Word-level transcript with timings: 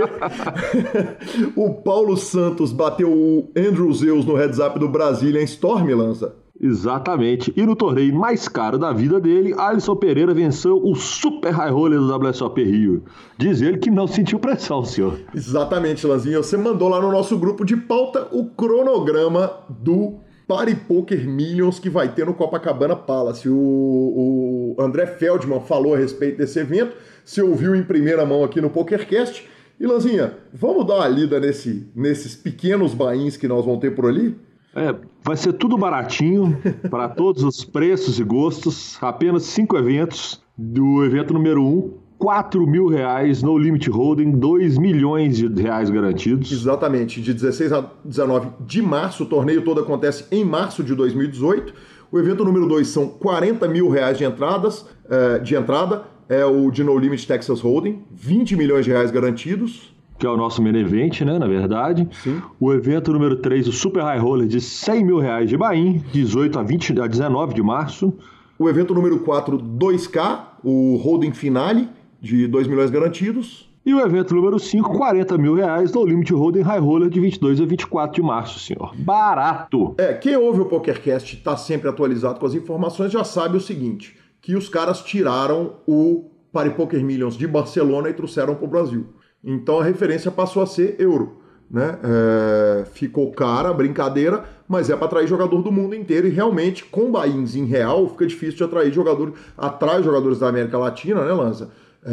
o 1.57 1.75
Paulo 1.75 2.17
Santos 2.17 2.73
bateu 2.73 3.11
o 3.11 3.51
Andrew 3.57 3.93
Zeus 3.93 4.25
no 4.25 4.35
heads 4.35 4.59
up 4.59 4.79
do 4.79 4.89
Brasília 4.89 5.41
em 5.41 5.45
Storm, 5.45 5.89
Lança. 5.95 6.42
Exatamente. 6.63 7.53
E 7.57 7.67
no 7.67 7.75
torneio 7.75 8.15
mais 8.15 8.47
caro 8.47 8.79
da 8.79 8.93
vida 8.93 9.19
dele, 9.19 9.53
Alisson 9.59 9.97
Pereira 9.97 10.33
venceu 10.33 10.81
o 10.81 10.95
super 10.95 11.51
high 11.51 11.73
roller 11.73 11.99
do 11.99 12.17
WSOP 12.17 12.63
Rio. 12.63 13.03
Diz 13.37 13.61
ele 13.61 13.79
que 13.79 13.91
não 13.91 14.07
sentiu 14.07 14.39
pressão, 14.39 14.85
senhor. 14.85 15.19
Exatamente, 15.35 16.07
Lanzinho. 16.07 16.41
Você 16.41 16.57
mandou 16.57 16.89
lá 16.89 17.01
no 17.01 17.11
nosso 17.11 17.37
grupo 17.37 17.65
de 17.65 17.77
pauta 17.77 18.29
o 18.31 18.47
cronograma 18.47 19.53
do 19.69 20.21
Party 20.47 20.77
Poker 20.77 21.29
Millions 21.29 21.81
que 21.81 21.91
vai 21.91 22.15
ter 22.15 22.27
no 22.27 22.35
Copacabana 22.35 22.95
Palace. 22.95 23.49
O, 23.49 24.77
o 24.77 24.77
André 24.81 25.07
Feldman 25.07 25.61
falou 25.61 25.95
a 25.95 25.99
respeito 25.99 26.39
desse 26.39 26.61
evento. 26.61 26.95
Você 27.25 27.43
ouviu 27.43 27.75
em 27.75 27.83
primeira 27.83 28.25
mão 28.25 28.45
aqui 28.45 28.61
no 28.61 28.71
PokerCast. 28.71 29.49
E 29.81 29.87
Lanzinha, 29.87 30.35
vamos 30.53 30.87
dar 30.87 30.95
uma 30.95 31.09
lida 31.09 31.41
nesse, 31.41 31.91
nesses 31.93 32.37
pequenos 32.37 32.95
bains 32.95 33.37
que 33.37 33.49
nós 33.49 33.65
vamos 33.65 33.81
ter 33.81 33.93
por 33.93 34.07
ali? 34.07 34.37
É, 34.75 34.95
vai 35.23 35.37
ser 35.37 35.53
tudo 35.53 35.77
baratinho, 35.77 36.59
para 36.91 37.09
todos 37.09 37.45
os 37.45 37.65
preços 37.65 38.19
e 38.19 38.25
gostos. 38.25 38.99
Apenas 39.01 39.45
cinco 39.45 39.77
eventos. 39.77 40.41
Do 40.57 41.05
evento 41.05 41.33
número 41.33 41.63
1, 41.63 41.67
um, 41.67 41.95
4 42.19 42.67
mil 42.67 42.87
reais 42.87 43.43
no 43.43 43.59
Limit 43.59 43.91
Holding, 43.91 44.33
2 44.33 44.79
milhões 44.79 45.39
de 45.39 45.49
reais 45.49 45.91
garantidos. 45.91 46.53
Exatamente, 46.53 47.21
de 47.21 47.35
16 47.35 47.73
a 47.73 47.91
19 48.05 48.49
de 48.61 48.81
março, 48.81 49.25
o 49.25 49.27
torneio 49.27 49.63
todo 49.63 49.81
acontece 49.81 50.27
em 50.31 50.45
março 50.45 50.85
de 50.85 50.95
2018. 50.95 51.75
O 52.13 52.19
evento 52.19 52.45
número 52.45 52.69
2 52.69 52.87
são 52.87 53.09
40 53.09 53.67
mil 53.67 53.89
reais 53.89 54.19
de 54.19 54.25
entradas, 54.25 54.87
eh, 55.11 55.39
de 55.39 55.57
entrada, 55.57 56.05
é 56.29 56.45
o 56.45 56.71
de 56.71 56.85
No 56.85 56.97
Limit 56.97 57.27
Texas 57.27 57.61
Holding, 57.61 58.05
20 58.13 58.55
milhões 58.55 58.85
de 58.85 58.91
reais 58.91 59.11
garantidos. 59.11 59.92
Que 60.23 60.27
é 60.29 60.31
o 60.31 60.37
nosso 60.37 60.63
main 60.63 60.77
event, 60.77 61.23
né, 61.23 61.37
na 61.37 61.49
verdade. 61.49 62.09
Sim. 62.23 62.41
O 62.61 62.73
evento 62.73 63.13
número 63.13 63.39
3, 63.39 63.67
o 63.67 63.73
Super 63.73 64.05
High 64.05 64.21
Roller, 64.21 64.47
de 64.47 64.61
100 64.61 65.05
mil 65.05 65.19
reais 65.19 65.49
de 65.49 65.57
Bahia, 65.57 66.01
18 66.13 66.61
a, 66.61 66.63
20, 66.63 67.01
a 67.01 67.09
19 67.09 67.55
de 67.55 67.61
março. 67.61 68.15
O 68.57 68.69
evento 68.69 68.95
número 68.95 69.19
4, 69.19 69.59
2K, 69.59 70.41
o 70.63 70.95
Holding 70.95 71.33
Finale, 71.33 71.89
de 72.21 72.47
2 72.47 72.69
milhões 72.69 72.89
garantidos. 72.89 73.69
E 73.85 73.93
o 73.93 73.99
evento 73.99 74.33
número 74.33 74.61
5, 74.61 74.97
40 74.97 75.37
mil 75.37 75.57
reais 75.57 75.93
no 75.93 76.07
Limit 76.07 76.33
Holding 76.33 76.63
High 76.63 76.79
Roller 76.79 77.11
de 77.11 77.19
22 77.19 77.61
a 77.61 77.67
24 77.67 78.15
de 78.15 78.23
março, 78.23 78.61
senhor. 78.61 78.95
Barato! 78.95 79.97
É, 79.99 80.15
quem 80.15 80.37
ouve 80.37 80.61
o 80.61 80.67
PokerCast 80.67 81.35
está 81.35 81.57
sempre 81.57 81.89
atualizado 81.89 82.39
com 82.39 82.47
as 82.47 82.55
informações 82.55 83.11
já 83.11 83.25
sabe 83.25 83.57
o 83.57 83.61
seguinte, 83.61 84.17
que 84.41 84.55
os 84.55 84.69
caras 84.69 85.03
tiraram 85.03 85.79
o 85.85 86.31
Party 86.53 86.71
Poker 86.77 87.05
Millions 87.05 87.37
de 87.37 87.49
Barcelona 87.49 88.09
e 88.09 88.15
trouxeram 88.15 88.55
para 88.55 88.65
o 88.65 88.69
Brasil. 88.69 89.05
Então 89.45 89.81
a 89.81 89.85
referência 89.85 90.31
passou 90.31 90.63
a 90.63 90.67
ser 90.67 90.97
euro. 90.99 91.39
Né? 91.71 91.99
É, 92.05 92.85
ficou 92.85 93.33
cara 93.33 93.73
brincadeira, 93.73 94.45
mas 94.69 94.91
é 94.91 94.97
para 94.97 95.07
atrair 95.07 95.27
jogador 95.27 95.63
do 95.63 95.73
mundo 95.73 95.95
inteiro 95.95 96.27
e 96.27 96.31
realmente 96.31 96.85
com 96.85 97.11
bains 97.11 97.57
em 97.57 97.65
real 97.65 98.11
fica 98.11 98.27
difícil 98.27 98.59
de 98.59 98.65
atrair 98.65 98.93
jogadores, 98.93 99.33
atrai 99.57 100.03
jogadores 100.03 100.39
da 100.39 100.49
América 100.49 100.77
Latina, 100.77 101.25
né, 101.25 101.33
Lanza? 101.33 101.71
É, 102.05 102.11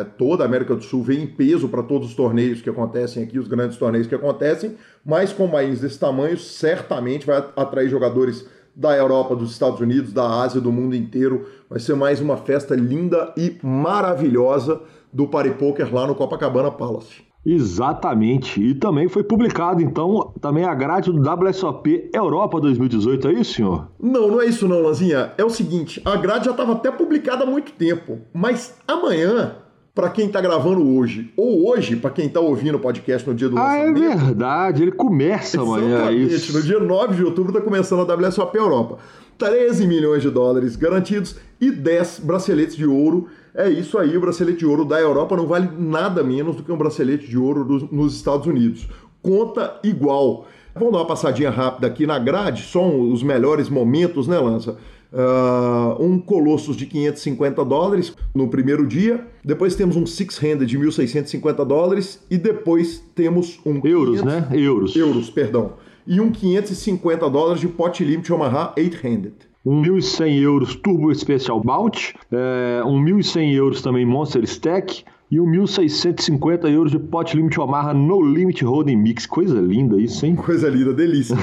é, 0.00 0.04
toda 0.16 0.42
a 0.42 0.46
América 0.46 0.74
do 0.74 0.82
Sul 0.82 1.02
vem 1.02 1.22
em 1.22 1.26
peso 1.26 1.68
para 1.68 1.82
todos 1.82 2.08
os 2.08 2.14
torneios 2.14 2.60
que 2.60 2.70
acontecem 2.70 3.22
aqui, 3.22 3.38
os 3.38 3.46
grandes 3.46 3.76
torneios 3.76 4.06
que 4.06 4.14
acontecem, 4.14 4.74
mas 5.04 5.32
com 5.32 5.46
bains 5.46 5.80
desse 5.80 5.98
tamanho, 5.98 6.36
certamente 6.36 7.26
vai 7.26 7.36
atrair 7.54 7.88
jogadores 7.88 8.46
da 8.74 8.96
Europa, 8.96 9.36
dos 9.36 9.52
Estados 9.52 9.80
Unidos, 9.80 10.12
da 10.12 10.40
Ásia, 10.40 10.60
do 10.60 10.72
mundo 10.72 10.96
inteiro. 10.96 11.46
Vai 11.68 11.78
ser 11.78 11.94
mais 11.94 12.20
uma 12.20 12.36
festa 12.36 12.74
linda 12.74 13.32
e 13.36 13.58
maravilhosa 13.62 14.80
do 15.12 15.26
Party 15.26 15.50
Poker 15.50 15.92
lá 15.94 16.06
no 16.06 16.14
Copacabana 16.14 16.70
Palace. 16.70 17.28
Exatamente. 17.44 18.60
E 18.60 18.74
também 18.74 19.08
foi 19.08 19.22
publicado, 19.22 19.80
então, 19.80 20.34
também 20.40 20.64
a 20.64 20.74
grade 20.74 21.10
do 21.10 21.20
WSOP 21.20 22.10
Europa 22.12 22.60
2018, 22.60 23.28
é 23.28 23.32
isso, 23.32 23.54
senhor? 23.54 23.88
Não, 23.98 24.28
não 24.28 24.40
é 24.42 24.46
isso 24.46 24.68
não, 24.68 24.82
Lanzinha. 24.82 25.32
É 25.38 25.44
o 25.44 25.50
seguinte, 25.50 26.00
a 26.04 26.16
grade 26.16 26.46
já 26.46 26.50
estava 26.50 26.72
até 26.72 26.90
publicada 26.90 27.44
há 27.44 27.46
muito 27.46 27.72
tempo, 27.72 28.18
mas 28.34 28.76
amanhã, 28.86 29.56
para 29.94 30.10
quem 30.10 30.26
está 30.26 30.40
gravando 30.40 30.86
hoje, 30.96 31.32
ou 31.36 31.70
hoje, 31.70 31.96
para 31.96 32.10
quem 32.10 32.26
está 32.26 32.40
ouvindo 32.40 32.74
o 32.74 32.80
podcast 32.80 33.26
no 33.26 33.34
dia 33.34 33.48
do 33.48 33.56
ah, 33.56 33.62
lançamento... 33.62 34.02
Ah, 34.02 34.12
é 34.12 34.16
verdade, 34.16 34.82
ele 34.82 34.92
começa 34.92 35.60
amanhã, 35.60 36.06
é 36.06 36.12
isso. 36.12 36.52
No 36.52 36.62
dia 36.62 36.78
9 36.78 37.14
de 37.14 37.24
outubro 37.24 37.50
está 37.50 37.62
começando 37.62 38.00
a 38.00 38.14
WSOP 38.14 38.56
Europa. 38.58 38.98
13 39.38 39.86
milhões 39.86 40.20
de 40.20 40.30
dólares 40.30 40.74
garantidos 40.74 41.36
e 41.60 41.70
10 41.70 42.20
braceletes 42.24 42.76
de 42.76 42.84
ouro 42.84 43.28
é 43.54 43.68
isso 43.68 43.98
aí, 43.98 44.16
o 44.16 44.20
bracelete 44.20 44.58
de 44.58 44.66
ouro 44.66 44.84
da 44.84 45.00
Europa 45.00 45.36
não 45.36 45.46
vale 45.46 45.68
nada 45.78 46.22
menos 46.22 46.56
do 46.56 46.62
que 46.62 46.72
um 46.72 46.76
bracelete 46.76 47.28
de 47.28 47.38
ouro 47.38 47.64
dos, 47.64 47.90
nos 47.90 48.14
Estados 48.14 48.46
Unidos. 48.46 48.88
Conta 49.22 49.80
igual. 49.82 50.46
Vamos 50.74 50.92
dar 50.92 50.98
uma 50.98 51.06
passadinha 51.06 51.50
rápida 51.50 51.86
aqui 51.86 52.06
na 52.06 52.18
grade, 52.18 52.62
são 52.62 53.10
os 53.10 53.22
melhores 53.22 53.68
momentos, 53.68 54.28
né, 54.28 54.38
Lança? 54.38 54.76
Uh, 55.10 56.02
um 56.04 56.20
Colossus 56.20 56.76
de 56.76 56.84
550 56.84 57.64
dólares 57.64 58.14
no 58.34 58.48
primeiro 58.48 58.86
dia, 58.86 59.26
depois 59.42 59.74
temos 59.74 59.96
um 59.96 60.06
Six-Handed 60.06 60.66
de 60.66 60.78
1.650 60.78 61.64
dólares 61.64 62.22
e 62.30 62.36
depois 62.36 63.02
temos 63.14 63.58
um... 63.64 63.80
Euros, 63.86 64.20
500... 64.20 64.24
né? 64.24 64.48
Euros. 64.52 64.94
Euros, 64.94 65.30
perdão. 65.30 65.72
E 66.06 66.20
um 66.20 66.30
550 66.30 67.28
dólares 67.30 67.60
de 67.60 67.68
Pot 67.68 68.04
Limit 68.04 68.30
Omaha 68.32 68.74
8-Handed. 68.76 69.47
1.100 69.68 70.40
euros 70.40 70.74
Turbo 70.76 71.14
Special 71.14 71.60
Bounty, 71.60 72.14
é, 72.32 72.80
1.100 72.82 73.54
euros 73.54 73.82
também 73.82 74.06
Monster 74.06 74.42
Stack 74.44 75.04
e 75.30 75.36
1.650 75.36 76.70
euros 76.70 76.90
de 76.90 76.98
Pot 76.98 77.36
Limit 77.36 77.60
Omaha 77.60 77.92
No 77.92 78.22
Limit 78.22 78.64
Holding 78.64 78.96
Mix. 78.96 79.26
Coisa 79.26 79.60
linda 79.60 80.00
isso, 80.00 80.24
hein? 80.24 80.34
Coisa 80.36 80.70
linda, 80.70 80.94
delícia. 80.94 81.36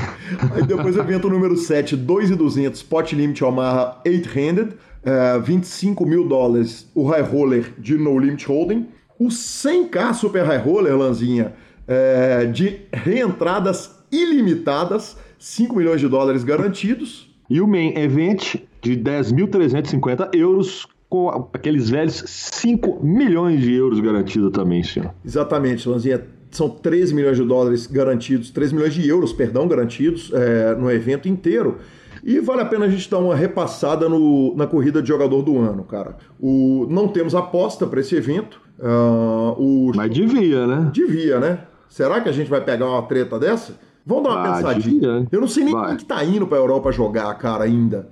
Aí 0.56 0.63
depois 0.63 0.98
evento 0.98 1.30
número 1.30 1.56
7, 1.56 1.95
2.200 1.95 2.83
Pot 2.88 3.16
Limit 3.16 3.44
Omaha 3.44 4.01
8-Handed, 4.04 4.74
é, 5.04 5.38
25 5.38 6.04
mil 6.04 6.28
dólares 6.28 6.89
o 6.95 7.06
High 7.07 7.21
Roller 7.21 7.74
de 7.78 7.95
No 7.95 8.18
Limit 8.18 8.48
Holding, 8.48 8.88
o 9.19 9.28
100k 9.28 10.16
Super 10.16 10.45
High 10.45 10.57
Roller, 10.57 10.98
Lanzinha, 10.98 11.54
é, 11.88 12.45
de 12.45 12.80
reentradas 12.92 14.04
ilimitadas, 14.12 15.16
5 15.38 15.75
milhões 15.75 16.01
de 16.01 16.07
dólares 16.07 16.44
garantidos, 16.44 17.35
e 17.50 17.62
o 17.62 17.68
main 17.68 17.94
event 17.97 18.56
de 18.81 18.97
10.350 18.97 20.30
euros 20.33 20.88
com 21.09 21.30
aqueles 21.53 21.89
velhos 21.89 22.24
5 22.25 23.03
milhões 23.03 23.62
de 23.62 23.74
euros 23.74 24.00
garantidos 24.00 24.51
também, 24.51 24.83
senhor. 24.83 25.13
Exatamente, 25.24 25.88
Lanzinha. 25.88 26.21
São 26.51 26.69
13 26.69 27.13
milhões 27.13 27.38
de 27.38 27.44
dólares 27.44 27.86
garantidos, 27.86 28.50
3 28.50 28.71
milhões 28.71 28.94
de 28.94 29.07
euros, 29.07 29.33
perdão, 29.33 29.68
garantidos 29.68 30.31
é, 30.33 30.74
no 30.75 30.89
evento 30.89 31.27
inteiro. 31.27 31.80
E 32.24 32.39
vale 32.39 32.62
a 32.62 32.65
pena 32.65 32.86
a 32.86 32.89
gente 32.89 33.09
dar 33.09 33.19
uma 33.19 33.36
repassada 33.36 34.07
no, 34.07 34.56
na 34.56 34.65
corrida 34.65 35.01
de 35.01 35.07
jogador 35.07 35.42
do 35.42 35.59
ano, 35.59 35.83
cara. 35.83 36.18
O, 36.39 36.88
não 36.89 37.07
temos 37.07 37.36
aposta 37.36 37.86
para 37.86 38.00
esse 38.00 38.15
evento. 38.15 38.59
Uh, 38.80 39.62
o... 39.62 39.92
Mas 39.95 40.12
devia, 40.12 40.65
né? 40.65 40.89
Devia, 40.94 41.39
né? 41.39 41.59
Será 41.88 42.19
que 42.21 42.30
a 42.30 42.31
gente 42.31 42.50
vai 42.50 42.62
pegar 42.62 42.88
uma 42.88 43.03
treta 43.03 43.38
dessa? 43.38 43.77
Vamos 44.06 44.24
dar 44.24 44.30
uma 44.30 44.44
ah, 44.44 44.54
pensadinha. 44.54 45.28
Eu 45.31 45.42
não 45.42 45.48
sei 45.48 45.63
nem 45.63 45.74
Vai. 45.74 45.88
quem 45.90 45.98
que 45.98 46.06
tá 46.06 46.24
indo 46.24 46.46
pra 46.46 46.57
Europa 46.57 46.92
jogar, 46.92 47.34
cara, 47.36 47.63
ainda. 47.63 48.07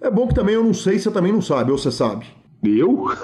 É 0.00 0.10
bom 0.10 0.28
que 0.28 0.34
também 0.34 0.54
eu 0.54 0.62
não 0.62 0.74
sei, 0.74 0.98
você 0.98 1.10
também 1.10 1.32
não 1.32 1.40
sabe, 1.40 1.72
ou 1.72 1.78
você 1.78 1.90
sabe. 1.90 2.26
Eu? 2.62 3.06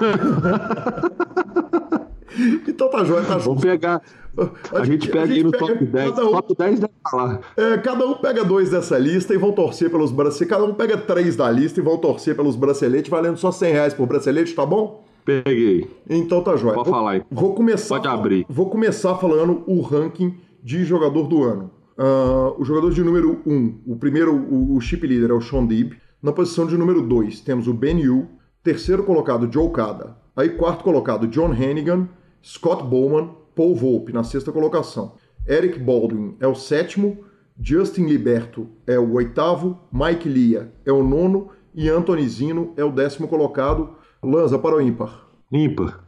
então 2.67 2.89
tá 2.89 3.03
joia, 3.03 3.23
tá 3.23 3.37
Vamos 3.37 3.61
pegar. 3.61 4.01
A, 4.37 4.79
a 4.79 4.85
gente, 4.85 5.09
pega 5.09 5.33
aí 5.33 5.43
no 5.43 5.51
pega, 5.51 5.67
top 5.67 5.85
10. 5.85 6.11
Um, 6.11 6.13
top 6.13 6.55
10 6.57 6.79
deve 6.79 6.93
falar. 7.09 7.39
É, 7.55 7.77
cada 7.77 8.05
um 8.05 8.15
pega 8.15 8.43
dois 8.43 8.69
dessa 8.69 8.97
lista 8.97 9.33
e 9.33 9.37
vão 9.37 9.51
torcer 9.51 9.89
pelos 9.89 10.11
braceletes. 10.11 10.49
Cada 10.49 10.65
um 10.65 10.73
pega 10.73 10.97
três 10.97 11.35
da 11.35 11.49
lista 11.51 11.79
e 11.79 11.83
vão 11.83 11.97
torcer 11.97 12.35
pelos 12.35 12.55
braceletes, 12.55 13.09
valendo 13.09 13.37
só 13.37 13.51
100 13.51 13.71
reais 13.71 13.93
por 13.93 14.07
bracelete, 14.07 14.53
tá 14.53 14.65
bom? 14.65 15.05
Peguei. 15.23 15.89
Então 16.09 16.41
tá 16.41 16.55
joia. 16.55 16.73
Pode 16.75 16.89
vou, 16.89 16.97
falar 16.97 17.11
aí. 17.11 17.23
Vou 17.31 17.53
começar. 17.53 17.95
Pode 17.95 18.07
abrir. 18.07 18.45
Vou 18.49 18.69
começar 18.69 19.15
falando 19.15 19.63
o 19.67 19.81
ranking 19.81 20.35
de 20.63 20.83
jogador 20.83 21.27
do 21.27 21.43
ano. 21.43 21.71
Uh, 21.97 22.59
o 22.59 22.65
jogador 22.65 22.91
de 22.91 23.03
número 23.03 23.41
1, 23.45 23.53
um, 23.53 23.81
o 23.85 23.95
primeiro, 23.95 24.35
o, 24.35 24.75
o 24.75 24.81
chip 24.81 25.05
leader 25.07 25.31
é 25.31 25.33
o 25.33 25.41
Sean 25.41 25.65
Deeb. 25.65 25.93
Na 26.21 26.31
posição 26.31 26.65
de 26.65 26.77
número 26.77 27.01
2, 27.01 27.41
temos 27.41 27.67
o 27.67 27.73
Ben 27.73 27.99
Yu. 27.99 28.27
Terceiro 28.63 29.03
colocado, 29.03 29.51
Joe 29.51 29.71
Cada. 29.71 30.17
Aí, 30.35 30.49
quarto 30.49 30.83
colocado, 30.83 31.27
John 31.27 31.51
Hannigan. 31.51 32.09
Scott 32.43 32.83
Bowman. 32.83 33.29
Paul 33.55 33.73
Volpe, 33.73 34.11
na 34.11 34.23
sexta 34.23 34.51
colocação. 34.51 35.13
Eric 35.47 35.79
Baldwin 35.79 36.35
é 36.39 36.47
o 36.47 36.53
sétimo. 36.53 37.23
Justin 37.57 38.05
Liberto 38.05 38.67
é 38.85 38.99
o 38.99 39.13
oitavo. 39.13 39.79
Mike 39.91 40.27
Lia 40.27 40.73
é 40.85 40.91
o 40.91 41.03
nono. 41.03 41.49
E 41.73 41.89
Anthony 41.89 42.27
Zino 42.27 42.73
é 42.75 42.83
o 42.83 42.91
décimo 42.91 43.27
colocado. 43.27 43.95
Lanza 44.21 44.59
para 44.59 44.75
o 44.75 44.81
ímpar. 44.81 45.27
Ímpar. 45.51 46.03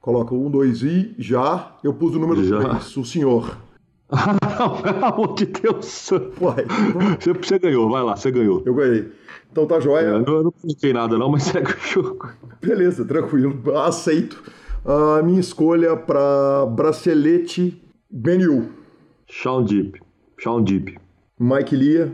Coloca 0.00 0.34
um, 0.34 0.50
dois 0.50 0.82
e 0.82 1.14
já. 1.18 1.76
Eu 1.82 1.94
pus 1.94 2.14
o 2.14 2.18
número 2.18 2.46
3, 2.46 2.96
o 2.96 3.04
senhor. 3.04 3.58
Pelo 4.82 5.04
amor 5.04 5.34
de 5.34 5.46
Deus. 5.46 6.10
Uai. 6.40 6.66
Você, 7.18 7.32
você, 7.32 7.58
ganhou, 7.58 7.88
vai 7.88 8.02
lá, 8.02 8.16
você 8.16 8.30
ganhou. 8.30 8.62
Eu 8.66 8.74
ganhei. 8.74 9.10
Então 9.50 9.66
tá 9.66 9.80
joia. 9.80 10.06
É, 10.06 10.14
eu 10.16 10.44
não 10.44 10.52
coloquei 10.52 10.92
nada 10.92 11.18
não, 11.18 11.30
mas 11.30 11.44
segue 11.50 11.72
o 11.72 11.80
jogo. 11.80 12.28
Beleza, 12.60 13.04
tranquilo. 13.04 13.60
Aceito. 13.76 14.42
A 14.84 15.22
minha 15.22 15.40
escolha 15.40 15.96
para 15.96 16.66
bracelete 16.66 17.82
Benil. 18.10 18.70
Sean 19.28 19.64
Deep. 19.64 20.00
Sean 20.38 20.62
Deep. 20.62 20.98
Mike 21.38 21.76
Lia. 21.76 22.12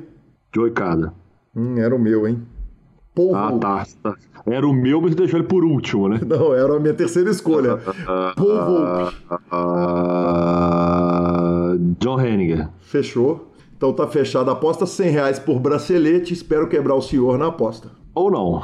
Joey 0.54 0.70
Cada. 0.72 1.12
Hum, 1.54 1.78
era 1.78 1.94
o 1.94 1.98
meu, 1.98 2.26
hein? 2.26 2.42
Povo. 3.14 3.34
Ah, 3.34 3.52
tá, 3.58 3.86
tá. 4.02 4.14
Era 4.46 4.66
o 4.66 4.72
meu, 4.72 5.00
mas 5.00 5.14
deixou 5.14 5.40
ele 5.40 5.48
por 5.48 5.64
último, 5.64 6.08
né? 6.08 6.20
Não, 6.24 6.54
era 6.54 6.76
a 6.76 6.78
minha 6.78 6.92
terceira 6.92 7.30
escolha. 7.30 7.78
Povo. 8.36 9.10
John 11.98 12.20
Henniger. 12.20 12.68
Fechou. 12.80 13.52
Então 13.76 13.92
tá 13.92 14.06
fechada 14.06 14.50
a 14.50 14.54
aposta, 14.54 14.86
100 14.86 15.10
reais 15.10 15.38
por 15.38 15.60
bracelete. 15.60 16.32
Espero 16.32 16.68
quebrar 16.68 16.94
o 16.94 17.02
senhor 17.02 17.38
na 17.38 17.48
aposta. 17.48 17.90
Ou 18.14 18.30
não. 18.30 18.62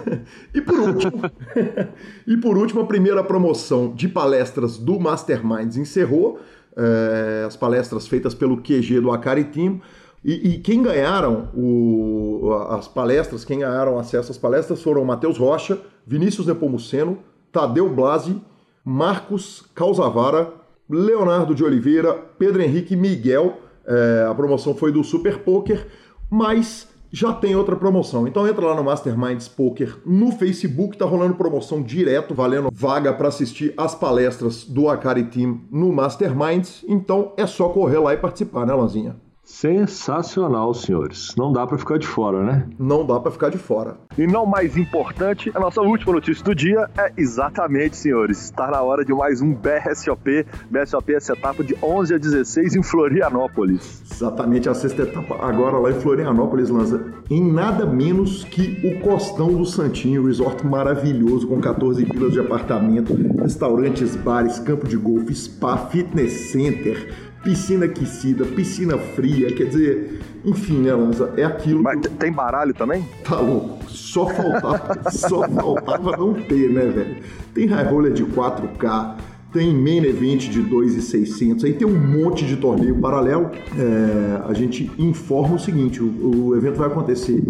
e 0.54 0.60
por 0.62 0.78
último, 0.78 1.22
e 2.26 2.36
por 2.38 2.56
último, 2.56 2.80
a 2.80 2.86
primeira 2.86 3.22
promoção 3.22 3.92
de 3.94 4.08
palestras 4.08 4.78
do 4.78 4.98
Masterminds 4.98 5.76
encerrou. 5.76 6.40
É, 6.74 7.44
as 7.46 7.56
palestras 7.56 8.06
feitas 8.06 8.34
pelo 8.34 8.58
QG 8.58 9.00
do 9.00 9.10
Akari 9.10 9.44
Team. 9.44 9.80
E, 10.24 10.54
e 10.54 10.58
quem 10.58 10.82
ganharam 10.82 11.50
o, 11.54 12.52
as 12.70 12.88
palestras, 12.88 13.44
quem 13.44 13.60
ganharam 13.60 13.98
acesso 13.98 14.32
às 14.32 14.38
palestras 14.38 14.82
foram 14.82 15.04
Matheus 15.04 15.38
Rocha, 15.38 15.78
Vinícius 16.06 16.46
Nepomuceno, 16.46 17.18
Tadeu 17.52 17.88
Blasi, 17.88 18.40
Marcos 18.84 19.64
Calzavara, 19.74 20.52
Leonardo 20.88 21.54
de 21.54 21.64
Oliveira, 21.64 22.12
Pedro 22.38 22.62
Henrique 22.62 22.96
Miguel. 22.96 23.58
É, 23.86 24.26
a 24.28 24.34
promoção 24.34 24.74
foi 24.74 24.90
do 24.90 25.02
Super 25.04 25.38
Poker, 25.38 25.86
mas 26.30 26.88
já 27.10 27.32
tem 27.32 27.54
outra 27.56 27.76
promoção. 27.76 28.26
Então 28.26 28.46
entra 28.46 28.66
lá 28.66 28.74
no 28.74 28.84
Masterminds 28.84 29.48
Poker 29.48 29.96
no 30.04 30.32
Facebook, 30.32 30.96
tá 30.96 31.04
rolando 31.04 31.34
promoção 31.34 31.82
direto, 31.82 32.34
valendo 32.34 32.68
vaga 32.72 33.12
para 33.12 33.28
assistir 33.28 33.72
as 33.76 33.94
palestras 33.94 34.64
do 34.64 34.88
Akari 34.88 35.24
Team 35.24 35.60
no 35.70 35.92
Masterminds. 35.92 36.84
Então 36.88 37.32
é 37.36 37.46
só 37.46 37.68
correr 37.68 37.98
lá 37.98 38.12
e 38.12 38.16
participar, 38.16 38.66
né, 38.66 38.74
Lanzinha? 38.74 39.16
Sensacional, 39.46 40.74
senhores. 40.74 41.32
Não 41.38 41.52
dá 41.52 41.64
para 41.64 41.78
ficar 41.78 41.98
de 41.98 42.06
fora, 42.06 42.42
né? 42.42 42.66
Não 42.76 43.06
dá 43.06 43.20
para 43.20 43.30
ficar 43.30 43.48
de 43.48 43.56
fora. 43.56 43.96
E 44.18 44.26
não 44.26 44.44
mais 44.44 44.76
importante, 44.76 45.52
a 45.54 45.60
nossa 45.60 45.80
última 45.80 46.14
notícia 46.14 46.44
do 46.44 46.52
dia 46.52 46.90
é 46.98 47.12
exatamente, 47.16 47.96
senhores, 47.96 48.42
está 48.42 48.66
na 48.72 48.82
hora 48.82 49.04
de 49.04 49.14
mais 49.14 49.40
um 49.40 49.54
BSOP. 49.54 50.44
BSOP 50.68 51.12
é 51.12 51.16
essa 51.16 51.32
etapa 51.32 51.62
de 51.62 51.76
11 51.80 52.14
a 52.14 52.18
16 52.18 52.74
em 52.74 52.82
Florianópolis. 52.82 54.02
Exatamente 54.10 54.68
a 54.68 54.74
sexta 54.74 55.02
etapa 55.02 55.36
agora 55.40 55.78
lá 55.78 55.90
em 55.92 56.00
Florianópolis, 56.00 56.68
Lanza. 56.68 57.14
Em 57.30 57.40
nada 57.40 57.86
menos 57.86 58.42
que 58.42 58.80
o 58.84 59.00
Costão 59.00 59.54
do 59.54 59.64
Santinho, 59.64 60.26
resort 60.26 60.66
maravilhoso 60.66 61.46
com 61.46 61.60
14 61.60 62.04
vilas 62.04 62.32
de 62.32 62.40
apartamento, 62.40 63.14
restaurantes, 63.40 64.16
bares, 64.16 64.58
campo 64.58 64.88
de 64.88 64.96
golfe, 64.96 65.32
spa, 65.32 65.76
fitness 65.76 66.50
center 66.50 67.25
piscina 67.46 67.84
aquecida, 67.84 68.44
piscina 68.44 68.98
fria, 68.98 69.52
quer 69.52 69.66
dizer, 69.66 70.20
enfim, 70.44 70.78
né, 70.78 70.92
Lanza? 70.92 71.32
É 71.36 71.44
aquilo. 71.44 71.80
Mas 71.80 72.00
que... 72.00 72.08
tem 72.08 72.32
baralho 72.32 72.74
também? 72.74 73.08
Tá 73.22 73.38
louco. 73.38 73.88
Só 73.88 74.26
faltava, 74.26 74.98
só 75.12 75.48
faltava 75.48 76.16
não 76.16 76.34
ter, 76.34 76.68
né, 76.70 76.86
velho? 76.86 77.16
Tem 77.54 77.66
high 77.66 77.84
roller 77.84 78.12
de 78.12 78.24
4K, 78.24 79.14
tem 79.52 79.72
main 79.72 80.04
event 80.04 80.48
de 80.48 80.60
2,600, 80.60 81.64
aí 81.64 81.74
tem 81.74 81.86
um 81.86 81.96
monte 81.96 82.44
de 82.44 82.56
torneio 82.56 82.96
paralelo. 82.96 83.52
É, 83.78 84.42
a 84.48 84.52
gente 84.52 84.90
informa 84.98 85.54
o 85.54 85.58
seguinte: 85.58 86.02
o, 86.02 86.48
o 86.48 86.56
evento 86.56 86.78
vai 86.78 86.88
acontecer 86.88 87.44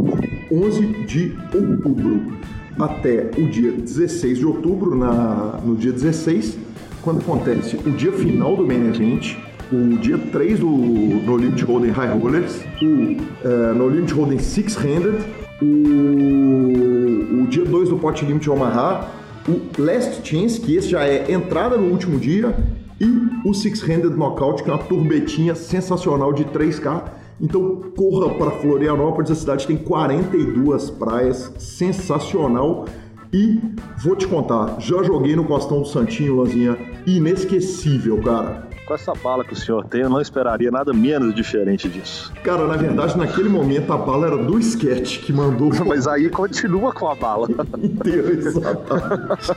11 0.52 0.86
de 1.06 1.34
outubro 1.54 2.34
até 2.78 3.30
o 3.38 3.48
dia 3.48 3.72
16 3.72 4.38
de 4.40 4.44
outubro, 4.44 4.94
na, 4.94 5.58
no 5.64 5.74
dia 5.74 5.90
16, 5.90 6.58
quando 7.00 7.20
acontece 7.20 7.76
o 7.76 7.90
dia 7.92 8.12
final 8.12 8.54
do 8.54 8.66
main 8.66 8.88
event 8.88 9.46
o 9.72 9.98
dia 9.98 10.18
3 10.18 10.60
do 10.60 10.68
No 10.68 11.36
Limit 11.36 11.64
Hold'em 11.64 11.90
High 11.90 12.18
Rollers, 12.18 12.60
o 12.80 12.86
uh, 12.86 13.74
No 13.74 13.88
Limit 13.88 14.12
Hold'em 14.12 14.38
Six 14.38 14.76
Handed, 14.76 15.18
o, 15.60 17.42
o 17.42 17.46
dia 17.48 17.64
2 17.64 17.88
do 17.88 17.96
Pot 17.96 18.24
Limit 18.24 18.48
Omaha, 18.48 19.08
o 19.48 19.60
Last 19.80 20.20
Chance, 20.22 20.60
que 20.60 20.76
esse 20.76 20.90
já 20.90 21.04
é 21.04 21.30
entrada 21.32 21.76
no 21.76 21.90
último 21.90 22.18
dia, 22.18 22.56
e 23.00 23.06
o 23.44 23.52
Six 23.52 23.82
Handed 23.82 24.14
Knockout, 24.16 24.62
que 24.62 24.70
é 24.70 24.72
uma 24.72 24.82
turbetinha 24.82 25.54
sensacional 25.54 26.32
de 26.32 26.44
3K. 26.44 27.02
Então 27.40 27.82
corra 27.94 28.34
para 28.34 28.50
Florianópolis, 28.52 29.30
a 29.30 29.34
cidade 29.34 29.66
tem 29.66 29.76
42 29.76 30.90
praias, 30.90 31.52
sensacional. 31.58 32.86
E 33.32 33.60
vou 34.02 34.16
te 34.16 34.26
contar, 34.26 34.76
já 34.78 35.02
joguei 35.02 35.36
no 35.36 35.44
Costão 35.44 35.82
do 35.82 35.88
Santinho, 35.88 36.36
Lanzinha, 36.36 36.78
inesquecível, 37.06 38.18
cara 38.22 38.66
com 38.86 38.94
essa 38.94 39.12
bala 39.14 39.44
que 39.44 39.52
o 39.52 39.56
senhor 39.56 39.84
tem, 39.84 40.02
eu 40.02 40.08
não 40.08 40.20
esperaria 40.20 40.70
nada 40.70 40.92
menos 40.92 41.34
diferente 41.34 41.88
disso. 41.88 42.32
Cara, 42.44 42.66
na 42.66 42.76
verdade, 42.76 43.18
naquele 43.18 43.48
momento 43.48 43.92
a 43.92 43.96
bala 43.96 44.28
era 44.28 44.38
do 44.38 44.58
sketch 44.60 45.20
que 45.24 45.32
mandou. 45.32 45.70
Mas 45.84 46.06
aí 46.06 46.30
continua 46.30 46.92
com 46.92 47.08
a 47.08 47.14
bala. 47.14 47.48
Inteiro, 47.82 48.30
exatamente. 48.30 49.50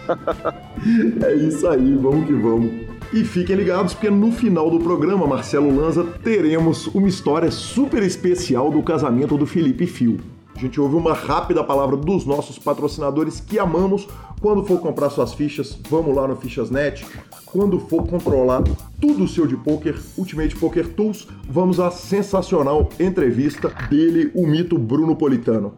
é 1.23 1.35
isso 1.35 1.67
aí, 1.67 1.95
vamos 1.95 2.25
que 2.25 2.33
vamos. 2.33 2.71
E 3.13 3.23
fiquem 3.23 3.55
ligados 3.55 3.93
porque 3.93 4.09
no 4.09 4.31
final 4.31 4.69
do 4.69 4.79
programa, 4.79 5.25
Marcelo 5.27 5.75
Lanza, 5.75 6.03
teremos 6.23 6.87
uma 6.87 7.07
história 7.07 7.51
super 7.51 8.03
especial 8.03 8.71
do 8.71 8.81
casamento 8.81 9.37
do 9.37 9.45
Felipe 9.45 9.85
Fio. 9.85 10.19
A 10.55 10.59
gente 10.59 10.79
ouve 10.81 10.95
uma 10.95 11.13
rápida 11.13 11.63
palavra 11.63 11.95
dos 11.95 12.25
nossos 12.25 12.59
patrocinadores 12.59 13.39
que 13.39 13.57
amamos. 13.57 14.07
Quando 14.41 14.65
for 14.65 14.79
comprar 14.79 15.09
suas 15.09 15.33
fichas, 15.33 15.79
vamos 15.89 16.13
lá 16.13 16.27
no 16.27 16.35
Fichasnet. 16.35 17.05
Quando 17.51 17.79
for 17.79 18.07
controlar 18.07 18.61
tudo 19.01 19.23
o 19.23 19.27
seu 19.27 19.47
de 19.47 19.57
poker, 19.57 19.99
Ultimate 20.15 20.55
Poker 20.55 20.87
Tools, 20.93 21.27
vamos 21.47 21.79
à 21.79 21.89
sensacional 21.89 22.87
entrevista 22.99 23.69
dele, 23.89 24.31
o 24.35 24.45
mito 24.45 24.77
Bruno 24.77 25.15
Politano. 25.15 25.75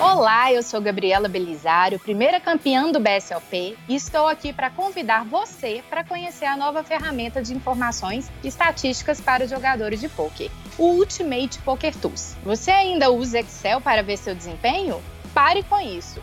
Olá, 0.00 0.50
eu 0.50 0.62
sou 0.62 0.80
Gabriela 0.80 1.28
Belisário, 1.28 1.98
primeira 1.98 2.40
campeã 2.40 2.90
do 2.90 2.98
BSLP, 2.98 3.76
e 3.86 3.94
estou 3.94 4.26
aqui 4.26 4.50
para 4.50 4.70
convidar 4.70 5.26
você 5.26 5.82
para 5.90 6.02
conhecer 6.02 6.46
a 6.46 6.56
nova 6.56 6.82
ferramenta 6.82 7.42
de 7.42 7.54
informações 7.54 8.30
e 8.42 8.48
estatísticas 8.48 9.20
para 9.20 9.44
os 9.44 9.50
jogadores 9.50 10.00
de 10.00 10.08
poker, 10.08 10.50
o 10.78 10.86
Ultimate 10.86 11.58
Poker 11.58 11.94
Tools. 11.96 12.34
Você 12.44 12.70
ainda 12.70 13.10
usa 13.10 13.40
Excel 13.40 13.82
para 13.82 14.02
ver 14.02 14.16
seu 14.16 14.34
desempenho? 14.34 15.02
Pare 15.34 15.62
com 15.64 15.78
isso. 15.78 16.22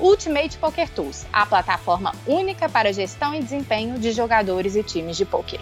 Ultimate 0.00 0.58
Poker 0.58 0.88
Tools, 0.90 1.24
a 1.32 1.46
plataforma 1.46 2.12
única 2.26 2.68
para 2.68 2.92
gestão 2.92 3.34
e 3.34 3.40
desempenho 3.40 3.98
de 3.98 4.10
jogadores 4.10 4.74
e 4.74 4.82
times 4.82 5.16
de 5.16 5.24
poker. 5.24 5.60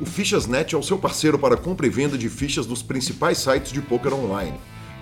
O 0.00 0.06
Fichasnet 0.06 0.74
é 0.74 0.78
o 0.78 0.82
seu 0.82 0.98
parceiro 0.98 1.38
para 1.38 1.56
compra 1.56 1.86
e 1.86 1.90
venda 1.90 2.18
de 2.18 2.28
fichas 2.28 2.66
dos 2.66 2.82
principais 2.82 3.38
sites 3.38 3.70
de 3.70 3.80
poker 3.80 4.14
online. 4.14 4.58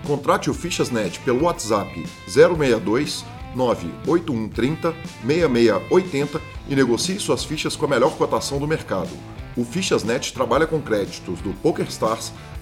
Contrate 0.06 0.50
o 0.50 0.54
Fichasnet 0.54 1.18
pelo 1.20 1.44
WhatsApp 1.44 2.04
062 2.26 3.24
98130 3.54 4.94
6680 5.24 6.40
e 6.68 6.74
negocie 6.74 7.18
suas 7.18 7.44
fichas 7.44 7.74
com 7.74 7.86
a 7.86 7.88
melhor 7.88 8.16
cotação 8.16 8.58
do 8.58 8.66
mercado. 8.66 9.10
O 9.56 9.64
Fichasnet 9.64 10.32
trabalha 10.32 10.66
com 10.66 10.80
créditos 10.80 11.40
do 11.40 11.52
PokerStars, 11.54 12.32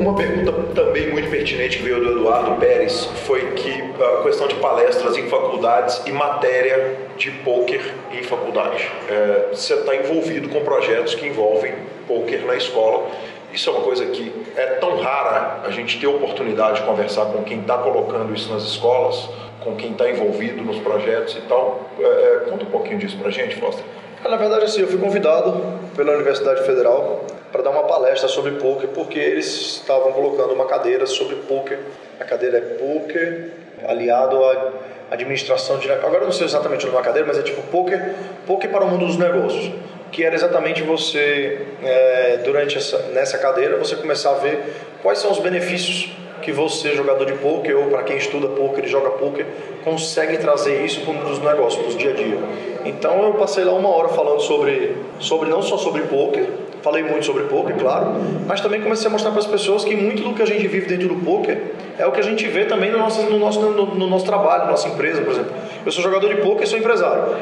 Uma 0.00 0.14
pergunta 0.14 0.50
também 0.74 1.10
muito 1.10 1.28
pertinente 1.28 1.76
que 1.76 1.82
veio 1.82 2.02
do 2.02 2.12
Eduardo 2.12 2.58
Pérez 2.58 3.04
foi 3.26 3.50
que 3.50 3.84
a 4.02 4.22
questão 4.22 4.48
de 4.48 4.54
palestras 4.54 5.14
em 5.18 5.28
faculdades 5.28 6.00
e 6.06 6.10
matéria 6.10 6.96
de 7.18 7.30
poker 7.30 7.82
em 8.10 8.22
faculdade. 8.22 8.90
É, 9.10 9.48
você 9.52 9.74
está 9.74 9.94
envolvido 9.94 10.48
com 10.48 10.64
projetos 10.64 11.14
que 11.14 11.26
envolvem 11.26 11.74
poker 12.08 12.46
na 12.46 12.56
escola. 12.56 13.10
Isso 13.52 13.68
é 13.68 13.72
uma 13.74 13.82
coisa 13.82 14.06
que 14.06 14.32
é 14.56 14.66
tão 14.80 14.96
rara 14.96 15.60
a 15.66 15.70
gente 15.70 16.00
ter 16.00 16.06
oportunidade 16.06 16.80
de 16.80 16.86
conversar 16.86 17.26
com 17.26 17.42
quem 17.44 17.60
está 17.60 17.76
colocando 17.76 18.34
isso 18.34 18.50
nas 18.50 18.62
escolas, 18.62 19.28
com 19.62 19.76
quem 19.76 19.92
está 19.92 20.08
envolvido 20.08 20.62
nos 20.62 20.78
projetos 20.78 21.36
e 21.36 21.42
tal. 21.42 21.90
É, 21.98 22.04
é 22.46 22.48
conta 22.48 22.64
um 22.64 22.70
pouquinho 22.70 22.96
disso 22.96 23.18
para 23.18 23.28
a 23.28 23.30
gente, 23.30 23.56
Foster. 23.56 23.84
Na 24.28 24.36
verdade, 24.36 24.66
assim, 24.66 24.82
eu 24.82 24.88
fui 24.88 24.98
convidado 24.98 25.62
pela 25.96 26.12
Universidade 26.12 26.62
Federal 26.64 27.24
para 27.50 27.62
dar 27.62 27.70
uma 27.70 27.84
palestra 27.84 28.28
sobre 28.28 28.52
poker, 28.52 28.88
porque 28.90 29.18
eles 29.18 29.46
estavam 29.46 30.12
colocando 30.12 30.52
uma 30.52 30.66
cadeira 30.66 31.06
sobre 31.06 31.36
poker. 31.36 31.78
A 32.20 32.24
cadeira 32.24 32.58
é 32.58 32.60
poker 32.60 33.50
aliado 33.88 34.44
à 34.44 34.72
administração 35.10 35.78
de 35.78 35.90
agora 35.90 36.18
eu 36.18 36.26
não 36.26 36.32
sei 36.32 36.46
exatamente 36.46 36.86
da 36.86 37.00
cadeira, 37.00 37.26
mas 37.26 37.38
é 37.38 37.42
tipo 37.42 37.62
poker, 37.62 38.14
poker 38.46 38.70
para 38.70 38.84
o 38.84 38.88
mundo 38.88 39.06
dos 39.06 39.16
negócios. 39.16 39.72
que 40.12 40.24
era 40.24 40.34
exatamente 40.34 40.82
você, 40.82 41.66
é, 41.82 42.40
durante 42.44 42.76
essa, 42.76 42.98
nessa 43.14 43.38
cadeira, 43.38 43.76
você 43.76 43.94
começar 43.96 44.32
a 44.32 44.34
ver 44.34 44.60
quais 45.02 45.18
são 45.18 45.30
os 45.30 45.38
benefícios 45.38 46.10
que 46.42 46.52
você, 46.52 46.94
jogador 46.94 47.24
de 47.24 47.34
poker, 47.34 47.78
ou 47.78 47.86
para 47.86 48.02
quem 48.02 48.16
estuda 48.16 48.48
poker 48.48 48.84
e 48.84 48.88
joga 48.88 49.10
poker, 49.10 49.46
consegue 49.84 50.38
trazer 50.38 50.84
isso 50.84 51.00
para 51.00 51.30
os 51.30 51.38
negócios, 51.38 51.82
para 51.82 51.92
o 51.92 51.96
dia 51.96 52.10
a 52.10 52.14
dia. 52.14 52.38
Então 52.84 53.22
eu 53.24 53.34
passei 53.34 53.64
lá 53.64 53.72
uma 53.72 53.88
hora 53.88 54.08
falando 54.08 54.40
sobre, 54.40 54.96
sobre 55.18 55.48
não 55.48 55.62
só 55.62 55.76
sobre 55.76 56.02
poker, 56.02 56.46
falei 56.82 57.02
muito 57.02 57.26
sobre 57.26 57.44
poker, 57.44 57.76
claro, 57.76 58.14
mas 58.46 58.60
também 58.60 58.80
comecei 58.80 59.06
a 59.06 59.10
mostrar 59.10 59.30
para 59.30 59.40
as 59.40 59.46
pessoas 59.46 59.84
que 59.84 59.94
muito 59.94 60.22
do 60.22 60.34
que 60.34 60.42
a 60.42 60.46
gente 60.46 60.66
vive 60.66 60.86
dentro 60.86 61.08
do 61.08 61.24
poker 61.24 61.58
é 61.98 62.06
o 62.06 62.12
que 62.12 62.20
a 62.20 62.22
gente 62.22 62.46
vê 62.46 62.64
também 62.64 62.90
no 62.90 62.98
nosso, 62.98 63.22
no 63.22 63.38
nosso, 63.38 63.60
no, 63.60 63.94
no 63.94 64.06
nosso 64.08 64.24
trabalho, 64.24 64.64
na 64.64 64.70
nossa 64.70 64.88
empresa, 64.88 65.20
por 65.20 65.32
exemplo. 65.32 65.52
Eu 65.84 65.92
sou 65.92 66.02
jogador 66.02 66.34
de 66.34 66.40
poker 66.40 66.62
e 66.62 66.66
sou 66.66 66.78
empresário. 66.78 67.36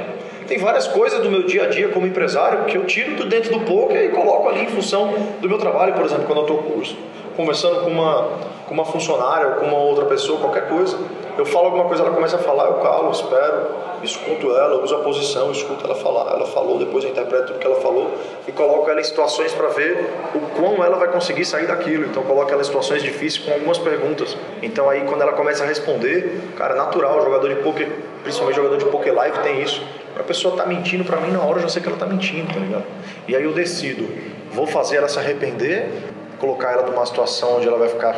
Tem 0.48 0.56
várias 0.56 0.88
coisas 0.88 1.20
do 1.20 1.30
meu 1.30 1.42
dia 1.42 1.64
a 1.64 1.66
dia 1.66 1.90
como 1.90 2.06
empresário 2.06 2.64
que 2.64 2.78
eu 2.78 2.86
tiro 2.86 3.16
do 3.16 3.26
dentro 3.26 3.52
do 3.52 3.60
poker 3.66 4.02
e 4.02 4.08
coloco 4.08 4.48
ali 4.48 4.62
em 4.62 4.66
função 4.66 5.12
do 5.40 5.46
meu 5.48 5.58
trabalho, 5.58 5.92
por 5.92 6.06
exemplo, 6.06 6.24
quando 6.24 6.38
eu 6.38 6.42
estou 6.44 6.82
conversando 7.36 7.82
com 7.82 7.90
uma, 7.90 8.30
com 8.66 8.72
uma 8.72 8.84
funcionária 8.86 9.46
ou 9.46 9.54
com 9.56 9.66
uma 9.66 9.76
outra 9.76 10.06
pessoa, 10.06 10.40
qualquer 10.40 10.66
coisa. 10.66 10.98
Eu 11.36 11.44
falo 11.44 11.66
alguma 11.66 11.84
coisa, 11.84 12.02
ela 12.02 12.14
começa 12.14 12.36
a 12.36 12.38
falar, 12.38 12.64
eu 12.64 12.74
calo, 12.76 13.10
espero, 13.12 13.66
escuto 14.02 14.50
ela, 14.56 14.82
uso 14.82 14.94
a 14.94 15.00
posição, 15.00 15.52
escuto 15.52 15.84
ela 15.84 15.94
falar. 15.94 16.32
Ela 16.32 16.46
falou, 16.46 16.78
depois 16.78 17.04
eu 17.04 17.10
interpreto 17.10 17.48
tudo 17.48 17.58
que 17.58 17.66
ela 17.66 17.80
falou 17.80 18.10
e 18.46 18.50
coloco 18.50 18.88
ela 18.90 19.00
em 19.00 19.04
situações 19.04 19.52
para 19.52 19.68
ver 19.68 20.10
o 20.34 20.40
quão 20.58 20.82
ela 20.82 20.96
vai 20.96 21.08
conseguir 21.08 21.44
sair 21.44 21.66
daquilo. 21.66 22.06
Então 22.06 22.22
coloco 22.22 22.50
ela 22.50 22.62
em 22.62 22.64
situações 22.64 23.02
difíceis 23.02 23.44
com 23.44 23.52
algumas 23.52 23.76
perguntas. 23.76 24.34
Então 24.62 24.88
aí 24.88 25.02
quando 25.02 25.20
ela 25.20 25.34
começa 25.34 25.62
a 25.62 25.66
responder, 25.66 26.40
cara, 26.56 26.74
natural, 26.74 27.22
jogador 27.22 27.48
de 27.50 27.56
poker, 27.56 27.88
principalmente 28.22 28.56
jogador 28.56 28.78
de 28.78 28.86
poker 28.86 29.14
live 29.14 29.38
tem 29.40 29.62
isso. 29.62 29.84
A 30.18 30.22
pessoa 30.22 30.56
tá 30.56 30.66
mentindo 30.66 31.04
para 31.04 31.20
mim 31.20 31.30
na 31.30 31.40
hora, 31.40 31.58
eu 31.58 31.62
já 31.62 31.68
sei 31.68 31.82
que 31.82 31.88
ela 31.88 31.96
tá 31.96 32.06
mentindo, 32.06 32.52
tá 32.52 32.58
ligado? 32.58 32.84
E 33.26 33.36
aí 33.36 33.44
eu 33.44 33.52
decido, 33.52 34.08
vou 34.52 34.66
fazer 34.66 34.96
ela 34.96 35.08
se 35.08 35.18
arrepender 35.18 35.88
colocar 36.38 36.72
ela 36.72 36.82
numa 36.82 37.04
situação 37.04 37.56
onde 37.56 37.68
ela 37.68 37.78
vai 37.78 37.88
ficar 37.88 38.14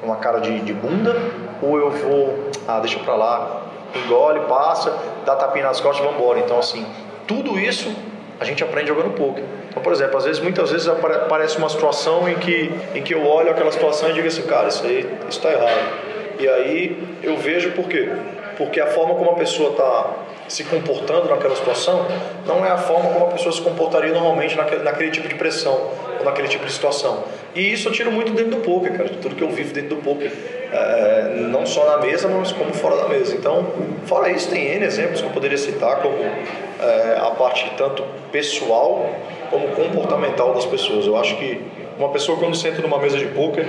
com 0.00 0.06
uma 0.06 0.16
cara 0.16 0.40
de, 0.40 0.60
de 0.60 0.72
bunda, 0.72 1.16
ou 1.62 1.78
eu 1.78 1.90
vou, 1.90 2.50
ah, 2.66 2.80
deixa 2.80 2.98
pra 3.00 3.14
lá, 3.14 3.62
engole, 3.94 4.40
passa, 4.40 4.96
dá 5.24 5.36
tapinha 5.36 5.66
nas 5.66 5.80
costas 5.80 6.00
e 6.00 6.06
vamos 6.06 6.20
embora. 6.20 6.38
Então, 6.38 6.58
assim, 6.58 6.86
tudo 7.26 7.58
isso 7.58 7.94
a 8.40 8.44
gente 8.44 8.62
aprende 8.62 8.88
jogando 8.88 9.14
poker. 9.14 9.44
Então, 9.68 9.82
por 9.82 9.92
exemplo, 9.92 10.16
às 10.16 10.24
vezes, 10.24 10.42
muitas 10.42 10.70
vezes 10.70 10.88
aparece 10.88 11.56
uma 11.58 11.68
situação 11.68 12.28
em 12.28 12.36
que, 12.36 12.72
em 12.94 13.02
que 13.02 13.14
eu 13.14 13.24
olho 13.26 13.50
aquela 13.50 13.70
situação 13.70 14.10
e 14.10 14.12
digo 14.12 14.26
assim, 14.26 14.42
cara, 14.42 14.68
isso 14.68 14.84
aí 14.84 15.08
está 15.28 15.50
errado. 15.50 16.14
E 16.38 16.48
aí 16.48 17.18
eu 17.22 17.36
vejo 17.36 17.72
por 17.72 17.86
quê? 17.86 18.10
Porque 18.58 18.80
a 18.80 18.88
forma 18.88 19.14
como 19.14 19.30
a 19.30 19.34
pessoa 19.34 19.70
está 19.70 20.10
se 20.48 20.64
comportando 20.64 21.28
naquela 21.28 21.56
situação 21.56 22.06
não 22.46 22.64
é 22.64 22.70
a 22.70 22.76
forma 22.76 23.10
como 23.10 23.26
a 23.26 23.28
pessoa 23.30 23.52
se 23.52 23.60
comportaria 23.62 24.12
normalmente 24.12 24.56
naquele, 24.56 24.82
naquele 24.82 25.10
tipo 25.10 25.28
de 25.28 25.34
pressão 25.34 25.90
ou 26.18 26.24
naquele 26.24 26.48
tipo 26.48 26.64
de 26.64 26.72
situação. 26.72 27.24
E 27.54 27.72
isso 27.72 27.88
eu 27.88 27.92
tiro 27.92 28.10
muito 28.12 28.32
dentro 28.32 28.52
do 28.52 28.56
poker, 28.58 28.92
cara, 28.96 29.08
de 29.08 29.18
tudo 29.18 29.34
que 29.34 29.42
eu 29.42 29.50
vivo 29.50 29.72
dentro 29.72 29.96
do 29.96 30.02
poker. 30.02 30.30
É, 30.72 31.34
não 31.48 31.64
só 31.64 31.84
na 31.86 31.98
mesa, 31.98 32.28
mas 32.28 32.50
como 32.50 32.74
fora 32.74 32.96
da 32.96 33.08
mesa. 33.08 33.34
Então, 33.34 33.66
fora 34.06 34.28
isso, 34.30 34.50
tem 34.50 34.66
N 34.72 34.84
exemplos 34.84 35.20
que 35.20 35.26
eu 35.26 35.32
poderia 35.32 35.56
citar, 35.56 36.02
como 36.02 36.16
é, 36.18 37.16
a 37.18 37.30
parte 37.30 37.70
tanto 37.76 38.04
pessoal 38.32 39.08
como 39.50 39.68
comportamental 39.68 40.52
das 40.52 40.66
pessoas. 40.66 41.06
Eu 41.06 41.16
acho 41.16 41.36
que 41.36 41.62
uma 41.96 42.08
pessoa 42.08 42.38
quando 42.38 42.56
senta 42.56 42.82
numa 42.82 42.98
mesa 42.98 43.16
de 43.18 43.26
poker 43.26 43.64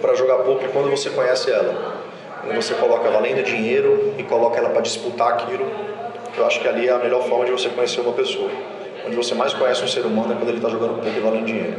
para 0.00 0.14
jogar 0.14 0.36
poker, 0.38 0.70
quando 0.70 0.90
você 0.90 1.10
conhece 1.10 1.50
ela, 1.50 1.97
você 2.54 2.74
coloca 2.74 3.10
valendo 3.10 3.42
dinheiro 3.42 4.14
e 4.18 4.22
coloca 4.22 4.58
ela 4.58 4.70
para 4.70 4.80
disputar 4.80 5.32
aquilo, 5.34 5.66
eu 6.36 6.46
acho 6.46 6.60
que 6.60 6.68
ali 6.68 6.88
é 6.88 6.92
a 6.92 6.98
melhor 6.98 7.22
forma 7.22 7.44
de 7.44 7.50
você 7.50 7.68
conhecer 7.68 8.00
uma 8.00 8.12
pessoa. 8.12 8.50
Onde 9.06 9.16
você 9.16 9.34
mais 9.34 9.52
conhece 9.54 9.82
um 9.82 9.88
ser 9.88 10.04
humano 10.04 10.32
é 10.32 10.36
quando 10.36 10.48
ele 10.48 10.58
está 10.58 10.68
jogando 10.68 10.96
poker 10.96 11.22
valendo 11.22 11.46
dinheiro. 11.46 11.74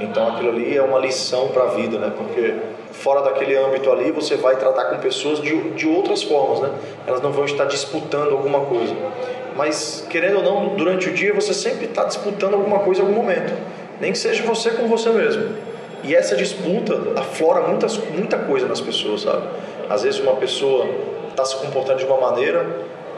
Então 0.00 0.28
aquilo 0.28 0.50
ali 0.50 0.76
é 0.76 0.82
uma 0.82 0.98
lição 0.98 1.48
para 1.48 1.64
a 1.64 1.66
vida, 1.68 1.98
né? 1.98 2.12
Porque 2.16 2.54
fora 2.92 3.22
daquele 3.22 3.56
âmbito 3.56 3.90
ali 3.90 4.10
você 4.10 4.36
vai 4.36 4.56
tratar 4.56 4.86
com 4.86 4.98
pessoas 4.98 5.40
de, 5.40 5.56
de 5.70 5.88
outras 5.88 6.22
formas, 6.22 6.60
né? 6.60 6.70
Elas 7.06 7.22
não 7.22 7.32
vão 7.32 7.44
estar 7.44 7.64
disputando 7.64 8.32
alguma 8.32 8.60
coisa. 8.60 8.94
Mas 9.56 10.06
querendo 10.10 10.38
ou 10.38 10.42
não, 10.42 10.76
durante 10.76 11.08
o 11.08 11.12
dia 11.14 11.32
você 11.32 11.54
sempre 11.54 11.86
está 11.86 12.04
disputando 12.04 12.54
alguma 12.54 12.80
coisa 12.80 13.00
em 13.00 13.04
algum 13.06 13.16
momento. 13.16 13.54
Nem 14.00 14.12
que 14.12 14.18
seja 14.18 14.42
você 14.42 14.70
com 14.70 14.86
você 14.88 15.08
mesmo. 15.10 15.54
E 16.04 16.14
essa 16.14 16.36
disputa 16.36 16.94
aflora 17.16 17.66
muitas, 17.66 17.96
muita 17.96 18.36
coisa 18.38 18.66
nas 18.66 18.80
pessoas, 18.80 19.22
sabe? 19.22 19.42
Às 19.88 20.02
vezes 20.02 20.20
uma 20.20 20.36
pessoa 20.36 20.86
está 21.30 21.44
se 21.44 21.56
comportando 21.56 21.98
de 21.98 22.04
uma 22.06 22.18
maneira 22.18 22.66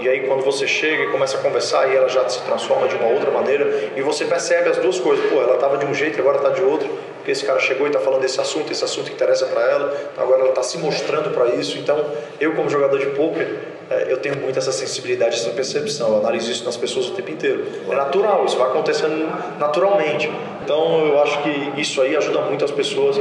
e 0.01 0.09
aí 0.09 0.27
quando 0.29 0.45
você 0.45 0.67
chega 0.67 1.05
e 1.05 1.07
começa 1.09 1.37
a 1.37 1.41
conversar 1.41 1.93
e 1.93 1.97
ela 1.97 2.09
já 2.09 2.29
se 2.29 2.41
transforma 2.43 2.87
de 2.87 2.95
uma 2.95 3.09
outra 3.09 3.31
maneira 3.31 3.91
e 3.97 4.03
você 4.03 4.25
percebe 4.25 4.69
as 4.69 4.77
duas 4.79 5.01
coisas, 5.01 5.29
pô, 5.29 5.37
ela 5.41 5.55
estava 5.55 5.77
de 5.77 5.87
um 5.87 5.95
jeito 5.95 6.19
e 6.19 6.21
agora 6.21 6.37
está 6.37 6.51
de 6.51 6.63
outro, 6.63 6.89
porque 7.17 7.33
esse 7.33 7.45
cara 7.45 7.59
chegou 7.59 7.87
e 7.87 7.91
está 7.91 7.99
falando 7.99 8.21
desse 8.21 8.41
assunto, 8.41 8.71
esse 8.73 8.85
assunto 8.85 9.11
interessa 9.11 9.47
para 9.47 9.61
ela, 9.63 10.11
então 10.13 10.25
agora 10.25 10.41
ela 10.41 10.51
está 10.51 10.63
se 10.63 10.79
mostrando 10.79 11.31
para 11.31 11.49
isso. 11.57 11.77
Então, 11.79 12.05
eu 12.41 12.55
como 12.55 12.71
jogador 12.71 12.99
de 12.99 13.07
poker, 13.07 13.47
é, 13.91 14.07
eu 14.09 14.19
tenho 14.19 14.37
muito 14.37 14.59
essa 14.59 14.71
sensibilidade, 14.71 15.35
essa 15.35 15.51
percepção, 15.51 16.11
eu 16.11 16.19
analiso 16.19 16.51
isso 16.51 16.65
nas 16.65 16.77
pessoas 16.77 17.09
o 17.09 17.13
tempo 17.13 17.31
inteiro. 17.31 17.67
É 17.91 17.95
natural, 17.95 18.45
isso 18.45 18.57
vai 18.57 18.69
acontecendo 18.69 19.31
naturalmente. 19.59 20.31
Então, 20.63 21.07
eu 21.07 21.21
acho 21.21 21.43
que 21.43 21.81
isso 21.81 22.01
aí 22.01 22.17
ajuda 22.17 22.41
muito 22.43 22.65
as 22.65 22.71
pessoas. 22.71 23.17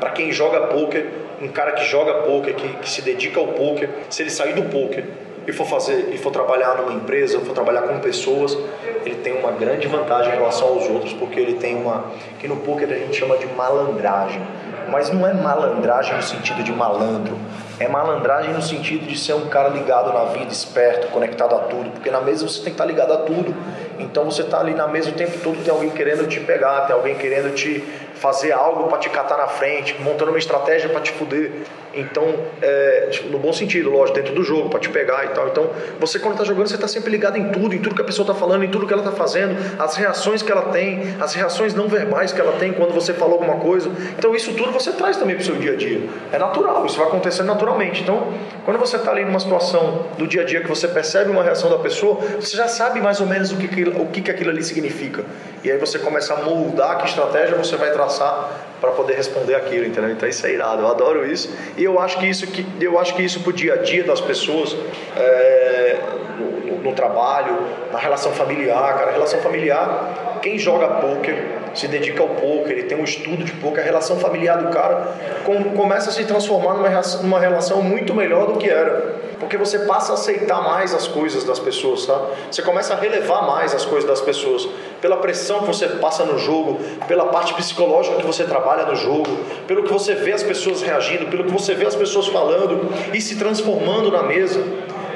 Para 0.00 0.10
quem 0.10 0.32
joga 0.32 0.68
poker, 0.68 1.06
um 1.44 1.48
cara 1.48 1.72
que 1.72 1.84
joga 1.84 2.22
poker, 2.22 2.54
que, 2.54 2.68
que 2.68 2.88
se 2.90 3.02
dedica 3.02 3.38
ao 3.38 3.48
poker, 3.48 3.90
se 4.08 4.22
ele 4.22 4.30
sair 4.30 4.54
do 4.54 4.62
poker 4.62 5.04
e 5.46 5.52
for 5.52 5.66
fazer 5.66 6.08
e 6.10 6.16
for 6.16 6.32
trabalhar 6.32 6.74
numa 6.76 6.92
empresa, 6.94 7.38
for 7.40 7.52
trabalhar 7.52 7.82
com 7.82 7.98
pessoas, 8.00 8.56
ele 9.04 9.16
tem 9.16 9.38
uma 9.38 9.52
grande 9.52 9.86
vantagem 9.86 10.32
em 10.32 10.36
relação 10.36 10.68
aos 10.68 10.88
outros, 10.88 11.12
porque 11.12 11.38
ele 11.38 11.54
tem 11.54 11.76
uma 11.76 12.06
que 12.38 12.48
no 12.48 12.56
poker 12.56 12.90
a 12.90 12.94
gente 12.94 13.14
chama 13.14 13.36
de 13.36 13.46
malandragem. 13.46 14.42
Mas 14.90 15.10
não 15.10 15.26
é 15.26 15.32
malandragem 15.32 16.14
no 16.14 16.22
sentido 16.22 16.62
de 16.62 16.70
malandro, 16.70 17.36
é 17.80 17.88
malandragem 17.88 18.52
no 18.52 18.62
sentido 18.62 19.06
de 19.06 19.18
ser 19.18 19.32
um 19.32 19.46
cara 19.48 19.70
ligado 19.70 20.12
na 20.12 20.24
vida, 20.26 20.52
esperto, 20.52 21.08
conectado 21.08 21.54
a 21.54 21.60
tudo, 21.60 21.90
porque 21.90 22.10
na 22.10 22.20
mesa 22.20 22.46
você 22.46 22.56
tem 22.56 22.64
que 22.64 22.70
estar 22.72 22.84
ligado 22.84 23.12
a 23.12 23.18
tudo. 23.18 23.54
Então 23.98 24.24
você 24.24 24.42
está 24.42 24.60
ali 24.60 24.74
na 24.74 24.86
mesa 24.86 25.10
o 25.10 25.12
tempo 25.12 25.38
todo, 25.42 25.62
tem 25.62 25.72
alguém 25.72 25.90
querendo 25.90 26.26
te 26.28 26.38
pegar, 26.40 26.82
tem 26.82 26.94
alguém 26.94 27.14
querendo 27.16 27.54
te 27.54 27.82
fazer 28.14 28.52
algo 28.52 28.88
para 28.88 28.98
te 28.98 29.10
catar 29.10 29.36
na 29.36 29.48
frente, 29.48 29.96
montando 30.00 30.30
uma 30.30 30.38
estratégia 30.38 30.88
para 30.88 31.00
te 31.00 31.12
fuder. 31.12 31.50
Então, 31.96 32.34
é, 32.60 33.10
no 33.30 33.38
bom 33.38 33.52
sentido, 33.52 33.88
lógico, 33.88 34.18
dentro 34.18 34.34
do 34.34 34.42
jogo, 34.42 34.68
para 34.68 34.80
te 34.80 34.88
pegar 34.88 35.24
e 35.26 35.28
tal. 35.28 35.48
Então, 35.48 35.70
você 36.00 36.18
quando 36.18 36.32
está 36.32 36.44
jogando, 36.44 36.66
você 36.68 36.74
está 36.74 36.88
sempre 36.88 37.10
ligado 37.10 37.36
em 37.36 37.50
tudo, 37.50 37.74
em 37.74 37.78
tudo 37.78 37.94
que 37.94 38.02
a 38.02 38.04
pessoa 38.04 38.24
está 38.24 38.34
falando, 38.34 38.64
em 38.64 38.68
tudo 38.68 38.86
que 38.86 38.92
ela 38.92 39.02
está 39.02 39.14
fazendo, 39.14 39.56
as 39.78 39.96
reações 39.96 40.42
que 40.42 40.50
ela 40.50 40.70
tem, 40.72 41.14
as 41.20 41.34
reações 41.34 41.72
não 41.74 41.86
verbais 41.86 42.32
que 42.32 42.40
ela 42.40 42.52
tem 42.58 42.72
quando 42.72 42.92
você 42.92 43.14
falou 43.14 43.34
alguma 43.34 43.56
coisa. 43.56 43.90
Então, 44.18 44.34
isso 44.34 44.52
tudo 44.54 44.72
você 44.72 44.90
traz 44.92 45.16
também 45.16 45.36
para 45.36 45.42
o 45.42 45.44
seu 45.44 45.54
dia 45.54 45.72
a 45.72 45.76
dia. 45.76 46.08
É 46.32 46.38
natural, 46.38 46.84
isso 46.84 46.96
vai 46.98 47.06
acontecer 47.06 47.44
naturalmente. 47.44 48.02
Então, 48.02 48.32
quando 48.64 48.78
você 48.78 48.96
está 48.96 49.12
ali 49.12 49.24
numa 49.24 49.38
situação 49.38 50.06
do 50.18 50.26
dia 50.26 50.42
a 50.42 50.44
dia 50.44 50.60
que 50.60 50.68
você 50.68 50.88
percebe 50.88 51.30
uma 51.30 51.42
reação 51.42 51.70
da 51.70 51.78
pessoa, 51.78 52.16
você 52.40 52.56
já 52.56 52.66
sabe 52.66 53.00
mais 53.00 53.20
ou 53.20 53.26
menos 53.26 53.52
o 53.52 53.56
que, 53.56 53.66
o 53.84 54.06
que, 54.06 54.30
aquilo 54.30 54.50
ali 54.50 54.64
significa. 54.64 55.24
E 55.62 55.70
aí 55.70 55.78
você 55.78 55.98
começa 55.98 56.34
a 56.34 56.42
moldar 56.42 56.98
que 56.98 57.06
estratégia 57.06 57.56
você 57.56 57.76
vai 57.76 57.92
traçar 58.04 58.50
para 58.80 58.92
poder 58.92 59.14
responder 59.14 59.54
aquilo, 59.54 59.86
entendeu? 59.86 60.10
Então 60.10 60.28
isso 60.28 60.46
é 60.46 60.52
irado, 60.52 60.82
eu 60.82 60.88
adoro 60.88 61.26
isso. 61.26 61.50
E 61.76 61.84
eu 61.84 61.98
acho 61.98 62.18
que 62.18 62.26
isso, 62.26 62.46
que, 62.46 62.66
eu 62.80 62.98
acho 62.98 63.14
que 63.14 63.22
isso 63.22 63.40
pro 63.40 63.52
dia 63.52 63.74
a 63.74 63.76
dia 63.78 64.04
das 64.04 64.20
pessoas, 64.20 64.76
é, 65.16 65.96
no, 66.38 66.82
no, 66.82 66.92
trabalho, 66.92 67.56
na 67.90 67.98
relação 67.98 68.32
familiar, 68.32 68.96
cara, 68.98 69.10
relação 69.10 69.40
familiar, 69.40 70.38
quem 70.42 70.58
joga 70.58 70.86
poker, 71.00 71.34
se 71.74 71.88
dedica 71.88 72.22
ao 72.22 72.28
poker, 72.28 72.72
ele 72.72 72.82
tem 72.84 72.98
um 72.98 73.04
estudo 73.04 73.42
de 73.42 73.52
poker, 73.52 73.82
a 73.82 73.86
relação 73.86 74.18
familiar 74.18 74.58
do 74.58 74.68
cara 74.68 75.08
com, 75.44 75.64
começa 75.76 76.10
a 76.10 76.12
se 76.12 76.24
transformar 76.24 76.74
numa, 76.74 76.88
numa 77.22 77.40
relação 77.40 77.82
muito 77.82 78.14
melhor 78.14 78.46
do 78.46 78.58
que 78.58 78.68
era 78.68 79.24
porque 79.44 79.56
você 79.56 79.80
passa 79.80 80.12
a 80.12 80.14
aceitar 80.14 80.62
mais 80.62 80.94
as 80.94 81.06
coisas 81.06 81.44
das 81.44 81.58
pessoas, 81.58 82.06
tá? 82.06 82.18
Você 82.50 82.62
começa 82.62 82.94
a 82.94 82.96
relevar 82.96 83.42
mais 83.46 83.74
as 83.74 83.84
coisas 83.84 84.08
das 84.08 84.20
pessoas, 84.20 84.66
pela 85.04 85.18
pressão 85.18 85.60
que 85.60 85.66
você 85.66 85.86
passa 85.86 86.24
no 86.24 86.38
jogo, 86.38 86.80
pela 87.06 87.26
parte 87.26 87.52
psicológica 87.52 88.16
que 88.16 88.26
você 88.26 88.44
trabalha 88.44 88.86
no 88.86 88.96
jogo, 88.96 89.28
pelo 89.66 89.82
que 89.82 89.92
você 89.92 90.14
vê 90.14 90.32
as 90.32 90.42
pessoas 90.42 90.80
reagindo, 90.80 91.26
pelo 91.26 91.44
que 91.44 91.52
você 91.52 91.74
vê 91.74 91.84
as 91.84 91.94
pessoas 91.94 92.26
falando 92.28 92.90
e 93.12 93.20
se 93.20 93.36
transformando 93.36 94.10
na 94.10 94.22
mesa. 94.22 94.64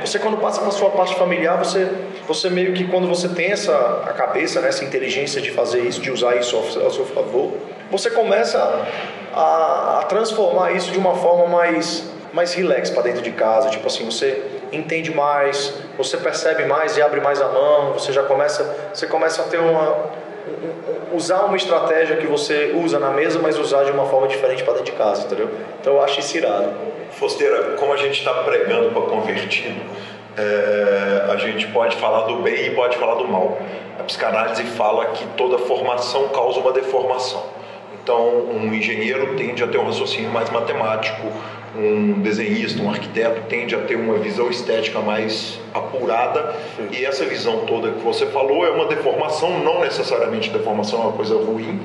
Você 0.04 0.18
quando 0.18 0.36
passa 0.36 0.60
para 0.60 0.68
a 0.68 0.72
sua 0.72 0.90
parte 0.90 1.14
familiar, 1.14 1.56
você, 1.56 1.90
você 2.26 2.50
meio 2.50 2.74
que 2.74 2.86
quando 2.86 3.08
você 3.08 3.30
tem 3.30 3.50
essa 3.50 4.02
a 4.04 4.12
cabeça, 4.12 4.60
né, 4.60 4.68
essa 4.68 4.84
inteligência 4.84 5.40
de 5.40 5.50
fazer 5.52 5.80
isso, 5.80 6.02
de 6.02 6.10
usar 6.10 6.36
isso 6.36 6.54
ao, 6.54 6.90
seu 6.90 7.06
favor, 7.06 7.54
você 7.90 8.10
começa 8.10 8.58
a, 9.32 10.00
a 10.00 10.04
transformar 10.04 10.72
isso 10.72 10.92
de 10.92 10.98
uma 10.98 11.14
forma 11.14 11.46
mais 11.46 12.04
mais 12.30 12.52
relax 12.52 12.90
para 12.90 13.04
dentro 13.04 13.22
de 13.22 13.30
casa, 13.30 13.70
tipo 13.70 13.86
assim, 13.86 14.04
você 14.04 14.42
entende 14.72 15.14
mais, 15.14 15.74
você 15.96 16.16
percebe 16.16 16.64
mais 16.64 16.96
e 16.96 17.02
abre 17.02 17.20
mais 17.20 17.40
a 17.40 17.48
mão, 17.48 17.92
você 17.92 18.12
já 18.12 18.22
começa, 18.22 18.90
você 18.92 19.06
começa 19.06 19.42
a 19.42 19.44
ter 19.44 19.58
uma 19.58 20.18
usar 21.12 21.44
uma 21.44 21.56
estratégia 21.56 22.16
que 22.16 22.26
você 22.26 22.72
usa 22.74 22.98
na 22.98 23.10
mesa, 23.10 23.38
mas 23.38 23.58
usar 23.58 23.84
de 23.84 23.90
uma 23.90 24.06
forma 24.06 24.28
diferente 24.28 24.62
para 24.62 24.74
dentro 24.74 24.92
de 24.92 24.98
casa, 24.98 25.26
entendeu? 25.26 25.50
Então 25.80 25.94
eu 25.94 26.02
acho 26.02 26.20
isso 26.20 26.36
irado. 26.36 26.70
Fosteira, 27.12 27.76
como 27.78 27.92
a 27.92 27.96
gente 27.96 28.18
está 28.18 28.32
pregando 28.44 28.90
para 28.90 29.02
convertido, 29.02 29.80
é, 30.36 31.32
a 31.32 31.36
gente 31.36 31.66
pode 31.68 31.96
falar 31.96 32.26
do 32.26 32.36
bem 32.36 32.66
e 32.66 32.70
pode 32.70 32.96
falar 32.96 33.14
do 33.14 33.26
mal. 33.26 33.58
A 33.98 34.04
psicanálise 34.04 34.62
fala 34.64 35.06
que 35.06 35.26
toda 35.36 35.58
formação 35.58 36.28
causa 36.28 36.60
uma 36.60 36.72
deformação. 36.72 37.44
Então, 38.00 38.26
um 38.26 38.72
engenheiro 38.72 39.36
tende 39.36 39.62
a 39.62 39.66
ter 39.66 39.78
um 39.78 39.84
raciocínio 39.84 40.30
mais 40.30 40.48
matemático, 40.50 41.30
um 41.76 42.20
desenhista, 42.20 42.82
um 42.82 42.90
arquiteto 42.90 43.42
tende 43.48 43.74
a 43.74 43.80
ter 43.80 43.96
uma 43.96 44.18
visão 44.18 44.48
estética 44.48 45.00
mais 45.00 45.58
apurada 45.74 46.54
Sim. 46.76 46.88
e 46.92 47.04
essa 47.04 47.24
visão 47.24 47.66
toda 47.66 47.90
que 47.92 48.00
você 48.00 48.26
falou 48.26 48.66
é 48.66 48.70
uma 48.70 48.86
deformação, 48.86 49.58
não 49.60 49.80
necessariamente 49.80 50.50
deformação 50.50 51.00
é 51.00 51.02
uma 51.04 51.12
coisa 51.12 51.36
ruim, 51.36 51.80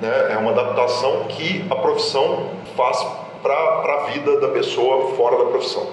né? 0.00 0.28
é 0.30 0.36
uma 0.36 0.52
adaptação 0.52 1.24
que 1.28 1.64
a 1.70 1.76
profissão 1.76 2.50
faz 2.76 3.06
para 3.42 3.54
a 3.54 4.10
vida 4.12 4.40
da 4.40 4.48
pessoa 4.48 5.14
fora 5.14 5.36
da 5.36 5.44
profissão. 5.44 5.86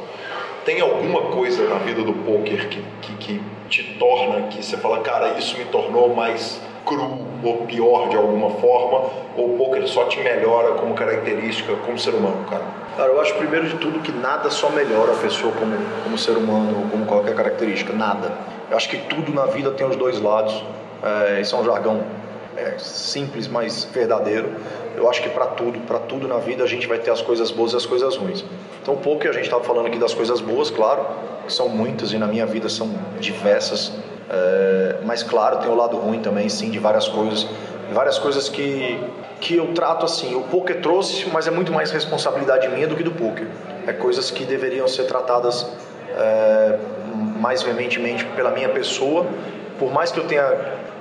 Tem 0.65 0.79
alguma 0.79 1.23
coisa 1.23 1.67
na 1.67 1.75
vida 1.75 2.01
do 2.03 2.13
poker 2.13 2.69
que, 2.69 2.81
que, 3.01 3.13
que 3.17 3.41
te 3.69 3.83
torna, 3.99 4.47
que 4.47 4.63
você 4.63 4.77
fala, 4.77 4.99
cara, 4.99 5.37
isso 5.37 5.57
me 5.57 5.65
tornou 5.65 6.15
mais 6.15 6.61
cru 6.85 7.19
ou 7.43 7.65
pior 7.65 8.09
de 8.09 8.15
alguma 8.15 8.49
forma, 8.51 9.09
ou 9.37 9.53
o 9.53 9.57
poker 9.57 9.87
só 9.87 10.05
te 10.05 10.19
melhora 10.19 10.73
como 10.75 10.93
característica, 10.93 11.73
como 11.85 11.97
ser 11.97 12.13
humano, 12.13 12.45
cara? 12.49 12.63
Cara, 12.95 13.09
eu 13.09 13.19
acho 13.19 13.33
primeiro 13.35 13.67
de 13.67 13.75
tudo 13.77 13.99
que 13.99 14.11
nada 14.11 14.49
só 14.49 14.69
melhora 14.69 15.13
a 15.13 15.15
pessoa 15.15 15.51
como, 15.53 15.75
como 16.03 16.17
ser 16.17 16.37
humano 16.37 16.83
ou 16.83 16.89
como 16.89 17.05
qualquer 17.05 17.35
característica, 17.35 17.91
nada. 17.91 18.31
Eu 18.69 18.77
acho 18.77 18.87
que 18.87 18.97
tudo 18.97 19.33
na 19.33 19.45
vida 19.47 19.71
tem 19.71 19.87
os 19.87 19.95
dois 19.95 20.21
lados, 20.21 20.63
é, 21.01 21.41
isso 21.41 21.55
é 21.55 21.59
um 21.59 21.65
jargão 21.65 22.03
é, 22.55 22.77
simples, 22.77 23.47
mas 23.47 23.83
verdadeiro. 23.85 24.53
Eu 24.95 25.09
acho 25.09 25.23
que 25.23 25.29
para 25.29 25.47
tudo, 25.47 25.79
para 25.81 25.99
tudo 25.99 26.27
na 26.27 26.37
vida 26.37 26.63
a 26.63 26.67
gente 26.67 26.87
vai 26.87 26.99
ter 26.99 27.09
as 27.09 27.21
coisas 27.21 27.49
boas 27.49 27.73
e 27.73 27.77
as 27.77 27.85
coisas 27.85 28.15
ruins. 28.15 28.45
Então, 28.81 28.95
pouco 28.95 29.27
a 29.27 29.31
gente 29.31 29.45
estava 29.45 29.63
falando 29.63 29.87
aqui 29.87 29.97
das 29.97 30.13
coisas 30.13 30.39
boas, 30.39 30.69
claro, 30.69 31.05
que 31.45 31.51
são 31.51 31.67
muitas 31.67 32.13
e 32.13 32.17
na 32.17 32.27
minha 32.27 32.45
vida 32.45 32.69
são 32.69 32.89
diversas. 33.19 33.91
É, 34.33 34.95
mas 35.05 35.21
claro, 35.21 35.57
tem 35.59 35.69
o 35.69 35.75
lado 35.75 35.95
ruim 35.97 36.19
também, 36.19 36.49
sim, 36.49 36.71
de 36.71 36.79
várias 36.79 37.07
coisas, 37.07 37.47
várias 37.91 38.17
coisas 38.17 38.49
que 38.49 38.99
que 39.43 39.57
eu 39.57 39.73
trato 39.73 40.05
assim. 40.05 40.35
O 40.35 40.41
poker 40.43 40.81
trouxe, 40.81 41.29
mas 41.29 41.47
é 41.47 41.51
muito 41.51 41.71
mais 41.71 41.91
responsabilidade 41.91 42.67
minha 42.69 42.87
do 42.87 42.95
que 42.95 43.03
do 43.03 43.11
poker. 43.11 43.45
É 43.85 43.91
coisas 43.91 44.31
que 44.31 44.45
deveriam 44.45 44.87
ser 44.87 45.03
tratadas 45.03 45.69
é, 46.17 46.79
mais 47.13 47.61
veementemente 47.61 48.23
pela 48.37 48.51
minha 48.51 48.69
pessoa. 48.69 49.25
Por 49.77 49.91
mais 49.91 50.13
que 50.13 50.19
eu 50.19 50.25
tenha 50.25 50.49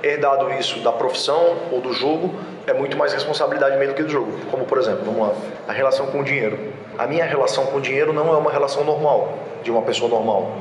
herdado 0.03 0.51
isso 0.59 0.79
da 0.81 0.91
profissão 0.91 1.55
ou 1.71 1.79
do 1.79 1.93
jogo, 1.93 2.35
é 2.67 2.73
muito 2.73 2.97
mais 2.97 3.13
responsabilidade 3.13 3.77
minha 3.77 3.87
do 3.87 3.93
que 3.93 4.03
do 4.03 4.09
jogo. 4.09 4.33
Como 4.51 4.65
por 4.65 4.77
exemplo, 4.77 5.03
vamos 5.05 5.21
lá, 5.21 5.33
a 5.69 5.71
relação 5.71 6.07
com 6.07 6.19
o 6.19 6.23
dinheiro. 6.23 6.59
A 6.97 7.07
minha 7.07 7.23
relação 7.23 7.67
com 7.67 7.77
o 7.77 7.81
dinheiro 7.81 8.11
não 8.11 8.33
é 8.33 8.37
uma 8.37 8.51
relação 8.51 8.83
normal 8.83 9.37
de 9.63 9.71
uma 9.71 9.83
pessoa 9.83 10.09
normal. 10.09 10.51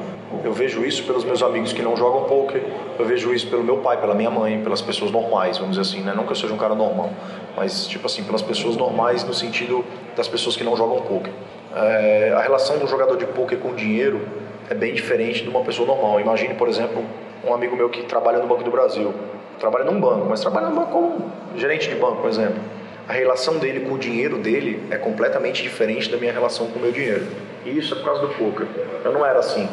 Eu 0.45 0.53
vejo 0.53 0.85
isso 0.85 1.05
pelos 1.05 1.25
meus 1.25 1.43
amigos 1.43 1.73
que 1.73 1.83
não 1.83 1.97
jogam 1.97 2.25
poker, 2.25 2.63
eu 2.99 3.05
vejo 3.05 3.33
isso 3.33 3.47
pelo 3.49 3.63
meu 3.63 3.79
pai, 3.79 4.01
pela 4.01 4.15
minha 4.15 4.31
mãe, 4.31 4.61
pelas 4.63 4.81
pessoas 4.81 5.11
normais, 5.11 5.59
vamos 5.59 5.77
dizer 5.77 5.89
assim, 5.89 6.05
né? 6.05 6.13
Não 6.15 6.25
que 6.25 6.33
eu 6.33 6.37
seja 6.37 6.53
um 6.53 6.57
cara 6.57 6.75
normal, 6.75 7.11
mas 7.57 7.87
tipo 7.87 8.07
assim, 8.07 8.25
pelas 8.25 8.43
pessoas 8.43 8.77
normais 8.77 9.25
no 9.25 9.33
sentido 9.33 9.85
das 10.17 10.29
pessoas 10.29 10.57
que 10.57 10.65
não 10.65 10.77
jogam 10.77 11.01
poker. 11.03 11.33
É, 11.75 12.33
a 12.37 12.41
relação 12.41 12.79
do 12.79 12.87
jogador 12.87 13.17
de 13.17 13.27
poker 13.27 13.59
com 13.59 13.75
dinheiro 13.75 14.21
é 14.69 14.75
bem 14.75 14.93
diferente 14.95 15.43
de 15.43 15.49
uma 15.49 15.61
pessoa 15.63 15.87
normal. 15.87 16.21
Imagine, 16.21 16.55
por 16.55 16.69
exemplo, 16.69 17.05
um 17.45 17.55
amigo 17.55 17.77
meu 17.77 17.89
que 17.89 18.03
trabalha 18.03 18.39
no 18.39 18.47
Banco 18.47 18.63
do 18.63 18.71
Brasil, 18.71 19.13
trabalha 19.59 19.85
num 19.85 20.01
banco, 20.01 20.27
mas 20.29 20.41
trabalha 20.41 20.69
num 20.69 20.77
banco 20.77 20.93
como 20.93 21.33
gerente 21.57 21.89
de 21.89 21.95
banco, 21.95 22.23
por 22.23 22.29
exemplo. 22.29 22.61
A 23.09 23.13
relação 23.13 23.59
dele 23.59 23.81
com 23.81 23.95
o 23.95 23.99
dinheiro 23.99 24.39
dele 24.39 24.87
é 24.91 24.97
completamente 24.97 25.63
diferente 25.63 26.11
da 26.11 26.17
minha 26.17 26.33
relação 26.33 26.69
com 26.69 26.79
o 26.79 26.83
meu 26.83 26.93
dinheiro. 26.93 27.27
E 27.65 27.77
isso 27.77 27.95
é 27.95 27.97
por 27.97 28.05
causa 28.05 28.23
do 28.23 28.29
poker. 28.29 28.67
Eu 29.05 29.13
não 29.13 29.27
era 29.27 29.39
assim. 29.39 29.69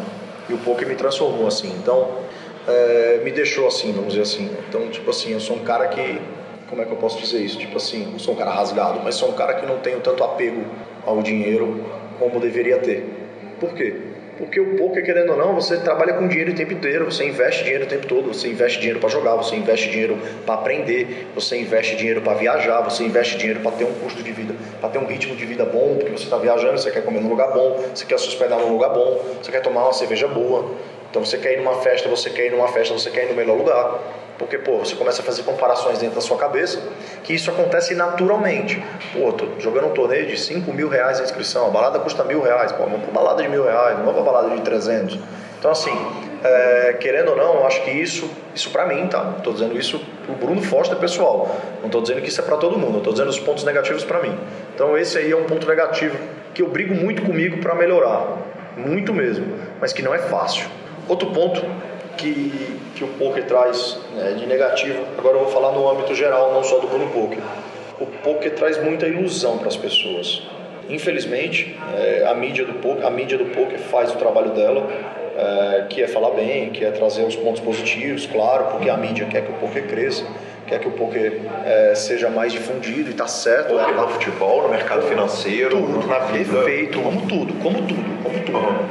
E 0.50 0.54
o 0.54 0.58
poker 0.58 0.88
me 0.88 0.96
transformou 0.96 1.48
assim. 1.48 1.70
Então, 1.78 2.10
é, 2.68 3.22
me 3.24 3.32
deixou 3.32 3.68
assim, 3.68 3.92
vamos 3.92 4.14
dizer 4.14 4.24
assim. 4.24 4.50
Então, 4.68 4.88
tipo 4.90 5.10
assim, 5.10 5.32
eu 5.32 5.40
sou 5.40 5.56
um 5.56 5.64
cara 5.64 5.88
que. 5.88 6.20
Como 6.70 6.82
é 6.82 6.86
que 6.86 6.92
eu 6.92 6.98
posso 6.98 7.20
dizer 7.20 7.40
isso? 7.40 7.58
Tipo 7.58 7.78
assim, 7.78 8.06
não 8.12 8.20
sou 8.20 8.36
um 8.36 8.38
cara 8.38 8.52
rasgado, 8.52 9.00
mas 9.04 9.16
sou 9.16 9.30
um 9.30 9.34
cara 9.34 9.56
que 9.56 9.66
não 9.66 9.80
tenho 9.80 10.00
tanto 10.02 10.24
apego 10.24 10.64
ao 11.06 11.22
dinheiro 11.22 11.84
como 12.20 12.40
deveria 12.40 12.78
ter. 12.78 13.06
Por 13.60 13.74
quê? 13.74 14.09
Porque 14.40 14.58
o 14.58 14.78
poker, 14.78 15.04
querendo 15.04 15.34
ou 15.34 15.38
não, 15.38 15.54
você 15.54 15.76
trabalha 15.76 16.14
com 16.14 16.26
dinheiro 16.26 16.54
o 16.54 16.56
tempo 16.56 16.72
inteiro, 16.72 17.04
você 17.04 17.26
investe 17.26 17.66
dinheiro 17.66 17.84
o 17.84 17.88
tempo 17.88 18.08
todo, 18.08 18.34
você 18.34 18.48
investe 18.48 18.80
dinheiro 18.80 18.98
para 18.98 19.10
jogar, 19.10 19.36
você 19.36 19.58
investe 19.58 19.90
dinheiro 19.90 20.18
para 20.46 20.56
aprender, 20.56 21.28
você 21.36 21.58
investe 21.58 21.98
dinheiro 21.98 22.22
para 22.22 22.36
viajar, 22.36 22.80
você 22.80 23.04
investe 23.04 23.38
dinheiro 23.38 23.60
para 23.60 23.72
ter 23.72 23.84
um 23.84 23.92
custo 23.96 24.24
de 24.24 24.32
vida, 24.32 24.56
para 24.80 24.88
ter 24.88 24.98
um 24.98 25.06
ritmo 25.06 25.36
de 25.36 25.46
vida 25.46 25.66
bom, 25.66 25.98
porque 25.98 26.12
você 26.12 26.24
está 26.24 26.38
viajando, 26.38 26.80
você 26.80 26.90
quer 26.90 27.04
comer 27.04 27.20
num 27.20 27.28
lugar 27.28 27.52
bom, 27.52 27.84
você 27.94 28.06
quer 28.06 28.18
se 28.18 28.30
hospedar 28.30 28.60
num 28.60 28.72
lugar 28.72 28.94
bom, 28.94 29.22
você 29.44 29.52
quer 29.52 29.62
tomar 29.62 29.84
uma 29.84 29.94
cerveja 29.94 30.30
boa. 30.30 30.72
Então 31.10 31.26
você 31.26 31.38
quer 31.38 31.56
ir 31.56 31.58
numa 31.58 31.82
festa, 31.82 32.08
você 32.08 32.30
quer 32.30 32.46
ir 32.46 32.52
numa 32.52 32.70
festa, 32.70 32.94
você 32.94 33.10
quer 33.10 33.26
ir 33.26 33.30
no 33.32 33.36
melhor 33.36 33.58
lugar. 33.58 34.00
Porque, 34.40 34.58
pô, 34.58 34.80
você 34.80 34.96
começa 34.96 35.22
a 35.22 35.26
fazer 35.26 35.44
comparações 35.44 36.00
dentro 36.00 36.16
da 36.16 36.22
sua 36.22 36.38
cabeça, 36.38 36.82
que 37.24 37.34
isso 37.34 37.52
acontece 37.52 37.94
naturalmente. 37.94 38.82
Pô, 39.12 39.34
tô 39.34 39.60
jogando 39.60 39.88
um 39.88 39.92
torneio 39.92 40.26
de 40.26 40.40
5 40.40 40.72
mil 40.72 40.88
reais 40.88 41.20
a 41.20 41.24
inscrição, 41.24 41.68
a 41.68 41.70
balada 41.70 42.00
custa 42.00 42.24
mil 42.24 42.42
reais, 42.42 42.72
pô, 42.72 42.84
vamos 42.86 43.02
pra 43.02 43.12
balada 43.12 43.44
de 43.44 43.50
mil 43.50 43.66
reais, 43.66 43.98
não 43.98 44.06
vamos 44.06 44.24
pra 44.24 44.32
balada 44.32 44.56
de 44.56 44.62
300. 44.62 45.20
Então, 45.60 45.72
assim, 45.72 45.92
é, 46.42 46.96
querendo 47.02 47.32
ou 47.32 47.36
não, 47.36 47.68
acho 47.68 47.84
que 47.84 47.92
isso, 47.92 48.32
isso 48.56 48.70
pra 48.72 48.86
mim, 48.86 49.08
tá? 49.08 49.36
Tô 49.44 49.52
dizendo 49.52 49.78
isso 49.78 50.00
pro 50.26 50.34
Bruno 50.36 50.62
Foster 50.62 50.98
pessoal. 50.98 51.54
Não 51.84 51.90
tô 51.90 52.00
dizendo 52.00 52.22
que 52.22 52.30
isso 52.30 52.40
é 52.40 52.44
para 52.46 52.56
todo 52.56 52.80
mundo, 52.80 53.02
tô 53.02 53.12
dizendo 53.12 53.28
os 53.28 53.40
pontos 53.40 53.66
negativos 53.66 54.06
para 54.06 54.22
mim. 54.22 54.40
Então, 54.74 54.98
esse 54.98 55.18
aí 55.18 55.30
é 55.30 55.36
um 55.36 55.44
ponto 55.44 55.68
negativo 55.68 56.18
que 56.54 56.62
eu 56.62 56.70
brigo 56.70 56.96
muito 56.96 57.22
comigo 57.24 57.58
para 57.58 57.76
melhorar. 57.76 58.38
Muito 58.78 59.14
mesmo, 59.14 59.46
mas 59.82 59.92
que 59.92 60.02
não 60.02 60.16
é 60.16 60.20
fácil. 60.20 60.70
Outro 61.10 61.30
ponto 61.32 61.62
que, 62.20 62.80
que 62.96 63.04
o 63.04 63.08
poker 63.08 63.46
traz 63.46 63.98
né, 64.14 64.34
de 64.34 64.46
negativo. 64.46 65.04
Agora 65.18 65.38
eu 65.38 65.44
vou 65.44 65.52
falar 65.52 65.72
no 65.72 65.90
âmbito 65.90 66.14
geral, 66.14 66.54
não 66.54 66.64
só 66.64 66.80
do 66.80 66.88
Bruno 66.88 67.08
Poker. 67.08 67.40
O 68.00 68.06
poker 68.06 68.54
traz 68.56 68.82
muita 68.84 69.08
ilusão 69.08 69.58
para 69.58 69.68
as 69.68 69.78
pessoas. 69.78 70.44
Infelizmente, 70.90 71.78
é, 71.96 72.26
a 72.28 72.34
mídia 72.34 72.66
do 72.66 72.74
poker, 72.74 73.06
a 73.06 73.10
mídia 73.10 73.38
do 73.38 73.46
poker 73.46 73.80
faz 73.80 74.12
o 74.12 74.18
trabalho 74.18 74.52
dela, 74.52 74.88
é, 75.38 75.86
que 75.90 76.02
é 76.02 76.08
falar 76.08 76.32
bem, 76.32 76.72
que 76.72 76.84
é 76.84 76.92
trazer 76.92 77.24
os 77.24 77.36
pontos 77.36 77.62
positivos, 77.62 78.26
claro, 78.26 78.66
porque 78.72 78.90
a 78.90 78.98
mídia 78.98 79.26
quer 79.28 79.46
que 79.46 79.52
o 79.52 79.56
poker 79.56 79.88
cresça, 79.88 80.26
quer 80.68 80.80
que 80.80 80.88
o 80.88 80.92
poker 80.92 81.42
é, 81.66 81.94
seja 81.96 82.30
mais 82.30 82.52
difundido 82.52 83.10
e 83.10 83.12
está 83.12 83.28
certo. 83.28 83.70
Poker 83.70 83.96
no 83.96 84.08
futebol, 84.10 84.64
no 84.64 84.70
mercado 84.70 85.04
financeiro, 85.04 85.78
tudo, 85.78 86.08
na 86.08 86.20
vida. 86.20 86.54
Perfeito, 86.54 87.02
como 87.02 87.22
tudo, 87.28 87.54
como 87.62 87.82
tudo, 87.84 88.24
como 88.24 88.40
tudo. 88.46 88.58
Uhum. 88.58 88.88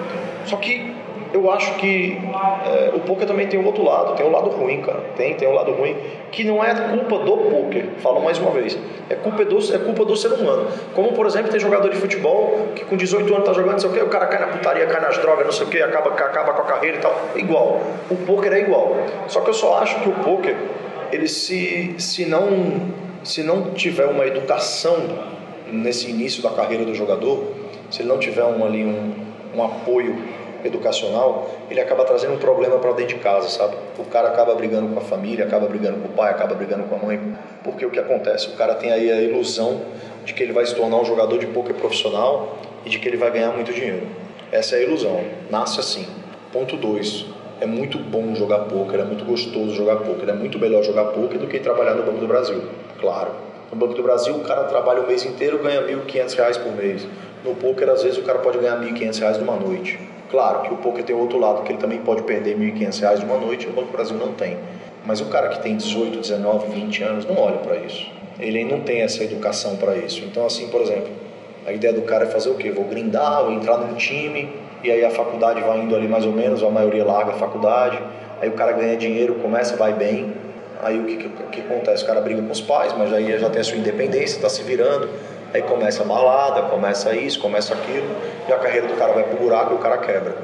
Só 0.47 0.57
que 0.57 0.98
eu 1.33 1.51
acho 1.51 1.75
que 1.75 2.19
é, 2.65 2.91
o 2.95 3.01
poker 3.01 3.27
também 3.27 3.47
tem 3.47 3.61
o 3.61 3.65
outro 3.65 3.85
lado, 3.85 4.15
tem 4.17 4.27
o 4.27 4.31
lado 4.31 4.51
ruim, 4.51 4.81
cara. 4.81 5.01
Tem, 5.17 5.35
tem 5.35 5.49
o 5.49 5.53
lado 5.53 5.73
ruim, 5.73 5.97
que 6.31 6.45
não 6.45 6.63
é 6.65 6.75
culpa 6.75 7.19
do 7.19 7.37
poker, 7.37 7.87
falo 7.99 8.23
mais 8.23 8.39
uma 8.39 8.51
vez. 8.51 8.79
É 9.11 9.15
culpa 9.15 9.45
do, 9.45 9.75
é 9.75 9.79
culpa 9.79 10.05
do 10.05 10.17
ser 10.17 10.33
humano. 10.33 10.69
Como, 10.95 11.13
por 11.13 11.27
exemplo, 11.27 11.51
tem 11.51 11.61
jogador 11.61 11.89
de 11.89 11.97
futebol 11.97 12.69
que 12.75 12.85
com 12.85 12.97
18 12.97 13.33
anos 13.35 13.47
tá 13.47 13.53
jogando, 13.53 13.73
não 13.73 13.79
sei 13.79 13.91
o 13.91 13.93
quê, 13.93 14.01
o 14.01 14.09
cara 14.09 14.27
cai 14.27 14.41
na 14.41 14.49
putaria, 14.49 14.87
cai 14.87 15.01
nas 15.01 15.19
drogas, 15.19 15.45
não 15.45 15.53
sei 15.53 15.67
o 15.67 15.69
quê, 15.69 15.83
acaba, 15.83 16.11
acaba 16.11 16.53
com 16.53 16.63
a 16.63 16.65
carreira 16.65 16.97
e 16.97 17.01
tal. 17.01 17.15
Igual. 17.37 17.81
O 18.11 18.17
poker 18.17 18.53
é 18.53 18.61
igual. 18.61 18.97
Só 19.27 19.41
que 19.41 19.51
eu 19.51 19.55
só 19.55 19.79
acho 19.79 20.01
que 20.01 20.09
o 20.09 20.13
poker, 20.13 20.57
ele 21.13 21.29
se, 21.29 21.95
se 21.99 22.25
não 22.25 22.99
se 23.23 23.43
não 23.43 23.73
tiver 23.73 24.07
uma 24.07 24.27
educação 24.27 24.97
nesse 25.71 26.09
início 26.09 26.43
da 26.43 26.51
carreira 26.51 26.85
do 26.85 26.95
jogador, 26.95 27.45
se 27.91 28.01
ele 28.01 28.09
não 28.09 28.19
tiver 28.19 28.45
um, 28.45 28.65
ali 28.65 28.85
um, 28.85 29.13
um 29.55 29.63
apoio 29.63 30.17
educacional, 30.65 31.49
ele 31.71 31.81
acaba 31.81 32.05
trazendo 32.05 32.35
um 32.35 32.39
problema 32.39 32.79
para 32.79 32.93
dentro 32.93 33.17
de 33.17 33.23
casa, 33.23 33.49
sabe? 33.49 33.77
O 33.99 34.05
cara 34.05 34.29
acaba 34.29 34.55
brigando 34.55 34.93
com 34.93 34.99
a 34.99 35.03
família, 35.03 35.45
acaba 35.45 35.67
brigando 35.67 35.99
com 36.01 36.09
o 36.09 36.13
pai, 36.13 36.31
acaba 36.31 36.55
brigando 36.55 36.85
com 36.85 36.95
a 36.95 36.99
mãe, 36.99 37.37
porque 37.63 37.85
o 37.85 37.91
que 37.91 37.99
acontece? 37.99 38.49
O 38.49 38.53
cara 38.53 38.75
tem 38.75 38.93
aí 38.93 39.11
a 39.11 39.21
ilusão 39.21 39.81
de 40.25 40.35
que 40.35 40.43
ele 40.43 40.53
vai 40.53 40.67
se 40.67 40.75
tornar 40.75 40.97
um 40.97 41.05
jogador 41.05 41.39
de 41.39 41.47
poker 41.47 41.75
profissional 41.75 42.59
e 42.85 42.91
de 42.91 42.99
que 42.99 43.09
ele 43.09 43.17
vai 43.17 43.31
ganhar 43.31 43.51
muito 43.51 43.73
dinheiro. 43.73 44.07
Essa 44.51 44.77
é 44.77 44.81
a 44.81 44.83
ilusão, 44.83 45.21
nasce 45.51 45.81
assim. 45.81 46.07
Ponto 46.53 46.77
2. 46.77 47.27
É 47.61 47.67
muito 47.67 47.99
bom 47.99 48.35
jogar 48.35 48.61
poker, 48.61 49.01
é 49.01 49.05
muito 49.05 49.25
gostoso 49.25 49.75
jogar 49.75 49.97
poker, 49.97 50.29
é 50.29 50.33
muito 50.33 50.59
melhor 50.59 50.83
jogar 50.83 51.07
poker 51.07 51.39
do 51.39 51.47
que 51.47 51.59
trabalhar 51.59 51.95
no 51.95 52.05
Banco 52.05 52.19
do 52.19 52.27
Brasil, 52.27 52.63
claro. 53.01 53.33
No 53.71 53.77
Banco 53.77 53.95
do 53.95 54.03
Brasil, 54.03 54.35
o 54.35 54.41
cara 54.41 54.65
trabalha 54.65 55.03
o 55.03 55.07
mês 55.07 55.25
inteiro 55.25 55.59
ganha 55.59 55.81
R$ 55.81 55.95
1.500 55.95 56.63
por 56.63 56.73
mês. 56.73 57.07
No 57.45 57.55
poker, 57.55 57.91
às 57.91 58.03
vezes, 58.03 58.19
o 58.19 58.23
cara 58.23 58.39
pode 58.39 58.59
ganhar 58.59 58.81
R$ 58.81 58.91
1.500 58.93 59.39
numa 59.39 59.57
noite. 59.57 59.99
Claro 60.31 60.63
que 60.63 60.73
o 60.73 60.77
poker 60.77 61.05
tem 61.05 61.17
outro 61.17 61.39
lado, 61.39 61.63
que 61.63 61.73
ele 61.73 61.79
também 61.79 62.01
pode 62.01 62.23
perder 62.23 62.57
R$ 62.57 62.73
1.500 62.73 63.21
numa 63.21 63.39
noite 63.39 63.67
o 63.67 63.73
Banco 63.73 63.93
Brasil 63.93 64.17
não 64.17 64.33
tem. 64.33 64.57
Mas 65.05 65.21
o 65.21 65.27
cara 65.27 65.49
que 65.49 65.61
tem 65.61 65.77
18, 65.77 66.21
19, 66.21 66.69
20 66.69 67.03
anos 67.03 67.25
não 67.25 67.39
olha 67.39 67.59
para 67.59 67.77
isso. 67.77 68.07
Ele 68.39 68.65
não 68.65 68.81
tem 68.81 69.01
essa 69.01 69.25
educação 69.25 69.77
para 69.77 69.97
isso. 69.97 70.23
Então, 70.25 70.45
assim, 70.45 70.69
por 70.69 70.83
exemplo, 70.83 71.09
a 71.67 71.73
ideia 71.73 71.93
do 71.93 72.03
cara 72.03 72.25
é 72.25 72.29
fazer 72.29 72.51
o 72.51 72.55
quê? 72.55 72.71
Vou 72.71 72.85
grindar, 72.85 73.43
vou 73.43 73.53
entrar 73.53 73.79
num 73.79 73.95
time, 73.95 74.51
e 74.83 74.91
aí 74.91 75.05
a 75.05 75.11
faculdade 75.11 75.61
vai 75.61 75.81
indo 75.81 75.95
ali 75.95 76.07
mais 76.07 76.25
ou 76.25 76.33
menos, 76.33 76.63
a 76.63 76.71
maioria 76.71 77.05
larga 77.05 77.33
a 77.33 77.35
faculdade, 77.35 77.99
aí 78.41 78.49
o 78.49 78.53
cara 78.53 78.73
ganha 78.73 78.97
dinheiro, 78.97 79.35
começa, 79.35 79.77
vai 79.77 79.93
bem, 79.93 80.33
aí 80.83 80.99
o 80.99 81.05
que, 81.05 81.17
que, 81.17 81.29
que 81.29 81.61
acontece? 81.61 82.05
O 82.05 82.07
cara 82.07 82.21
briga 82.21 82.41
com 82.41 82.53
os 82.53 82.61
pais, 82.61 82.95
mas 82.97 83.13
aí 83.13 83.39
já 83.39 83.51
tem 83.51 83.61
a 83.61 83.65
sua 83.65 83.77
independência, 83.77 84.37
está 84.37 84.49
se 84.49 84.63
virando, 84.63 85.09
Aí 85.53 85.63
começa 85.63 86.03
a 86.03 86.07
balada, 86.07 86.63
começa 86.63 87.15
isso, 87.15 87.41
começa 87.41 87.73
aquilo, 87.73 88.09
e 88.49 88.53
a 88.53 88.59
carreira 88.59 88.87
do 88.87 88.95
cara 88.95 89.13
vai 89.15 89.25
pro 89.25 89.39
buraco 89.39 89.73
e 89.73 89.77
o 89.77 89.79
cara 89.79 89.99
quebra. 89.99 90.37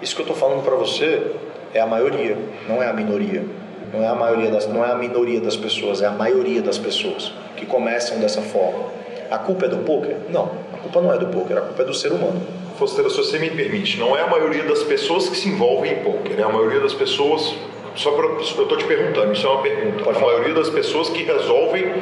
Isso 0.00 0.14
que 0.14 0.22
eu 0.22 0.26
tô 0.26 0.34
falando 0.34 0.62
para 0.62 0.76
você 0.76 1.32
é 1.74 1.80
a 1.80 1.86
maioria, 1.86 2.36
não 2.68 2.82
é 2.82 2.88
a 2.88 2.92
minoria. 2.92 3.44
Não 3.92 4.02
é 4.02 4.08
a 4.08 4.14
maioria 4.14 4.50
das, 4.50 4.66
não 4.66 4.82
é 4.82 4.90
a 4.90 4.94
minoria 4.94 5.38
das 5.38 5.54
pessoas, 5.54 6.00
é 6.00 6.06
a 6.06 6.10
maioria 6.10 6.62
das 6.62 6.78
pessoas 6.78 7.30
que 7.56 7.66
começam 7.66 8.18
dessa 8.18 8.40
forma. 8.40 8.84
A 9.30 9.36
culpa 9.36 9.66
é 9.66 9.68
do 9.68 9.78
poker? 9.78 10.16
Não, 10.30 10.50
a 10.72 10.78
culpa 10.78 11.00
não 11.02 11.12
é 11.12 11.18
do 11.18 11.26
poker, 11.26 11.58
a 11.58 11.60
culpa 11.60 11.82
é 11.82 11.84
do 11.84 11.92
ser 11.92 12.10
humano. 12.10 12.40
Fosteira, 12.78 13.10
se 13.10 13.18
você 13.18 13.38
me 13.38 13.50
permite, 13.50 13.98
não 13.98 14.16
é 14.16 14.22
a 14.22 14.26
maioria 14.26 14.64
das 14.64 14.82
pessoas 14.82 15.28
que 15.28 15.36
se 15.36 15.48
envolvem 15.48 15.92
em 15.92 15.96
poker, 15.96 16.40
é 16.40 16.42
a 16.42 16.48
maioria 16.48 16.80
das 16.80 16.94
pessoas. 16.94 17.54
Só 17.94 18.12
pra, 18.12 18.24
eu 18.24 18.40
estou 18.40 18.66
te 18.78 18.84
perguntando, 18.84 19.32
isso 19.32 19.46
é 19.46 19.50
uma 19.50 19.60
pergunta. 19.60 20.04
Pode 20.04 20.16
a 20.16 20.20
falar. 20.20 20.32
maioria 20.32 20.54
das 20.54 20.70
pessoas 20.70 21.10
que 21.10 21.22
resolvem 21.24 21.92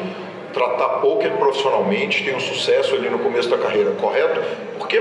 tratar 0.52 1.00
poker 1.00 1.32
profissionalmente 1.32 2.24
tem 2.24 2.34
um 2.34 2.40
sucesso 2.40 2.94
ali 2.94 3.08
no 3.08 3.18
começo 3.18 3.48
da 3.48 3.58
carreira, 3.58 3.92
correto? 3.92 4.40
Porque 4.78 5.00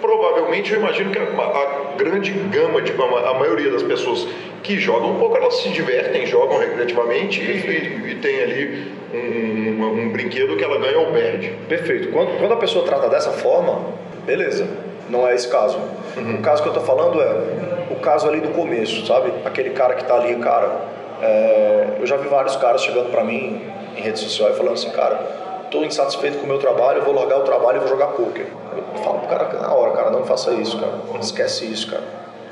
provavelmente 0.00 0.72
eu 0.72 0.80
imagino 0.80 1.10
que 1.10 1.18
a, 1.18 1.22
a 1.22 1.96
grande 1.96 2.30
gama, 2.32 2.80
de, 2.82 2.92
a, 2.92 3.30
a, 3.30 3.34
maioria 3.34 3.70
das 3.70 3.82
pessoas 3.82 4.26
que 4.62 4.78
jogam 4.78 5.16
pouco, 5.16 5.36
elas 5.36 5.56
se 5.56 5.68
divertem, 5.70 6.26
jogam 6.26 6.58
recreativamente 6.58 7.40
e, 7.40 7.44
e, 7.44 8.10
e 8.12 8.14
tem 8.16 8.42
ali 8.42 8.92
um, 9.12 9.82
um, 9.82 10.02
um, 10.02 10.08
brinquedo 10.10 10.56
que 10.56 10.64
ela 10.64 10.78
ganha 10.78 10.98
ou 10.98 11.12
perde. 11.12 11.52
Perfeito. 11.68 12.08
Quando, 12.12 12.38
quando 12.38 12.52
a 12.52 12.56
pessoa 12.56 12.84
trata 12.84 13.08
dessa 13.08 13.30
forma, 13.30 13.94
beleza, 14.24 14.68
não 15.08 15.26
é 15.26 15.34
esse 15.34 15.48
caso. 15.48 15.78
Uhum. 16.16 16.36
O 16.36 16.42
caso 16.42 16.62
que 16.62 16.68
eu 16.68 16.72
estou 16.72 16.86
falando 16.86 17.20
é 17.20 17.86
o 17.90 17.96
caso 17.96 18.28
ali 18.28 18.40
do 18.40 18.48
começo, 18.48 19.06
sabe? 19.06 19.32
Aquele 19.44 19.70
cara 19.70 19.94
que 19.94 20.02
está 20.02 20.16
ali, 20.16 20.34
cara. 20.36 20.96
É, 21.22 21.96
eu 22.00 22.06
já 22.06 22.16
vi 22.16 22.28
vários 22.28 22.56
caras 22.56 22.82
chegando 22.82 23.10
para 23.10 23.24
mim 23.24 23.62
em 23.96 24.00
rede 24.00 24.18
social 24.18 24.50
e 24.50 24.54
falando 24.54 24.74
assim, 24.74 24.90
cara, 24.90 25.20
estou 25.64 25.84
insatisfeito 25.84 26.38
com 26.38 26.44
o 26.44 26.46
meu 26.46 26.58
trabalho, 26.58 27.02
vou 27.02 27.14
largar 27.14 27.38
o 27.38 27.42
trabalho 27.42 27.78
e 27.78 27.80
vou 27.80 27.88
jogar 27.88 28.08
poker. 28.08 28.46
Eu 28.76 29.02
falo 29.02 29.20
pro 29.20 29.28
cara 29.28 29.52
na 29.60 29.72
hora, 29.72 29.92
cara, 29.92 30.10
não 30.10 30.24
faça 30.24 30.52
isso, 30.52 30.78
cara. 30.78 30.92
Esquece 31.20 31.64
isso, 31.64 31.90
cara. 31.90 32.04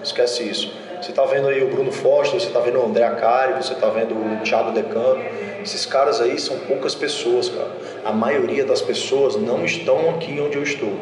Esquece 0.02 0.42
isso. 0.48 0.72
Você 1.00 1.11
está 1.11 1.24
vendo 1.24 1.48
aí 1.48 1.62
o 1.62 1.68
Bruno 1.68 1.92
Foster, 1.92 2.40
você 2.40 2.46
está 2.46 2.61
vendo 2.61 2.80
o 2.80 2.87
André 2.87 3.04
Acari, 3.04 3.62
você 3.62 3.74
está 3.74 3.88
vendo 3.88 4.14
o 4.14 4.42
Thiago 4.42 4.72
Decano. 4.72 5.22
Esses 5.62 5.85
caras 5.85 6.20
aí 6.20 6.38
são 6.38 6.59
poucas 6.61 6.94
pessoas, 6.94 7.48
cara. 7.48 7.68
A 8.04 8.12
maioria 8.12 8.64
das 8.64 8.80
pessoas 8.80 9.37
não 9.37 9.64
estão 9.64 10.11
aqui 10.11 10.40
onde 10.40 10.57
eu 10.57 10.62
estou. 10.62 10.92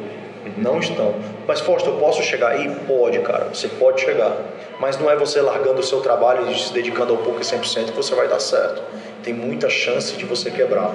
Não 0.57 0.81
estão. 0.81 1.15
Mas, 1.47 1.61
Foster, 1.61 1.93
eu 1.93 1.99
posso 1.99 2.23
chegar 2.23 2.49
aí? 2.49 2.69
Pode, 2.87 3.21
cara. 3.21 3.45
Você 3.53 3.69
pode 3.69 4.01
chegar. 4.01 4.37
Mas 4.81 4.99
não 4.99 5.09
é 5.09 5.15
você 5.15 5.41
largando 5.41 5.81
o 5.81 5.85
seu 5.85 6.01
trabalho 6.01 6.51
e 6.51 6.59
se 6.59 6.73
dedicando 6.73 7.13
ao 7.13 7.19
poker 7.19 7.43
100% 7.43 7.87
que 7.87 7.93
você 7.93 8.15
vai 8.15 8.27
dar 8.27 8.41
certo. 8.41 8.83
Tem 9.23 9.33
muita 9.33 9.69
chance 9.69 10.17
de 10.17 10.25
você 10.25 10.51
quebrar. 10.51 10.95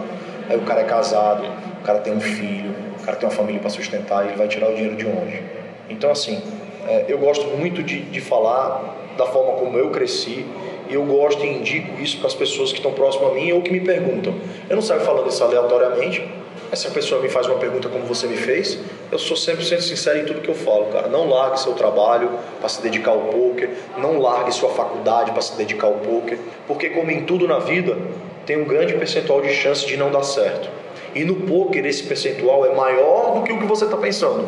Aí 0.49 0.57
o 0.57 0.61
cara 0.61 0.81
é 0.81 0.83
casado, 0.83 1.43
o 1.81 1.83
cara 1.83 1.99
tem 1.99 2.13
um 2.13 2.21
filho, 2.21 2.73
o 2.99 3.05
cara 3.05 3.17
tem 3.17 3.27
uma 3.27 3.35
família 3.35 3.59
para 3.59 3.69
sustentar, 3.69 4.25
e 4.25 4.29
ele 4.29 4.37
vai 4.37 4.47
tirar 4.47 4.69
o 4.69 4.73
dinheiro 4.73 4.95
de 4.95 5.05
onde? 5.05 5.41
Então, 5.89 6.11
assim, 6.11 6.41
é, 6.87 7.05
eu 7.07 7.17
gosto 7.17 7.45
muito 7.57 7.83
de, 7.83 8.01
de 8.01 8.21
falar 8.21 8.95
da 9.17 9.25
forma 9.25 9.53
como 9.53 9.77
eu 9.77 9.89
cresci 9.89 10.45
e 10.89 10.93
eu 10.93 11.03
gosto 11.03 11.43
e 11.43 11.47
indico 11.47 11.99
isso 12.01 12.17
para 12.19 12.27
as 12.27 12.35
pessoas 12.35 12.71
que 12.71 12.77
estão 12.77 12.93
próximas 12.93 13.31
a 13.31 13.33
mim 13.33 13.51
ou 13.51 13.61
que 13.61 13.71
me 13.71 13.81
perguntam. 13.81 14.33
Eu 14.69 14.75
não 14.75 14.81
saio 14.81 15.01
falando 15.01 15.27
isso 15.27 15.43
aleatoriamente, 15.43 16.23
se 16.75 16.87
a 16.87 16.91
pessoa 16.91 17.21
me 17.21 17.29
faz 17.29 17.47
uma 17.47 17.57
pergunta 17.57 17.87
como 17.87 18.05
você 18.05 18.27
me 18.27 18.35
fez, 18.35 18.77
eu 19.11 19.17
sou 19.17 19.37
sempre 19.37 19.63
sendo 19.65 19.81
sincero 19.81 20.19
em 20.19 20.25
tudo 20.25 20.41
que 20.41 20.49
eu 20.49 20.55
falo, 20.55 20.85
cara. 20.87 21.07
Não 21.07 21.29
largue 21.29 21.59
seu 21.59 21.73
trabalho 21.73 22.29
para 22.59 22.67
se 22.67 22.81
dedicar 22.81 23.11
ao 23.11 23.21
poker, 23.21 23.69
não 23.97 24.19
largue 24.19 24.51
sua 24.51 24.69
faculdade 24.69 25.31
para 25.31 25.41
se 25.41 25.55
dedicar 25.55 25.87
ao 25.87 25.93
poker, 25.93 26.37
porque 26.67 26.89
como 26.89 27.09
em 27.09 27.23
tudo 27.23 27.47
na 27.47 27.59
vida, 27.59 27.97
tem 28.45 28.57
um 28.57 28.65
grande 28.65 28.93
percentual 28.93 29.41
de 29.41 29.49
chance 29.53 29.85
de 29.85 29.95
não 29.95 30.11
dar 30.11 30.23
certo. 30.23 30.69
E 31.15 31.23
no 31.23 31.35
poker 31.35 31.85
esse 31.85 32.03
percentual 32.03 32.65
é 32.65 32.73
maior 32.75 33.35
do 33.35 33.43
que 33.43 33.53
o 33.53 33.59
que 33.59 33.65
você 33.65 33.85
está 33.85 33.97
pensando. 33.97 34.47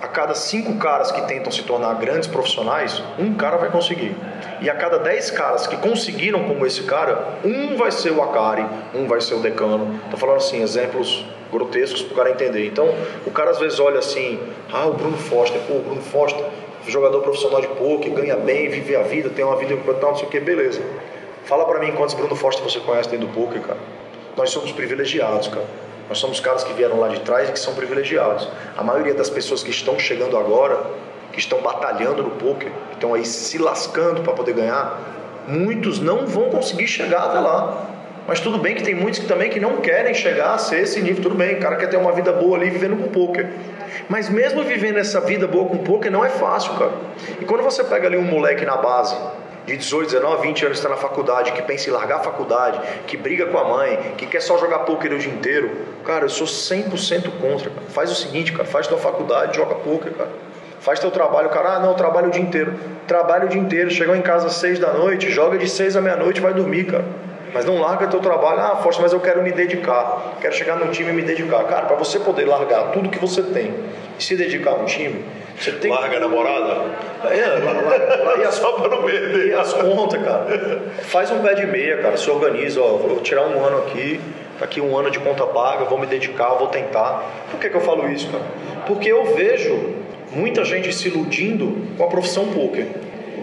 A 0.00 0.06
cada 0.06 0.34
cinco 0.34 0.76
caras 0.76 1.10
que 1.10 1.20
tentam 1.22 1.50
se 1.50 1.62
tornar 1.64 1.94
grandes 1.94 2.28
profissionais, 2.28 3.02
um 3.18 3.34
cara 3.34 3.56
vai 3.56 3.70
conseguir. 3.70 4.14
E 4.60 4.70
a 4.70 4.74
cada 4.74 4.98
dez 4.98 5.30
caras 5.30 5.66
que 5.66 5.76
conseguiram 5.76 6.44
como 6.44 6.64
esse 6.64 6.82
cara, 6.84 7.38
um 7.44 7.76
vai 7.76 7.90
ser 7.90 8.12
o 8.12 8.22
Akari, 8.22 8.64
um 8.94 9.06
vai 9.06 9.20
ser 9.20 9.34
o 9.34 9.40
Decano. 9.40 10.00
Estou 10.04 10.18
falando 10.18 10.36
assim, 10.36 10.62
exemplos 10.62 11.24
grotescos 11.52 12.02
para 12.02 12.12
o 12.12 12.16
cara 12.16 12.30
entender. 12.30 12.66
Então, 12.66 12.88
o 13.26 13.30
cara 13.30 13.50
às 13.50 13.58
vezes 13.58 13.78
olha 13.80 13.98
assim, 13.98 14.38
ah, 14.72 14.86
o 14.86 14.94
Bruno 14.94 15.16
Foster, 15.16 15.60
pô, 15.66 15.74
o 15.74 15.80
Bruno 15.80 16.02
Foster, 16.02 16.44
jogador 16.86 17.20
profissional 17.20 17.60
de 17.60 17.68
poker, 17.68 18.12
ganha 18.12 18.36
bem, 18.36 18.68
vive 18.68 18.96
a 18.96 19.02
vida, 19.02 19.28
tem 19.28 19.44
uma 19.44 19.56
vida 19.56 19.74
importante, 19.74 20.10
não 20.10 20.16
sei 20.16 20.26
o 20.26 20.30
que, 20.30 20.40
beleza. 20.40 20.80
Fala 21.44 21.64
para 21.64 21.78
mim 21.78 21.92
quantos 21.92 22.14
Bruno 22.14 22.34
Foster 22.34 22.62
você 22.62 22.80
conhece 22.80 23.08
dentro 23.08 23.26
do 23.26 23.32
poker, 23.32 23.60
cara. 23.62 23.78
Nós 24.36 24.50
somos 24.50 24.72
privilegiados, 24.72 25.48
cara. 25.48 25.66
Nós 26.08 26.18
somos 26.18 26.40
caras 26.40 26.64
que 26.64 26.72
vieram 26.72 26.98
lá 26.98 27.08
de 27.08 27.20
trás 27.20 27.48
e 27.48 27.52
que 27.52 27.58
são 27.58 27.74
privilegiados. 27.74 28.48
A 28.76 28.82
maioria 28.82 29.12
das 29.14 29.28
pessoas 29.28 29.62
que 29.62 29.70
estão 29.70 29.98
chegando 29.98 30.38
agora, 30.38 30.80
que 31.32 31.38
estão 31.38 31.60
batalhando 31.60 32.22
no 32.22 32.30
poker, 32.30 32.70
que 32.88 32.94
estão 32.94 33.12
aí 33.12 33.24
se 33.24 33.58
lascando 33.58 34.22
para 34.22 34.32
poder 34.32 34.54
ganhar, 34.54 35.00
muitos 35.46 36.00
não 36.00 36.26
vão 36.26 36.50
conseguir 36.50 36.86
chegar 36.86 37.24
até 37.24 37.40
lá. 37.40 37.86
Mas 38.28 38.40
tudo 38.40 38.58
bem 38.58 38.74
que 38.74 38.82
tem 38.82 38.94
muitos 38.94 39.18
que 39.20 39.26
também 39.26 39.48
que 39.48 39.58
não 39.58 39.78
querem 39.78 40.12
chegar 40.12 40.52
a 40.52 40.58
ser 40.58 40.82
esse 40.82 41.00
nível. 41.00 41.22
Tudo 41.22 41.34
bem, 41.34 41.54
o 41.54 41.60
cara 41.60 41.76
quer 41.76 41.86
ter 41.86 41.96
uma 41.96 42.12
vida 42.12 42.30
boa 42.30 42.58
ali 42.58 42.68
vivendo 42.68 43.02
com 43.02 43.08
poker. 43.08 43.48
Mas 44.06 44.28
mesmo 44.28 44.62
vivendo 44.62 44.98
essa 44.98 45.18
vida 45.18 45.46
boa 45.46 45.66
com 45.66 45.78
poker 45.78 46.12
não 46.12 46.22
é 46.22 46.28
fácil, 46.28 46.74
cara. 46.74 46.92
E 47.40 47.46
quando 47.46 47.62
você 47.62 47.82
pega 47.82 48.06
ali 48.06 48.18
um 48.18 48.22
moleque 48.22 48.66
na 48.66 48.76
base, 48.76 49.16
de 49.64 49.78
18, 49.78 50.10
19, 50.10 50.46
20 50.46 50.66
anos 50.66 50.76
está 50.76 50.90
na 50.90 50.96
faculdade, 50.96 51.52
que 51.52 51.62
pensa 51.62 51.88
em 51.88 51.92
largar 51.92 52.16
a 52.16 52.22
faculdade, 52.22 52.78
que 53.06 53.16
briga 53.16 53.46
com 53.46 53.56
a 53.56 53.64
mãe, 53.64 54.12
que 54.18 54.26
quer 54.26 54.42
só 54.42 54.58
jogar 54.58 54.80
poker 54.80 55.10
o 55.10 55.18
dia 55.18 55.32
inteiro, 55.32 55.70
cara, 56.04 56.26
eu 56.26 56.28
sou 56.28 56.46
100% 56.46 57.30
contra. 57.40 57.70
Cara. 57.70 57.86
Faz 57.88 58.10
o 58.10 58.14
seguinte, 58.14 58.52
cara, 58.52 58.66
faz 58.66 58.86
tua 58.86 58.98
faculdade, 58.98 59.56
joga 59.56 59.74
poker, 59.76 60.12
cara. 60.12 60.30
Faz 60.80 61.00
teu 61.00 61.10
trabalho, 61.10 61.48
cara, 61.48 61.76
ah, 61.76 61.80
não, 61.80 61.94
trabalho 61.94 62.28
o 62.28 62.30
dia 62.30 62.42
inteiro. 62.42 62.74
Trabalho 63.06 63.46
o 63.46 63.48
dia 63.48 63.60
inteiro, 63.60 63.90
chegou 63.90 64.14
em 64.14 64.20
casa 64.20 64.48
às 64.48 64.54
6 64.56 64.78
da 64.78 64.92
noite, 64.92 65.30
joga 65.30 65.56
de 65.56 65.66
6 65.66 65.96
à 65.96 66.02
meia-noite, 66.02 66.42
vai 66.42 66.52
dormir, 66.52 66.84
cara. 66.84 67.06
Mas 67.52 67.64
não 67.64 67.80
larga 67.80 68.06
teu 68.06 68.20
trabalho, 68.20 68.60
ah, 68.60 68.76
força, 68.76 69.00
mas 69.00 69.12
eu 69.12 69.20
quero 69.20 69.42
me 69.42 69.52
dedicar, 69.52 70.36
quero 70.40 70.54
chegar 70.54 70.76
no 70.76 70.90
time 70.90 71.10
e 71.10 71.12
me 71.12 71.22
dedicar. 71.22 71.64
Cara, 71.64 71.86
para 71.86 71.96
você 71.96 72.18
poder 72.18 72.46
largar 72.46 72.92
tudo 72.92 73.08
que 73.08 73.18
você 73.18 73.42
tem 73.42 73.74
e 74.18 74.22
se 74.22 74.36
dedicar 74.36 74.72
a 74.72 74.74
um 74.74 74.84
time, 74.84 75.24
você 75.58 75.72
tem 75.72 75.90
Larga 75.90 76.18
a 76.18 76.20
namorada? 76.20 76.82
É, 77.24 78.38
e 78.40 78.44
as, 78.44 78.54
Só 78.54 78.72
para 78.72 78.88
não 78.88 79.02
perder. 79.02 79.48
E 79.48 79.54
as 79.54 79.72
contas, 79.72 80.22
cara. 80.22 80.46
Faz 81.02 81.30
um 81.32 81.40
pé 81.40 81.54
de 81.54 81.66
meia, 81.66 81.98
cara. 81.98 82.16
Se 82.16 82.30
organiza, 82.30 82.80
ó. 82.80 82.96
Vou 82.96 83.20
tirar 83.20 83.42
um 83.42 83.64
ano 83.64 83.78
aqui, 83.78 84.20
aqui 84.60 84.80
um 84.80 84.96
ano 84.96 85.10
de 85.10 85.18
conta 85.18 85.44
paga, 85.46 85.84
vou 85.84 85.98
me 85.98 86.06
dedicar, 86.06 86.50
vou 86.54 86.68
tentar. 86.68 87.24
Por 87.50 87.58
que, 87.58 87.68
que 87.68 87.76
eu 87.76 87.80
falo 87.80 88.08
isso, 88.08 88.30
cara? 88.30 88.44
Porque 88.86 89.10
eu 89.10 89.34
vejo 89.34 89.94
muita 90.32 90.64
gente 90.64 90.92
se 90.94 91.08
iludindo 91.08 91.76
com 91.96 92.04
a 92.04 92.06
profissão 92.06 92.46
poker. 92.48 92.86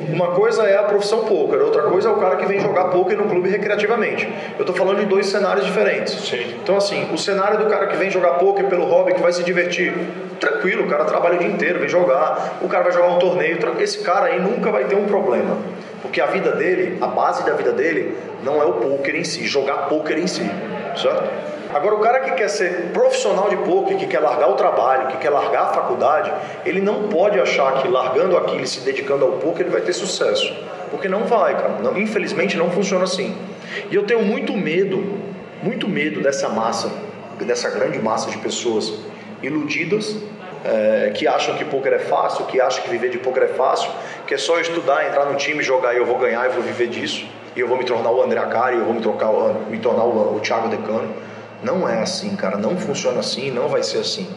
Uma 0.10 0.28
coisa 0.32 0.64
é 0.64 0.78
a 0.78 0.84
profissão 0.84 1.26
poker, 1.26 1.62
outra 1.62 1.84
coisa 1.84 2.10
é 2.10 2.12
o 2.12 2.18
cara 2.18 2.36
que 2.36 2.46
vem 2.46 2.60
jogar 2.60 2.86
poker 2.86 3.18
no 3.18 3.26
clube 3.26 3.50
recreativamente. 3.50 4.28
Eu 4.58 4.62
estou 4.62 4.76
falando 4.76 5.00
de 5.00 5.06
dois 5.06 5.28
cenários 5.28 5.66
diferentes. 5.66 6.14
Sim. 6.14 6.56
Então, 6.62 6.78
assim, 6.78 7.08
o 7.14 7.18
cenário 7.18 7.58
do 7.58 7.66
cara 7.66 7.88
que 7.88 7.96
vem 7.96 8.10
jogar 8.10 8.32
poker 8.34 8.66
pelo 8.66 8.86
hobby, 8.86 9.14
que 9.14 9.22
vai 9.22 9.34
se 9.34 9.44
divertir, 9.44 9.94
tranquilo, 10.40 10.84
o 10.84 10.88
cara 10.88 11.06
trabalha 11.06 11.36
o 11.36 11.40
dia 11.40 11.48
inteiro, 11.48 11.80
vem 11.80 11.90
jogar, 11.90 12.60
o 12.62 12.68
cara 12.68 12.84
vai 12.84 12.94
jogar 12.94 13.10
um 13.10 13.20
torneio, 13.20 13.58
esse 13.80 14.00
cara 14.00 14.28
aí 14.28 14.40
nunca 14.40 14.72
vai 14.72 14.86
ter 14.86 14.96
um 14.96 15.06
problema. 15.06 15.58
Porque 16.02 16.22
a 16.22 16.28
vida 16.28 16.52
dele, 16.52 16.98
a 17.02 17.08
base 17.08 17.44
da 17.46 17.54
vida 17.54 17.72
dele, 17.72 18.16
não 18.44 18.62
é 18.62 18.66
o 18.66 18.74
poker 18.74 19.16
em 19.16 19.24
si, 19.24 19.46
jogar 19.46 19.90
poker 19.90 20.18
em 20.18 20.28
si, 20.28 20.50
certo? 20.96 21.55
Agora, 21.76 21.96
o 21.96 22.00
cara 22.00 22.22
que 22.22 22.32
quer 22.32 22.48
ser 22.48 22.92
profissional 22.94 23.50
de 23.50 23.58
poker, 23.58 23.98
que 23.98 24.08
quer 24.08 24.20
largar 24.20 24.50
o 24.50 24.54
trabalho, 24.54 25.08
que 25.08 25.18
quer 25.18 25.30
largar 25.30 25.64
a 25.64 25.74
faculdade, 25.74 26.32
ele 26.66 26.80
não 26.80 27.10
pode 27.10 27.38
achar 27.38 27.82
que 27.82 27.88
largando 27.90 28.38
aquilo 28.38 28.62
e 28.62 28.68
se 28.68 28.80
dedicando 28.80 29.26
ao 29.26 29.34
poker 29.34 29.66
ele 29.66 29.72
vai 29.72 29.82
ter 29.82 29.92
sucesso. 29.92 30.56
Porque 30.90 31.10
não 31.10 31.26
vai, 31.26 31.54
cara. 31.54 31.80
Não, 31.84 31.98
infelizmente 31.98 32.56
não 32.56 32.72
funciona 32.72 33.04
assim. 33.04 33.36
E 33.92 33.96
eu 33.96 34.04
tenho 34.04 34.22
muito 34.22 34.54
medo, 34.54 35.04
muito 35.62 35.86
medo 35.86 36.22
dessa 36.22 36.48
massa, 36.48 36.90
dessa 37.42 37.70
grande 37.70 38.00
massa 38.00 38.32
de 38.32 38.38
pessoas 38.38 38.94
iludidas 39.44 40.16
é, 40.64 41.12
que 41.14 41.28
acham 41.28 41.58
que 41.58 41.66
poker 41.66 41.92
é 41.92 42.00
fácil, 42.00 42.46
que 42.46 42.62
acham 42.62 42.86
que 42.86 42.90
viver 42.90 43.10
de 43.10 43.18
poker 43.18 43.44
é 43.44 43.48
fácil, 43.50 43.92
que 44.26 44.34
é 44.34 44.38
só 44.38 44.62
estudar, 44.62 45.10
entrar 45.10 45.26
no 45.26 45.36
time, 45.36 45.62
jogar 45.62 45.94
e 45.94 45.98
eu 45.98 46.06
vou 46.06 46.20
ganhar 46.20 46.46
e 46.46 46.54
vou 46.54 46.64
viver 46.64 46.88
disso, 46.88 47.28
e 47.54 47.60
eu 47.60 47.68
vou 47.68 47.78
me 47.78 47.84
tornar 47.84 48.12
o 48.12 48.24
André 48.24 48.40
Acari, 48.40 48.78
eu 48.78 48.86
vou 48.86 48.94
me, 48.94 49.02
trocar, 49.02 49.30
me 49.70 49.78
tornar 49.78 50.06
o, 50.06 50.38
o 50.38 50.40
Thiago 50.40 50.70
Decano. 50.70 51.35
Não 51.66 51.90
é 51.90 52.04
assim, 52.04 52.36
cara, 52.36 52.58
não 52.58 52.78
funciona 52.78 53.20
assim, 53.22 53.50
não 53.50 53.68
vai 53.68 53.82
ser 53.82 53.98
assim. 53.98 54.28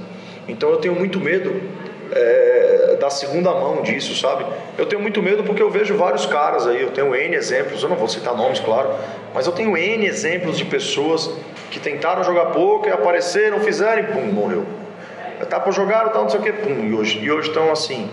Então 0.48 0.70
eu 0.70 0.78
tenho 0.78 0.94
muito 0.94 1.20
medo 1.20 1.60
é, 2.10 2.96
da 2.98 3.10
segunda 3.10 3.50
mão 3.50 3.82
disso, 3.82 4.16
sabe? 4.16 4.46
Eu 4.78 4.86
tenho 4.86 5.02
muito 5.02 5.22
medo 5.22 5.44
porque 5.44 5.62
eu 5.62 5.70
vejo 5.70 5.94
vários 5.94 6.24
caras 6.24 6.66
aí, 6.66 6.82
eu 6.82 6.90
tenho 6.90 7.14
N 7.14 7.36
exemplos, 7.36 7.82
eu 7.82 7.88
não 7.90 7.96
vou 7.96 8.08
citar 8.08 8.34
nomes, 8.34 8.60
claro, 8.60 8.94
mas 9.34 9.46
eu 9.46 9.52
tenho 9.52 9.76
N 9.76 10.06
exemplos 10.06 10.56
de 10.56 10.64
pessoas 10.64 11.30
que 11.70 11.78
tentaram 11.78 12.24
jogar 12.24 12.46
pouco 12.46 12.88
e 12.88 12.90
apareceram, 12.90 13.60
fizeram 13.60 14.04
e 14.04 14.06
pum, 14.06 14.32
morreu. 14.32 14.64
Tá 15.50 15.60
para 15.60 15.70
jogar, 15.70 16.08
tal, 16.08 16.22
não 16.22 16.30
sei 16.30 16.40
o 16.40 16.42
que, 16.42 16.52
pum, 16.52 16.82
e 16.82 16.94
hoje, 16.94 17.18
e 17.18 17.30
hoje 17.30 17.48
estão 17.48 17.70
assim, 17.70 18.10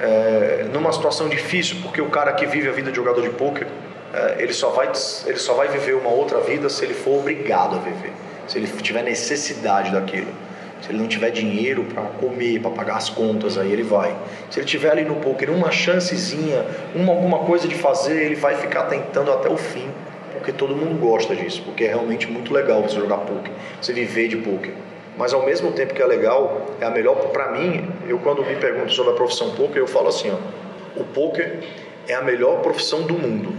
é, 0.00 0.66
numa 0.72 0.92
situação 0.92 1.28
difícil, 1.28 1.78
porque 1.82 2.00
o 2.00 2.08
cara 2.08 2.32
que 2.34 2.46
vive 2.46 2.68
a 2.68 2.72
vida 2.72 2.90
de 2.90 2.96
jogador 2.96 3.20
de 3.20 3.30
pôquer, 3.30 3.66
é, 4.14 4.36
ele, 4.38 4.52
só 4.54 4.70
vai, 4.70 4.90
ele 5.26 5.38
só 5.38 5.54
vai 5.54 5.66
viver 5.66 5.94
uma 5.94 6.10
outra 6.10 6.38
vida 6.38 6.68
se 6.68 6.84
ele 6.84 6.94
for 6.94 7.18
obrigado 7.18 7.74
a 7.74 7.78
viver 7.80 8.12
se 8.46 8.58
ele 8.58 8.66
tiver 8.66 9.02
necessidade 9.02 9.90
daquilo. 9.90 10.32
Se 10.80 10.90
ele 10.90 10.98
não 10.98 11.08
tiver 11.08 11.30
dinheiro 11.30 11.84
para 11.84 12.02
comer, 12.02 12.60
para 12.60 12.70
pagar 12.70 12.96
as 12.96 13.08
contas, 13.08 13.56
aí 13.56 13.72
ele 13.72 13.82
vai. 13.82 14.14
Se 14.50 14.60
ele 14.60 14.66
tiver 14.66 14.90
ali 14.90 15.04
no 15.04 15.14
poker 15.16 15.50
uma 15.50 15.70
chancezinha, 15.70 16.64
uma 16.94 17.12
alguma 17.12 17.38
coisa 17.40 17.66
de 17.66 17.74
fazer, 17.74 18.22
ele 18.22 18.34
vai 18.34 18.54
ficar 18.56 18.82
tentando 18.84 19.32
até 19.32 19.48
o 19.48 19.56
fim, 19.56 19.88
porque 20.32 20.52
todo 20.52 20.76
mundo 20.76 21.00
gosta 21.00 21.34
disso, 21.34 21.62
porque 21.64 21.84
é 21.84 21.88
realmente 21.88 22.30
muito 22.30 22.52
legal 22.52 22.82
você 22.82 22.96
jogar 22.96 23.18
poker, 23.18 23.50
você 23.80 23.94
viver 23.94 24.28
de 24.28 24.36
poker. 24.36 24.74
Mas 25.16 25.32
ao 25.32 25.46
mesmo 25.46 25.72
tempo 25.72 25.94
que 25.94 26.02
é 26.02 26.06
legal, 26.06 26.66
é 26.80 26.84
a 26.84 26.90
melhor 26.90 27.14
para 27.28 27.52
mim. 27.52 27.88
Eu 28.06 28.18
quando 28.18 28.44
me 28.44 28.56
pergunto 28.56 28.92
sobre 28.92 29.12
a 29.12 29.14
profissão 29.14 29.52
poker, 29.52 29.78
eu 29.78 29.86
falo 29.86 30.08
assim, 30.08 30.30
ó, 30.30 31.00
o 31.00 31.04
poker 31.04 31.60
é 32.06 32.14
a 32.14 32.20
melhor 32.20 32.60
profissão 32.60 33.02
do 33.02 33.14
mundo, 33.14 33.54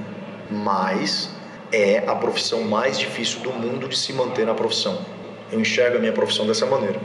mas 0.52 1.32
é 1.76 2.04
a 2.08 2.16
profissão 2.16 2.62
mais 2.62 2.98
difícil 2.98 3.42
do 3.42 3.52
mundo 3.52 3.90
de 3.90 3.98
se 3.98 4.14
manter 4.14 4.46
na 4.46 4.54
profissão. 4.54 4.98
Eu 5.52 5.60
enxergo 5.60 5.98
a 5.98 6.00
minha 6.00 6.14
profissão 6.14 6.48
dessa 6.48 6.66
maneira. 6.66 7.00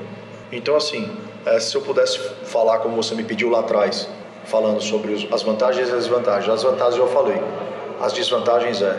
Então, 0.52 0.76
assim, 0.76 1.10
é, 1.44 1.58
se 1.58 1.74
eu 1.74 1.82
pudesse 1.82 2.18
falar 2.44 2.78
como 2.78 2.94
você 2.94 3.14
me 3.14 3.24
pediu 3.24 3.50
lá 3.50 3.60
atrás, 3.60 4.08
falando 4.44 4.80
sobre 4.80 5.28
as 5.32 5.42
vantagens 5.42 5.88
e 5.88 5.92
as 5.92 5.98
desvantagens. 5.98 6.48
As 6.48 6.62
vantagens 6.62 6.98
eu 6.98 7.08
falei. 7.08 7.40
As 8.00 8.12
desvantagens 8.12 8.80
é, 8.80 8.96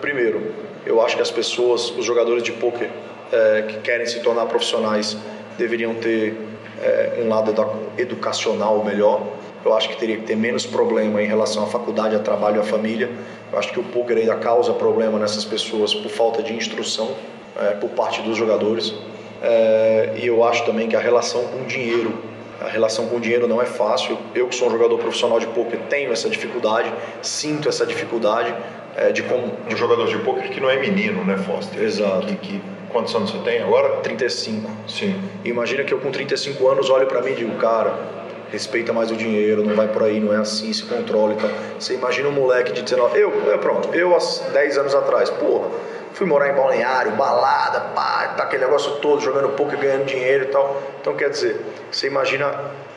primeiro, 0.00 0.52
eu 0.86 1.02
acho 1.02 1.16
que 1.16 1.22
as 1.22 1.30
pessoas, 1.30 1.90
os 1.90 2.04
jogadores 2.04 2.42
de 2.42 2.52
poker 2.52 2.88
é, 3.32 3.62
que 3.62 3.80
querem 3.80 4.06
se 4.06 4.20
tornar 4.20 4.46
profissionais, 4.46 5.16
deveriam 5.58 5.94
ter 5.94 6.36
é, 6.80 7.22
um 7.24 7.28
lado 7.28 7.54
educacional 7.98 8.84
melhor. 8.84 9.22
Eu 9.64 9.74
acho 9.76 9.88
que 9.88 9.96
teria 9.96 10.16
que 10.16 10.22
ter 10.22 10.36
menos 10.36 10.64
problema 10.64 11.22
em 11.22 11.26
relação 11.26 11.64
à 11.64 11.66
faculdade, 11.66 12.14
ao 12.14 12.22
trabalho 12.22 12.60
à 12.60 12.64
família. 12.64 13.10
Eu 13.52 13.58
acho 13.58 13.72
que 13.72 13.80
o 13.80 13.82
poker 13.82 14.16
ainda 14.16 14.36
causa 14.36 14.72
problema 14.72 15.18
nessas 15.18 15.44
pessoas 15.44 15.94
por 15.94 16.10
falta 16.10 16.42
de 16.42 16.52
instrução 16.52 17.10
é, 17.56 17.70
por 17.72 17.90
parte 17.90 18.22
dos 18.22 18.36
jogadores. 18.36 18.94
É, 19.42 20.14
e 20.16 20.26
eu 20.26 20.44
acho 20.44 20.64
também 20.64 20.88
que 20.88 20.96
a 20.96 21.00
relação 21.00 21.44
com 21.44 21.62
o 21.62 21.64
dinheiro, 21.64 22.14
a 22.60 22.68
relação 22.68 23.06
com 23.06 23.16
o 23.16 23.20
dinheiro 23.20 23.46
não 23.46 23.60
é 23.60 23.66
fácil. 23.66 24.18
Eu 24.34 24.48
que 24.48 24.54
sou 24.54 24.68
um 24.68 24.70
jogador 24.70 24.98
profissional 24.98 25.38
de 25.38 25.46
poker 25.48 25.78
tenho 25.88 26.12
essa 26.12 26.28
dificuldade, 26.28 26.92
sinto 27.22 27.68
essa 27.68 27.86
dificuldade 27.86 28.54
é, 28.96 29.12
de 29.12 29.22
como 29.22 29.52
um 29.70 29.76
jogador 29.76 30.06
de 30.06 30.18
poker 30.18 30.50
que 30.50 30.60
não 30.60 30.68
é 30.68 30.78
menino, 30.78 31.24
né, 31.24 31.36
Foster? 31.38 31.82
Exato. 31.82 32.26
Que, 32.26 32.36
que, 32.36 32.62
quantos 32.90 33.14
anos 33.14 33.30
você 33.30 33.38
tem 33.38 33.60
agora? 33.60 33.96
35. 34.00 34.70
Sim. 34.88 35.14
imagina 35.44 35.84
que 35.84 35.92
eu 35.92 35.98
com 35.98 36.10
35 36.10 36.68
anos 36.68 36.90
olho 36.90 37.06
para 37.06 37.20
mim 37.22 37.32
e 37.32 37.34
digo, 37.36 37.54
cara, 37.56 38.17
respeita 38.50 38.92
mais 38.92 39.10
o 39.10 39.16
dinheiro, 39.16 39.62
não 39.64 39.74
vai 39.74 39.88
por 39.88 40.02
aí, 40.02 40.20
não 40.20 40.32
é 40.32 40.38
assim, 40.38 40.72
se 40.72 40.84
controla 40.84 41.34
e 41.34 41.36
tal. 41.36 41.50
Você 41.78 41.94
imagina 41.94 42.28
um 42.28 42.32
moleque 42.32 42.72
de 42.72 42.82
19, 42.82 43.18
eu, 43.18 43.30
eu 43.46 43.58
pronto, 43.58 43.94
eu 43.94 44.14
há 44.14 44.18
10 44.52 44.78
anos 44.78 44.94
atrás, 44.94 45.30
porra, 45.30 45.68
fui 46.14 46.26
morar 46.26 46.50
em 46.50 46.54
balneário, 46.54 47.12
balada, 47.12 47.80
pá, 47.94 48.34
tá 48.36 48.44
aquele 48.44 48.64
negócio 48.64 48.96
todo, 48.96 49.20
jogando 49.20 49.50
pouco 49.50 49.74
e 49.74 49.76
ganhando 49.76 50.04
dinheiro 50.04 50.44
e 50.44 50.48
tal. 50.48 50.82
Então, 51.00 51.14
quer 51.14 51.30
dizer, 51.30 51.60
você 51.90 52.06
imagina 52.06 52.52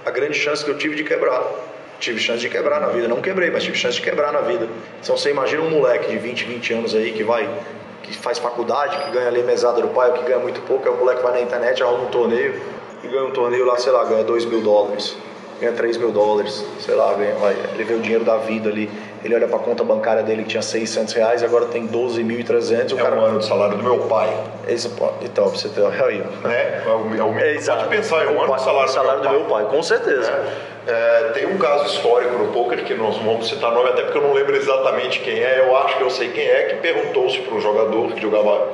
a 0.05 0.11
grande 0.11 0.37
chance 0.37 0.63
que 0.63 0.71
eu 0.71 0.77
tive 0.77 0.95
de 0.95 1.03
quebrar. 1.03 1.43
Tive 1.99 2.19
chance 2.19 2.39
de 2.39 2.49
quebrar 2.49 2.81
na 2.81 2.87
vida, 2.87 3.07
não 3.07 3.21
quebrei, 3.21 3.51
mas 3.51 3.63
tive 3.63 3.77
chance 3.77 3.97
de 3.97 4.01
quebrar 4.01 4.33
na 4.33 4.41
vida. 4.41 4.67
Então, 4.99 5.15
você 5.15 5.29
imagina 5.29 5.61
um 5.61 5.69
moleque 5.69 6.09
de 6.09 6.17
20, 6.17 6.45
20 6.45 6.73
anos 6.73 6.95
aí 6.95 7.11
que 7.11 7.23
vai 7.23 7.47
que 8.01 8.17
faz 8.17 8.39
faculdade, 8.39 8.97
que 9.05 9.11
ganha 9.11 9.27
ali 9.27 9.43
mesada 9.43 9.81
do 9.81 9.89
pai, 9.89 10.11
que 10.13 10.23
ganha 10.23 10.39
muito 10.39 10.59
pouco, 10.61 10.87
é 10.87 10.91
um 10.91 10.97
moleque 10.97 11.19
que 11.19 11.23
vai 11.23 11.33
na 11.33 11.41
internet, 11.41 11.81
arruma 11.83 12.03
um 12.03 12.07
torneio 12.07 12.59
e 13.03 13.07
ganha 13.07 13.23
um 13.23 13.31
torneio 13.31 13.65
lá, 13.65 13.77
sei 13.77 13.91
lá, 13.91 14.03
ganha 14.03 14.23
2 14.23 14.45
mil 14.45 14.61
dólares, 14.61 15.15
ganha 15.61 15.73
3 15.73 15.97
mil 15.97 16.11
dólares, 16.11 16.65
sei 16.79 16.95
lá, 16.95 17.13
ganha, 17.13 17.35
vai, 17.35 17.55
ele 17.73 17.83
vê 17.83 17.93
o 17.93 17.99
dinheiro 17.99 18.25
da 18.25 18.37
vida 18.37 18.69
ali 18.69 18.89
ele 19.23 19.35
olha 19.35 19.47
para 19.47 19.57
a 19.57 19.59
conta 19.59 19.83
bancária 19.83 20.23
dele 20.23 20.43
que 20.43 20.49
tinha 20.49 20.61
600 20.61 21.13
reais 21.13 21.41
e 21.41 21.45
agora 21.45 21.65
tem 21.65 21.87
12.300. 21.87 22.93
É 22.97 23.01
cara... 23.01 23.15
um 23.15 23.25
ano 23.25 23.39
de 23.39 23.45
salário 23.45 23.77
do 23.77 23.83
meu 23.83 23.99
pai. 23.99 24.35
Esse, 24.67 24.89
então, 25.21 25.47
você 25.47 25.69
ter 25.69 25.85
aí. 25.85 26.23
Né? 26.43 26.83
É 26.85 26.89
o, 26.89 27.15
é 27.15 27.23
o, 27.23 27.39
é, 27.39 27.53
exato. 27.53 27.83
Pode 27.83 27.95
pensar, 27.95 28.23
é 28.23 28.29
um 28.29 28.41
ano 28.41 28.55
de 28.55 28.63
salário, 28.63 28.87
do, 28.87 28.93
salário 28.93 29.21
do, 29.21 29.29
meu, 29.29 29.39
do 29.39 29.45
meu 29.45 29.55
pai. 29.55 29.65
com 29.65 29.83
certeza. 29.83 30.31
É. 30.87 30.91
é, 30.91 31.31
tem 31.33 31.45
um 31.45 31.57
caso 31.57 31.85
histórico 31.85 32.35
no 32.37 32.51
poker 32.51 32.83
que 32.83 32.95
nós 32.95 33.15
vamos 33.17 33.47
citar 33.47 33.71
nome, 33.71 33.89
até 33.89 34.01
porque 34.01 34.17
eu 34.17 34.23
não 34.23 34.33
lembro 34.33 34.55
exatamente 34.55 35.19
quem 35.19 35.39
é, 35.39 35.59
eu 35.59 35.77
acho 35.77 35.97
que 35.97 36.03
eu 36.03 36.09
sei 36.09 36.29
quem 36.29 36.47
é, 36.47 36.63
que 36.63 36.75
perguntou-se 36.77 37.39
para 37.39 37.55
um 37.55 37.61
jogador 37.61 38.13
que 38.13 38.21
jogava 38.21 38.69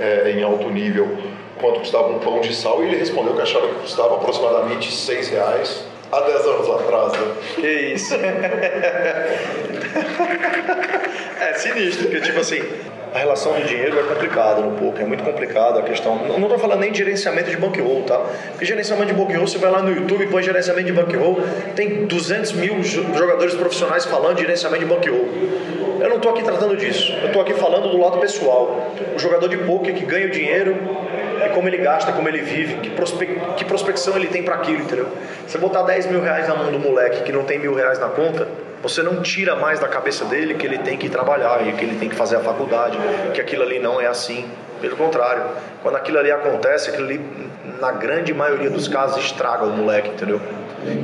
é, 0.00 0.32
em 0.32 0.42
alto 0.42 0.68
nível 0.68 1.16
quanto 1.60 1.78
custava 1.78 2.08
um 2.08 2.18
pão 2.18 2.40
de 2.40 2.52
sal 2.52 2.82
e 2.82 2.88
ele 2.88 2.96
respondeu 2.96 3.34
que 3.34 3.42
achava 3.42 3.68
que 3.68 3.74
custava 3.74 4.16
aproximadamente 4.16 4.90
6 4.90 5.28
reais 5.28 5.91
há 6.12 6.20
10 6.20 6.46
anos 6.46 6.70
atrás. 6.70 7.12
Né? 7.14 7.34
Que 7.56 7.68
isso. 7.94 8.14
é 11.40 11.54
sinistro, 11.54 12.08
porque 12.08 12.20
tipo 12.20 12.40
assim, 12.40 12.62
a 13.14 13.18
relação 13.18 13.52
do 13.52 13.64
dinheiro 13.66 13.98
é 13.98 14.02
complicada 14.02 14.60
no 14.60 14.76
poker, 14.78 15.02
é 15.02 15.06
muito 15.06 15.24
complicada 15.24 15.80
a 15.80 15.82
questão. 15.82 16.16
Não 16.28 16.42
estou 16.42 16.58
falando 16.58 16.80
nem 16.80 16.92
de 16.92 16.98
gerenciamento 16.98 17.50
de 17.50 17.56
bankroll, 17.56 18.02
tá? 18.04 18.18
Porque 18.50 18.64
gerenciamento 18.64 19.12
de 19.12 19.14
bankroll, 19.14 19.46
você 19.46 19.58
vai 19.58 19.70
lá 19.70 19.82
no 19.82 19.90
YouTube 19.90 20.24
e 20.24 20.28
põe 20.28 20.42
gerenciamento 20.42 20.86
de 20.86 20.92
bankroll, 20.92 21.40
tem 21.74 22.06
200 22.06 22.52
mil 22.52 22.82
jogadores 22.82 23.54
profissionais 23.54 24.04
falando 24.04 24.36
de 24.36 24.42
gerenciamento 24.42 24.84
de 24.84 24.90
bankroll. 24.94 25.28
Eu 26.02 26.08
não 26.08 26.16
estou 26.16 26.32
aqui 26.32 26.42
tratando 26.42 26.76
disso, 26.76 27.12
eu 27.22 27.28
estou 27.28 27.40
aqui 27.40 27.54
falando 27.54 27.88
do 27.88 27.96
lado 27.96 28.18
pessoal. 28.18 28.92
O 29.14 29.18
jogador 29.20 29.48
de 29.48 29.56
poker 29.58 29.94
que 29.94 30.04
ganha 30.04 30.26
o 30.26 30.30
dinheiro 30.30 30.76
e 31.46 31.48
como 31.50 31.68
ele 31.68 31.76
gasta, 31.76 32.10
como 32.10 32.28
ele 32.28 32.42
vive, 32.42 32.74
que, 32.78 32.90
prospe 32.90 33.40
que 33.56 33.64
prospecção 33.64 34.16
ele 34.16 34.26
tem 34.26 34.42
para 34.42 34.56
aquilo, 34.56 34.82
entendeu? 34.82 35.06
Você 35.46 35.58
botar 35.58 35.82
10 35.82 36.06
mil 36.06 36.20
reais 36.20 36.48
na 36.48 36.56
mão 36.56 36.72
do 36.72 36.78
moleque 36.80 37.22
que 37.22 37.30
não 37.30 37.44
tem 37.44 37.60
mil 37.60 37.72
reais 37.72 38.00
na 38.00 38.08
conta, 38.08 38.48
você 38.82 39.00
não 39.00 39.22
tira 39.22 39.54
mais 39.54 39.78
da 39.78 39.86
cabeça 39.86 40.24
dele 40.24 40.54
que 40.54 40.66
ele 40.66 40.78
tem 40.78 40.98
que 40.98 41.08
trabalhar 41.08 41.64
e 41.68 41.72
que 41.72 41.84
ele 41.84 41.96
tem 42.00 42.08
que 42.08 42.16
fazer 42.16 42.34
a 42.34 42.40
faculdade, 42.40 42.98
que 43.32 43.40
aquilo 43.40 43.62
ali 43.62 43.78
não 43.78 44.00
é 44.00 44.08
assim. 44.08 44.44
Pelo 44.80 44.96
contrário, 44.96 45.44
quando 45.84 45.94
aquilo 45.94 46.18
ali 46.18 46.32
acontece, 46.32 46.90
aquilo 46.90 47.06
ali, 47.06 47.20
na 47.80 47.92
grande 47.92 48.34
maioria 48.34 48.68
dos 48.68 48.88
casos, 48.88 49.24
estraga 49.24 49.64
o 49.66 49.70
moleque, 49.70 50.08
entendeu? 50.08 50.40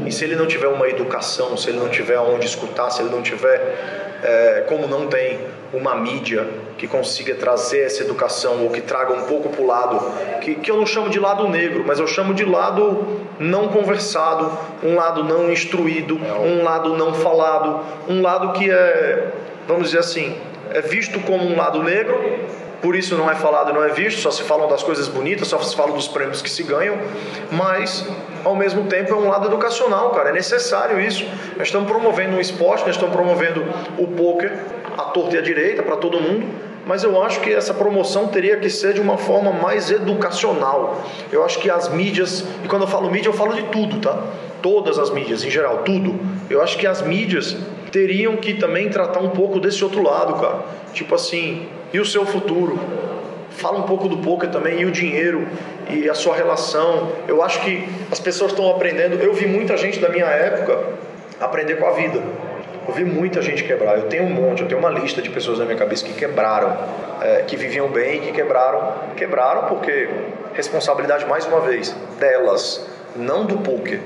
E 0.05 0.11
se 0.11 0.25
ele 0.25 0.35
não 0.35 0.47
tiver 0.47 0.67
uma 0.67 0.89
educação, 0.89 1.57
se 1.57 1.71
ele 1.71 1.79
não 1.79 1.89
tiver 1.89 2.19
onde 2.19 2.47
escutar, 2.47 2.91
se 2.91 3.01
ele 3.01 3.11
não 3.11 3.23
tiver 3.23 4.08
é, 4.23 4.65
como 4.69 4.87
não 4.87 5.07
tem 5.07 5.39
uma 5.73 5.95
mídia 5.95 6.47
que 6.77 6.87
consiga 6.87 7.35
trazer 7.35 7.81
essa 7.81 8.03
educação 8.03 8.63
ou 8.63 8.71
que 8.71 8.81
traga 8.81 9.13
um 9.13 9.23
pouco 9.23 9.49
para 9.49 9.63
o 9.63 9.67
lado, 9.67 10.01
que, 10.41 10.55
que 10.55 10.71
eu 10.71 10.77
não 10.77 10.87
chamo 10.87 11.11
de 11.11 11.19
lado 11.19 11.49
negro, 11.49 11.85
mas 11.87 11.99
eu 11.99 12.07
chamo 12.07 12.33
de 12.33 12.45
lado 12.45 13.21
não 13.39 13.69
conversado, 13.69 14.51
um 14.83 14.95
lado 14.95 15.25
não 15.25 15.51
instruído, 15.51 16.17
um 16.17 16.63
lado 16.63 16.97
não 16.97 17.13
falado, 17.13 17.81
um 18.09 18.23
lado 18.23 18.53
que 18.53 18.71
é, 18.71 19.29
vamos 19.67 19.87
dizer 19.87 19.99
assim, 19.99 20.37
é 20.71 20.81
visto 20.81 21.21
como 21.21 21.45
um 21.45 21.57
lado 21.57 21.83
negro, 21.83 22.19
por 22.81 22.95
isso 22.95 23.17
não 23.17 23.31
é 23.31 23.35
falado, 23.35 23.73
não 23.73 23.83
é 23.83 23.89
visto, 23.89 24.21
só 24.21 24.31
se 24.31 24.43
falam 24.43 24.69
das 24.69 24.83
coisas 24.83 25.09
bonitas, 25.09 25.49
só 25.49 25.59
se 25.59 25.75
fala 25.75 25.93
dos 25.93 26.07
prêmios 26.07 26.41
que 26.41 26.51
se 26.51 26.63
ganham, 26.63 26.97
mas 27.51 28.07
ao 28.45 28.55
mesmo 28.55 28.85
tempo 28.85 29.13
é 29.13 29.17
um 29.17 29.29
lado 29.29 29.49
educacional, 29.49 30.11
cara, 30.11 30.31
é 30.31 30.33
necessário 30.33 31.01
isso. 31.01 31.25
Nós 31.57 31.69
estamos 31.69 31.91
promovendo 31.91 32.37
um 32.37 32.41
esporte, 32.41 32.87
nós 32.87 32.95
estamos 32.95 33.15
promovendo 33.15 33.65
o 33.99 34.07
poker 34.07 34.53
à 34.97 35.03
torta 35.05 35.37
e 35.37 35.39
à 35.39 35.43
direita 35.43 35.83
para 35.83 35.97
todo 35.97 36.21
mundo, 36.21 36.47
mas 36.87 37.03
eu 37.03 37.23
acho 37.23 37.41
que 37.41 37.53
essa 37.53 37.75
promoção 37.75 38.29
teria 38.29 38.57
que 38.57 38.71
ser 38.71 38.95
de 38.95 39.01
uma 39.01 39.19
forma 39.19 39.53
mais 39.53 39.91
educacional. 39.91 41.05
Eu 41.31 41.45
acho 41.45 41.59
que 41.59 41.69
as 41.69 41.89
mídias, 41.89 42.45
e 42.65 42.69
quando 42.69 42.83
eu 42.83 42.89
falo 42.89 43.11
mídia, 43.11 43.29
eu 43.29 43.35
falo 43.35 43.53
de 43.55 43.65
tudo, 43.65 44.01
tá? 44.01 44.25
Todas 44.63 44.99
as 44.99 45.11
mídias, 45.11 45.45
em 45.45 45.51
geral, 45.51 45.79
tudo. 45.79 46.19
Eu 46.49 46.63
acho 46.63 46.79
que 46.79 46.87
as 46.87 47.03
mídias 47.03 47.57
teriam 47.93 48.37
que 48.37 48.55
também 48.55 48.89
tratar 48.89 49.21
um 49.21 49.31
pouco 49.31 49.61
desse 49.61 49.85
outro 49.85 50.03
lado, 50.03 50.41
cara. 50.41 50.61
Tipo 50.95 51.15
assim, 51.15 51.69
e 51.93 52.01
o 52.01 52.05
seu 52.05 52.25
futuro? 52.27 52.79
Fala 53.51 53.79
um 53.79 53.83
pouco 53.83 54.09
do 54.09 54.19
poker 54.19 54.51
também 54.51 54.81
e 54.81 54.85
o 54.85 54.91
dinheiro 54.91 55.47
e 55.89 56.09
a 56.09 56.15
sua 56.15 56.37
relação. 56.37 57.13
Eu 57.27 57.43
acho 57.43 57.61
que 57.61 57.89
as 58.11 58.21
pessoas 58.21 58.53
estão 58.53 58.71
aprendendo. 58.71 59.17
Eu 59.17 59.33
vi 59.33 59.47
muita 59.47 59.77
gente 59.77 59.99
da 59.99 60.09
minha 60.09 60.27
época 60.27 60.79
aprender 61.41 61.77
com 61.77 61.87
a 61.87 61.93
vida. 61.93 62.23
Eu 62.87 62.95
vi 62.95 63.05
muita 63.05 63.43
gente 63.43 63.65
quebrar. 63.65 63.99
Eu 63.99 64.05
tenho 64.05 64.25
um 64.25 64.31
monte, 64.31 64.63
eu 64.63 64.69
tenho 64.69 64.81
uma 64.81 64.91
lista 64.91 65.21
de 65.21 65.31
pessoas 65.31 65.59
na 65.59 65.65
minha 65.65 65.77
cabeça 65.77 66.05
que 66.05 66.13
quebraram, 66.13 66.77
é, 67.21 67.43
que 67.47 67.57
viviam 67.57 67.89
bem 67.89 68.19
e 68.19 68.21
que 68.21 68.33
quebraram. 68.33 68.95
Quebraram 69.17 69.69
porque 69.69 70.09
responsabilidade 70.55 71.27
mais 71.27 71.45
uma 71.47 71.61
vez 71.61 71.95
delas, 72.19 72.89
não 73.17 73.45
do 73.45 73.59
poker 73.59 74.01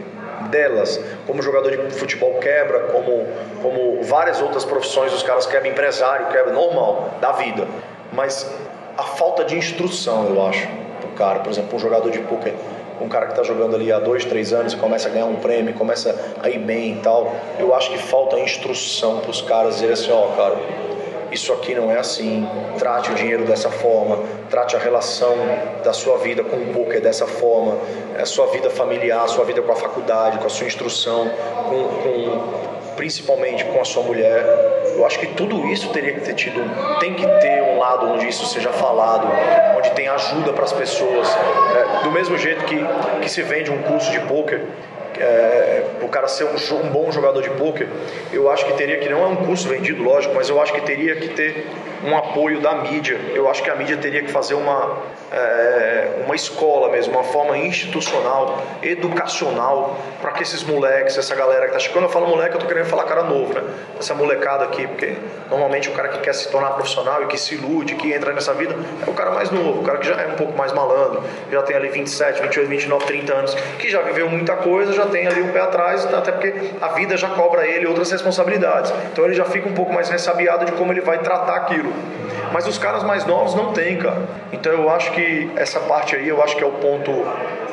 delas, 0.51 1.01
como 1.27 1.43
jogador 1.43 1.71
de 1.71 1.95
futebol 1.95 2.35
quebra, 2.35 2.81
como, 2.93 3.27
como 3.63 4.03
várias 4.03 4.41
outras 4.41 4.65
profissões, 4.65 5.13
os 5.13 5.23
caras 5.23 5.47
quebram 5.47 5.71
empresário, 5.71 6.27
quebra 6.27 6.53
normal, 6.53 7.11
da 7.21 7.33
vida. 7.33 7.67
Mas 8.13 8.51
a 8.97 9.03
falta 9.03 9.45
de 9.45 9.57
instrução, 9.57 10.27
eu 10.29 10.47
acho, 10.47 10.69
o 11.05 11.17
cara, 11.17 11.41
por 11.41 11.51
exemplo, 11.51 11.77
um 11.77 11.79
jogador 11.79 12.11
de 12.11 12.19
poker, 12.21 12.55
um 13.01 13.09
cara 13.09 13.27
que 13.27 13.33
está 13.33 13.43
jogando 13.43 13.75
ali 13.75 13.91
há 13.91 13.99
dois, 13.99 14.25
três 14.25 14.53
anos 14.53 14.75
e 14.75 14.77
começa 14.77 15.09
a 15.09 15.11
ganhar 15.11 15.27
um 15.27 15.37
prêmio, 15.37 15.75
começa 15.75 16.15
a 16.43 16.49
ir 16.49 16.59
bem 16.59 16.93
e 16.93 17.01
tal, 17.01 17.35
eu 17.59 17.75
acho 17.75 17.91
que 17.91 17.99
falta 17.99 18.39
instrução 18.39 19.19
para 19.21 19.31
os 19.31 19.43
caras 19.43 19.75
dizerem 19.75 19.95
assim, 19.95 20.13
ó, 20.13 20.27
oh, 20.27 20.37
cara, 20.37 20.57
isso 21.33 21.53
aqui 21.53 21.75
não 21.75 21.91
é 21.91 21.99
assim, 21.99 22.47
trate 22.79 23.11
o 23.11 23.15
dinheiro 23.15 23.45
dessa 23.45 23.71
forma, 23.71 24.19
trate 24.51 24.77
a 24.77 24.79
relação 24.79 25.35
da 25.83 25.93
sua 25.93 26.19
vida 26.19 26.45
com 26.45 26.57
o 26.57 26.67
poker 26.73 27.01
dessa 27.01 27.27
forma, 27.27 27.79
a 28.19 28.27
sua 28.27 28.47
vida 28.49 28.69
familiar, 28.71 29.25
a 29.25 29.29
sua 29.29 29.45
vida 29.45 29.63
com 29.63 29.73
a 29.73 29.77
faculdade, 29.77 30.39
com 30.39 30.47
a 30.47 30.51
sua 30.51 30.67
instrução, 30.67 31.31
com, 31.69 31.85
com 32.03 32.73
principalmente 32.97 33.65
com 33.65 33.81
a 33.81 33.85
sua 33.85 34.03
mulher. 34.03 34.45
Eu 34.95 35.07
acho 35.07 35.19
que 35.19 35.27
tudo 35.29 35.67
isso 35.69 35.89
teria 35.89 36.13
que 36.13 36.21
ter 36.21 36.35
tido, 36.35 36.61
tem 37.01 37.15
que 37.15 37.27
ter 37.27 37.63
um 37.63 37.79
lado 37.79 38.07
onde 38.07 38.29
isso 38.29 38.47
seja 38.47 38.71
falado, 38.71 39.27
onde 39.77 39.91
tem 39.93 40.09
ajuda 40.09 40.53
para 40.53 40.65
as 40.65 40.73
pessoas. 40.73 41.29
É, 41.29 42.05
do 42.05 42.11
mesmo 42.11 42.37
jeito 42.37 42.65
que, 42.65 42.79
que 43.23 43.29
se 43.29 43.43
vende 43.43 43.71
um 43.71 43.83
curso 43.83 44.11
de 44.11 44.21
poker, 44.21 44.67
é, 45.21 45.85
o 46.03 46.09
cara 46.09 46.29
ser 46.29 46.45
um, 46.45 46.57
um, 46.87 46.91
bom 46.91 47.11
jogador 47.11 47.43
de 47.43 47.51
poker, 47.51 47.89
eu 48.33 48.51
acho 48.51 48.67
que 48.67 48.73
teria 48.75 48.99
que 48.99 49.09
não 49.09 49.23
é 49.23 49.27
um 49.27 49.37
curso 49.37 49.69
vendido, 49.69 50.03
lógico, 50.03 50.35
mas 50.35 50.49
eu 50.49 50.61
acho 50.61 50.73
que 50.73 50.81
teria 50.83 51.17
que 51.17 51.29
ter 51.29 51.67
um 52.05 52.17
apoio 52.17 52.61
da 52.61 52.75
mídia. 52.77 53.19
Eu 53.35 53.49
acho 53.49 53.63
que 53.63 53.71
a 53.71 53.75
mídia 53.75 53.97
teria 53.97 54.23
que 54.23 54.31
fazer 54.31 54.55
uma, 54.55 54.99
é, 55.31 56.23
uma 56.25 56.35
escola 56.35 56.91
mesmo, 56.91 57.15
uma 57.15 57.25
forma 57.25 57.57
institucional, 57.57 58.63
educacional, 58.83 59.97
para 60.21 60.33
que 60.33 60.43
esses 60.43 60.63
moleques, 60.65 61.17
essa 61.17 61.35
galera 61.35 61.67
que 61.67 61.73
tá 61.73 61.79
chegando, 61.79 62.05
eu 62.05 62.09
falo 62.09 62.27
moleque, 62.27 62.55
eu 62.55 62.61
tô 62.61 62.67
querendo 62.67 62.87
falar 62.87 63.05
cara 63.05 63.23
novo, 63.23 63.55
né? 63.55 63.63
Essa 63.99 64.15
molecada 64.15 64.65
aqui, 64.65 64.87
porque 64.87 65.17
normalmente 65.49 65.89
o 65.89 65.93
cara 65.93 66.09
que 66.09 66.19
quer 66.21 66.35
se 66.35 66.51
tornar 66.51 66.71
profissional 66.71 67.23
e 67.23 67.27
que 67.27 67.39
se 67.39 67.55
ilude, 67.55 67.95
que 67.95 68.13
entra 68.13 68.33
nessa 68.33 68.53
vida, 68.55 68.75
é 69.07 69.09
o 69.09 69.15
cara 69.15 69.31
mais 69.31 69.51
novo, 69.51 69.81
o 69.81 69.85
cara 69.85 69.99
que 69.99 70.07
já 70.07 70.21
é 70.21 70.27
um 70.27 70.37
pouco 70.37 70.57
mais 70.57 70.73
malandro, 70.73 71.23
já 71.51 71.63
tem 71.63 71.77
ali 71.77 71.89
27, 71.89 72.43
28, 72.43 72.69
29, 72.69 73.07
30 73.07 73.35
anos, 73.35 73.55
que 73.79 73.89
já 73.89 74.01
viveu 74.03 74.29
muita 74.29 74.57
coisa, 74.57 74.93
já 74.93 75.07
tem 75.07 75.27
ali 75.27 75.43
um 75.43 75.53
pé 75.53 75.61
atrás, 75.61 76.05
até 76.07 76.33
porque 76.33 76.73
a 76.81 76.89
vida 76.89 77.17
já 77.17 77.29
cobra 77.31 77.67
ele 77.67 77.87
outras 77.87 78.11
responsabilidades. 78.11 78.93
Então 79.13 79.25
ele 79.25 79.35
já 79.35 79.45
fica 79.45 79.69
um 79.69 79.75
pouco 79.75 79.93
mais 79.93 80.09
ressabiado 80.09 80.65
de 80.65 80.73
como 80.73 80.93
ele 80.93 81.01
vai 81.01 81.19
tratar 81.19 81.57
aquilo. 81.57 81.92
Mas 82.53 82.67
os 82.67 82.79
caras 82.79 83.03
mais 83.03 83.25
novos 83.25 83.55
não 83.55 83.73
tem, 83.73 83.97
cara. 83.97 84.23
Então 84.53 84.73
eu 84.73 84.91
acho 84.91 85.13
que 85.13 85.51
essa 85.57 85.81
parte 85.81 86.15
aí, 86.15 86.29
eu 86.29 86.43
acho 86.43 86.57
que 86.57 86.63
é 86.63 86.67
o 86.67 86.73
ponto, 86.73 87.11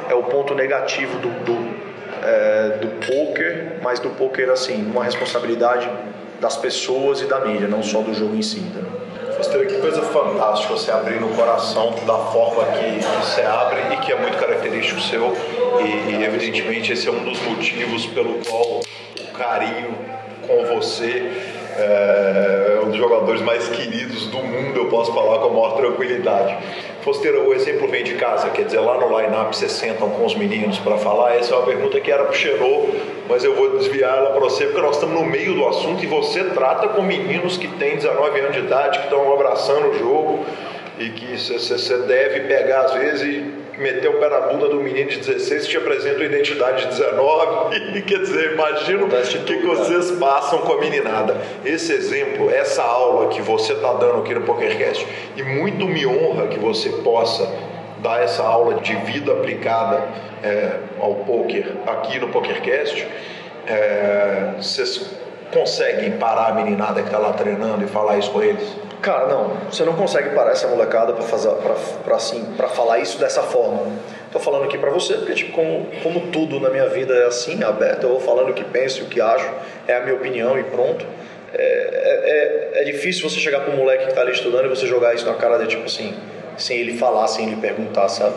é 0.09 0.13
o 0.13 0.24
ponto 0.24 0.55
negativo 0.55 1.20
do, 1.20 1.30
do, 1.43 1.76
é, 2.24 2.78
do 2.82 2.88
poker, 3.05 3.80
mas 3.82 3.99
do 3.99 4.09
poker 4.11 4.49
assim, 4.49 4.89
uma 4.89 5.03
responsabilidade 5.03 5.89
das 6.39 6.55
pessoas 6.55 7.22
e 7.22 7.26
da 7.26 7.41
mídia, 7.41 7.67
não 7.67 7.84
só 7.84 8.01
do 8.01 8.13
jogo 8.13 8.36
em 8.36 8.41
si. 8.41 8.61
Né? 8.61 8.84
Foster, 9.36 9.67
que 9.67 9.76
coisa 9.80 10.01
fantástica 10.01 10.74
você 10.74 10.91
abrir 10.91 11.20
no 11.20 11.30
coração 11.30 11.95
da 12.05 12.17
forma 12.17 12.63
que, 12.65 12.99
você 13.22 13.41
abre 13.41 13.80
e 13.93 13.97
que 13.97 14.11
é 14.11 14.15
muito 14.15 14.38
característico 14.38 14.99
seu. 14.99 15.34
E, 15.80 16.11
e, 16.11 16.24
evidentemente 16.24 16.91
esse 16.91 17.07
é 17.07 17.11
um 17.11 17.24
dos 17.24 17.41
motivos 17.43 18.05
pelo 18.07 18.34
qual 18.45 18.82
o 18.82 19.38
carinho 19.38 19.95
com 20.45 20.65
você 20.76 21.32
é, 21.80 22.80
um 22.84 22.89
dos 22.89 22.97
jogadores 22.97 23.41
mais 23.41 23.67
queridos 23.69 24.27
do 24.27 24.38
mundo, 24.38 24.77
eu 24.77 24.86
posso 24.88 25.13
falar 25.13 25.39
com 25.39 25.47
a 25.47 25.49
maior 25.49 25.77
tranquilidade. 25.77 26.57
Fosteira, 27.01 27.39
o 27.39 27.53
exemplo 27.53 27.88
vem 27.88 28.03
de 28.03 28.15
casa, 28.15 28.49
quer 28.49 28.65
dizer, 28.65 28.80
lá 28.80 28.97
no 28.97 29.07
line-up 29.19 29.55
vocês 29.55 29.71
sentam 29.71 30.09
com 30.09 30.25
os 30.25 30.36
meninos 30.36 30.77
para 30.80 30.97
falar. 30.97 31.36
Essa 31.36 31.53
é 31.53 31.57
uma 31.57 31.65
pergunta 31.65 31.99
que 31.99 32.11
era 32.11 32.23
para 32.23 32.34
o 32.34 32.36
Xenô, 32.36 32.89
mas 33.30 33.43
eu 33.43 33.55
vou 33.55 33.77
desviar 33.77 34.17
ela 34.17 34.32
para 34.32 34.39
você, 34.41 34.65
porque 34.65 34.82
nós 34.82 34.95
estamos 34.95 35.19
no 35.19 35.25
meio 35.25 35.55
do 35.55 35.65
assunto 35.67 36.03
e 36.03 36.07
você 36.07 36.43
trata 36.45 36.89
com 36.89 37.01
meninos 37.01 37.57
que 37.57 37.67
têm 37.67 37.95
19 37.95 38.39
anos 38.39 38.53
de 38.53 38.59
idade, 38.59 38.99
que 38.99 39.05
estão 39.05 39.34
abraçando 39.34 39.88
o 39.88 39.97
jogo 39.97 40.45
e 40.99 41.09
que 41.09 41.38
você 41.38 41.97
deve 41.99 42.41
pegar 42.41 42.82
às 42.82 42.93
vezes 42.93 43.45
meter 43.80 44.09
o 44.09 44.19
pé 44.19 44.30
na 44.30 44.41
bunda 44.41 44.67
do 44.67 44.77
menino 44.77 45.09
de 45.09 45.17
16 45.19 45.63
que 45.63 45.69
te 45.69 45.77
apresenta 45.77 46.17
uma 46.17 46.25
identidade 46.25 46.84
de 46.84 46.88
19 46.89 47.97
e 47.97 48.01
quer 48.03 48.19
dizer, 48.19 48.53
imagino 48.53 49.05
o 49.05 49.09
que, 49.09 49.57
que 49.57 49.65
vocês 49.65 50.11
passam 50.11 50.59
com 50.59 50.73
a 50.73 50.80
meninada. 50.80 51.38
Esse 51.65 51.93
exemplo, 51.93 52.49
essa 52.49 52.84
aula 52.84 53.30
que 53.30 53.41
você 53.41 53.73
está 53.73 53.93
dando 53.93 54.19
aqui 54.19 54.34
no 54.34 54.41
PokerCast 54.41 55.07
e 55.36 55.43
muito 55.43 55.86
me 55.86 56.05
honra 56.05 56.47
que 56.47 56.59
você 56.59 56.89
possa 56.89 57.49
dar 57.99 58.23
essa 58.23 58.43
aula 58.43 58.75
de 58.75 58.95
vida 58.95 59.32
aplicada 59.32 60.07
é, 60.43 60.80
ao 60.99 61.15
poker 61.15 61.73
aqui 61.86 62.19
no 62.19 62.30
PokerCast. 62.30 63.07
É, 63.67 64.53
vocês 64.57 65.09
conseguem 65.52 66.12
parar 66.12 66.47
a 66.47 66.54
meninada 66.54 67.02
que 67.02 67.08
está 67.08 67.18
lá 67.18 67.34
treinando 67.34 67.84
e 67.84 67.88
falar 67.88 68.18
isso 68.18 68.32
com 68.32 68.41
eles? 68.41 68.76
Cara, 69.02 69.28
não, 69.28 69.56
você 69.72 69.84
não 69.86 69.93
consegue 69.93 70.30
parar 70.36 70.52
essa 70.52 70.68
molecada 70.68 71.14
para 71.14 71.24
fazer 71.24 71.50
para 72.04 72.16
assim, 72.16 72.43
para 72.58 72.68
falar 72.68 73.00
isso 73.00 73.18
dessa 73.18 73.41
forma. 73.41 73.88
Tô 74.32 74.39
falando 74.39 74.66
aqui 74.66 74.78
para 74.78 74.91
você 74.91 75.14
porque 75.14 75.34
tipo 75.34 75.54
como, 75.54 75.88
como 76.04 76.28
tudo 76.32 76.60
na 76.60 76.70
minha 76.70 76.88
vida 76.88 77.14
é 77.14 77.26
assim, 77.26 77.64
aberto, 77.64 78.04
eu 78.04 78.10
vou 78.10 78.20
falando 78.20 78.50
o 78.50 78.54
que 78.54 78.64
penso, 78.64 79.04
o 79.04 79.08
que 79.08 79.22
acho, 79.22 79.50
é 79.88 79.95
a 79.95 80.02
minha 80.02 80.16
opinião 80.16 80.60
e 80.60 80.64
pronto. 80.64 81.06
É, 81.54 81.62
é, 81.62 82.80
é, 82.80 82.82
é 82.82 82.84
difícil 82.84 83.28
você 83.28 83.39
chegar 83.39 83.68
um 83.70 83.76
moleque 83.76 84.04
que 84.04 84.10
está 84.10 84.22
ali 84.22 84.32
estudando 84.32 84.66
e 84.66 84.70
você 84.70 84.86
jogar 84.86 85.16
isso 85.16 85.26
na 85.26 85.34
cara 85.34 85.58
dele, 85.58 85.70
tipo 85.70 85.86
assim, 85.86 86.14
sem 86.58 86.78
ele 86.78 86.97
falar, 86.97 87.28
sem 87.28 87.47
ele 87.47 87.56
perguntar, 87.56 88.08
sabe? 88.10 88.36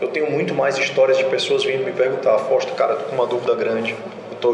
Eu 0.00 0.08
tenho 0.08 0.30
muito 0.30 0.54
mais 0.54 0.78
histórias 0.78 1.18
de 1.18 1.24
pessoas 1.24 1.64
vindo 1.64 1.84
me 1.84 1.92
perguntar, 1.92 2.38
Fosta, 2.38 2.72
cara, 2.72 2.94
tô 2.96 3.04
com 3.04 3.14
uma 3.14 3.26
dúvida 3.26 3.54
grande 3.54 3.94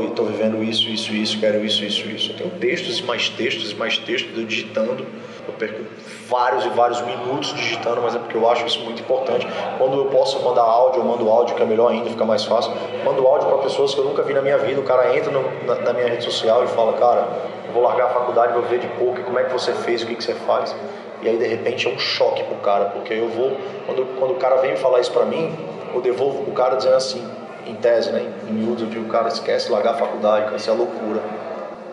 estou 0.00 0.08
tô, 0.10 0.22
tô 0.22 0.24
vivendo 0.24 0.62
isso, 0.62 0.88
isso, 0.88 1.12
isso, 1.12 1.38
quero 1.38 1.64
isso, 1.64 1.84
isso, 1.84 2.08
isso. 2.08 2.32
Eu 2.32 2.36
tenho 2.36 2.50
textos 2.50 2.98
e 2.98 3.02
mais 3.02 3.28
textos 3.28 3.72
e 3.72 3.74
mais 3.74 3.98
textos, 3.98 4.36
eu 4.36 4.44
digitando. 4.44 5.06
Eu 5.46 5.54
perco 5.54 5.80
vários 6.28 6.64
e 6.64 6.68
vários 6.68 7.00
minutos 7.02 7.52
digitando, 7.54 8.00
mas 8.00 8.14
é 8.14 8.18
porque 8.18 8.36
eu 8.36 8.48
acho 8.48 8.64
isso 8.66 8.80
muito 8.80 9.02
importante. 9.02 9.46
Quando 9.76 9.98
eu 9.98 10.06
posso 10.06 10.40
mandar 10.42 10.62
áudio, 10.62 11.00
eu 11.00 11.04
mando 11.04 11.28
áudio, 11.28 11.56
que 11.56 11.62
é 11.62 11.66
melhor 11.66 11.90
ainda, 11.90 12.08
fica 12.08 12.24
mais 12.24 12.44
fácil. 12.44 12.72
Mando 13.04 13.26
áudio 13.26 13.48
para 13.48 13.58
pessoas 13.58 13.92
que 13.92 14.00
eu 14.00 14.04
nunca 14.04 14.22
vi 14.22 14.32
na 14.32 14.40
minha 14.40 14.58
vida. 14.58 14.80
O 14.80 14.84
cara 14.84 15.16
entra 15.16 15.30
no, 15.30 15.42
na, 15.66 15.74
na, 15.76 15.92
minha 15.92 16.08
rede 16.08 16.24
social 16.24 16.64
e 16.64 16.68
fala: 16.68 16.92
Cara, 16.94 17.28
eu 17.66 17.72
vou 17.72 17.82
largar 17.82 18.06
a 18.06 18.10
faculdade, 18.10 18.52
vou 18.52 18.62
ver 18.62 18.78
de 18.78 18.86
pouco, 18.98 19.20
como 19.22 19.38
é 19.38 19.44
que 19.44 19.52
você 19.52 19.72
fez, 19.72 20.02
o 20.02 20.06
que, 20.06 20.14
que 20.14 20.24
você 20.24 20.34
faz. 20.34 20.74
E 21.22 21.28
aí, 21.28 21.36
de 21.36 21.46
repente, 21.46 21.86
é 21.86 21.90
um 21.90 21.98
choque 21.98 22.42
pro 22.44 22.56
cara, 22.56 22.86
porque 22.86 23.12
eu 23.12 23.28
vou, 23.28 23.56
quando, 23.86 24.18
quando 24.18 24.32
o 24.32 24.36
cara 24.36 24.56
vem 24.56 24.74
falar 24.76 25.00
isso 25.00 25.12
para 25.12 25.24
mim, 25.24 25.54
eu 25.94 26.00
devolvo 26.00 26.50
o 26.50 26.52
cara 26.52 26.76
dizendo 26.76 26.96
assim: 26.96 27.24
em 27.66 27.74
tese, 27.74 28.10
né, 28.10 28.32
em 28.48 28.52
miúdos, 28.52 28.82
eu 28.82 28.88
digo, 28.88 29.08
cara, 29.08 29.28
esquece 29.28 29.70
largar 29.70 29.94
a 29.94 29.96
faculdade, 29.96 30.44
cara, 30.46 30.56
isso 30.56 30.70
é 30.70 30.72
loucura. 30.72 31.20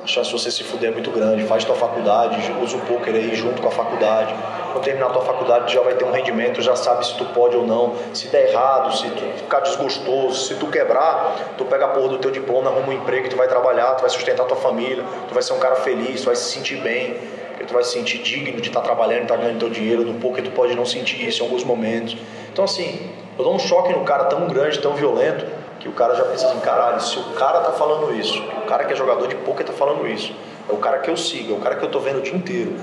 A 0.03 0.07
chance 0.07 0.29
de 0.29 0.39
você 0.39 0.49
se 0.49 0.63
fuder 0.63 0.89
é 0.89 0.93
muito 0.93 1.11
grande. 1.11 1.43
Faz 1.43 1.65
tua 1.65 1.75
faculdade, 1.75 2.39
usa 2.63 2.77
o 2.77 2.79
poker 2.81 3.13
aí 3.13 3.35
junto 3.35 3.61
com 3.61 3.67
a 3.67 3.71
faculdade. 3.71 4.33
Quando 4.71 4.83
terminar 4.83 5.09
tua 5.09 5.21
faculdade, 5.21 5.73
já 5.73 5.81
vai 5.81 5.93
ter 5.95 6.05
um 6.05 6.11
rendimento, 6.11 6.61
já 6.61 6.75
sabe 6.75 7.05
se 7.05 7.15
tu 7.15 7.25
pode 7.25 7.57
ou 7.57 7.67
não. 7.67 7.95
Se 8.13 8.27
der 8.29 8.49
errado, 8.49 8.95
se 8.95 9.09
tu 9.09 9.23
ficar 9.37 9.59
desgostoso, 9.59 10.47
se 10.47 10.55
tu 10.55 10.67
quebrar, 10.67 11.55
tu 11.57 11.65
pega 11.65 11.85
a 11.85 11.87
porra 11.89 12.09
do 12.09 12.17
teu 12.17 12.31
diploma, 12.31 12.69
arruma 12.69 12.89
um 12.89 12.93
emprego, 12.93 13.29
tu 13.29 13.35
vai 13.35 13.47
trabalhar, 13.47 13.95
tu 13.95 14.01
vai 14.01 14.09
sustentar 14.09 14.45
tua 14.45 14.57
família, 14.57 15.03
tu 15.27 15.33
vai 15.33 15.43
ser 15.43 15.53
um 15.53 15.59
cara 15.59 15.75
feliz, 15.75 16.21
tu 16.21 16.27
vai 16.27 16.35
se 16.35 16.49
sentir 16.51 16.77
bem, 16.77 17.15
porque 17.49 17.65
tu 17.65 17.73
vai 17.73 17.83
se 17.83 17.91
sentir 17.91 18.19
digno 18.19 18.61
de 18.61 18.69
estar 18.69 18.79
tá 18.79 18.85
trabalhando, 18.85 19.23
estar 19.23 19.35
tá 19.35 19.41
ganhando 19.41 19.59
teu 19.59 19.69
dinheiro. 19.69 20.03
No 20.05 20.13
poker 20.19 20.43
tu 20.43 20.51
pode 20.51 20.75
não 20.75 20.85
sentir 20.85 21.27
isso 21.27 21.43
em 21.43 21.45
alguns 21.45 21.63
momentos. 21.63 22.15
Então 22.51 22.63
assim, 22.63 23.11
eu 23.37 23.43
dou 23.43 23.53
um 23.53 23.59
choque 23.59 23.91
no 23.91 24.03
cara 24.05 24.25
tão 24.25 24.47
grande, 24.47 24.79
tão 24.79 24.93
violento, 24.93 25.45
que 25.79 25.87
o 25.87 25.93
cara 25.93 26.13
já 26.15 26.25
pensa 26.25 26.47
assim, 26.47 26.59
caralho, 26.59 26.99
se 27.01 27.17
o 27.17 27.23
cara 27.35 27.61
tá 27.61 27.71
falando 27.71 28.13
isso, 28.13 28.41
o 28.41 28.65
cara 28.67 28.83
que 28.83 28.93
é 28.93 28.95
jogador 28.95 29.27
de 29.27 29.35
poker 29.35 29.65
tá 29.65 29.73
falando 29.73 30.05
isso, 30.07 30.35
é 30.69 30.73
o 30.73 30.77
cara 30.77 30.99
que 30.99 31.09
eu 31.09 31.15
sigo, 31.15 31.53
é 31.53 31.57
o 31.57 31.59
cara 31.59 31.75
que 31.75 31.83
eu 31.83 31.89
tô 31.89 31.99
vendo 31.99 32.19
o 32.19 32.21
dia 32.21 32.35
inteiro. 32.35 32.75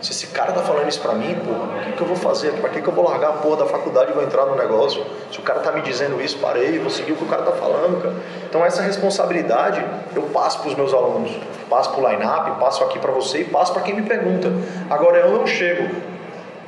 Se 0.00 0.12
esse 0.12 0.26
cara 0.28 0.52
tá 0.52 0.60
falando 0.60 0.86
isso 0.88 1.00
pra 1.00 1.14
mim, 1.14 1.34
pô, 1.34 1.50
o 1.50 1.84
que, 1.84 1.92
que 1.92 2.00
eu 2.02 2.06
vou 2.06 2.16
fazer? 2.16 2.52
Pra 2.60 2.68
que, 2.68 2.82
que 2.82 2.86
eu 2.86 2.92
vou 2.92 3.08
largar 3.08 3.30
a 3.30 3.32
porra 3.34 3.58
da 3.58 3.66
faculdade 3.66 4.10
e 4.10 4.14
vou 4.14 4.22
entrar 4.22 4.44
no 4.44 4.54
negócio? 4.54 5.02
Se 5.32 5.38
o 5.38 5.42
cara 5.42 5.60
tá 5.60 5.72
me 5.72 5.80
dizendo 5.80 6.20
isso, 6.20 6.36
parei, 6.38 6.78
vou 6.78 6.90
seguir 6.90 7.12
o 7.12 7.16
que 7.16 7.24
o 7.24 7.26
cara 7.26 7.42
tá 7.42 7.52
falando, 7.52 8.02
cara. 8.02 8.14
Então 8.46 8.64
essa 8.64 8.82
responsabilidade 8.82 9.82
eu 10.14 10.22
passo 10.24 10.60
pros 10.60 10.74
meus 10.74 10.92
alunos, 10.92 11.32
passo 11.70 11.90
pro 11.90 12.06
line-up, 12.06 12.50
passo 12.60 12.84
aqui 12.84 12.98
para 12.98 13.12
você 13.12 13.40
e 13.40 13.44
passo 13.44 13.72
para 13.72 13.82
quem 13.82 13.94
me 13.94 14.02
pergunta. 14.02 14.52
Agora 14.90 15.18
eu 15.18 15.30
não 15.32 15.46
chego, 15.46 15.88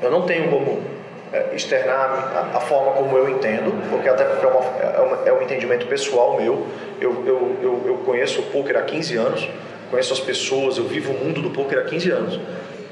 eu 0.01 0.11
não 0.11 0.23
tenho 0.23 0.49
como 0.49 0.96
externar 1.53 2.51
a, 2.55 2.57
a, 2.57 2.61
forma 2.61 2.93
como 2.93 3.17
eu 3.17 3.29
entendo, 3.29 3.73
porque 3.91 4.09
até 4.09 4.25
porque 4.25 4.47
é, 4.47 4.49
uma, 4.49 4.61
é, 4.81 5.01
uma, 5.01 5.29
é 5.29 5.33
um 5.33 5.43
entendimento 5.43 5.87
pessoal 5.87 6.37
meu. 6.37 6.67
Eu, 7.01 7.25
eu, 7.27 7.57
eu, 7.63 7.83
eu 7.87 7.95
conheço 8.05 8.41
o 8.41 8.45
poker 8.45 8.77
há 8.77 8.83
15 8.83 9.17
anos, 9.17 9.49
conheço 9.91 10.13
as 10.13 10.21
pessoas, 10.21 10.79
eu 10.79 10.85
vivo 10.85 11.13
o 11.13 11.25
mundo 11.25 11.43
do 11.43 11.51
poker 11.51 11.79
há 11.79 11.85
15 11.85 12.11
anos. 12.11 12.41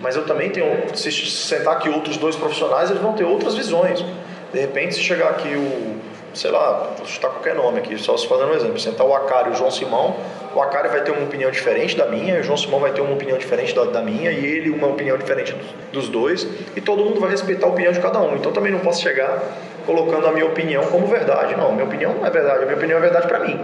Mas 0.01 0.17
eu 0.17 0.27
também 0.27 0.51
tenho, 0.51 0.67
se 0.95 1.11
sentar 1.13 1.77
aqui 1.77 1.89
outros 1.89 2.17
dois 2.17 2.37
profissionais, 2.37 2.91
eles 2.91 3.01
vão 3.01 3.15
ter 3.15 3.25
outras 3.25 3.55
visões. 3.55 4.05
De 4.53 4.61
repente, 4.61 4.95
se 4.95 5.01
chegar 5.01 5.31
aqui 5.31 5.49
o, 5.57 6.01
sei 6.35 6.51
lá, 6.51 6.95
vou 6.97 7.07
chutar 7.07 7.31
qualquer 7.31 7.55
nome 7.55 7.79
aqui, 7.79 7.97
só 7.99 8.17
se 8.17 8.27
fazendo 8.27 8.51
um 8.51 8.55
exemplo, 8.55 8.79
sentar 8.79 9.07
o 9.07 9.15
Acari 9.15 9.51
e 9.51 9.53
o 9.53 9.55
João 9.55 9.71
Simão, 9.71 10.17
o 10.55 10.61
Acari 10.61 10.89
vai 10.89 11.03
ter 11.03 11.13
uma 11.13 11.25
opinião 11.25 11.51
diferente 11.51 11.97
da 11.97 12.07
minha, 12.07 12.37
e 12.37 12.41
o 12.41 12.43
João 12.43 12.57
Simão 12.57 12.81
vai 12.81 12.93
ter 12.93 13.01
uma 13.01 13.15
opinião 13.15 13.39
diferente 13.39 13.75
da, 13.75 13.85
da 13.85 14.03
minha, 14.03 14.31
e 14.31 14.45
ele 14.45 14.71
uma 14.71 14.89
opinião 14.89 15.17
diferente 15.17 15.53
dos, 15.53 15.67
dos 15.93 16.09
dois, 16.09 16.47
e 16.77 16.81
todo 16.81 17.05
mundo 17.05 17.21
vai 17.21 17.31
respeitar 17.31 17.67
a 17.67 17.71
opinião 17.71 17.93
de 17.93 18.01
cada 18.01 18.21
um. 18.21 18.37
Então 18.37 18.53
também 18.53 18.73
não 18.73 18.81
posso 18.81 19.03
chegar 19.03 19.43
colocando 19.87 20.27
a 20.27 20.33
minha 20.33 20.47
opinião 20.47 20.85
como 20.85 21.07
verdade. 21.07 21.57
Não, 21.57 21.73
minha 21.73 21.85
opinião 21.85 22.15
não 22.15 22.27
é 22.27 22.31
verdade, 22.31 22.63
a 22.63 22.67
minha 22.67 22.77
opinião 22.77 22.99
é 22.99 23.01
verdade 23.01 23.29
para 23.29 23.41
mim. 23.41 23.61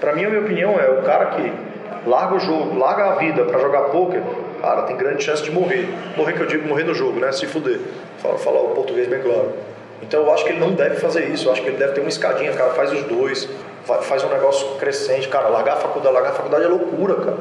Para 0.00 0.14
mim, 0.14 0.24
a 0.24 0.30
minha 0.30 0.40
opinião 0.40 0.80
é 0.80 0.88
o 0.90 1.02
cara 1.02 1.26
que 1.26 1.52
larga 2.06 2.34
o 2.34 2.40
jogo, 2.40 2.78
larga 2.78 3.12
a 3.12 3.14
vida 3.16 3.44
para 3.44 3.58
jogar 3.58 3.82
poker, 3.84 4.22
cara, 4.60 4.82
tem 4.82 4.96
grande 4.96 5.22
chance 5.22 5.42
de 5.42 5.50
morrer. 5.50 5.88
Morrer 6.16 6.32
que 6.32 6.40
eu 6.40 6.46
digo 6.46 6.66
morrer 6.66 6.84
no 6.84 6.94
jogo, 6.94 7.20
né? 7.20 7.30
Se 7.32 7.46
fuder. 7.46 7.80
Fala, 8.18 8.38
falar 8.38 8.60
o 8.60 8.68
português 8.70 9.08
bem 9.08 9.20
claro. 9.20 9.52
Então 10.10 10.24
eu 10.24 10.34
acho 10.34 10.42
que 10.42 10.50
ele 10.50 10.58
não 10.58 10.72
deve 10.72 10.96
fazer 10.96 11.28
isso, 11.28 11.46
eu 11.46 11.52
acho 11.52 11.62
que 11.62 11.68
ele 11.68 11.76
deve 11.76 11.92
ter 11.92 12.00
uma 12.00 12.08
escadinha, 12.08 12.52
cara, 12.52 12.70
faz 12.70 12.92
os 12.92 13.04
dois, 13.04 13.48
faz 14.02 14.24
um 14.24 14.28
negócio 14.28 14.74
crescente, 14.74 15.28
cara, 15.28 15.46
largar 15.46 15.74
a 15.74 15.76
faculdade, 15.76 16.12
largar 16.12 16.30
a 16.30 16.34
faculdade 16.34 16.64
é 16.64 16.66
loucura, 16.66 17.14
cara. 17.14 17.36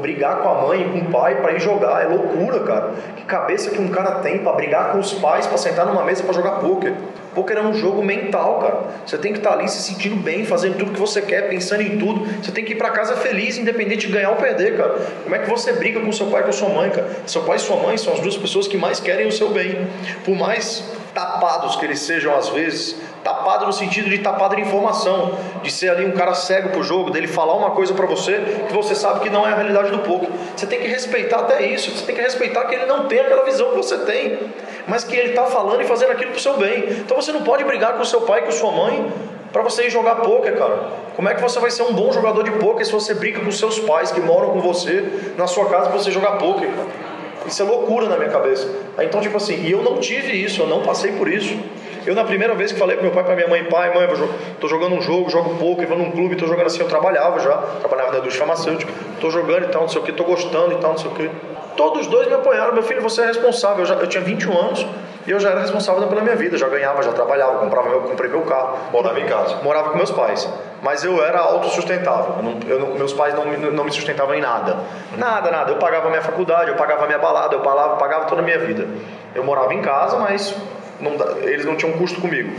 Brigar 0.00 0.38
com 0.38 0.48
a 0.48 0.54
mãe 0.62 0.82
e 0.82 0.88
com 0.92 1.08
o 1.08 1.10
pai 1.10 1.42
para 1.42 1.54
ir 1.54 1.58
jogar 1.58 2.04
é 2.04 2.06
loucura, 2.06 2.60
cara. 2.60 2.90
Que 3.16 3.24
cabeça 3.24 3.68
que 3.68 3.80
um 3.80 3.88
cara 3.88 4.20
tem 4.20 4.38
para 4.38 4.52
brigar 4.52 4.92
com 4.92 5.00
os 5.00 5.12
pais 5.14 5.48
para 5.48 5.58
sentar 5.58 5.86
numa 5.86 6.04
mesa 6.04 6.22
para 6.22 6.32
jogar 6.32 6.60
poker. 6.60 6.94
Poker 7.34 7.56
é 7.56 7.62
um 7.62 7.74
jogo 7.74 8.02
mental, 8.02 8.60
cara. 8.60 8.84
Você 9.04 9.18
tem 9.18 9.32
que 9.32 9.38
estar 9.38 9.52
ali 9.52 9.68
se 9.68 9.82
sentindo 9.82 10.16
bem, 10.16 10.44
fazendo 10.44 10.78
tudo 10.78 10.92
que 10.92 11.00
você 11.00 11.20
quer, 11.20 11.48
pensando 11.48 11.82
em 11.82 11.98
tudo. 11.98 12.24
Você 12.42 12.52
tem 12.52 12.64
que 12.64 12.72
ir 12.72 12.76
para 12.76 12.90
casa 12.90 13.16
feliz, 13.16 13.58
independente 13.58 14.06
de 14.06 14.12
ganhar 14.12 14.30
ou 14.30 14.36
perder, 14.36 14.76
cara. 14.76 14.94
Como 15.22 15.34
é 15.34 15.38
que 15.38 15.50
você 15.50 15.72
briga 15.72 16.00
com 16.00 16.12
seu 16.12 16.26
pai 16.26 16.42
e 16.42 16.44
com 16.44 16.52
sua 16.52 16.68
mãe, 16.68 16.90
cara? 16.90 17.08
Seu 17.26 17.42
pai 17.42 17.56
e 17.56 17.60
sua 17.60 17.76
mãe 17.76 17.96
são 17.96 18.12
as 18.12 18.20
duas 18.20 18.36
pessoas 18.36 18.68
que 18.68 18.76
mais 18.76 19.00
querem 19.00 19.26
o 19.26 19.32
seu 19.32 19.50
bem. 19.50 19.86
Por 20.24 20.36
mais 20.36 20.84
tapados 21.14 21.76
que 21.76 21.84
eles 21.84 22.00
sejam 22.00 22.34
às 22.34 22.48
vezes, 22.48 22.96
tapado 23.22 23.66
no 23.66 23.72
sentido 23.72 24.10
de 24.10 24.18
tapado 24.18 24.56
de 24.56 24.62
informação, 24.62 25.38
de 25.62 25.70
ser 25.70 25.88
ali 25.88 26.04
um 26.04 26.12
cara 26.12 26.34
cego 26.34 26.70
pro 26.70 26.82
jogo, 26.82 27.10
dele 27.10 27.26
falar 27.26 27.54
uma 27.54 27.70
coisa 27.70 27.94
para 27.94 28.04
você 28.04 28.64
que 28.68 28.74
você 28.74 28.94
sabe 28.94 29.20
que 29.20 29.30
não 29.30 29.46
é 29.46 29.52
a 29.52 29.54
realidade 29.54 29.90
do 29.90 30.00
poker. 30.00 30.28
Você 30.54 30.66
tem 30.66 30.80
que 30.80 30.88
respeitar 30.88 31.38
até 31.38 31.64
isso, 31.66 31.90
você 31.90 32.04
tem 32.04 32.14
que 32.14 32.20
respeitar 32.20 32.64
que 32.64 32.74
ele 32.74 32.86
não 32.86 33.06
tem 33.06 33.20
aquela 33.20 33.44
visão 33.44 33.70
que 33.70 33.76
você 33.76 33.98
tem, 33.98 34.38
mas 34.86 35.04
que 35.04 35.16
ele 35.16 35.30
está 35.30 35.44
falando 35.44 35.80
e 35.80 35.84
fazendo 35.84 36.12
aquilo 36.12 36.32
pro 36.32 36.40
seu 36.40 36.56
bem. 36.56 36.84
Então 36.90 37.16
você 37.16 37.32
não 37.32 37.42
pode 37.42 37.64
brigar 37.64 37.96
com 37.96 38.04
seu 38.04 38.22
pai 38.22 38.42
com 38.42 38.50
sua 38.50 38.72
mãe 38.72 39.12
para 39.52 39.62
você 39.62 39.86
ir 39.86 39.90
jogar 39.90 40.16
poker, 40.16 40.56
cara. 40.56 40.78
Como 41.14 41.28
é 41.28 41.34
que 41.34 41.40
você 41.40 41.60
vai 41.60 41.70
ser 41.70 41.84
um 41.84 41.92
bom 41.92 42.12
jogador 42.12 42.42
de 42.42 42.50
poker 42.52 42.84
se 42.84 42.92
você 42.92 43.14
briga 43.14 43.40
com 43.40 43.50
seus 43.52 43.78
pais 43.78 44.10
que 44.10 44.20
moram 44.20 44.50
com 44.50 44.60
você 44.60 45.32
na 45.36 45.46
sua 45.46 45.66
casa 45.66 45.90
para 45.90 45.98
você 45.98 46.10
jogar 46.10 46.32
poker, 46.38 46.68
cara? 46.68 47.14
Isso 47.46 47.62
é 47.62 47.64
loucura 47.64 48.08
na 48.08 48.16
minha 48.16 48.30
cabeça. 48.30 48.68
Então, 48.98 49.20
tipo 49.20 49.36
assim, 49.36 49.54
e 49.64 49.70
eu 49.70 49.82
não 49.82 49.98
tive 49.98 50.32
isso, 50.32 50.62
eu 50.62 50.66
não 50.66 50.82
passei 50.82 51.12
por 51.12 51.28
isso. 51.28 51.56
Eu, 52.06 52.14
na 52.14 52.24
primeira 52.24 52.54
vez 52.54 52.72
que 52.72 52.78
falei 52.78 52.96
pro 52.96 53.04
meu 53.04 53.14
pai, 53.14 53.24
pra 53.24 53.34
minha 53.34 53.48
mãe, 53.48 53.64
pai, 53.64 53.94
mãe, 53.94 54.06
eu 54.06 54.28
tô 54.60 54.68
jogando 54.68 54.94
um 54.94 55.00
jogo, 55.00 55.30
jogo 55.30 55.56
pouco, 55.56 55.86
vou 55.86 55.96
num 55.96 56.10
clube, 56.10 56.36
tô 56.36 56.46
jogando 56.46 56.66
assim, 56.66 56.80
eu 56.80 56.88
trabalhava 56.88 57.38
já, 57.40 57.56
trabalhava 57.56 58.12
na 58.12 58.18
indústria 58.18 58.46
farmacêutica, 58.46 58.92
tô 59.20 59.30
jogando 59.30 59.64
e 59.64 59.68
tal, 59.68 59.82
não 59.82 59.88
sei 59.88 60.00
o 60.00 60.04
que, 60.04 60.12
tô 60.12 60.24
gostando 60.24 60.72
e 60.72 60.76
tal, 60.76 60.90
não 60.90 60.98
sei 60.98 61.10
o 61.10 61.14
que. 61.14 61.30
Todos 61.76 62.02
os 62.02 62.06
dois 62.06 62.28
me 62.28 62.34
apoiaram, 62.34 62.72
meu 62.72 62.82
filho, 62.82 63.02
você 63.02 63.22
é 63.22 63.26
responsável. 63.26 63.80
Eu, 63.80 63.86
já, 63.86 63.94
eu 63.94 64.06
tinha 64.06 64.22
21 64.22 64.58
anos 64.58 64.86
e 65.26 65.30
eu 65.30 65.40
já 65.40 65.50
era 65.50 65.60
responsável 65.60 66.06
pela 66.06 66.20
minha 66.20 66.36
vida, 66.36 66.58
já 66.58 66.68
ganhava, 66.68 67.02
já 67.02 67.12
trabalhava, 67.12 67.58
comprava 67.58 67.88
meu, 67.88 68.02
comprei 68.02 68.30
meu 68.30 68.42
carro. 68.42 68.78
Morava 68.92 69.18
em 69.18 69.26
casa? 69.26 69.56
Morava 69.62 69.90
com 69.90 69.96
meus 69.96 70.10
pais. 70.10 70.48
Mas 70.82 71.02
eu 71.02 71.24
era 71.24 71.38
autossustentável. 71.40 72.36
Eu 72.36 72.42
não, 72.42 72.58
eu 72.68 72.80
não, 72.80 72.94
meus 72.94 73.12
pais 73.12 73.34
não, 73.34 73.44
não 73.44 73.84
me 73.84 73.92
sustentavam 73.92 74.34
em 74.34 74.40
nada. 74.40 74.76
Nada, 75.16 75.50
nada. 75.50 75.72
Eu 75.72 75.76
pagava 75.76 76.10
minha 76.10 76.22
faculdade, 76.22 76.70
eu 76.70 76.76
pagava 76.76 77.06
minha 77.06 77.18
balada, 77.18 77.54
eu 77.54 77.60
pagava, 77.60 77.96
pagava 77.96 78.24
toda 78.26 78.42
a 78.42 78.44
minha 78.44 78.58
vida. 78.58 78.86
Eu 79.34 79.42
morava 79.42 79.72
em 79.72 79.80
casa, 79.80 80.18
mas 80.18 80.54
não, 81.00 81.12
eles 81.38 81.64
não 81.64 81.76
tinham 81.76 81.96
custo 81.96 82.20
comigo. 82.20 82.52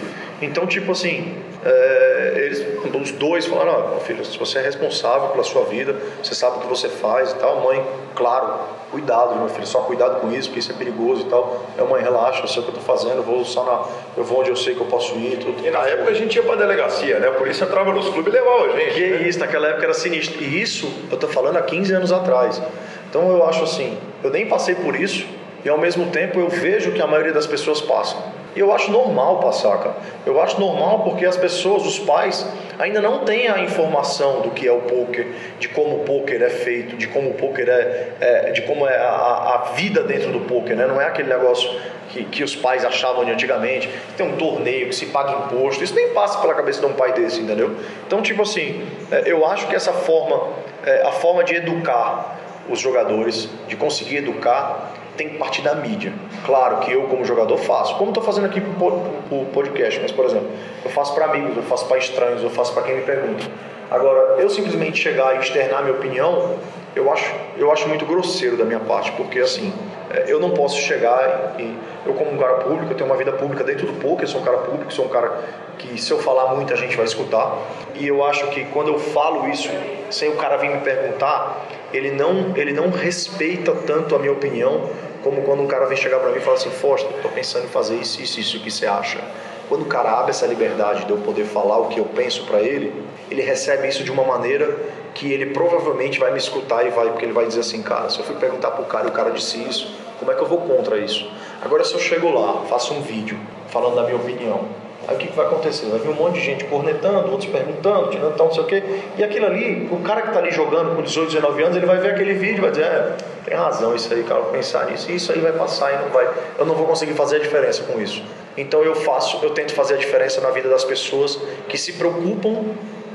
Então, 0.46 0.66
tipo 0.68 0.92
assim, 0.92 1.36
é, 1.64 2.34
eles, 2.36 2.64
os 2.94 3.12
dois 3.12 3.46
falaram: 3.46 3.96
oh, 3.98 4.00
filho, 4.02 4.24
se 4.24 4.38
você 4.38 4.60
é 4.60 4.62
responsável 4.62 5.30
pela 5.30 5.44
sua 5.44 5.66
vida, 5.66 5.96
você 6.22 6.36
sabe 6.36 6.58
o 6.58 6.60
que 6.62 6.68
você 6.68 6.88
faz 6.88 7.32
e 7.32 7.36
tal. 7.36 7.62
Mãe, 7.62 7.84
claro, 8.16 8.60
cuidado, 8.92 9.36
meu 9.36 9.50
filho, 9.50 9.66
só 9.66 9.80
cuidado 9.82 10.22
com 10.22 10.32
isso, 10.32 10.50
porque 10.50 10.60
isso 10.60 10.72
é 10.72 10.76
perigoso 10.76 11.24
e 11.24 11.26
tal. 11.26 11.66
É, 11.78 11.84
mãe, 11.84 12.02
relaxa, 12.02 12.44
eu 12.44 12.48
sei 12.48 12.62
o 12.62 12.66
que 12.66 12.72
eu 12.72 12.76
tô 12.76 12.82
fazendo, 12.82 13.18
eu 13.18 13.24
vou 13.24 13.44
só 13.44 13.64
na. 13.64 13.86
Eu 14.16 14.24
vou 14.24 14.42
onde 14.42 14.52
eu 14.52 14.56
sei 14.56 14.76
que 14.76 14.82
eu 14.82 14.88
posso 14.88 15.16
ir. 15.16 15.38
Tudo. 15.40 15.66
E 15.66 15.72
na 15.72 15.80
época 15.80 16.12
a 16.12 16.14
gente 16.14 16.36
ia 16.36 16.44
pra 16.44 16.56
delegacia, 16.56 17.20
né? 17.20 17.28
A 17.28 17.32
polícia 17.32 17.66
entrava 17.66 17.92
nos 17.92 18.10
clubes 18.10 18.34
e 18.34 18.38
levava 18.38 18.66
a 18.66 18.80
gente. 18.80 18.94
Que 18.94 19.10
né? 19.10 19.28
isso, 19.28 19.40
naquela 19.40 19.68
época 19.68 19.86
era 19.86 19.94
sinistro. 19.94 20.44
E 20.44 20.62
isso 20.62 20.88
eu 21.12 21.18
tô 21.18 21.28
falando 21.28 21.58
há 21.58 21.62
15 21.64 21.94
anos 21.94 22.12
atrás. 22.12 22.62
Então 23.10 23.30
eu 23.30 23.46
acho 23.46 23.64
assim, 23.64 23.98
eu 24.24 24.30
nem 24.30 24.48
passei 24.48 24.76
por 24.76 24.96
isso, 24.96 25.26
e 25.66 25.70
ao 25.70 25.80
mesmo 25.80 26.06
tempo 26.12 26.40
eu 26.40 26.48
vejo 26.48 26.92
que 26.92 27.02
a 27.02 27.08
maioria 27.08 27.34
das 27.34 27.48
pessoas 27.48 27.82
passam. 27.82 28.22
E 28.56 28.60
eu 28.60 28.72
acho 28.72 28.90
normal 28.90 29.40
passar, 29.40 29.78
cara. 29.80 29.96
Eu 30.26 30.40
acho 30.40 30.60
normal 30.60 31.00
porque 31.04 31.26
as 31.26 31.36
pessoas, 31.36 31.86
os 31.86 32.00
pais, 32.00 32.48
ainda 32.80 33.02
não 33.02 33.26
têm 33.26 33.50
a 33.50 33.60
informação 33.60 34.42
do 34.42 34.52
que 34.52 34.66
é 34.66 34.72
o 34.72 34.82
poker, 34.82 35.28
de 35.60 35.68
como 35.68 35.98
o 35.98 36.00
poker 36.06 36.42
é 36.42 36.50
feito, 36.50 36.96
de 36.96 37.08
como 37.08 37.32
o 37.32 37.34
poker 37.34 37.68
é, 37.68 38.12
é 38.22 38.52
de 38.52 38.62
como 38.62 38.88
é 38.88 38.96
a, 38.96 39.10
a, 39.10 39.72
vida 39.76 40.04
dentro 40.04 40.32
do 40.32 40.42
poker, 40.42 40.76
né? 40.76 40.86
Não 40.86 41.02
é 41.02 41.06
aquele 41.08 41.28
negócio 41.28 41.70
que, 42.10 42.24
que 42.24 42.44
os 42.44 42.56
pais 42.56 42.86
achavam 42.86 43.26
de 43.26 43.32
antigamente, 43.32 43.90
tem 44.16 44.26
um 44.26 44.38
torneio, 44.38 44.88
que 44.88 44.96
se 44.96 45.08
paga 45.08 45.32
imposto. 45.32 45.84
Isso 45.84 45.96
nem 45.96 46.14
passa 46.14 46.40
pela 46.40 46.54
cabeça 46.54 46.80
de 46.80 46.86
um 46.86 46.94
pai 46.94 47.12
desse, 47.12 47.42
entendeu? 47.42 47.76
Então, 48.08 48.22
tipo 48.22 48.44
assim, 48.44 48.88
é, 49.12 49.24
eu 49.26 49.46
acho 49.46 49.68
que 49.68 49.76
essa 49.76 49.92
forma, 49.92 50.48
é, 50.86 51.02
a 51.02 51.12
forma 51.12 51.44
de 51.44 51.56
educar 51.56 52.40
os 52.70 52.80
jogadores, 52.80 53.50
de 53.68 53.76
conseguir 53.76 54.18
educar, 54.18 54.94
tem 55.16 55.30
que 55.30 55.38
partir 55.38 55.62
da 55.62 55.76
mídia. 55.76 56.14
Claro 56.46 56.78
que 56.78 56.92
eu, 56.92 57.04
como 57.04 57.26
jogador, 57.26 57.58
faço. 57.58 57.98
Como 57.98 58.12
estou 58.12 58.24
fazendo 58.24 58.46
aqui 58.46 58.62
para 58.62 58.88
o 59.36 59.46
podcast, 59.54 60.00
mas, 60.02 60.12
por 60.12 60.26
exemplo, 60.26 60.50
eu 60.84 60.92
faço 60.92 61.14
para 61.14 61.26
amigos, 61.26 61.56
eu 61.56 61.64
faço 61.64 61.86
para 61.88 61.98
estranhos, 61.98 62.44
eu 62.44 62.50
faço 62.50 62.74
para 62.74 62.84
quem 62.84 62.96
me 62.96 63.02
pergunta. 63.02 63.46
Agora, 63.90 64.42
eu 64.42 64.50
simplesmente 64.50 65.02
chegar 65.02 65.36
e 65.36 65.40
externar 65.40 65.84
minha 65.84 65.96
opinião, 65.96 66.58
eu 66.96 67.12
acho, 67.12 67.34
eu 67.58 67.72
acho 67.72 67.88
muito 67.88 68.06
grosseiro 68.06 68.58
da 68.58 68.64
minha 68.64 68.80
parte, 68.80 69.12
porque 69.14 69.40
assim, 69.40 69.72
é, 70.10 70.26
eu 70.28 70.40
não 70.40 70.52
posso 70.52 70.78
chegar 70.80 71.56
e 71.60 71.78
eu 72.06 72.14
como 72.14 72.32
um 72.32 72.38
cara 72.38 72.56
público, 72.56 72.92
eu 72.92 72.96
tenho 72.96 73.10
uma 73.10 73.18
vida 73.18 73.32
pública 73.34 73.64
dentro 73.64 73.86
do 73.86 73.94
poker, 74.00 74.24
eu 74.24 74.28
sou 74.28 74.42
um 74.42 74.44
cara 74.44 74.58
público, 74.60 74.94
sou 74.94 75.06
um 75.06 75.10
cara 75.10 75.44
que 75.78 76.02
se 76.02 76.12
eu 76.12 76.20
falar 76.20 76.56
muita 76.56 76.76
gente 76.76 76.96
vai 76.96 77.06
escutar. 77.06 77.58
E 77.96 78.08
eu 78.08 78.24
acho 78.24 78.48
que 78.48 78.66
quando 78.66 78.88
eu 78.88 79.00
falo 79.00 79.48
isso, 79.50 79.70
sem 80.10 80.30
o 80.30 80.36
cara 80.36 80.58
vir 80.58 80.70
me 80.70 80.80
perguntar, 80.80 81.66
ele 81.94 82.12
não, 82.12 82.54
ele 82.56 82.72
não 82.72 82.90
respeita 82.90 83.72
tanto 83.72 84.16
a 84.16 84.20
minha 84.20 84.32
opinião 84.32 84.90
como 85.24 85.42
quando 85.42 85.64
um 85.64 85.68
cara 85.68 85.86
vem 85.86 85.98
chegar 85.98 86.20
para 86.20 86.30
mim 86.30 86.38
e 86.38 86.42
fala 86.42 86.56
assim, 86.56 86.70
Foster, 86.70 87.12
tô 87.22 87.30
pensando 87.30 87.66
em 87.66 87.70
fazer 87.70 87.96
isso, 87.96 88.22
isso, 88.22 88.40
isso, 88.40 88.58
o 88.58 88.60
que 88.60 88.70
você 88.70 88.86
acha? 88.86 89.20
Quando 89.68 89.82
o 89.82 89.86
cara 89.86 90.12
abre 90.12 90.30
essa 90.30 90.46
liberdade 90.46 91.06
de 91.06 91.12
eu 91.12 91.18
poder 91.18 91.46
falar 91.46 91.80
o 91.80 91.88
que 91.88 92.00
eu 92.00 92.06
penso 92.06 92.46
para 92.46 92.60
ele, 92.60 92.94
ele 93.30 93.42
recebe 93.42 93.88
isso 93.88 94.04
de 94.04 94.12
uma 94.12 94.24
maneira 94.24 94.76
que 95.14 95.32
ele 95.32 95.48
provavelmente 95.48 96.20
vai 96.20 96.32
me 96.32 96.38
escutar 96.38 96.86
e 96.86 96.90
vai, 96.90 97.10
porque 97.10 97.26
ele 97.26 97.34
vai 97.34 97.46
dizer 97.46 97.62
assim, 97.62 97.82
cara, 97.82 98.10
se 98.10 98.20
eu 98.20 98.26
fui 98.26 98.36
perguntar 98.36 98.72
pro 98.72 98.86
cara 98.86 99.08
e 99.08 99.10
o 99.10 99.14
cara 99.14 99.32
disse 99.32 99.58
isso, 99.64 99.96
como 100.20 100.32
é 100.32 100.36
que 100.36 100.42
eu 100.42 100.48
vou 100.48 100.60
contra 100.60 100.98
isso? 100.98 101.30
Agora 101.62 101.84
se 101.84 101.94
eu 101.94 102.00
chego 102.00 102.30
lá, 102.30 102.64
faço 102.70 102.94
um 102.94 103.02
vídeo 103.02 103.38
falando 103.70 103.96
da 103.96 104.04
minha 104.04 104.18
opinião, 104.18 104.66
Aí 105.08 105.16
o 105.16 105.20
que, 105.20 105.28
que 105.28 105.36
vai 105.36 105.46
acontecer? 105.46 105.86
Vai 105.86 106.00
vir 106.00 106.10
um 106.10 106.14
monte 106.14 106.36
de 106.36 106.42
gente 106.42 106.64
cornetando, 106.66 107.32
outros 107.32 107.50
perguntando, 107.50 108.10
tirando 108.10 108.36
tal, 108.36 108.48
não 108.48 108.54
sei 108.54 108.64
o 108.64 108.66
quê. 108.66 108.84
E 109.18 109.24
aquilo 109.24 109.46
ali, 109.46 109.88
o 109.92 109.98
cara 109.98 110.22
que 110.22 110.30
está 110.30 110.40
ali 110.40 110.52
jogando 110.52 110.96
com 110.96 111.02
18, 111.04 111.32
19 111.32 111.64
anos, 111.64 111.78
ele 111.78 111.86
vai 111.86 111.98
ver 112.00 112.14
aquele 112.14 112.34
vídeo 112.34 112.58
e 112.58 112.62
vai 112.62 112.72
dizer, 112.72 112.86
é, 112.86 113.16
tem 113.46 113.56
razão 113.56 113.96
isso 113.96 114.12
aí, 114.12 114.24
cara, 114.24 114.42
vou 114.42 114.52
pensar 114.52 114.88
nisso. 114.88 115.12
E 115.12 115.16
isso 115.16 115.32
aí 115.32 115.40
vai 115.40 115.52
passar 115.52 115.94
e 115.94 115.98
não 116.04 116.10
vai. 116.10 116.28
Eu 116.58 116.66
não 116.66 116.74
vou 116.74 116.88
conseguir 116.88 117.14
fazer 117.14 117.36
a 117.36 117.40
diferença 117.40 117.84
com 117.84 118.00
isso. 118.02 118.24
Então 118.58 118.82
eu 118.82 118.96
faço, 118.96 119.40
eu 119.44 119.52
tento 119.52 119.76
fazer 119.76 119.94
a 119.94 119.98
diferença 119.98 120.42
na 120.42 120.50
vida 120.50 120.70
das 120.70 120.84
pessoas 120.84 121.40
que 121.70 121.78
se 121.78 121.94
preocupam 121.94 122.64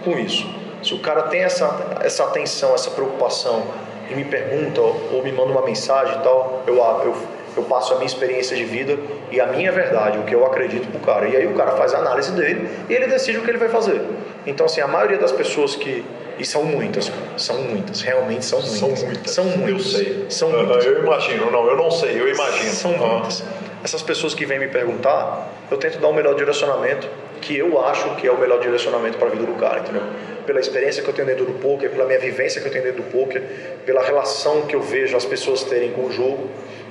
com 0.04 0.18
isso. 0.18 0.46
Se 0.82 0.94
o 0.94 0.98
cara 0.98 1.22
tem 1.22 1.42
essa, 1.42 1.98
essa 2.02 2.24
atenção, 2.24 2.74
essa 2.74 2.90
preocupação 2.90 3.62
e 4.10 4.14
me 4.14 4.24
pergunta 4.24 4.80
ou 4.80 5.22
me 5.22 5.30
manda 5.30 5.52
uma 5.52 5.62
mensagem 5.62 6.18
e 6.18 6.22
tal, 6.22 6.62
eu, 6.66 6.76
eu 6.76 7.14
eu 7.56 7.64
passo 7.64 7.92
a 7.92 7.96
minha 7.96 8.06
experiência 8.06 8.56
de 8.56 8.64
vida 8.64 8.98
e 9.30 9.40
a 9.40 9.46
minha 9.46 9.72
verdade, 9.72 10.18
o 10.18 10.22
que 10.22 10.34
eu 10.34 10.44
acredito 10.46 10.88
pro 10.88 11.00
cara. 11.00 11.28
E 11.28 11.36
aí 11.36 11.46
o 11.46 11.54
cara 11.54 11.72
faz 11.72 11.92
a 11.94 11.98
análise 11.98 12.32
dele 12.32 12.68
e 12.88 12.94
ele 12.94 13.06
decide 13.06 13.38
o 13.38 13.42
que 13.42 13.50
ele 13.50 13.58
vai 13.58 13.68
fazer. 13.68 14.00
Então, 14.46 14.66
assim, 14.66 14.80
a 14.80 14.86
maioria 14.86 15.18
das 15.18 15.32
pessoas 15.32 15.76
que. 15.76 16.04
E 16.38 16.44
são 16.44 16.64
muitas, 16.64 17.12
são 17.36 17.58
muitas, 17.58 18.00
realmente 18.00 18.46
são 18.46 18.60
muitas. 18.60 18.78
São 18.78 18.88
muitas. 18.88 19.30
São 19.30 19.44
muitas. 19.44 19.68
Eu 19.68 19.78
sei. 19.78 20.26
São 20.30 20.50
muitas. 20.50 20.86
Eu 20.86 21.02
imagino, 21.02 21.50
não, 21.50 21.66
eu 21.66 21.76
não 21.76 21.90
sei, 21.90 22.18
eu 22.18 22.26
imagino. 22.28 22.70
São 22.70 22.92
muitas. 22.96 23.44
Essas 23.82 24.02
pessoas 24.02 24.34
que 24.34 24.44
vêm 24.44 24.58
me 24.58 24.68
perguntar, 24.68 25.48
eu 25.70 25.76
tento 25.78 25.98
dar 25.98 26.08
o 26.08 26.12
melhor 26.12 26.34
direcionamento 26.34 27.08
que 27.40 27.56
eu 27.56 27.82
acho 27.82 28.16
que 28.16 28.26
é 28.26 28.30
o 28.30 28.38
melhor 28.38 28.60
direcionamento 28.60 29.16
para 29.16 29.28
a 29.28 29.30
vida 29.30 29.44
do 29.44 29.54
cara, 29.54 29.80
entendeu? 29.80 30.02
Pela 30.46 30.60
experiência 30.60 31.02
que 31.02 31.08
eu 31.08 31.14
tenho 31.14 31.26
dentro 31.26 31.46
do 31.46 31.54
poker, 31.54 31.90
pela 31.90 32.04
minha 32.04 32.18
vivência 32.18 32.60
que 32.60 32.68
eu 32.68 32.72
tenho 32.72 32.84
dentro 32.84 33.02
do 33.02 33.10
poker, 33.10 33.42
pela 33.86 34.02
relação 34.02 34.62
que 34.62 34.76
eu 34.76 34.82
vejo 34.82 35.16
as 35.16 35.24
pessoas 35.24 35.62
terem 35.62 35.92
com 35.92 36.04
o 36.04 36.12
jogo 36.12 36.50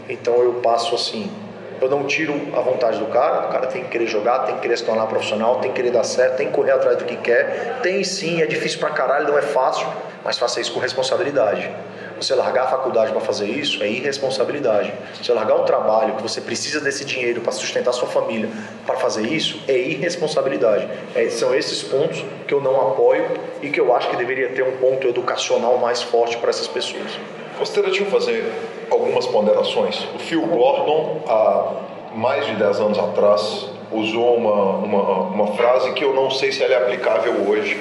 então 0.10 0.42
eu 0.42 0.54
passo 0.56 0.96
assim, 0.96 1.32
eu 1.80 1.88
não 1.88 2.06
tiro 2.06 2.34
a 2.58 2.62
vontade 2.62 2.98
do 2.98 3.06
cara, 3.06 3.48
o 3.48 3.52
cara 3.52 3.68
tem 3.68 3.84
que 3.84 3.90
querer 3.90 4.08
jogar, 4.08 4.40
tem 4.40 4.56
que 4.56 4.62
querer 4.62 4.76
se 4.76 4.84
tornar 4.84 5.06
profissional, 5.06 5.60
tem 5.60 5.72
que 5.72 5.78
querer 5.78 5.92
dar 5.92 6.04
certo, 6.04 6.38
tem 6.38 6.48
que 6.48 6.54
correr 6.54 6.72
atrás 6.72 6.98
do 6.98 7.06
que 7.06 7.16
quer. 7.16 7.80
Tem 7.84 8.04
sim, 8.04 8.42
é 8.42 8.48
difícil 8.48 8.80
pra 8.80 8.90
caralho, 8.90 9.28
não 9.28 9.38
é 9.38 9.44
fácil, 9.44 9.88
mas 10.26 10.38
faça 10.38 10.60
isso 10.60 10.74
com 10.74 10.80
responsabilidade. 10.80 11.70
Você 12.20 12.36
largar 12.36 12.66
a 12.66 12.68
faculdade 12.68 13.12
para 13.12 13.22
fazer 13.22 13.48
isso 13.48 13.82
é 13.82 13.90
irresponsabilidade. 13.90 14.94
Você 15.22 15.34
largar 15.34 15.56
um 15.56 15.64
trabalho 15.64 16.16
que 16.16 16.22
você 16.22 16.42
precisa 16.42 16.82
desse 16.82 17.06
dinheiro 17.06 17.42
para 17.42 17.52
sustentar 17.52 17.94
sua 17.94 18.08
família 18.08 18.50
para 18.86 18.98
fazer 18.98 19.26
isso 19.26 19.62
é 19.68 19.78
irresponsabilidade. 19.78 20.88
É, 21.16 21.30
são 21.30 21.56
esses 21.56 21.82
pontos 21.84 22.24
que 22.48 22.54
eu 22.54 22.62
não 22.62 22.90
apoio 22.90 23.26
e 23.62 23.70
que 23.70 23.80
eu 23.80 23.96
acho 23.96 24.10
que 24.10 24.18
deveria 24.18 24.50
ter 24.50 24.64
um 24.64 24.78
ponto 24.78 25.08
educacional 25.08 25.78
mais 25.78 26.02
forte 26.02 26.38
para 26.38 26.50
essas 26.50 26.68
pessoas. 26.68 27.12
Deixa 27.84 28.04
eu 28.04 28.08
fazer 28.08 28.52
algumas 28.90 29.26
ponderações. 29.28 30.06
O 30.16 30.20
Phil 30.20 30.42
Gordon, 30.46 31.22
há 31.28 32.16
mais 32.16 32.46
de 32.46 32.56
10 32.56 32.80
anos 32.80 33.00
atrás, 33.00 33.70
usou 33.92 34.36
uma, 34.36 34.78
uma, 34.78 35.20
uma 35.24 35.48
frase 35.56 35.92
que 35.94 36.04
eu 36.04 36.14
não 36.14 36.30
sei 36.30 36.52
se 36.52 36.64
ela 36.64 36.74
é 36.74 36.78
aplicável 36.78 37.34
hoje, 37.48 37.80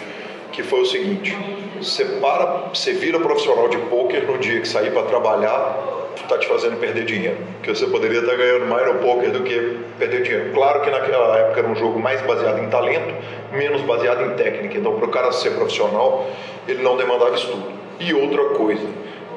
que 0.52 0.62
foi 0.62 0.80
o 0.80 0.86
seguinte: 0.86 1.36
você 1.78 2.04
para, 2.04 2.68
você 2.72 2.92
vira 2.92 3.18
profissional 3.18 3.68
de 3.68 3.78
poker 3.78 4.26
no 4.26 4.38
dia 4.38 4.60
que 4.60 4.68
sair 4.68 4.92
para 4.92 5.02
trabalhar, 5.04 5.98
está 6.16 6.36
te 6.36 6.46
fazendo 6.46 6.78
perder 6.78 7.04
dinheiro, 7.04 7.38
porque 7.54 7.74
você 7.74 7.86
poderia 7.86 8.20
estar 8.20 8.36
ganhando 8.36 8.66
mais 8.66 8.86
no 8.86 8.94
poker 8.98 9.30
do 9.30 9.42
que 9.42 9.78
perder 9.98 10.22
dinheiro. 10.22 10.52
Claro 10.52 10.82
que 10.82 10.90
naquela 10.90 11.38
época 11.38 11.60
era 11.60 11.68
um 11.68 11.74
jogo 11.74 11.98
mais 11.98 12.20
baseado 12.22 12.58
em 12.58 12.68
talento, 12.68 13.14
menos 13.52 13.80
baseado 13.82 14.22
em 14.22 14.34
técnica. 14.36 14.78
Então, 14.78 14.96
para 14.96 15.06
o 15.06 15.10
cara 15.10 15.32
ser 15.32 15.50
profissional, 15.50 16.28
ele 16.66 16.82
não 16.82 16.96
demandava 16.96 17.34
estudo. 17.34 17.64
E 18.00 18.12
outra 18.12 18.44
coisa, 18.50 18.86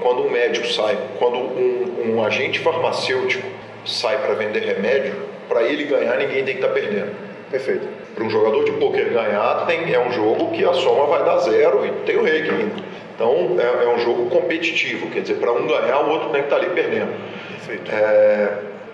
quando 0.02 0.24
um 0.24 0.30
médico 0.30 0.68
sai, 0.68 0.98
quando 1.18 1.38
um, 1.38 2.14
um 2.14 2.24
agente 2.24 2.60
farmacêutico 2.60 3.48
sai 3.86 4.18
para 4.18 4.34
vender 4.34 4.60
remédio, 4.60 5.16
para 5.48 5.64
ele 5.64 5.84
ganhar 5.86 6.18
ninguém 6.18 6.44
tem 6.44 6.58
que 6.58 6.62
estar 6.62 6.68
tá 6.68 6.74
perdendo. 6.74 7.12
Perfeito. 7.50 8.01
Para 8.16 8.24
um 8.24 8.30
jogador 8.30 8.66
de 8.66 8.72
pôquer 8.74 9.10
ganhar, 9.10 9.66
tem, 9.66 9.94
é 9.94 10.00
um 10.00 10.12
jogo 10.12 10.52
que 10.52 10.64
a 10.66 10.74
soma 10.74 11.06
vai 11.06 11.24
dar 11.24 11.38
zero 11.40 11.86
e 11.86 11.92
tem 12.06 12.18
o 12.18 12.24
rei 12.24 12.42
ainda. 12.42 12.84
Então 13.16 13.56
é, 13.60 13.86
é, 13.86 13.88
um 13.88 14.00
jogo 14.00 14.30
competitivo, 14.30 15.10
quer 15.12 15.22
dizer, 15.22 15.36
para 15.36 15.52
um 15.52 15.68
ganhar, 15.68 16.00
o 16.02 16.10
outro 16.10 16.30
tem 16.30 16.42
que 16.42 16.48
estar 16.48 16.60
tá 16.60 16.66
ali 16.66 16.74
perdendo. 16.74 17.14
Perfeito. 17.50 17.92
É, 17.92 18.50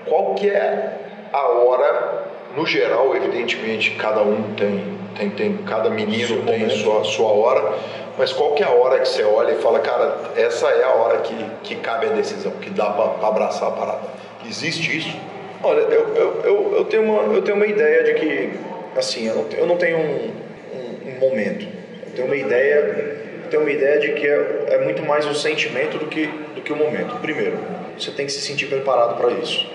qual 0.05 0.35
que 0.35 0.49
é 0.49 0.97
a 1.33 1.47
hora, 1.47 2.27
no 2.55 2.65
geral, 2.65 3.15
evidentemente, 3.15 3.91
cada 3.91 4.21
um 4.21 4.53
tem, 4.55 4.97
tem, 5.17 5.29
tem 5.29 5.57
cada 5.57 5.89
menino 5.89 6.43
tem 6.43 6.69
sua, 6.69 7.03
sua 7.03 7.31
hora, 7.31 7.73
mas 8.17 8.33
qual 8.33 8.53
que 8.53 8.63
é 8.63 8.65
a 8.65 8.71
hora 8.71 8.99
que 8.99 9.07
você 9.07 9.23
olha 9.23 9.51
e 9.51 9.61
fala, 9.61 9.79
cara, 9.79 10.15
essa 10.35 10.67
é 10.69 10.83
a 10.83 10.89
hora 10.89 11.19
que, 11.19 11.35
que 11.63 11.75
cabe 11.75 12.07
a 12.07 12.09
decisão, 12.09 12.51
que 12.53 12.69
dá 12.69 12.89
para 12.89 13.27
abraçar 13.27 13.69
a 13.69 13.71
parada? 13.71 14.01
Existe 14.45 14.97
isso? 14.97 15.15
Olha, 15.63 15.81
eu, 15.81 16.15
eu, 16.15 16.41
eu, 16.43 16.73
eu, 16.77 16.85
tenho, 16.85 17.03
uma, 17.03 17.33
eu 17.33 17.41
tenho 17.41 17.57
uma 17.57 17.65
ideia 17.65 18.03
de 18.03 18.13
que, 18.13 18.59
assim, 18.97 19.27
eu 19.27 19.35
não, 19.35 19.49
eu 19.51 19.65
não 19.65 19.77
tenho 19.77 19.97
um, 19.97 20.31
um, 20.73 21.11
um 21.11 21.19
momento. 21.19 21.67
Eu 22.07 22.13
tenho 22.13 22.27
uma 22.27 22.35
ideia 22.35 23.17
tenho 23.47 23.63
uma 23.63 23.71
ideia 23.71 23.99
de 23.99 24.11
que 24.13 24.27
é, 24.27 24.65
é, 24.71 24.83
muito 24.83 25.01
mais 25.03 25.25
o 25.25 25.33
sentimento 25.33 25.97
do 25.97 26.07
que, 26.07 26.27
do 26.55 26.61
que 26.61 26.71
o 26.71 26.75
momento. 26.75 27.15
Primeiro, 27.21 27.57
você 27.97 28.11
tem 28.11 28.25
que 28.25 28.31
se 28.31 28.41
sentir 28.41 28.67
preparado 28.67 29.17
para 29.17 29.31
isso. 29.31 29.65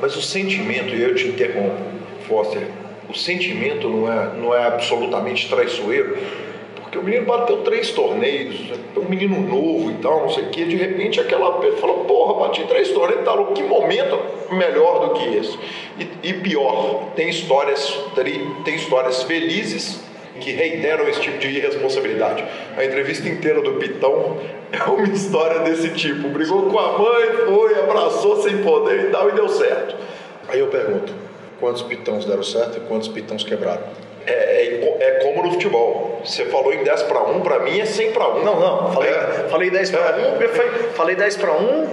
Mas 0.00 0.16
o 0.16 0.22
sentimento, 0.22 0.94
e 0.94 1.02
eu 1.02 1.14
te 1.14 1.26
interrompo, 1.26 1.76
Foster, 2.28 2.62
o 3.08 3.14
sentimento 3.14 3.88
não 3.88 4.12
é, 4.12 4.30
não 4.36 4.54
é 4.54 4.66
absolutamente 4.66 5.48
traiçoeiro, 5.48 6.16
porque 6.86 6.98
o 6.98 7.02
menino 7.02 7.26
bateu 7.26 7.62
três 7.62 7.90
torneios, 7.90 8.70
é 8.94 8.98
um 8.98 9.08
menino 9.08 9.40
novo 9.40 9.90
e 9.90 9.94
tal, 9.94 10.20
não 10.20 10.30
sei 10.30 10.44
o 10.44 10.50
que, 10.50 10.64
de 10.64 10.76
repente 10.76 11.18
aquela 11.18 11.58
pessoa 11.58 11.78
fala, 11.78 12.04
porra, 12.04 12.46
bati 12.46 12.62
três 12.62 12.92
torneios 12.92 13.22
e 13.22 13.24
tal, 13.24 13.46
que 13.46 13.62
momento 13.64 14.16
melhor 14.52 15.08
do 15.08 15.14
que 15.14 15.36
esse? 15.36 15.58
E, 15.98 16.28
e 16.28 16.32
pior, 16.34 17.08
tem 17.16 17.28
histórias, 17.28 17.92
tem 18.64 18.76
histórias 18.76 19.24
felizes 19.24 20.00
que 20.40 20.52
reiteram 20.52 21.08
esse 21.08 21.20
tipo 21.20 21.38
de 21.38 21.48
irresponsabilidade. 21.48 22.44
A 22.76 22.84
entrevista 22.84 23.28
inteira 23.28 23.60
do 23.62 23.72
Pitão 23.72 24.36
é 24.70 24.82
uma 24.88 25.08
história 25.08 25.60
desse 25.60 25.90
tipo. 25.90 26.28
Brigou 26.28 26.70
com 26.70 26.78
a 26.78 26.98
mãe, 26.98 27.26
foi, 27.46 27.80
abraçou 27.80 28.42
sem 28.42 28.58
poder 28.58 29.06
e 29.06 29.10
tal, 29.10 29.28
e 29.28 29.32
deu 29.32 29.48
certo. 29.48 29.96
Aí 30.46 30.60
eu 30.60 30.68
pergunto, 30.68 31.12
quantos 31.58 31.82
pitões 31.82 32.24
deram 32.26 32.44
certo 32.44 32.76
e 32.76 32.80
quantos 32.80 33.08
pitões 33.08 33.42
quebraram? 33.42 34.05
É, 34.26 34.32
é, 34.32 34.96
é, 34.98 35.10
como 35.22 35.42
no 35.44 35.52
futebol. 35.52 36.20
Você 36.24 36.46
falou 36.46 36.74
em 36.74 36.82
10 36.82 37.02
para 37.04 37.22
1, 37.22 37.40
para 37.40 37.60
mim 37.60 37.80
é 37.80 37.84
100 37.84 38.10
para 38.10 38.28
1. 38.28 38.44
Não, 38.44 38.58
não. 38.58 38.92
Falei, 38.92 39.10
é. 39.10 39.46
falei 39.48 39.70
10 39.70 39.90
para 39.90 40.16
1, 40.16 40.92
falei 40.94 41.14
10 41.14 41.36
para 41.36 41.52
1 41.52 41.86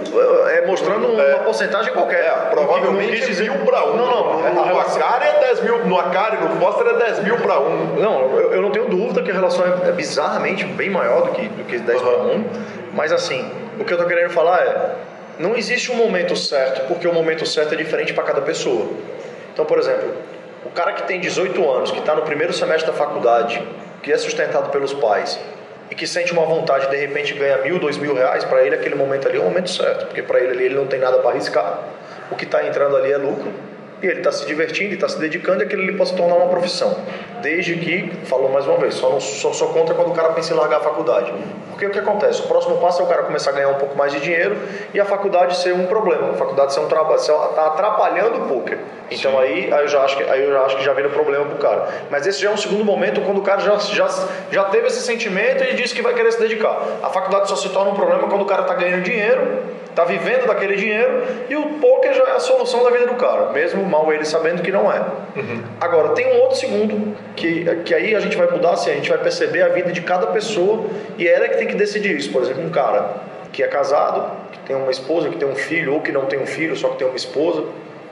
é, 0.48 0.66
mostrando 0.66 1.06
uma 1.06 1.22
é. 1.22 1.34
porcentagem 1.36 1.92
qualquer. 1.92 2.24
É, 2.24 2.30
provavelmente 2.50 3.24
dizer... 3.24 3.44
mil 3.50 3.64
para 3.64 3.86
1. 3.86 3.96
Não, 3.96 4.06
não. 4.06 4.52
No, 4.52 4.66
no 4.66 4.80
Acari 4.80 5.26
é 5.26 5.40
10 5.40 5.60
mil, 5.60 5.86
no 5.86 5.96
Acari, 5.96 6.38
no 6.38 6.60
Foster 6.60 6.88
é 6.88 6.98
10 6.98 7.20
mil 7.20 7.36
para 7.36 7.60
1. 7.60 8.00
Não, 8.00 8.36
eu, 8.36 8.52
eu, 8.54 8.62
não 8.62 8.70
tenho 8.72 8.88
dúvida 8.88 9.22
que 9.22 9.30
a 9.30 9.34
relação 9.34 9.64
é 9.64 9.92
bizarramente 9.92 10.64
bem 10.64 10.90
maior 10.90 11.26
do 11.26 11.32
que, 11.32 11.46
do 11.46 11.64
que 11.64 11.78
10 11.78 12.02
uhum. 12.02 12.06
para 12.08 12.22
1. 12.22 12.44
Mas 12.92 13.12
assim, 13.12 13.48
o 13.78 13.84
que 13.84 13.92
eu 13.92 13.98
tô 13.98 14.06
querendo 14.06 14.30
falar 14.30 14.60
é, 14.60 14.94
não 15.38 15.54
existe 15.54 15.92
um 15.92 15.96
momento 15.96 16.34
certo, 16.34 16.88
porque 16.88 17.06
o 17.06 17.12
momento 17.12 17.46
certo 17.46 17.74
é 17.74 17.76
diferente 17.76 18.12
para 18.12 18.24
cada 18.24 18.40
pessoa. 18.40 18.88
Então, 19.52 19.64
por 19.64 19.78
exemplo, 19.78 20.14
o 20.64 20.70
cara 20.70 20.92
que 20.92 21.02
tem 21.02 21.20
18 21.20 21.70
anos, 21.70 21.90
que 21.90 21.98
está 21.98 22.14
no 22.14 22.22
primeiro 22.22 22.52
semestre 22.52 22.90
da 22.90 22.96
faculdade, 22.96 23.62
que 24.02 24.12
é 24.12 24.16
sustentado 24.16 24.70
pelos 24.70 24.92
pais 24.92 25.38
e 25.90 25.94
que 25.94 26.06
sente 26.06 26.32
uma 26.32 26.46
vontade 26.46 26.88
de 26.88 26.96
repente 26.96 27.34
ganhar 27.34 27.58
mil, 27.58 27.78
dois 27.78 27.98
mil 27.98 28.14
reais, 28.14 28.44
para 28.44 28.62
ele 28.62 28.74
aquele 28.74 28.94
momento 28.94 29.28
ali 29.28 29.36
é 29.36 29.40
o 29.40 29.44
momento 29.44 29.70
certo, 29.70 30.06
porque 30.06 30.22
para 30.22 30.40
ele 30.40 30.52
ali 30.52 30.64
ele 30.64 30.74
não 30.74 30.86
tem 30.86 30.98
nada 30.98 31.18
para 31.18 31.30
arriscar, 31.30 31.80
o 32.30 32.36
que 32.36 32.44
está 32.44 32.66
entrando 32.66 32.96
ali 32.96 33.12
é 33.12 33.16
lucro 33.16 33.52
e 34.04 34.10
ele 34.10 34.18
está 34.18 34.32
se 34.32 34.46
divertindo 34.46 34.90
e 34.90 34.94
está 34.94 35.08
se 35.08 35.18
dedicando 35.18 35.62
e 35.62 35.66
aquilo 35.66 35.82
ele 35.82 35.96
pode 35.96 36.10
se 36.10 36.16
tornar 36.16 36.34
uma 36.34 36.48
profissão. 36.48 36.96
Desde 37.40 37.76
que, 37.76 38.10
falou 38.24 38.50
mais 38.50 38.66
uma 38.66 38.76
vez, 38.78 38.94
só, 38.94 39.10
não, 39.10 39.20
só, 39.20 39.52
só 39.52 39.66
conta 39.66 39.94
quando 39.94 40.10
o 40.10 40.14
cara 40.14 40.30
pensa 40.30 40.52
em 40.52 40.56
largar 40.56 40.78
a 40.78 40.80
faculdade. 40.80 41.32
Porque 41.70 41.86
o 41.86 41.90
que 41.90 41.98
acontece? 41.98 42.40
O 42.42 42.46
próximo 42.46 42.78
passo 42.78 43.02
é 43.02 43.04
o 43.04 43.08
cara 43.08 43.24
começar 43.24 43.50
a 43.50 43.52
ganhar 43.52 43.68
um 43.68 43.74
pouco 43.74 43.96
mais 43.96 44.12
de 44.12 44.20
dinheiro 44.20 44.56
e 44.92 45.00
a 45.00 45.04
faculdade 45.04 45.56
ser 45.56 45.74
um 45.74 45.86
problema. 45.86 46.30
A 46.30 46.34
faculdade 46.34 46.72
ser 46.72 46.80
um 46.80 46.88
trabalho, 46.88 47.16
está 47.16 47.66
atrapalhando 47.66 48.44
o 48.44 48.48
poker. 48.48 48.78
Então 49.10 49.38
aí, 49.38 49.72
aí, 49.72 49.82
eu 49.82 49.88
já 49.88 50.02
acho 50.02 50.16
que, 50.16 50.22
aí 50.22 50.42
eu 50.42 50.52
já 50.52 50.60
acho 50.62 50.76
que 50.76 50.84
já 50.84 50.92
vira 50.92 51.08
problema 51.08 51.44
pro 51.46 51.58
cara. 51.58 51.88
Mas 52.10 52.26
esse 52.26 52.40
já 52.40 52.50
é 52.50 52.52
um 52.52 52.56
segundo 52.56 52.84
momento 52.84 53.20
quando 53.22 53.38
o 53.38 53.42
cara 53.42 53.60
já, 53.60 53.76
já, 53.76 54.08
já 54.50 54.64
teve 54.64 54.86
esse 54.86 55.00
sentimento 55.00 55.64
e 55.64 55.74
disse 55.74 55.94
que 55.94 56.00
vai 56.00 56.14
querer 56.14 56.32
se 56.32 56.40
dedicar. 56.40 56.80
A 57.02 57.10
faculdade 57.10 57.48
só 57.48 57.56
se 57.56 57.68
torna 57.70 57.90
um 57.90 57.94
problema 57.94 58.28
quando 58.28 58.42
o 58.42 58.46
cara 58.46 58.62
está 58.62 58.74
ganhando 58.74 59.02
dinheiro, 59.02 59.62
está 59.94 60.04
vivendo 60.04 60.46
daquele 60.46 60.74
dinheiro 60.74 61.22
e 61.48 61.54
o 61.54 61.62
poker 61.78 62.12
já 62.12 62.24
é 62.24 62.32
a 62.32 62.40
solução 62.40 62.82
da 62.82 62.90
vida 62.90 63.06
do 63.06 63.14
cara, 63.14 63.50
mesmo 63.52 63.84
mal 63.84 64.12
ele 64.12 64.24
sabendo 64.24 64.60
que 64.60 64.72
não 64.72 64.92
é. 64.92 64.98
Uhum. 65.36 65.62
Agora, 65.80 66.08
tem 66.10 66.26
um 66.26 66.40
outro 66.40 66.56
segundo 66.56 67.16
que, 67.36 67.64
que 67.84 67.94
aí 67.94 68.14
a 68.14 68.20
gente 68.20 68.36
vai 68.36 68.50
mudar, 68.50 68.72
assim, 68.72 68.90
a 68.90 68.94
gente 68.94 69.08
vai 69.08 69.18
perceber 69.18 69.62
a 69.62 69.68
vida 69.68 69.92
de 69.92 70.02
cada 70.02 70.26
pessoa 70.26 70.86
e 71.16 71.26
ela 71.28 71.46
é 71.46 71.48
que 71.48 71.58
tem 71.58 71.68
que 71.68 71.76
decidir 71.76 72.16
isso. 72.16 72.32
Por 72.32 72.42
exemplo, 72.42 72.64
um 72.64 72.70
cara 72.70 73.22
que 73.52 73.62
é 73.62 73.68
casado, 73.68 74.32
que 74.50 74.58
tem 74.60 74.74
uma 74.74 74.90
esposa, 74.90 75.28
que 75.28 75.36
tem 75.36 75.48
um 75.48 75.54
filho, 75.54 75.94
ou 75.94 76.00
que 76.00 76.10
não 76.10 76.26
tem 76.26 76.40
um 76.40 76.46
filho, 76.46 76.76
só 76.76 76.88
que 76.88 76.98
tem 76.98 77.06
uma 77.06 77.16
esposa, 77.16 77.64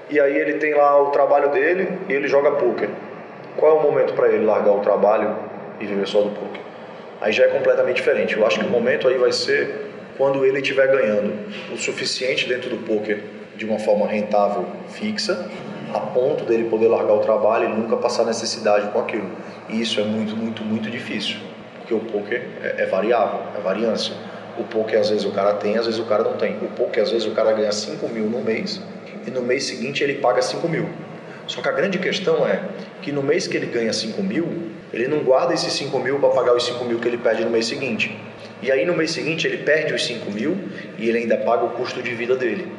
e 0.08 0.20
aí 0.20 0.36
ele 0.36 0.54
tem 0.54 0.74
lá 0.74 1.02
o 1.02 1.10
trabalho 1.10 1.48
dele 1.48 1.98
e 2.08 2.12
ele 2.12 2.28
joga 2.28 2.52
poker. 2.52 2.88
Qual 3.56 3.76
é 3.76 3.80
o 3.80 3.82
momento 3.82 4.14
para 4.14 4.28
ele 4.28 4.44
largar 4.44 4.72
o 4.72 4.80
trabalho 4.80 5.34
e 5.80 5.86
viver 5.86 6.06
só 6.06 6.20
do 6.20 6.30
poker? 6.30 6.60
Aí 7.20 7.32
já 7.32 7.44
é 7.44 7.48
completamente 7.48 7.96
diferente. 7.96 8.36
Eu 8.36 8.46
acho 8.46 8.60
que 8.60 8.66
o 8.66 8.68
momento 8.68 9.08
aí 9.08 9.18
vai 9.18 9.32
ser 9.32 9.91
quando 10.16 10.44
ele 10.44 10.58
estiver 10.58 10.86
ganhando 10.88 11.32
o 11.72 11.76
suficiente 11.76 12.48
dentro 12.48 12.70
do 12.70 12.78
poker 12.78 13.22
de 13.56 13.64
uma 13.64 13.78
forma 13.78 14.06
rentável 14.06 14.66
fixa, 14.90 15.48
a 15.92 16.00
ponto 16.00 16.44
dele 16.44 16.68
poder 16.68 16.88
largar 16.88 17.12
o 17.12 17.20
trabalho 17.20 17.68
e 17.68 17.72
nunca 17.72 17.96
passar 17.96 18.24
necessidade 18.24 18.88
com 18.90 18.98
aquilo. 18.98 19.30
E 19.68 19.80
isso 19.80 20.00
é 20.00 20.04
muito, 20.04 20.36
muito, 20.36 20.64
muito 20.64 20.90
difícil, 20.90 21.36
porque 21.78 21.94
o 21.94 22.00
poker 22.00 22.42
é, 22.62 22.82
é 22.82 22.86
variável, 22.86 23.40
é 23.56 23.60
variância. 23.60 24.14
O 24.58 24.64
poker 24.64 25.00
às 25.00 25.10
vezes 25.10 25.24
o 25.24 25.30
cara 25.30 25.54
tem, 25.54 25.76
às 25.78 25.86
vezes 25.86 26.00
o 26.00 26.04
cara 26.04 26.24
não 26.24 26.36
tem. 26.36 26.56
O 26.56 26.68
poker 26.76 27.02
às 27.02 27.10
vezes 27.10 27.26
o 27.26 27.32
cara 27.32 27.52
ganha 27.52 27.72
5 27.72 28.06
mil 28.08 28.24
no 28.24 28.42
mês 28.42 28.80
e 29.26 29.30
no 29.30 29.42
mês 29.42 29.64
seguinte 29.64 30.02
ele 30.02 30.14
paga 30.14 30.42
5 30.42 30.66
mil. 30.68 30.88
Só 31.46 31.60
que 31.60 31.68
a 31.68 31.72
grande 31.72 31.98
questão 31.98 32.46
é 32.46 32.62
que 33.00 33.12
no 33.12 33.22
mês 33.22 33.46
que 33.46 33.56
ele 33.56 33.66
ganha 33.66 33.92
5 33.92 34.22
mil, 34.22 34.70
ele 34.92 35.08
não 35.08 35.20
guarda 35.20 35.54
esses 35.54 35.72
5 35.72 35.98
mil 35.98 36.18
para 36.18 36.30
pagar 36.30 36.54
os 36.54 36.64
5 36.64 36.84
mil 36.84 36.98
que 36.98 37.08
ele 37.08 37.18
perde 37.18 37.44
no 37.44 37.50
mês 37.50 37.66
seguinte. 37.66 38.16
E 38.62 38.70
aí 38.70 38.86
no 38.86 38.94
mês 38.94 39.10
seguinte 39.10 39.46
ele 39.46 39.58
perde 39.58 39.92
os 39.92 40.04
5 40.06 40.30
mil 40.30 40.56
e 40.96 41.08
ele 41.08 41.18
ainda 41.18 41.36
paga 41.38 41.64
o 41.64 41.70
custo 41.70 42.00
de 42.00 42.14
vida 42.14 42.36
dele. 42.36 42.70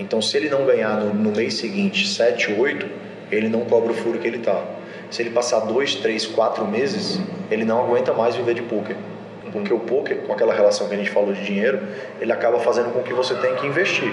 Então 0.00 0.20
se 0.22 0.36
ele 0.36 0.48
não 0.48 0.64
ganhar 0.64 0.96
no, 0.96 1.12
no 1.12 1.30
mês 1.30 1.54
seguinte 1.54 2.08
7, 2.08 2.54
8, 2.58 2.86
ele 3.30 3.48
não 3.48 3.60
cobra 3.66 3.92
o 3.92 3.94
furo 3.94 4.18
que 4.18 4.26
ele 4.26 4.38
está. 4.38 4.64
Se 5.10 5.22
ele 5.22 5.30
passar 5.30 5.60
2, 5.60 5.96
3, 5.96 6.26
4 6.26 6.66
meses, 6.66 7.20
ele 7.50 7.64
não 7.64 7.84
aguenta 7.84 8.12
mais 8.12 8.34
viver 8.34 8.54
de 8.54 8.62
poker. 8.62 8.96
Porque 9.52 9.72
o 9.72 9.78
poker, 9.78 10.18
com 10.18 10.32
aquela 10.32 10.52
relação 10.52 10.88
que 10.88 10.94
a 10.94 10.98
gente 10.98 11.10
falou 11.10 11.32
de 11.32 11.44
dinheiro, 11.44 11.80
ele 12.20 12.32
acaba 12.32 12.58
fazendo 12.58 12.92
com 12.92 13.02
que 13.02 13.12
você 13.12 13.34
tenha 13.34 13.54
que 13.54 13.66
investir. 13.66 14.12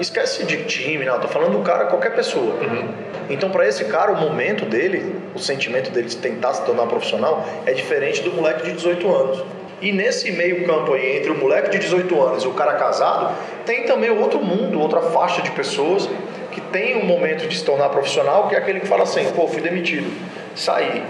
Esquece 0.00 0.44
de 0.44 0.64
time, 0.64 1.04
não. 1.04 1.20
Tô 1.20 1.28
falando 1.28 1.52
do 1.52 1.62
cara, 1.62 1.86
qualquer 1.86 2.14
pessoa. 2.14 2.54
Uhum. 2.54 2.88
Então, 3.28 3.50
para 3.50 3.66
esse 3.66 3.84
cara, 3.84 4.12
o 4.12 4.16
momento 4.16 4.64
dele, 4.64 5.14
o 5.34 5.38
sentimento 5.38 5.90
dele 5.90 6.08
de 6.08 6.16
tentar 6.16 6.54
se 6.54 6.64
tornar 6.64 6.86
profissional, 6.86 7.46
é 7.66 7.72
diferente 7.72 8.22
do 8.22 8.32
moleque 8.32 8.64
de 8.64 8.72
18 8.72 9.14
anos. 9.14 9.44
E 9.80 9.92
nesse 9.92 10.32
meio 10.32 10.66
campo 10.66 10.94
aí, 10.94 11.18
entre 11.18 11.30
o 11.30 11.38
moleque 11.38 11.70
de 11.70 11.78
18 11.78 12.22
anos 12.22 12.44
e 12.44 12.48
o 12.48 12.52
cara 12.52 12.74
casado, 12.74 13.34
tem 13.66 13.84
também 13.84 14.10
outro 14.10 14.40
mundo, 14.40 14.80
outra 14.80 15.02
faixa 15.02 15.42
de 15.42 15.50
pessoas 15.50 16.08
que 16.52 16.60
tem 16.60 16.96
um 16.96 17.04
momento 17.04 17.46
de 17.46 17.56
se 17.56 17.64
tornar 17.64 17.90
profissional, 17.90 18.48
que 18.48 18.54
é 18.54 18.58
aquele 18.58 18.80
que 18.80 18.86
fala 18.86 19.02
assim, 19.02 19.30
pô, 19.32 19.46
fui 19.46 19.60
demitido, 19.60 20.10
saí, 20.54 21.02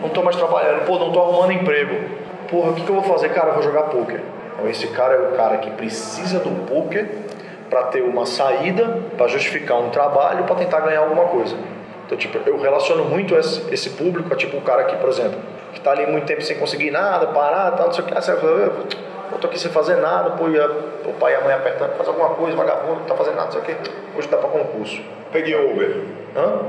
não 0.00 0.08
tô 0.08 0.22
mais 0.22 0.36
trabalhando, 0.36 0.84
pô, 0.86 0.98
não 0.98 1.10
tô 1.10 1.20
arrumando 1.20 1.52
emprego. 1.52 2.22
Porra, 2.48 2.70
o 2.70 2.74
que, 2.74 2.82
que 2.82 2.88
eu 2.88 2.94
vou 2.94 3.04
fazer? 3.04 3.30
Cara, 3.30 3.48
eu 3.48 3.54
vou 3.54 3.62
jogar 3.62 3.84
poker. 3.84 4.20
Então 4.52 4.68
esse 4.68 4.86
cara 4.88 5.14
é 5.14 5.18
o 5.18 5.32
cara 5.32 5.56
que 5.56 5.70
precisa 5.70 6.38
do 6.38 6.66
poker 6.66 7.08
para 7.68 7.84
ter 7.84 8.02
uma 8.02 8.26
saída, 8.26 9.00
para 9.16 9.26
justificar 9.26 9.80
um 9.80 9.90
trabalho, 9.90 10.44
para 10.44 10.56
tentar 10.56 10.80
ganhar 10.80 11.00
alguma 11.00 11.24
coisa. 11.24 11.56
Então, 12.04 12.18
tipo, 12.18 12.38
eu 12.46 12.60
relaciono 12.60 13.04
muito 13.06 13.34
esse, 13.34 13.62
esse 13.72 13.90
público 13.90 14.32
a 14.32 14.36
tipo 14.36 14.58
o 14.58 14.60
cara 14.60 14.84
que, 14.84 14.96
por 14.96 15.08
exemplo, 15.08 15.40
que 15.72 15.78
está 15.78 15.92
ali 15.92 16.06
muito 16.06 16.26
tempo 16.26 16.42
sem 16.42 16.58
conseguir 16.58 16.90
nada, 16.90 17.28
parar, 17.28 17.72
tal, 17.72 17.86
não 17.86 17.92
sei 17.92 18.04
o 18.04 18.06
que. 18.06 18.14
Aí 18.14 18.22
você 18.22 18.32
eu 18.32 19.38
tô 19.38 19.46
aqui 19.46 19.58
sem 19.58 19.70
fazer 19.70 19.96
nada, 19.96 20.30
pô, 20.30 20.48
ia, 20.48 20.66
o 21.06 21.14
pai 21.18 21.32
e 21.32 21.36
a 21.36 21.40
mãe 21.40 21.54
apertando, 21.54 21.96
faz 21.96 22.06
alguma 22.06 22.30
coisa, 22.30 22.56
vagabundo, 22.56 23.00
não 23.00 23.06
tá 23.06 23.14
fazendo 23.14 23.36
nada, 23.36 23.46
não 23.46 23.52
sei 23.52 23.60
o 23.60 23.64
que. 23.64 23.90
Hoje 24.16 24.28
dá 24.28 24.36
para 24.36 24.48
concurso. 24.50 25.00
Peguei 25.32 25.54
o 25.54 25.72
Uber. 25.72 25.96
Hã? 26.36 26.60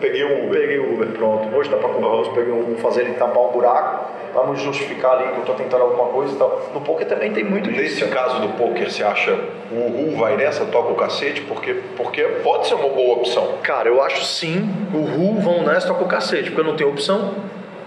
Peguei 0.00 0.22
o 0.22 0.46
Uber. 0.46 0.60
Peguei 0.60 0.78
o 0.78 0.94
Uber, 0.94 1.08
pronto. 1.08 1.56
Hoje 1.56 1.68
dá 1.68 1.76
para 1.76 1.88
concurso, 1.88 2.30
peguei 2.32 2.52
um, 2.52 2.62
vou 2.62 2.76
fazer 2.76 3.02
ele 3.02 3.14
tampar 3.14 3.42
um 3.42 3.50
buraco 3.50 4.16
vamos 4.36 4.60
justificar 4.60 5.12
ali 5.12 5.28
que 5.28 5.36
eu 5.36 5.40
estou 5.40 5.54
tentando 5.54 5.82
alguma 5.82 6.12
coisa 6.12 6.34
e 6.34 6.36
tal. 6.36 6.70
No 6.74 6.80
poker 6.82 7.06
também 7.06 7.32
tem 7.32 7.42
muito 7.42 7.70
Nesse 7.70 7.82
disso. 7.82 8.04
Nesse 8.04 8.14
caso 8.14 8.40
do 8.40 8.48
poker, 8.50 8.90
você 8.90 9.02
acha 9.02 9.32
o 9.72 9.88
Ru 9.88 10.16
vai 10.18 10.36
nessa, 10.36 10.66
toca 10.66 10.92
o 10.92 10.94
cacete? 10.94 11.40
Porque, 11.42 11.74
porque 11.96 12.22
pode 12.44 12.66
ser 12.66 12.74
uma 12.74 12.88
boa 12.90 13.16
opção. 13.16 13.54
Cara, 13.62 13.88
eu 13.88 14.02
acho 14.02 14.24
sim, 14.24 14.68
o 14.92 14.98
Ru 14.98 15.40
vão 15.40 15.62
nessa, 15.62 15.88
toca 15.88 16.04
o 16.04 16.06
cacete, 16.06 16.50
porque 16.50 16.60
eu 16.60 16.64
não 16.64 16.76
tenho 16.76 16.90
opção. 16.90 17.34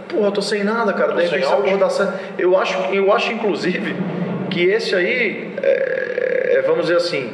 Porra, 0.09 0.27
eu 0.27 0.31
tô 0.31 0.41
sem 0.41 0.63
nada, 0.63 0.91
cara. 0.91 1.13
Daí 1.13 1.25
essa 1.25 1.55
porra 1.55 1.77
dá 1.77 1.89
certo. 1.89 2.19
Eu 2.37 2.57
acho, 2.57 2.77
eu 2.91 3.13
acho, 3.13 3.31
inclusive, 3.31 3.95
que 4.49 4.65
esse 4.65 4.95
aí, 4.95 5.53
é, 5.61 6.55
é, 6.57 6.61
vamos 6.63 6.87
dizer 6.87 6.97
assim, 6.97 7.31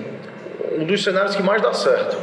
um 0.77 0.83
dos 0.83 1.01
cenários 1.01 1.35
que 1.35 1.41
mais 1.41 1.61
dá 1.61 1.73
certo. 1.73 2.17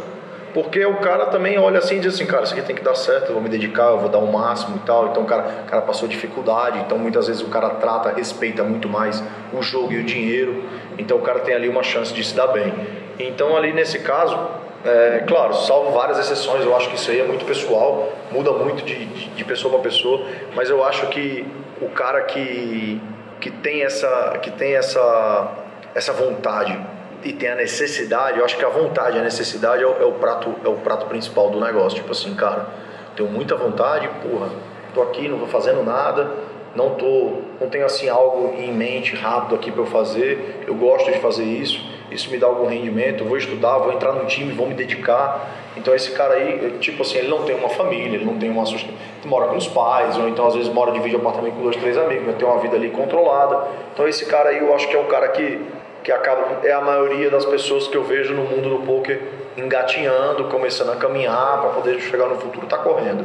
Porque 0.53 0.84
o 0.84 0.96
cara 0.96 1.26
também 1.26 1.59
olha 1.59 1.78
assim 1.78 1.96
e 1.96 2.00
diz 2.00 2.14
assim, 2.14 2.26
cara, 2.26 2.42
isso 2.42 2.53
aqui 2.53 2.61
tem 2.61 2.76
que 2.76 2.84
dar 2.84 2.94
certo, 2.94 3.28
eu 3.28 3.32
vou 3.32 3.42
me 3.42 3.48
dedicar, 3.48 3.86
eu 3.86 3.98
vou 3.98 4.11
dar 4.11 4.18
o 4.18 4.30
máximo 4.30 4.76
e 4.76 4.80
tal. 4.80 5.09
Então 5.09 5.22
o 5.22 5.26
cara, 5.26 5.62
o 5.64 5.70
cara 5.70 5.80
passou 5.80 6.07
dificuldade, 6.07 6.78
então 6.80 6.98
muitas 6.98 7.26
vezes 7.26 7.40
o 7.40 7.48
cara 7.48 7.70
trata, 7.70 8.11
respeita 8.11 8.62
muito 8.62 8.86
mais 8.86 9.24
o 9.50 9.62
jogo 9.62 9.94
e 9.94 9.98
o 9.98 10.05
dinheiro. 10.05 10.64
Então 10.98 11.16
o 11.16 11.22
cara 11.22 11.40
tem 11.40 11.55
ali 11.55 11.70
uma 11.70 11.82
chance 11.82 12.12
de 12.12 12.22
se 12.22 12.34
dar 12.34 12.48
bem. 12.48 12.74
Então 13.18 13.57
ali 13.57 13.72
nesse 13.72 14.00
caso, 14.00 14.38
é, 14.85 15.24
claro, 15.28 15.55
salvo 15.55 15.93
várias 15.93 16.18
exceções, 16.18 16.64
eu 16.64 16.74
acho 16.74 16.89
que 16.89 16.97
isso 16.97 17.11
aí 17.11 17.20
é 17.20 17.24
muito 17.24 17.45
pessoal, 17.45 18.09
muda 18.33 18.51
muito 18.51 18.85
de, 18.85 19.05
de, 19.07 19.28
de 19.28 19.45
pessoa 19.45 19.74
para 19.74 19.83
pessoa, 19.83 20.26
mas 20.57 20.68
eu 20.68 20.85
acho 20.85 21.07
que 21.07 21.47
o 21.80 21.89
cara 21.91 22.22
que, 22.22 23.01
que 23.41 23.49
tem 23.51 23.85
essa 23.85 24.39
que 24.43 24.51
tem 24.51 24.74
essa 24.74 25.53
essa 25.95 26.12
vontade 26.12 26.76
e 27.22 27.33
tem 27.33 27.51
a 27.51 27.55
necessidade, 27.55 28.41
eu 28.41 28.45
acho 28.45 28.57
que 28.57 28.64
a 28.64 28.68
vontade, 28.68 29.16
a 29.18 29.22
necessidade 29.22 29.85
é 29.85 29.87
o, 29.87 30.03
é 30.03 30.05
o 30.05 30.12
prato 30.14 30.53
é 30.64 30.68
o 30.68 30.74
prato 30.74 31.07
principal 31.07 31.49
do 31.51 31.61
negócio, 31.61 31.99
tipo 31.99 32.11
assim, 32.11 32.35
cara, 32.35 32.66
tenho 33.14 33.28
muita 33.28 33.55
vontade, 33.55 34.09
porra, 34.20 34.49
tô 34.93 35.03
aqui, 35.03 35.28
não 35.28 35.39
tô 35.39 35.47
fazendo 35.47 35.85
nada, 35.85 36.28
não 36.74 36.97
tô, 36.97 37.43
não 37.61 37.68
tenho 37.68 37.87
assim 37.87 38.09
algo 38.09 38.53
em 38.59 38.72
mente 38.72 39.14
rápido 39.14 39.55
aqui 39.55 39.70
para 39.70 39.83
eu 39.83 39.87
fazer, 39.87 40.64
eu 40.66 40.74
gosto 40.74 41.12
de 41.12 41.20
fazer 41.20 41.45
isso 41.45 41.91
isso 42.12 42.30
me 42.30 42.38
dá 42.38 42.46
algum 42.46 42.66
rendimento, 42.66 43.24
vou 43.24 43.36
estudar, 43.36 43.78
vou 43.78 43.92
entrar 43.92 44.12
no 44.12 44.26
time, 44.26 44.52
vou 44.52 44.66
me 44.66 44.74
dedicar. 44.74 45.48
Então 45.76 45.94
esse 45.94 46.10
cara 46.12 46.34
aí, 46.34 46.76
tipo 46.80 47.02
assim, 47.02 47.18
ele 47.18 47.28
não 47.28 47.42
tem 47.44 47.56
uma 47.56 47.68
família, 47.68 48.16
ele 48.16 48.24
não 48.24 48.38
tem 48.38 48.50
uma 48.50 48.64
ele 48.64 48.94
mora 49.24 49.48
com 49.48 49.56
os 49.56 49.68
pais, 49.68 50.16
ou 50.16 50.28
então 50.28 50.46
às 50.46 50.54
vezes 50.54 50.72
mora 50.72 50.92
divide 50.92 51.16
apartamento 51.16 51.54
com 51.54 51.62
dois, 51.62 51.76
três 51.76 51.96
amigos, 51.96 52.24
mas 52.26 52.36
tem 52.36 52.46
uma 52.46 52.58
vida 52.58 52.76
ali 52.76 52.90
controlada. 52.90 53.68
Então 53.92 54.06
esse 54.06 54.26
cara 54.26 54.50
aí 54.50 54.58
eu 54.58 54.74
acho 54.74 54.88
que 54.88 54.94
é 54.94 55.00
o 55.00 55.04
cara 55.04 55.28
que 55.28 55.60
que 56.02 56.10
acaba 56.10 56.66
é 56.66 56.72
a 56.72 56.80
maioria 56.80 57.30
das 57.30 57.44
pessoas 57.44 57.86
que 57.86 57.96
eu 57.96 58.02
vejo 58.02 58.34
no 58.34 58.42
mundo 58.42 58.68
do 58.68 58.84
poker 58.84 59.22
engatinhando, 59.56 60.44
começando 60.44 60.90
a 60.90 60.96
caminhar 60.96 61.60
para 61.60 61.70
poder 61.70 62.00
chegar 62.00 62.26
no 62.26 62.36
futuro, 62.36 62.66
tá 62.66 62.78
correndo. 62.78 63.24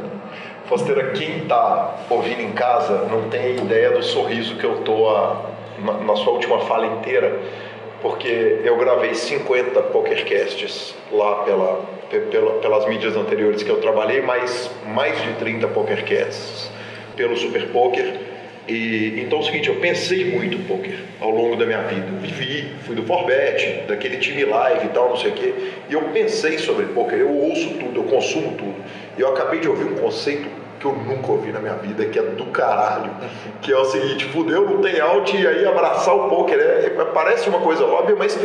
Fosteira, 0.66 1.12
quem 1.12 1.40
tá 1.46 1.94
ouvindo 2.10 2.42
em 2.42 2.52
casa 2.52 3.06
não 3.10 3.28
tem 3.30 3.56
ideia 3.56 3.90
do 3.90 4.02
sorriso 4.02 4.56
que 4.56 4.64
eu 4.64 4.82
tô 4.82 5.08
a, 5.08 5.40
na, 5.78 5.92
na 5.94 6.16
sua 6.16 6.34
última 6.34 6.60
fala 6.60 6.86
inteira 6.86 7.40
porque 8.00 8.60
eu 8.64 8.76
gravei 8.76 9.14
50 9.14 9.80
pokercasts 9.82 10.94
lá 11.10 11.42
pela, 11.42 11.84
pela, 12.30 12.52
pelas 12.60 12.86
mídias 12.88 13.16
anteriores 13.16 13.62
que 13.62 13.70
eu 13.70 13.80
trabalhei, 13.80 14.20
mais, 14.20 14.70
mais 14.86 15.20
de 15.22 15.32
30 15.34 15.68
pokercasts 15.68 16.70
pelo 17.16 17.36
Super 17.36 17.68
Poker. 17.68 18.28
E, 18.68 19.20
então 19.20 19.38
é 19.38 19.40
o 19.40 19.44
seguinte, 19.44 19.68
eu 19.68 19.76
pensei 19.76 20.30
muito 20.30 20.58
poker 20.68 20.98
ao 21.20 21.30
longo 21.30 21.56
da 21.56 21.64
minha 21.64 21.82
vida. 21.82 22.06
Vivi, 22.20 22.68
fui 22.84 22.94
do 22.94 23.02
Forbet, 23.02 23.84
daquele 23.88 24.18
time 24.18 24.44
live 24.44 24.86
e 24.86 24.88
tal, 24.90 25.08
não 25.08 25.16
sei 25.16 25.30
o 25.30 25.34
quê. 25.34 25.54
E 25.88 25.92
eu 25.94 26.02
pensei 26.12 26.58
sobre 26.58 26.84
poker, 26.86 27.18
eu 27.18 27.30
ouço 27.30 27.70
tudo, 27.70 28.00
eu 28.00 28.04
consumo 28.04 28.52
tudo. 28.56 28.76
E 29.16 29.20
eu 29.20 29.28
acabei 29.28 29.60
de 29.60 29.68
ouvir 29.68 29.84
um 29.84 29.94
conceito 29.94 30.48
que 30.78 30.86
eu 30.86 30.92
nunca 30.92 31.32
ouvi 31.32 31.52
na 31.52 31.60
minha 31.60 31.74
vida, 31.74 32.04
que 32.04 32.18
é 32.18 32.22
do 32.22 32.46
caralho. 32.46 33.10
Que 33.60 33.72
é 33.72 33.76
o 33.76 33.84
seguinte, 33.84 34.24
fudeu, 34.26 34.64
não 34.64 34.80
tem 34.80 35.00
out 35.00 35.36
e 35.36 35.46
aí 35.46 35.66
abraçar 35.66 36.14
o 36.14 36.28
poker. 36.28 36.58
É, 36.58 36.86
é, 36.86 37.04
parece 37.12 37.48
uma 37.48 37.60
coisa 37.60 37.84
óbvia, 37.84 38.16
mas 38.16 38.38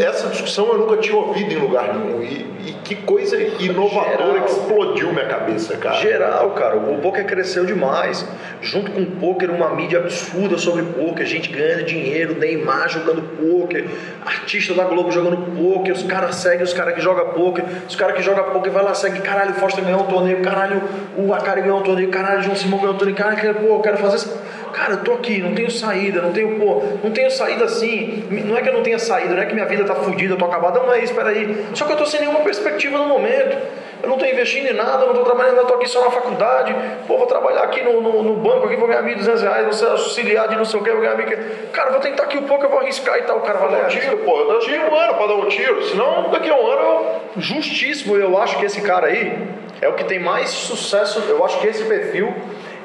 essa 0.00 0.28
discussão 0.28 0.68
eu 0.68 0.78
nunca 0.78 0.96
tinha 0.96 1.16
ouvido 1.16 1.52
em 1.52 1.58
lugar 1.58 1.94
nenhum. 1.94 2.22
E, 2.22 2.52
e 2.68 2.72
que 2.84 2.96
coisa 2.96 3.40
inovadora 3.40 4.32
Geral. 4.32 4.44
que 4.44 4.50
explodiu 4.50 5.12
minha 5.12 5.26
cabeça, 5.26 5.76
cara. 5.76 5.96
Geral, 5.96 6.50
cara. 6.50 6.76
O 6.76 6.98
poker 6.98 7.24
cresceu 7.26 7.64
demais. 7.64 8.26
Junto 8.60 8.92
com 8.92 9.02
o 9.02 9.06
poker, 9.06 9.50
uma 9.50 9.70
mídia 9.74 9.98
absurda 9.98 10.58
sobre 10.58 10.82
poker. 10.82 11.24
A 11.24 11.28
gente 11.28 11.50
ganhando 11.50 11.84
dinheiro, 11.84 12.38
Neymar 12.38 12.88
jogando 12.88 13.22
poker, 13.36 13.86
artista 14.24 14.74
da 14.74 14.84
Globo 14.84 15.10
jogando 15.10 15.36
poker, 15.56 15.92
os 15.92 16.02
caras 16.02 16.36
seguem 16.36 16.62
os 16.62 16.72
caras 16.72 16.94
que 16.94 17.00
jogam 17.00 17.28
poker, 17.30 17.64
os 17.88 17.96
caras 17.96 18.16
que 18.16 18.22
jogam 18.22 18.44
poker 18.50 18.72
vai 18.72 18.84
lá, 18.84 18.94
segue, 18.94 19.20
caralho, 19.20 19.52
o 19.52 19.54
Foster 19.54 19.84
ganhou 19.84 20.02
um 20.02 20.06
torneio, 20.06 20.42
caralho, 20.42 20.82
o 21.16 21.32
Akari 21.52 21.62
ganhou 21.62 21.80
um 21.80 21.82
torneio, 21.82 22.08
caralho, 22.08 22.42
João 22.42 22.56
Simão 22.56 22.78
ganhou 22.78 22.94
um 22.94 22.98
torneio, 22.98 23.16
caralho, 23.16 23.54
pô, 23.54 23.66
eu 23.66 23.80
quero 23.80 23.98
fazer 23.98 24.16
isso. 24.16 24.42
Cara, 24.72 24.94
eu 24.94 25.04
tô 25.04 25.12
aqui, 25.12 25.38
não 25.38 25.54
tenho 25.54 25.70
saída, 25.70 26.22
não 26.22 26.32
tenho, 26.32 26.58
pô, 26.58 26.82
não 27.04 27.10
tenho 27.10 27.30
saída 27.30 27.64
assim. 27.64 28.24
Não 28.30 28.56
é 28.56 28.62
que 28.62 28.70
eu 28.70 28.72
não 28.72 28.82
tenha 28.82 28.98
saída, 28.98 29.34
não 29.34 29.42
é 29.42 29.46
que 29.46 29.52
minha 29.52 29.66
vida 29.66 29.84
tá 29.84 29.94
fodida, 29.94 30.32
eu 30.32 30.38
tô 30.38 30.46
acabada, 30.46 30.80
não 30.80 30.92
é 30.92 31.04
isso, 31.04 31.14
peraí. 31.14 31.66
Só 31.74 31.84
que 31.84 31.92
eu 31.92 31.96
tô 31.96 32.06
sem 32.06 32.20
nenhuma 32.20 32.40
perspectiva 32.40 32.96
no 32.96 33.06
momento. 33.06 33.56
Eu 34.02 34.08
não 34.08 34.16
estou 34.16 34.28
investindo 34.28 34.66
em 34.66 34.72
nada, 34.72 35.02
eu 35.02 35.06
não 35.06 35.10
estou 35.10 35.24
trabalhando, 35.24 35.58
eu 35.58 35.62
estou 35.62 35.76
aqui 35.76 35.88
só 35.88 36.04
na 36.04 36.10
faculdade. 36.10 36.74
Pô, 37.06 37.18
vou 37.18 37.26
trabalhar 37.26 37.62
aqui 37.62 37.82
no, 37.82 38.00
no, 38.00 38.22
no 38.22 38.36
banco, 38.36 38.66
aqui 38.66 38.76
vou 38.76 38.88
ganhar 38.88 39.04
1.200 39.04 39.40
reais, 39.42 39.64
vou 39.64 39.72
ser 39.72 39.86
auxiliar 39.86 40.48
de 40.48 40.56
não 40.56 40.64
sei 40.64 40.80
o 40.80 40.82
que, 40.82 40.90
vou 40.90 41.00
ganhar 41.00 41.16
1.500. 41.16 41.70
Cara, 41.72 41.90
vou 41.92 42.00
tentar 42.00 42.24
aqui 42.24 42.36
um 42.36 42.42
pouco, 42.42 42.64
eu 42.64 42.68
vou 42.68 42.80
arriscar 42.80 43.16
e 43.18 43.22
tal. 43.22 43.38
O 43.38 43.42
cara 43.42 43.60
vai 43.60 43.70
dar 43.70 43.86
um 43.86 43.88
tiro, 43.88 44.18
pô. 44.18 44.38
Eu 44.40 44.58
tiro 44.58 44.82
um 44.90 44.94
ano 44.96 45.14
para 45.14 45.26
dar 45.28 45.34
um 45.34 45.46
tiro, 45.46 45.82
senão 45.84 46.30
daqui 46.30 46.50
a 46.50 46.56
um 46.56 46.66
ano 46.66 46.82
eu... 46.82 47.22
Justíssimo, 47.40 48.16
eu 48.16 48.36
acho 48.36 48.58
que 48.58 48.66
esse 48.66 48.82
cara 48.82 49.06
aí 49.06 49.38
é 49.80 49.88
o 49.88 49.94
que 49.94 50.04
tem 50.04 50.18
mais 50.18 50.50
sucesso. 50.50 51.20
Eu 51.28 51.44
acho 51.44 51.60
que 51.60 51.68
esse 51.68 51.84
perfil 51.84 52.34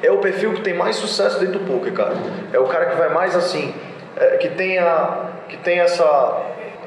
é 0.02 0.10
o 0.12 0.18
perfil 0.18 0.54
que 0.54 0.60
tem 0.60 0.74
mais 0.74 0.96
sucesso 0.96 1.40
dentro 1.40 1.58
do 1.58 1.66
poker, 1.66 1.92
cara. 1.92 2.14
É 2.52 2.58
o 2.58 2.66
cara 2.66 2.86
que 2.86 2.96
vai 2.96 3.08
mais 3.08 3.34
assim, 3.34 3.74
é, 4.16 4.36
que 4.36 4.48
tem 4.50 4.78
a, 4.78 5.30
que 5.48 5.56
tem 5.56 5.80
essa 5.80 6.04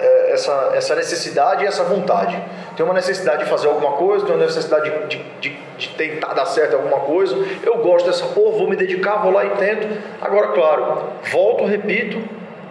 é, 0.01 0.31
essa, 0.31 0.71
essa 0.73 0.95
necessidade 0.95 1.63
e 1.63 1.67
essa 1.67 1.83
vontade. 1.83 2.41
Tem 2.75 2.85
uma 2.85 2.93
necessidade 2.93 3.43
de 3.43 3.49
fazer 3.49 3.67
alguma 3.67 3.93
coisa, 3.93 4.25
tem 4.25 4.35
uma 4.35 4.45
necessidade 4.45 4.89
de, 5.07 5.17
de, 5.39 5.57
de, 5.77 5.89
tentar 5.89 6.33
dar 6.33 6.45
certo 6.45 6.75
alguma 6.75 7.01
coisa. 7.01 7.35
Eu 7.63 7.77
gosto 7.77 8.07
dessa 8.07 8.25
porra, 8.27 8.57
vou 8.57 8.69
me 8.69 8.75
dedicar, 8.75 9.17
vou 9.17 9.31
lá 9.31 9.45
e 9.45 9.49
tento. 9.51 9.87
Agora, 10.21 10.47
claro, 10.49 11.03
volto, 11.31 11.65
repito, 11.65 12.21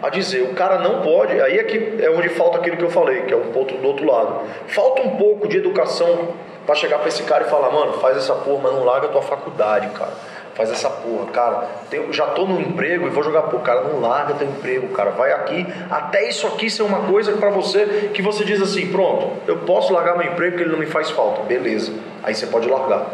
a 0.01 0.09
dizer, 0.09 0.41
o 0.41 0.53
cara 0.53 0.79
não 0.79 1.01
pode, 1.01 1.39
aí 1.39 1.57
é, 1.57 1.63
que 1.63 2.03
é 2.03 2.09
onde 2.09 2.29
falta 2.29 2.57
aquilo 2.57 2.77
que 2.77 2.83
eu 2.83 2.89
falei, 2.89 3.21
que 3.21 3.33
é 3.33 3.37
um 3.37 3.51
ponto 3.51 3.75
do 3.75 3.87
outro 3.87 4.05
lado. 4.05 4.41
Falta 4.67 5.01
um 5.01 5.15
pouco 5.17 5.47
de 5.47 5.57
educação 5.57 6.29
para 6.65 6.75
chegar 6.75 6.99
para 6.99 7.07
esse 7.07 7.23
cara 7.23 7.45
e 7.45 7.49
falar, 7.49 7.71
mano, 7.71 7.93
faz 7.93 8.17
essa 8.17 8.33
porra, 8.35 8.61
mas 8.63 8.73
não 8.73 8.83
larga 8.83 9.07
a 9.07 9.11
tua 9.11 9.21
faculdade, 9.21 9.89
cara 9.89 10.30
faz 10.55 10.71
essa 10.71 10.89
porra, 10.89 11.27
cara. 11.27 11.67
Já 12.11 12.27
tô 12.27 12.45
no 12.45 12.59
emprego 12.59 13.07
e 13.07 13.09
vou 13.09 13.23
jogar 13.23 13.43
por 13.43 13.61
cara, 13.61 13.81
não 13.81 13.99
larga 13.99 14.33
teu 14.33 14.47
emprego, 14.47 14.89
cara. 14.89 15.11
Vai 15.11 15.31
aqui, 15.31 15.65
até 15.89 16.27
isso 16.27 16.47
aqui 16.47 16.69
ser 16.69 16.83
uma 16.83 17.07
coisa 17.07 17.33
para 17.33 17.49
você 17.49 18.11
que 18.13 18.21
você 18.21 18.43
diz 18.43 18.61
assim, 18.61 18.91
pronto, 18.91 19.31
eu 19.47 19.59
posso 19.59 19.93
largar 19.93 20.17
meu 20.17 20.27
emprego 20.27 20.51
porque 20.51 20.63
ele 20.63 20.71
não 20.71 20.79
me 20.79 20.85
faz 20.85 21.09
falta, 21.11 21.43
beleza. 21.43 21.93
Aí 22.23 22.35
você 22.35 22.47
pode 22.47 22.67
largar. 22.67 23.05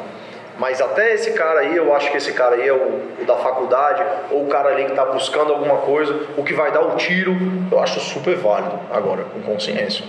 Mas 0.59 0.81
até 0.81 1.13
esse 1.13 1.31
cara 1.33 1.59
aí, 1.59 1.77
eu 1.77 1.95
acho 1.95 2.09
que 2.11 2.17
esse 2.17 2.31
cara 2.33 2.55
aí 2.55 2.67
é 2.67 2.73
o, 2.73 3.01
o 3.21 3.25
da 3.25 3.35
faculdade, 3.35 4.03
ou 4.31 4.43
o 4.43 4.47
cara 4.47 4.69
ali 4.69 4.85
que 4.85 4.91
está 4.91 5.05
buscando 5.05 5.53
alguma 5.53 5.77
coisa, 5.77 6.19
o 6.35 6.43
que 6.43 6.53
vai 6.53 6.71
dar 6.71 6.81
o 6.81 6.95
tiro, 6.95 7.37
eu 7.71 7.79
acho 7.79 7.99
super 7.99 8.35
válido 8.35 8.79
agora, 8.91 9.23
com 9.25 9.39
consciência. 9.41 10.03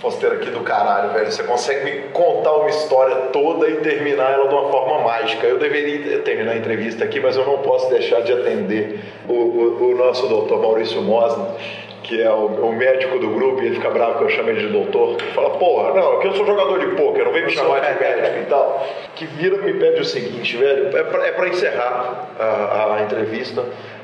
Fosteiro 0.00 0.36
aqui 0.36 0.50
do 0.50 0.60
caralho, 0.60 1.12
velho. 1.12 1.30
Você 1.30 1.42
consegue 1.42 1.84
me 1.84 2.08
contar 2.08 2.54
uma 2.54 2.70
história 2.70 3.16
toda 3.32 3.68
e 3.68 3.76
terminar 3.76 4.32
ela 4.32 4.48
de 4.48 4.54
uma 4.54 4.70
forma 4.70 5.00
mágica. 5.00 5.46
Eu 5.46 5.58
deveria 5.58 6.20
terminar 6.20 6.52
a 6.52 6.56
entrevista 6.56 7.04
aqui, 7.04 7.20
mas 7.20 7.36
eu 7.36 7.44
não 7.44 7.58
posso 7.58 7.90
deixar 7.90 8.22
de 8.22 8.32
atender 8.32 8.98
o, 9.28 9.32
o, 9.32 9.90
o 9.90 9.94
nosso 9.94 10.26
doutor 10.26 10.62
Maurício 10.62 11.02
Mosna, 11.02 11.54
que 12.02 12.20
é 12.20 12.30
o, 12.30 12.46
o, 12.46 12.72
médico 12.72 13.18
do 13.18 13.28
grupo, 13.28 13.62
e 13.62 13.66
ele 13.66 13.74
fica 13.74 13.90
bravo 13.90 14.18
que 14.18 14.24
eu 14.24 14.28
chamo 14.30 14.48
ele 14.48 14.66
de 14.66 14.72
doutor. 14.72 15.16
Ele 15.20 15.32
fala, 15.32 15.50
porra, 15.50 15.92
não, 15.92 16.12
aqui 16.14 16.28
eu 16.28 16.32
sou 16.32 16.46
jogador 16.46 16.78
de 16.78 16.96
pôquer, 16.96 17.26
não 17.26 17.32
vem 17.32 17.44
me 17.44 17.50
chamar 17.50 17.80
de 17.80 18.00
médico 18.00 18.38
e 18.40 18.46
tal. 18.46 18.86
Que 19.14 19.26
vira 19.26 19.56
e 19.56 19.60
me 19.60 19.74
pede 19.74 20.00
o 20.00 20.04
seguinte, 20.04 20.56
velho, 20.56 20.96
é 20.96 21.02
pra, 21.02 21.26
é 21.26 21.32
pra 21.32 21.46
encerrar 21.46 22.30
a, 22.38 22.94
a 22.96 23.02
entrevista. 23.02 23.62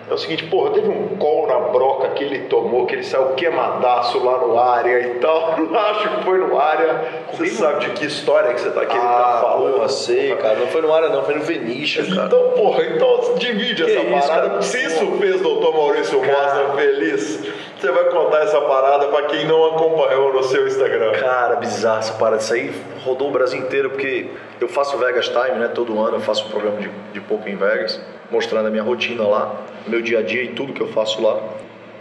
É 0.09 0.14
o 0.14 0.18
seguinte, 0.18 0.44
porra, 0.46 0.70
teve 0.70 0.88
um 0.88 1.16
call 1.16 1.48
na 1.48 1.59
broca 1.70 2.11
que 2.11 2.22
ele 2.22 2.40
tomou, 2.42 2.86
que 2.86 2.94
ele 2.94 3.02
saiu 3.02 3.30
queimadaço 3.30 4.22
lá 4.22 4.38
no 4.38 4.57
área 4.57 5.00
e 5.00 5.14
tal. 5.18 5.57
Acho 5.74 6.09
que 6.11 6.24
foi 6.24 6.38
no 6.38 6.57
área. 6.57 7.04
Você 7.32 7.48
sabe 7.48 7.86
de 7.86 7.90
que 7.90 8.07
história 8.07 8.54
que 8.54 8.61
você 8.61 8.70
tá, 8.70 8.86
que 8.86 8.96
ah, 8.96 9.00
ele 9.00 9.02
tá 9.02 9.40
falando? 9.42 9.74
Porra, 9.74 9.88
sei, 9.88 10.36
cara. 10.36 10.54
Não 10.54 10.68
foi 10.68 10.80
no 10.80 10.94
área, 10.94 11.09
não, 11.09 11.24
foi 11.24 11.34
no 11.34 11.40
Venícia, 11.42 12.04
cara. 12.04 12.26
Então, 12.26 12.50
porra, 12.50 12.84
então 12.84 13.34
divide 13.36 13.84
que 13.84 13.90
essa 13.90 14.00
isso, 14.00 14.28
parada. 14.28 14.48
Cara? 14.48 14.62
Se 14.62 14.84
isso 14.84 15.07
fez 15.18 15.40
doutor 15.40 15.74
Maurício 15.74 16.18
Mosna 16.18 16.74
feliz, 16.76 17.40
você 17.76 17.90
vai 17.90 18.04
contar 18.04 18.44
essa 18.44 18.61
parada 18.61 19.09
pra 19.09 19.22
quem 19.22 19.44
não 19.44 19.74
acompanhou 19.74 20.32
no 20.32 20.44
seu 20.44 20.68
Instagram. 20.68 21.12
Cara, 21.18 21.57
bizarro 21.57 21.98
essa 21.98 22.12
parada. 22.12 22.40
Isso 22.40 22.54
aí 22.54 22.72
rodou 23.04 23.28
o 23.28 23.32
Brasil 23.32 23.59
inteiro, 23.59 23.90
porque 23.90 24.28
eu 24.61 24.68
faço 24.68 24.96
Vegas 24.98 25.26
Time, 25.28 25.59
né? 25.59 25.68
Todo 25.74 25.98
ano 26.00 26.18
eu 26.18 26.20
faço 26.20 26.46
um 26.46 26.50
programa 26.50 26.76
de, 26.76 26.88
de 27.12 27.20
poker 27.20 27.52
em 27.52 27.57
Vegas 27.57 28.00
mostrando 28.31 28.66
a 28.66 28.70
minha 28.70 28.83
rotina 28.83 29.22
lá, 29.27 29.55
meu 29.87 30.03
dia 30.03 30.20
a 30.20 30.22
dia 30.22 30.43
e 30.43 30.49
tudo 30.49 30.72
que 30.72 30.81
eu 30.81 30.89
faço 30.89 31.22
lá. 31.22 31.39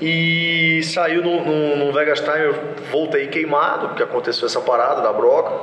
E 0.01 0.81
saiu 0.83 1.23
no, 1.23 1.43
no, 1.45 1.85
no 1.85 1.93
Vegas 1.93 2.19
Time, 2.19 2.39
eu 2.39 2.55
voltei 2.91 3.27
queimado, 3.27 3.87
porque 3.89 4.03
aconteceu 4.03 4.45
essa 4.45 4.59
parada 4.59 5.01
da 5.01 5.13
broca. 5.13 5.53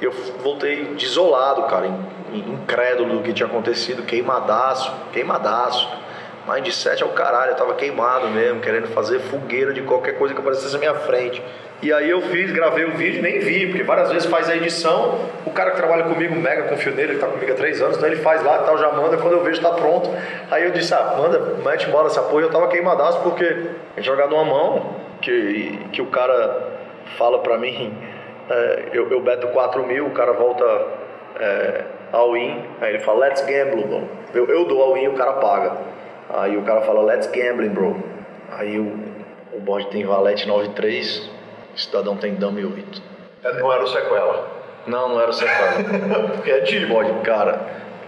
Eu 0.00 0.12
voltei 0.42 0.84
desolado, 0.96 1.62
cara, 1.64 1.90
incrédulo 2.32 3.16
do 3.16 3.22
que 3.22 3.32
tinha 3.32 3.46
acontecido, 3.46 4.02
queimadaço, 4.02 4.92
queimadaço. 5.12 5.88
Mindset 6.48 7.02
é 7.02 7.04
o 7.04 7.10
caralho, 7.10 7.50
eu 7.50 7.56
tava 7.56 7.74
queimado 7.74 8.28
mesmo, 8.28 8.60
querendo 8.60 8.88
fazer 8.88 9.18
fogueira 9.20 9.74
de 9.74 9.82
qualquer 9.82 10.16
coisa 10.16 10.32
que 10.32 10.40
aparecesse 10.40 10.72
na 10.72 10.78
minha 10.78 10.94
frente. 10.94 11.42
E 11.82 11.92
aí 11.92 12.08
eu 12.08 12.22
fiz, 12.22 12.50
gravei 12.50 12.86
o 12.86 12.96
vídeo, 12.96 13.20
nem 13.22 13.38
vi, 13.38 13.66
porque 13.66 13.82
várias 13.82 14.10
vezes 14.10 14.28
faz 14.30 14.48
a 14.48 14.56
edição, 14.56 15.26
o 15.44 15.50
cara 15.50 15.72
que 15.72 15.76
trabalha 15.76 16.04
comigo, 16.04 16.34
mega 16.34 16.62
confio 16.62 16.94
nele, 16.94 17.12
ele 17.12 17.18
tá 17.20 17.26
comigo 17.26 17.52
há 17.52 17.54
três 17.54 17.82
anos, 17.82 17.98
então 17.98 18.08
ele 18.08 18.20
faz 18.22 18.42
lá 18.42 18.62
e 18.62 18.64
tal, 18.64 18.78
já 18.78 18.90
manda, 18.90 19.18
quando 19.18 19.34
eu 19.34 19.44
vejo 19.44 19.60
tá 19.60 19.72
pronto. 19.72 20.10
Aí 20.50 20.64
eu 20.64 20.70
disse, 20.70 20.94
ah, 20.94 21.16
manda, 21.18 21.38
mete 21.62 21.86
embora 21.86 22.06
essa 22.06 22.22
porra, 22.22 22.42
eu 22.42 22.50
tava 22.50 22.66
queimadaço 22.68 23.20
porque 23.20 23.44
a 23.44 24.00
gente 24.00 24.06
jogar 24.06 24.26
numa 24.26 24.44
mão, 24.44 24.96
que, 25.20 25.78
que 25.92 26.00
o 26.00 26.06
cara 26.06 26.78
fala 27.18 27.40
pra 27.40 27.58
mim 27.58 27.94
é, 28.48 28.88
eu, 28.92 29.10
eu 29.10 29.20
beto 29.20 29.48
4 29.48 29.86
mil, 29.86 30.06
o 30.06 30.10
cara 30.12 30.32
volta 30.32 30.64
é, 31.38 31.84
all-in, 32.10 32.64
aí 32.80 32.94
ele 32.94 33.00
fala, 33.00 33.26
let's 33.26 33.42
gamble, 33.42 33.84
bro. 33.84 34.08
Eu, 34.34 34.46
eu 34.48 34.64
dou 34.64 34.82
all-in, 34.82 35.08
o 35.08 35.14
cara 35.14 35.34
paga. 35.34 35.97
Aí 36.30 36.56
o 36.56 36.62
cara 36.62 36.82
fala, 36.82 37.02
let's 37.02 37.26
gambling, 37.28 37.70
bro. 37.70 37.96
Aí 38.52 38.78
o, 38.78 38.98
o 39.52 39.60
bode 39.60 39.86
tem 39.88 40.04
valete 40.04 40.48
9,3, 40.48 41.28
o 41.74 41.78
cidadão 41.78 42.16
tem 42.16 42.34
dama 42.34 42.58
8. 42.60 43.02
É, 43.44 43.52
não 43.60 43.72
era 43.72 43.82
o 43.82 43.86
sequela. 43.86 44.48
Não, 44.86 45.08
não 45.10 45.20
era 45.20 45.30
o 45.30 45.32
sequela. 45.32 46.28
Porque 46.34 46.50
é 46.50 46.60
de 46.60 46.86
bode, 46.86 47.12
cara. 47.22 47.60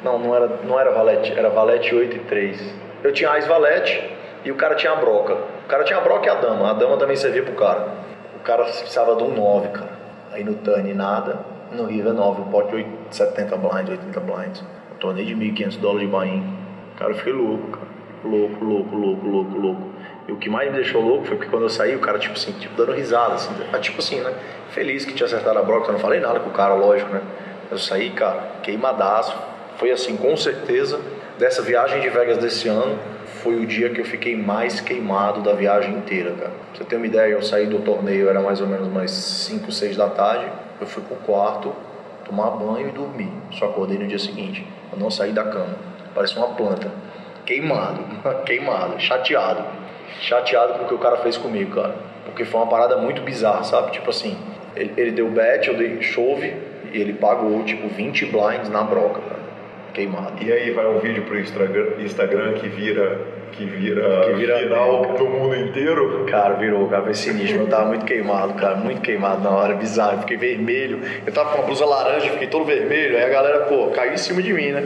Não, 0.03 0.19
não 0.19 0.35
era, 0.35 0.49
não 0.65 0.81
era 0.81 0.91
valete, 0.91 1.33
era 1.33 1.51
valete 1.51 1.95
8 1.95 2.17
e 2.17 2.19
3. 2.21 2.75
Eu 3.03 3.13
tinha 3.13 3.31
as 3.31 3.47
valete 3.47 4.11
e 4.45 4.51
o 4.51 4.55
cara 4.55 4.75
tinha 4.75 4.93
a 4.93 4.97
broca. 4.97 5.35
O 5.35 5.69
cara 5.69 5.85
tinha 5.85 5.99
a 5.99 6.03
broca 6.03 6.27
e 6.27 6.31
a 6.31 6.35
dama. 6.35 6.71
A 6.71 6.73
dama 6.73 6.97
também 6.97 7.17
servia 7.17 7.43
pro 7.43 7.55
cara. 7.55 7.89
O 8.37 8.41
cara 8.41 8.65
precisava 8.65 9.15
de 9.17 9.23
um 9.23 9.35
9, 9.35 9.69
cara. 9.69 10.01
Aí 10.33 10.45
no 10.45 10.55
Tani 10.55 10.95
nada, 10.95 11.41
no 11.73 11.87
River 11.87 12.13
9, 12.13 12.43
o 12.43 12.45
pote 12.47 12.75
8, 12.75 12.89
70 13.11 13.57
blinds, 13.57 13.91
80 13.91 14.21
blinds. 14.21 14.65
Um 14.93 14.99
torneio 14.99 15.27
de 15.27 15.35
1.500 15.35 15.79
dólares 15.79 16.07
de 16.07 16.13
Bahia. 16.13 16.43
Cara, 16.99 17.11
eu 17.13 17.17
fiquei 17.17 17.33
louco, 17.33 17.69
cara. 17.69 17.90
Louco, 18.25 18.65
louco, 18.65 18.97
louco, 18.97 19.27
louco, 19.27 19.59
louco. 19.59 19.83
E 20.29 20.33
o 20.33 20.37
que 20.37 20.49
mais 20.49 20.71
me 20.71 20.77
deixou 20.77 21.03
louco 21.03 21.25
foi 21.25 21.37
porque 21.37 21.51
quando 21.51 21.63
eu 21.63 21.69
saí, 21.71 21.97
o 21.97 22.01
cara, 22.01 22.19
tipo 22.19 22.35
assim, 22.35 22.53
tipo, 22.53 22.77
dando 22.77 22.93
risada, 22.93 23.35
assim, 23.35 23.51
tipo 23.81 23.99
assim, 23.99 24.21
né? 24.21 24.35
Feliz 24.71 25.05
que 25.05 25.15
tinha 25.15 25.27
acertado 25.27 25.59
a 25.59 25.63
broca, 25.63 25.89
eu 25.89 25.93
não 25.95 25.99
falei 25.99 26.21
nada 26.21 26.39
com 26.41 26.51
o 26.51 26.53
cara, 26.53 26.75
lógico, 26.75 27.13
né? 27.13 27.23
Eu 27.71 27.79
saí, 27.79 28.11
cara, 28.11 28.41
queimadaço. 28.63 29.37
Foi 29.79 29.91
assim, 29.91 30.17
com 30.17 30.37
certeza, 30.37 31.01
dessa 31.39 31.63
viagem 31.63 32.01
de 32.01 32.11
Vegas 32.11 32.39
desse 32.39 32.69
ano, 32.69 32.99
foi 33.43 33.57
o 33.57 33.67
dia 33.67 33.89
que 33.89 34.01
eu 34.01 34.05
fiquei 34.05 34.37
mais 34.37 34.81
queimado 34.81 35.41
da 35.41 35.55
viagem 35.55 35.95
inteira, 35.95 36.33
cara. 36.33 36.51
Pra 36.51 36.79
você 36.79 36.85
ter 36.85 36.97
uma 36.97 37.07
ideia, 37.07 37.33
eu 37.33 37.43
saí 37.43 37.67
do 37.67 37.79
torneio, 37.79 38.29
era 38.29 38.41
mais 38.41 38.61
ou 38.61 38.67
menos 38.67 38.87
umas 38.87 39.11
5, 39.11 39.73
6 39.73 39.97
da 39.97 40.09
tarde. 40.09 40.47
Eu 40.81 40.87
fui 40.87 41.03
pro 41.03 41.17
quarto, 41.17 41.73
tomar 42.25 42.51
banho 42.51 42.89
e 42.89 42.93
dormir. 42.93 43.33
Só 43.53 43.67
acordei 43.67 43.99
no 43.99 44.07
dia 44.07 44.19
seguinte. 44.19 44.67
Eu 44.93 44.99
não 44.99 45.11
saí 45.11 45.33
da 45.33 45.45
cama. 45.45 45.75
Parecia 46.15 46.39
uma 46.39 46.55
planta. 46.55 46.91
Queimado, 47.51 48.05
queimado, 48.47 49.01
chateado. 49.01 49.65
Chateado 50.21 50.75
com 50.75 50.85
o 50.85 50.87
que 50.89 50.95
o 50.95 50.99
cara 50.99 51.17
fez 51.17 51.37
comigo, 51.37 51.75
cara. 51.75 51.97
Porque 52.25 52.45
foi 52.45 52.61
uma 52.61 52.69
parada 52.69 52.97
muito 52.99 53.23
bizarra, 53.23 53.65
sabe? 53.65 53.91
Tipo 53.91 54.11
assim, 54.11 54.39
ele, 54.77 54.93
ele 54.97 55.11
deu 55.11 55.29
bet, 55.29 55.67
eu 55.67 55.75
dei 55.75 56.01
chove 56.01 56.55
e 56.93 57.01
ele 57.01 57.15
pagou 57.15 57.65
tipo 57.65 57.89
20 57.89 58.27
blinds 58.27 58.69
na 58.69 58.85
broca, 58.85 59.21
cara 59.23 59.41
queimado. 59.93 60.33
E 60.41 60.53
aí 60.53 60.71
vai 60.71 60.87
um 60.87 60.99
vídeo 60.99 61.25
pro 61.25 61.39
Instagram 61.39 62.55
que 62.55 62.69
vira 62.69 63.41
que 63.53 63.65
vira, 63.65 64.27
que 64.27 64.33
vira 64.35 64.59
viral 64.59 65.17
no 65.19 65.27
mundo 65.27 65.57
inteiro. 65.57 66.25
Cara, 66.31 66.55
virou, 66.55 66.89
cara, 66.89 67.03
foi 67.03 67.15
sinistro. 67.15 67.63
Eu 67.63 67.67
tava 67.67 67.87
muito 67.87 68.05
queimado, 68.05 68.55
cara, 68.55 68.77
muito 68.77 69.01
queimado 69.01 69.43
na 69.43 69.51
hora, 69.51 69.75
bizarro. 69.75 70.15
Eu 70.15 70.19
fiquei 70.21 70.37
vermelho. 70.37 71.01
Eu 71.27 71.33
tava 71.33 71.51
com 71.51 71.59
uma 71.59 71.67
blusa 71.67 71.85
laranja, 71.85 72.31
fiquei 72.31 72.47
todo 72.47 72.65
vermelho. 72.65 73.17
Aí 73.17 73.25
a 73.25 73.29
galera, 73.29 73.61
pô, 73.65 73.89
caiu 73.89 74.13
em 74.13 74.17
cima 74.17 74.41
de 74.41 74.53
mim, 74.53 74.71
né? 74.71 74.85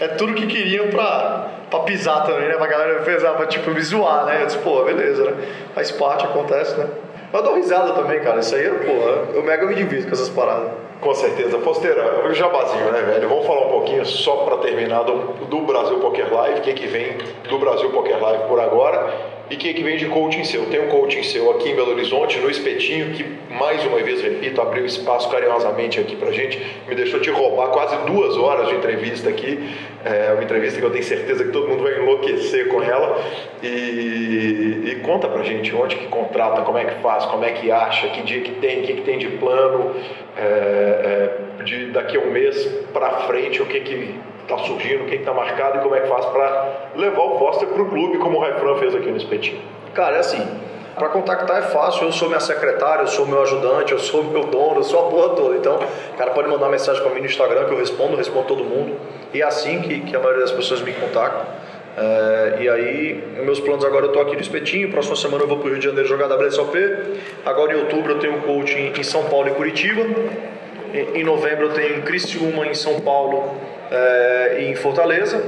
É 0.00 0.08
tudo 0.08 0.34
que 0.34 0.46
queriam 0.46 0.88
pra, 0.88 1.48
pra 1.70 1.80
pisar 1.80 2.24
também, 2.24 2.48
né? 2.48 2.54
Pra 2.56 2.66
galera 2.66 3.00
pesar, 3.02 3.32
pra 3.34 3.46
tipo 3.46 3.70
me 3.70 3.80
zoar, 3.80 4.26
né? 4.26 4.42
Eu 4.42 4.46
disse, 4.46 4.58
pô, 4.58 4.82
beleza, 4.82 5.24
né? 5.24 5.36
Faz 5.74 5.90
parte, 5.90 6.24
acontece, 6.24 6.76
né? 6.76 6.88
Eu 7.32 7.42
dou 7.42 7.54
risada 7.54 7.92
também, 7.92 8.20
cara. 8.20 8.40
Isso 8.40 8.54
aí, 8.54 8.68
pô, 8.68 9.36
eu 9.36 9.42
mega 9.42 9.66
me 9.66 9.74
divido 9.74 10.06
com 10.06 10.12
essas 10.12 10.28
paradas. 10.28 10.70
Com 11.00 11.14
certeza. 11.14 11.58
Fosteira, 11.58 12.26
o 12.26 12.32
jabazinho, 12.32 12.90
né, 12.90 13.02
velho? 13.02 13.28
Vamos 13.28 13.46
falar 13.46 13.66
um 13.66 13.70
pouquinho, 13.70 14.06
só 14.06 14.36
para 14.36 14.58
terminar, 14.58 15.02
do, 15.02 15.44
do, 15.44 15.60
Brasil 15.60 15.98
Poker 15.98 16.32
Live, 16.32 16.60
o 16.60 16.62
que, 16.62 16.72
que 16.72 16.86
vem 16.86 17.18
do 17.48 17.58
Brasil 17.58 17.90
Poker 17.90 18.22
Live 18.22 18.44
por 18.48 18.60
agora 18.60 19.33
e 19.50 19.56
que, 19.56 19.74
que 19.74 19.82
vem 19.82 19.96
de 19.96 20.06
coaching 20.06 20.44
seu. 20.44 20.66
Tem 20.66 20.80
um 20.80 20.88
coaching 20.88 21.22
seu 21.22 21.50
aqui 21.50 21.70
em 21.70 21.76
Belo 21.76 21.90
Horizonte, 21.90 22.38
no 22.38 22.50
Espetinho, 22.50 23.12
que 23.12 23.24
mais 23.52 23.84
uma 23.84 23.98
vez, 24.02 24.22
repito, 24.22 24.60
abriu 24.60 24.84
espaço 24.84 25.28
carinhosamente 25.30 26.00
aqui 26.00 26.16
pra 26.16 26.32
gente, 26.32 26.60
me 26.88 26.94
deixou 26.94 27.20
te 27.20 27.30
roubar 27.30 27.68
quase 27.68 27.96
duas 28.06 28.36
horas 28.36 28.68
de 28.68 28.74
entrevista 28.74 29.28
aqui, 29.28 29.58
é 30.04 30.32
uma 30.32 30.42
entrevista 30.42 30.78
que 30.78 30.84
eu 30.84 30.90
tenho 30.90 31.04
certeza 31.04 31.44
que 31.44 31.50
todo 31.50 31.68
mundo 31.68 31.82
vai 31.82 31.98
enlouquecer 31.98 32.68
com 32.68 32.82
ela, 32.82 33.18
e, 33.62 34.82
e 34.86 35.00
conta 35.02 35.28
pra 35.28 35.42
gente 35.42 35.74
onde 35.74 35.96
que 35.96 36.06
contrata, 36.08 36.62
como 36.62 36.76
é 36.76 36.84
que 36.84 37.00
faz, 37.00 37.24
como 37.26 37.44
é 37.44 37.52
que 37.52 37.70
acha, 37.70 38.08
que 38.08 38.22
dia 38.22 38.42
que 38.42 38.52
tem, 38.52 38.80
o 38.80 38.82
que, 38.82 38.94
que 38.94 39.02
tem 39.02 39.18
de 39.18 39.28
plano, 39.28 39.94
é, 40.36 41.38
é, 41.58 41.62
de 41.62 41.86
daqui 41.86 42.16
a 42.16 42.20
um 42.20 42.30
mês 42.30 42.66
pra 42.92 43.10
frente, 43.26 43.62
o 43.62 43.66
que 43.66 43.80
que 43.80 44.14
está 44.42 44.58
surgindo, 44.58 45.06
quem 45.06 45.20
está 45.20 45.32
marcado 45.32 45.78
e 45.78 45.80
como 45.80 45.94
é 45.94 46.00
que 46.00 46.08
faz 46.08 46.26
para 46.26 46.90
levar 46.96 47.22
o 47.22 47.38
Foster 47.38 47.68
para 47.68 47.82
o 47.82 47.88
clube, 47.88 48.18
como 48.18 48.36
o 48.36 48.40
Raifran 48.40 48.76
fez 48.76 48.94
aqui 48.94 49.08
no 49.08 49.16
Espetinho? 49.16 49.62
Cara, 49.94 50.16
é 50.16 50.18
assim, 50.18 50.46
para 50.94 51.08
contactar 51.08 51.58
é 51.58 51.62
fácil, 51.62 52.04
eu 52.06 52.12
sou 52.12 52.28
minha 52.28 52.40
secretária, 52.40 53.02
eu 53.02 53.06
sou 53.06 53.26
meu 53.26 53.42
ajudante, 53.42 53.92
eu 53.92 53.98
sou 53.98 54.22
meu 54.22 54.44
dono, 54.44 54.76
eu 54.76 54.84
sou 54.84 55.06
a 55.06 55.10
porra 55.10 55.30
toda. 55.30 55.56
Então, 55.56 55.76
o 55.76 56.16
cara 56.16 56.30
pode 56.30 56.48
mandar 56.48 56.68
mensagem 56.68 57.02
para 57.02 57.12
mim 57.12 57.20
no 57.20 57.26
Instagram 57.26 57.64
que 57.64 57.72
eu 57.72 57.78
respondo, 57.78 58.16
respondo 58.16 58.46
todo 58.46 58.62
mundo. 58.62 58.96
E 59.34 59.42
é 59.42 59.44
assim 59.44 59.80
que, 59.82 60.00
que 60.00 60.14
a 60.14 60.20
maioria 60.20 60.42
das 60.42 60.52
pessoas 60.52 60.80
me 60.80 60.92
contactam. 60.92 61.44
É, 61.96 62.58
e 62.60 62.68
aí, 62.68 63.24
meus 63.44 63.58
planos 63.60 63.84
agora 63.84 64.06
eu 64.06 64.08
estou 64.08 64.22
aqui 64.22 64.34
no 64.34 64.40
Espetinho, 64.40 64.90
próxima 64.90 65.16
semana 65.16 65.44
eu 65.44 65.48
vou 65.48 65.58
para 65.58 65.66
o 65.66 65.70
Rio 65.70 65.78
de 65.80 65.84
Janeiro 65.84 66.08
jogar 66.08 66.32
WSOP. 66.32 66.78
Agora 67.44 67.72
em 67.72 67.76
outubro 67.76 68.12
eu 68.12 68.18
tenho 68.20 68.40
coaching 68.42 68.92
em 68.96 69.02
São 69.02 69.24
Paulo 69.24 69.48
e 69.48 69.50
Curitiba. 69.52 70.02
Em, 70.94 71.20
em 71.20 71.24
novembro 71.24 71.66
eu 71.66 71.72
tenho 71.72 71.98
em 71.98 72.02
Criciúma, 72.02 72.66
em 72.66 72.74
São 72.74 73.00
Paulo 73.00 73.56
é, 73.90 74.58
em 74.60 74.74
Fortaleza. 74.76 75.42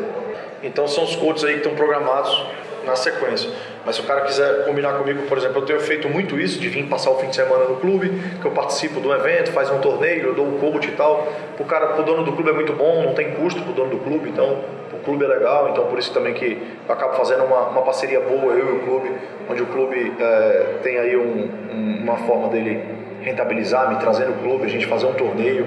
Então 0.64 0.88
são 0.88 1.04
os 1.04 1.14
coaches 1.14 1.44
aí 1.44 1.52
que 1.52 1.58
estão 1.58 1.74
programados 1.76 2.44
na 2.84 2.96
sequência. 2.96 3.50
Mas 3.86 3.94
se 3.94 4.00
o 4.00 4.04
cara 4.04 4.22
quiser 4.22 4.64
combinar 4.64 4.94
comigo, 4.94 5.22
por 5.28 5.38
exemplo, 5.38 5.62
eu 5.62 5.64
tenho 5.64 5.78
feito 5.78 6.08
muito 6.08 6.40
isso, 6.40 6.58
de 6.58 6.68
vir 6.68 6.86
passar 6.86 7.12
o 7.12 7.18
fim 7.20 7.28
de 7.28 7.36
semana 7.36 7.66
no 7.66 7.76
clube, 7.76 8.10
que 8.40 8.44
eu 8.44 8.50
participo 8.50 8.98
do 8.98 9.14
evento, 9.14 9.52
faz 9.52 9.70
um 9.70 9.78
torneio, 9.78 10.26
eu 10.26 10.34
dou 10.34 10.44
um 10.44 10.58
coach 10.58 10.88
e 10.88 10.90
tal. 10.90 11.24
O 11.56 11.64
cara, 11.64 12.00
o 12.00 12.02
dono 12.02 12.24
do 12.24 12.32
clube 12.32 12.50
é 12.50 12.52
muito 12.52 12.72
bom, 12.72 13.04
não 13.04 13.14
tem 13.14 13.30
custo 13.30 13.62
pro 13.62 13.72
dono 13.72 13.90
do 13.90 13.98
clube, 13.98 14.28
então 14.28 14.58
o 14.92 14.98
clube 15.04 15.24
é 15.24 15.28
legal, 15.28 15.68
então 15.70 15.86
por 15.86 16.00
isso 16.00 16.12
também 16.12 16.34
que 16.34 16.60
eu 16.88 16.92
acabo 16.92 17.14
fazendo 17.14 17.44
uma, 17.44 17.68
uma 17.68 17.82
parceria 17.82 18.18
boa, 18.18 18.52
eu 18.54 18.74
e 18.74 18.78
o 18.78 18.80
clube, 18.80 19.12
onde 19.48 19.62
o 19.62 19.66
clube 19.66 20.12
é, 20.18 20.78
tem 20.82 20.98
aí 20.98 21.16
um, 21.16 21.48
um, 21.72 22.02
uma 22.02 22.16
forma 22.16 22.48
dele 22.48 22.82
rentabilizar, 23.22 23.88
me 23.88 24.00
trazer 24.00 24.26
no 24.26 24.34
clube, 24.34 24.64
a 24.64 24.68
gente 24.68 24.86
fazer 24.86 25.06
um 25.06 25.14
torneio 25.14 25.64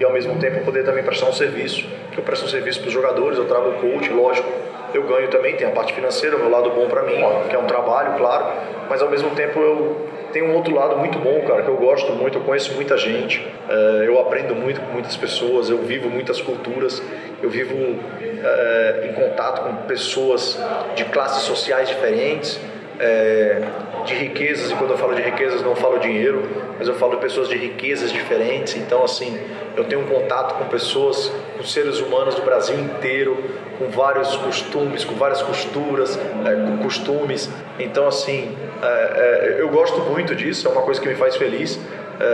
e 0.00 0.04
ao 0.04 0.12
mesmo 0.12 0.34
tempo 0.40 0.64
poder 0.64 0.84
também 0.84 1.04
prestar 1.04 1.28
um 1.28 1.32
serviço, 1.32 1.86
que 2.10 2.18
eu 2.18 2.24
presto 2.24 2.46
um 2.46 2.48
serviço 2.48 2.80
para 2.80 2.88
os 2.88 2.92
jogadores, 2.92 3.38
eu 3.38 3.44
trago 3.44 3.70
o 3.70 3.74
coach, 3.74 4.10
lógico, 4.10 4.48
eu 4.96 5.02
ganho 5.04 5.28
também, 5.28 5.56
tem 5.56 5.66
a 5.66 5.70
parte 5.70 5.92
financeira, 5.92 6.36
o 6.36 6.40
meu 6.40 6.50
lado 6.50 6.70
bom 6.70 6.86
para 6.88 7.02
mim, 7.02 7.16
que 7.48 7.54
é 7.54 7.58
um 7.58 7.66
trabalho, 7.66 8.16
claro, 8.18 8.46
mas 8.88 9.02
ao 9.02 9.08
mesmo 9.08 9.30
tempo 9.30 9.58
eu 9.60 10.08
tenho 10.32 10.46
um 10.46 10.54
outro 10.54 10.74
lado 10.74 10.96
muito 10.96 11.18
bom, 11.18 11.40
cara, 11.46 11.62
que 11.62 11.68
eu 11.68 11.76
gosto 11.76 12.12
muito, 12.12 12.38
eu 12.38 12.42
conheço 12.42 12.74
muita 12.74 12.96
gente, 12.96 13.46
é, 13.68 14.04
eu 14.06 14.18
aprendo 14.20 14.54
muito 14.54 14.80
com 14.80 14.92
muitas 14.92 15.16
pessoas, 15.16 15.68
eu 15.68 15.78
vivo 15.78 16.08
muitas 16.08 16.40
culturas, 16.40 17.02
eu 17.42 17.50
vivo 17.50 17.74
é, 17.74 19.08
em 19.08 19.12
contato 19.12 19.62
com 19.62 19.74
pessoas 19.86 20.58
de 20.94 21.04
classes 21.06 21.42
sociais 21.42 21.88
diferentes, 21.88 22.60
é, 22.98 23.60
de 24.04 24.14
riquezas, 24.14 24.70
e 24.70 24.74
quando 24.74 24.90
eu 24.90 24.98
falo 24.98 25.14
de 25.14 25.22
riquezas 25.22 25.62
não 25.62 25.74
falo 25.74 25.98
dinheiro, 25.98 26.42
mas 26.78 26.88
eu 26.88 26.94
falo 26.94 27.16
de 27.16 27.20
pessoas 27.20 27.48
de 27.48 27.56
riquezas 27.56 28.12
diferentes, 28.12 28.76
então 28.76 29.02
assim, 29.02 29.38
eu 29.76 29.84
tenho 29.84 30.02
um 30.02 30.06
contato 30.06 30.54
com 30.54 30.64
pessoas, 30.66 31.32
com 31.56 31.64
seres 31.64 32.00
humanos 32.00 32.34
do 32.34 32.42
Brasil 32.42 32.78
inteiro, 32.78 33.36
com 33.78 33.88
vários 33.88 34.36
costumes, 34.36 35.04
com 35.04 35.14
várias 35.14 35.42
costuras, 35.42 36.18
é, 36.18 36.54
com 36.54 36.78
costumes, 36.78 37.48
então 37.78 38.06
assim, 38.06 38.56
é, 38.82 38.86
é, 38.86 39.60
eu 39.60 39.68
gosto 39.68 40.00
muito 40.00 40.34
disso, 40.34 40.68
é 40.68 40.70
uma 40.70 40.82
coisa 40.82 41.00
que 41.00 41.08
me 41.08 41.14
faz 41.14 41.36
feliz, 41.36 41.78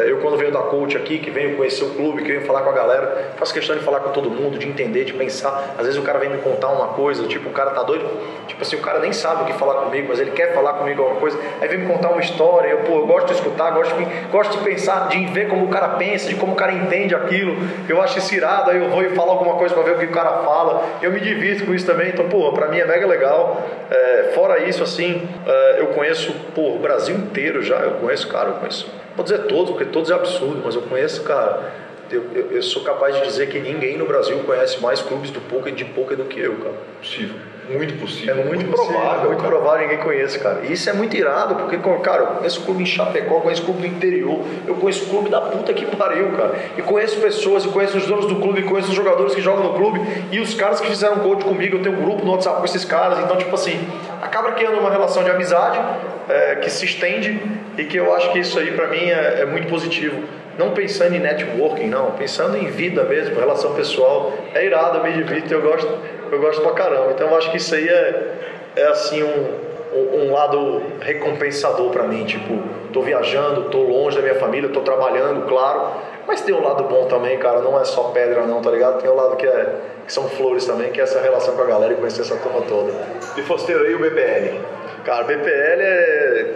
eu 0.06 0.18
quando 0.18 0.36
venho 0.36 0.52
da 0.52 0.60
coach 0.60 0.96
aqui, 0.96 1.18
que 1.18 1.30
venho 1.30 1.56
conhecer 1.56 1.84
o 1.84 1.90
clube, 1.90 2.22
que 2.22 2.28
venho 2.28 2.44
falar 2.44 2.62
com 2.62 2.70
a 2.70 2.72
galera, 2.72 3.32
faço 3.36 3.54
questão 3.54 3.76
de 3.76 3.82
falar 3.82 4.00
com 4.00 4.10
todo 4.10 4.30
mundo, 4.30 4.58
de 4.58 4.68
entender, 4.68 5.04
de 5.04 5.12
pensar. 5.12 5.74
Às 5.78 5.86
vezes 5.86 5.98
o 5.98 6.02
cara 6.02 6.18
vem 6.18 6.30
me 6.30 6.38
contar 6.38 6.68
uma 6.68 6.88
coisa, 6.88 7.26
tipo, 7.26 7.48
o 7.48 7.52
cara 7.52 7.70
tá 7.70 7.82
doido, 7.82 8.04
tipo 8.46 8.62
assim, 8.62 8.76
o 8.76 8.80
cara 8.80 8.98
nem 8.98 9.12
sabe 9.12 9.42
o 9.42 9.46
que 9.46 9.52
falar 9.52 9.82
comigo, 9.82 10.06
mas 10.08 10.18
ele 10.18 10.32
quer 10.32 10.54
falar 10.54 10.74
comigo 10.74 11.02
alguma 11.02 11.20
coisa, 11.20 11.38
aí 11.60 11.68
vem 11.68 11.78
me 11.78 11.86
contar 11.86 12.10
uma 12.10 12.20
história, 12.20 12.68
eu, 12.68 12.78
pô, 12.78 12.98
eu 12.98 13.06
gosto 13.06 13.26
de 13.26 13.34
escutar, 13.34 13.70
gosto 13.70 13.94
de, 13.96 14.04
gosto 14.30 14.58
de 14.58 14.64
pensar, 14.64 15.08
de 15.08 15.24
ver 15.26 15.48
como 15.48 15.66
o 15.66 15.68
cara 15.68 15.90
pensa, 15.90 16.28
de 16.28 16.34
como 16.34 16.52
o 16.52 16.56
cara 16.56 16.72
entende 16.72 17.14
aquilo. 17.14 17.56
Eu 17.88 18.00
acho 18.02 18.18
isso 18.18 18.34
irado, 18.34 18.70
aí 18.70 18.78
eu 18.78 18.90
vou 18.90 19.02
e 19.02 19.10
falo 19.10 19.30
alguma 19.30 19.54
coisa 19.54 19.74
para 19.74 19.84
ver 19.84 19.92
o 19.92 19.98
que 19.98 20.06
o 20.06 20.12
cara 20.12 20.30
fala. 20.44 20.84
Eu 21.02 21.10
me 21.12 21.20
divirto 21.20 21.64
com 21.64 21.74
isso 21.74 21.86
também, 21.86 22.08
então, 22.08 22.28
pô, 22.28 22.52
pra 22.52 22.68
mim 22.68 22.78
é 22.78 22.86
mega 22.86 23.06
legal. 23.06 23.62
É, 23.90 24.32
fora 24.34 24.58
isso, 24.60 24.82
assim, 24.82 25.28
é, 25.46 25.80
eu 25.80 25.88
conheço, 25.88 26.34
pô, 26.54 26.74
o 26.74 26.78
Brasil 26.78 27.16
inteiro 27.16 27.62
já, 27.62 27.76
eu 27.76 27.92
conheço, 27.92 28.28
cara, 28.28 28.48
eu 28.48 28.54
conheço 28.54 28.90
vou 29.16 29.24
dizer 29.24 29.46
todos, 29.46 29.70
porque 29.70 29.86
todos 29.86 30.10
é 30.10 30.14
absurdo, 30.14 30.62
mas 30.64 30.74
eu 30.74 30.82
conheço, 30.82 31.22
cara, 31.22 31.72
eu, 32.10 32.24
eu, 32.34 32.52
eu, 32.52 32.62
sou 32.62 32.82
capaz 32.82 33.16
de 33.16 33.22
dizer 33.22 33.48
que 33.48 33.58
ninguém 33.58 33.96
no 33.96 34.06
Brasil 34.06 34.38
conhece 34.40 34.80
mais 34.80 35.00
clubes 35.00 35.30
do 35.30 35.40
poker 35.40 35.74
de 35.74 35.84
poker 35.84 36.16
do 36.16 36.24
que 36.24 36.38
eu, 36.38 36.54
cara. 36.56 36.74
Possível. 37.00 37.34
Muito 37.68 37.98
possível. 37.98 38.32
É 38.32 38.44
muito, 38.44 38.64
muito 38.64 38.70
provável. 38.70 39.24
É 39.24 39.26
muito 39.26 39.38
cara. 39.38 39.48
provável 39.48 39.88
ninguém 39.88 39.98
conhece, 39.98 40.38
cara. 40.38 40.60
E 40.64 40.72
isso 40.72 40.88
é 40.88 40.92
muito 40.92 41.16
irado, 41.16 41.56
porque, 41.56 41.76
cara, 42.00 42.22
eu 42.22 42.26
conheço 42.28 42.60
clube 42.62 42.82
em 42.82 42.86
Chapecó, 42.86 43.40
conheço 43.40 43.64
clube 43.64 43.80
do 43.80 43.86
interior, 43.86 44.40
eu 44.66 44.76
conheço 44.76 45.06
clube 45.06 45.28
da 45.28 45.40
puta 45.40 45.74
que 45.74 45.84
pariu, 45.96 46.30
cara. 46.36 46.54
E 46.78 46.82
conheço 46.82 47.20
pessoas, 47.20 47.64
e 47.64 47.68
conheço 47.68 47.98
os 47.98 48.06
donos 48.06 48.26
do 48.26 48.36
clube, 48.36 48.60
e 48.60 48.62
conheço 48.62 48.90
os 48.90 48.94
jogadores 48.94 49.34
que 49.34 49.40
jogam 49.40 49.64
no 49.64 49.74
clube, 49.74 50.00
e 50.30 50.38
os 50.38 50.54
caras 50.54 50.80
que 50.80 50.86
fizeram 50.86 51.18
coach 51.18 51.44
comigo, 51.44 51.78
eu 51.78 51.82
tenho 51.82 51.98
um 51.98 52.02
grupo 52.02 52.24
no 52.24 52.32
WhatsApp 52.32 52.58
com 52.58 52.64
esses 52.64 52.84
caras. 52.84 53.18
Então, 53.18 53.36
tipo 53.36 53.54
assim, 53.54 53.84
acaba 54.22 54.52
criando 54.52 54.78
uma 54.78 54.90
relação 54.90 55.24
de 55.24 55.30
amizade 55.30 55.80
é, 56.28 56.56
que 56.56 56.70
se 56.70 56.84
estende 56.84 57.40
e 57.76 57.84
que 57.84 57.96
eu 57.96 58.14
acho 58.14 58.32
que 58.32 58.38
isso 58.38 58.58
aí, 58.58 58.72
para 58.72 58.88
mim, 58.88 59.10
é, 59.10 59.40
é 59.40 59.46
muito 59.46 59.68
positivo 59.68 60.22
não 60.58 60.70
pensando 60.70 61.14
em 61.14 61.18
networking, 61.18 61.86
não, 61.86 62.12
pensando 62.12 62.56
em 62.56 62.66
vida 62.66 63.04
mesmo, 63.04 63.38
relação 63.38 63.74
pessoal. 63.74 64.32
É 64.54 64.64
irado, 64.64 64.98
eu 64.98 65.04
me 65.04 65.12
divirto, 65.12 65.52
eu 65.52 65.60
gosto, 65.60 65.88
eu 66.32 66.40
gosto 66.40 66.62
pra 66.62 66.72
caramba. 66.72 67.12
Então 67.12 67.28
eu 67.28 67.36
acho 67.36 67.50
que 67.50 67.58
isso 67.58 67.74
aí 67.74 67.88
é, 67.88 68.32
é 68.76 68.86
assim 68.86 69.22
um, 69.22 70.26
um 70.26 70.32
lado 70.32 70.82
recompensador 71.00 71.90
para 71.90 72.04
mim. 72.04 72.24
Tipo, 72.24 72.58
tô 72.92 73.02
viajando, 73.02 73.64
tô 73.64 73.82
longe 73.82 74.16
da 74.16 74.22
minha 74.22 74.36
família, 74.36 74.70
tô 74.70 74.80
trabalhando, 74.80 75.46
claro. 75.46 75.92
Mas 76.26 76.40
tem 76.40 76.54
um 76.54 76.62
lado 76.62 76.84
bom 76.84 77.04
também, 77.06 77.38
cara, 77.38 77.60
não 77.60 77.78
é 77.80 77.84
só 77.84 78.04
pedra 78.04 78.46
não, 78.46 78.60
tá 78.60 78.70
ligado? 78.70 79.00
Tem 79.00 79.08
um 79.08 79.14
lado 79.14 79.36
que, 79.36 79.46
é, 79.46 79.74
que 80.06 80.12
são 80.12 80.28
flores 80.30 80.66
também, 80.66 80.90
que 80.90 81.00
é 81.00 81.04
essa 81.04 81.20
relação 81.20 81.54
com 81.54 81.62
a 81.62 81.66
galera 81.66 81.92
e 81.92 81.96
conhecer 81.96 82.22
essa 82.22 82.36
turma 82.36 82.62
toda. 82.62 82.92
E 83.36 83.42
Fosteiro 83.42 83.84
aí 83.84 83.94
o 83.94 83.98
BPL? 83.98 84.58
Cara, 85.04 85.22
BPL 85.22 85.82
é 85.82 86.46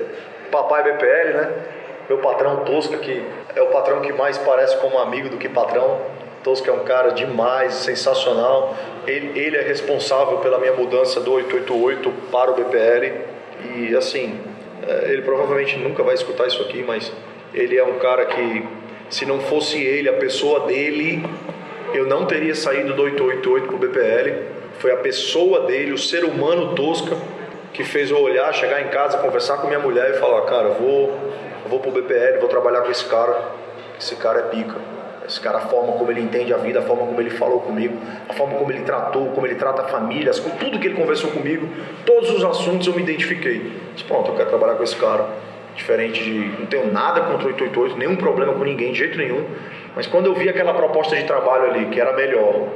papai 0.50 0.82
BPL, 0.82 1.32
né? 1.34 1.52
Meu 2.08 2.18
patrão 2.18 2.64
Tosca, 2.64 2.96
que 2.98 3.24
é 3.54 3.62
o 3.62 3.66
patrão 3.66 4.00
que 4.00 4.12
mais 4.12 4.36
parece 4.36 4.76
como 4.78 4.98
amigo 4.98 5.28
do 5.28 5.36
que 5.36 5.48
patrão. 5.48 6.00
Tosca 6.42 6.70
é 6.70 6.74
um 6.74 6.84
cara 6.84 7.10
demais, 7.10 7.74
sensacional. 7.74 8.76
Ele, 9.06 9.38
ele 9.38 9.56
é 9.56 9.62
responsável 9.62 10.38
pela 10.38 10.58
minha 10.58 10.72
mudança 10.72 11.20
do 11.20 11.32
888 11.32 12.10
para 12.32 12.50
o 12.50 12.54
BPL. 12.54 13.12
E 13.64 13.94
assim, 13.94 14.40
é, 14.88 15.12
ele 15.12 15.22
provavelmente 15.22 15.76
nunca 15.78 16.02
vai 16.02 16.14
escutar 16.14 16.46
isso 16.46 16.62
aqui, 16.62 16.82
mas 16.82 17.12
ele 17.54 17.76
é 17.76 17.84
um 17.84 17.98
cara 17.98 18.24
que, 18.26 18.66
se 19.08 19.26
não 19.26 19.40
fosse 19.40 19.80
ele, 19.80 20.08
a 20.08 20.14
pessoa 20.14 20.60
dele, 20.60 21.24
eu 21.92 22.06
não 22.06 22.24
teria 22.26 22.54
saído 22.54 22.94
do 22.94 23.02
888 23.02 23.66
para 23.66 23.76
o 23.76 23.78
BPL. 23.78 24.60
Foi 24.78 24.92
a 24.92 24.96
pessoa 24.96 25.60
dele, 25.66 25.92
o 25.92 25.98
ser 25.98 26.24
humano 26.24 26.74
Tosca, 26.74 27.16
que 27.72 27.84
fez 27.84 28.10
eu 28.10 28.18
olhar, 28.18 28.52
chegar 28.52 28.80
em 28.82 28.88
casa, 28.88 29.18
conversar 29.18 29.58
com 29.58 29.66
minha 29.66 29.78
mulher 29.78 30.10
e 30.10 30.14
falar: 30.14 30.42
Cara, 30.42 30.68
vou 30.70 31.16
vou 31.70 31.78
pro 31.78 31.92
BPL, 31.92 32.40
vou 32.40 32.48
trabalhar 32.48 32.82
com 32.82 32.90
esse 32.90 33.04
cara, 33.04 33.52
esse 33.98 34.16
cara 34.16 34.40
é 34.40 34.42
pica. 34.42 34.76
Esse 35.26 35.40
cara, 35.40 35.58
a 35.58 35.60
forma 35.60 35.92
como 35.92 36.10
ele 36.10 36.20
entende 36.20 36.52
a 36.52 36.56
vida, 36.56 36.80
a 36.80 36.82
forma 36.82 37.06
como 37.06 37.20
ele 37.20 37.30
falou 37.30 37.60
comigo, 37.60 37.96
a 38.28 38.32
forma 38.32 38.58
como 38.58 38.72
ele 38.72 38.80
tratou, 38.80 39.26
como 39.26 39.46
ele 39.46 39.54
trata 39.54 39.82
a 39.82 39.84
família, 39.84 40.32
com 40.34 40.50
tudo 40.56 40.76
que 40.80 40.88
ele 40.88 40.96
conversou 40.96 41.30
comigo, 41.30 41.68
todos 42.04 42.30
os 42.30 42.42
assuntos 42.42 42.88
eu 42.88 42.94
me 42.94 43.02
identifiquei. 43.02 43.72
Disse, 43.94 44.04
pronto, 44.08 44.32
eu 44.32 44.36
quero 44.36 44.48
trabalhar 44.48 44.74
com 44.74 44.82
esse 44.82 44.96
cara. 44.96 45.24
Diferente 45.76 46.24
de. 46.24 46.60
Não 46.60 46.66
tenho 46.66 46.92
nada 46.92 47.20
contra 47.20 47.44
o 47.44 47.50
888, 47.50 47.96
nenhum 47.96 48.16
problema 48.16 48.52
com 48.54 48.64
ninguém, 48.64 48.90
de 48.90 48.98
jeito 48.98 49.16
nenhum. 49.16 49.46
Mas 49.94 50.04
quando 50.04 50.26
eu 50.26 50.34
vi 50.34 50.48
aquela 50.48 50.74
proposta 50.74 51.14
de 51.14 51.22
trabalho 51.22 51.70
ali, 51.70 51.86
que 51.86 52.00
era 52.00 52.12
melhor, 52.12 52.66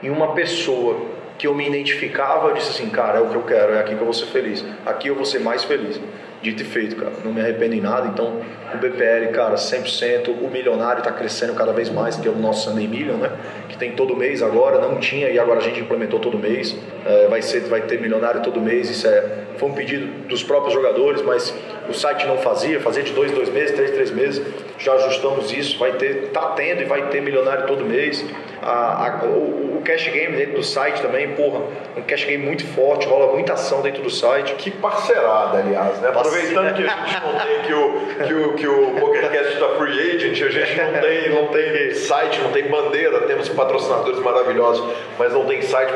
em 0.00 0.08
uma 0.08 0.32
pessoa 0.32 0.96
que 1.38 1.46
eu 1.46 1.54
me 1.54 1.66
identificava, 1.66 2.48
eu 2.48 2.54
disse 2.54 2.70
assim, 2.70 2.88
cara, 2.90 3.18
é 3.18 3.20
o 3.20 3.28
que 3.28 3.34
eu 3.34 3.42
quero, 3.42 3.74
é 3.74 3.80
aqui 3.80 3.94
que 3.94 4.00
eu 4.00 4.04
vou 4.04 4.14
ser 4.14 4.26
feliz. 4.26 4.64
Aqui 4.84 5.08
eu 5.08 5.14
vou 5.14 5.24
ser 5.24 5.40
mais 5.40 5.64
feliz 5.64 6.00
dito 6.42 6.62
e 6.62 6.66
feito, 6.66 6.96
cara. 6.96 7.12
Não 7.24 7.32
me 7.32 7.40
arrependo 7.40 7.74
em 7.74 7.80
nada. 7.80 8.08
Então, 8.08 8.40
o 8.76 8.80
BPL, 8.80 9.32
cara, 9.32 9.54
100%. 9.54 10.28
O 10.28 10.48
milionário 10.50 11.00
está 11.00 11.12
crescendo 11.12 11.54
cada 11.54 11.72
vez 11.72 11.90
mais, 11.90 12.16
que 12.16 12.28
é 12.28 12.30
o 12.30 12.34
nosso 12.34 12.68
Sunday 12.68 12.86
Million, 12.86 13.16
né? 13.16 13.30
Que 13.68 13.76
tem 13.76 13.92
todo 13.92 14.16
mês 14.16 14.42
agora. 14.42 14.78
Não 14.78 14.96
tinha 14.96 15.28
e 15.28 15.38
agora 15.38 15.60
a 15.60 15.62
gente 15.62 15.80
implementou 15.80 16.20
todo 16.20 16.38
mês. 16.38 16.76
É, 17.04 17.26
vai, 17.28 17.42
ser, 17.42 17.60
vai 17.62 17.82
ter 17.82 18.00
milionário 18.00 18.42
todo 18.42 18.60
mês. 18.60 18.90
Isso 18.90 19.06
é, 19.06 19.44
foi 19.56 19.68
um 19.68 19.72
pedido 19.72 20.28
dos 20.28 20.42
próprios 20.42 20.74
jogadores, 20.74 21.22
mas 21.22 21.54
o 21.88 21.94
site 21.94 22.26
não 22.26 22.38
fazia. 22.38 22.80
Fazia 22.80 23.02
de 23.02 23.12
dois, 23.12 23.30
dois 23.32 23.48
meses, 23.48 23.74
três, 23.74 23.90
três 23.90 24.10
meses. 24.10 24.44
Já 24.78 24.94
ajustamos 24.94 25.52
isso. 25.52 25.78
Vai 25.78 25.92
ter, 25.92 26.30
tá 26.30 26.50
tendo 26.50 26.82
e 26.82 26.84
vai 26.84 27.08
ter 27.08 27.20
milionário 27.20 27.66
todo 27.66 27.84
mês. 27.84 28.24
A, 28.62 29.06
a, 29.06 29.24
o, 29.24 29.76
o 29.78 29.82
cash 29.84 30.08
game 30.08 30.36
dentro 30.36 30.54
do 30.54 30.62
site 30.62 31.00
também, 31.00 31.28
porra, 31.34 31.60
um 31.96 32.02
cash 32.02 32.24
game 32.24 32.44
muito 32.44 32.66
forte, 32.66 33.06
rola 33.06 33.32
muita 33.32 33.52
ação 33.52 33.80
dentro 33.82 34.02
do 34.02 34.10
site. 34.10 34.54
Que 34.54 34.70
parcerada, 34.70 35.58
aliás, 35.58 35.98
né? 36.00 36.08
Aproveitando 36.08 36.74
que 36.74 36.82
a 36.82 36.88
gente 36.88 37.20
não 37.22 37.38
tem 37.38 37.62
que 37.62 37.72
o, 37.72 38.26
que 38.26 38.34
o, 38.34 38.54
que 38.54 38.65
o 38.66 38.94
PokerCast 38.98 39.54
está 39.54 39.68
free 39.70 40.16
agent, 40.16 40.42
a 40.42 40.50
gente 40.50 40.76
não 40.80 41.00
tem, 41.00 41.30
não 41.30 41.46
tem 41.48 41.94
site, 41.94 42.40
não 42.40 42.52
tem 42.52 42.68
bandeira, 42.68 43.20
temos 43.22 43.48
patrocinadores 43.48 44.18
maravilhosos, 44.20 44.84
mas 45.18 45.32
não 45.32 45.44
tem 45.44 45.62
site 45.62 45.92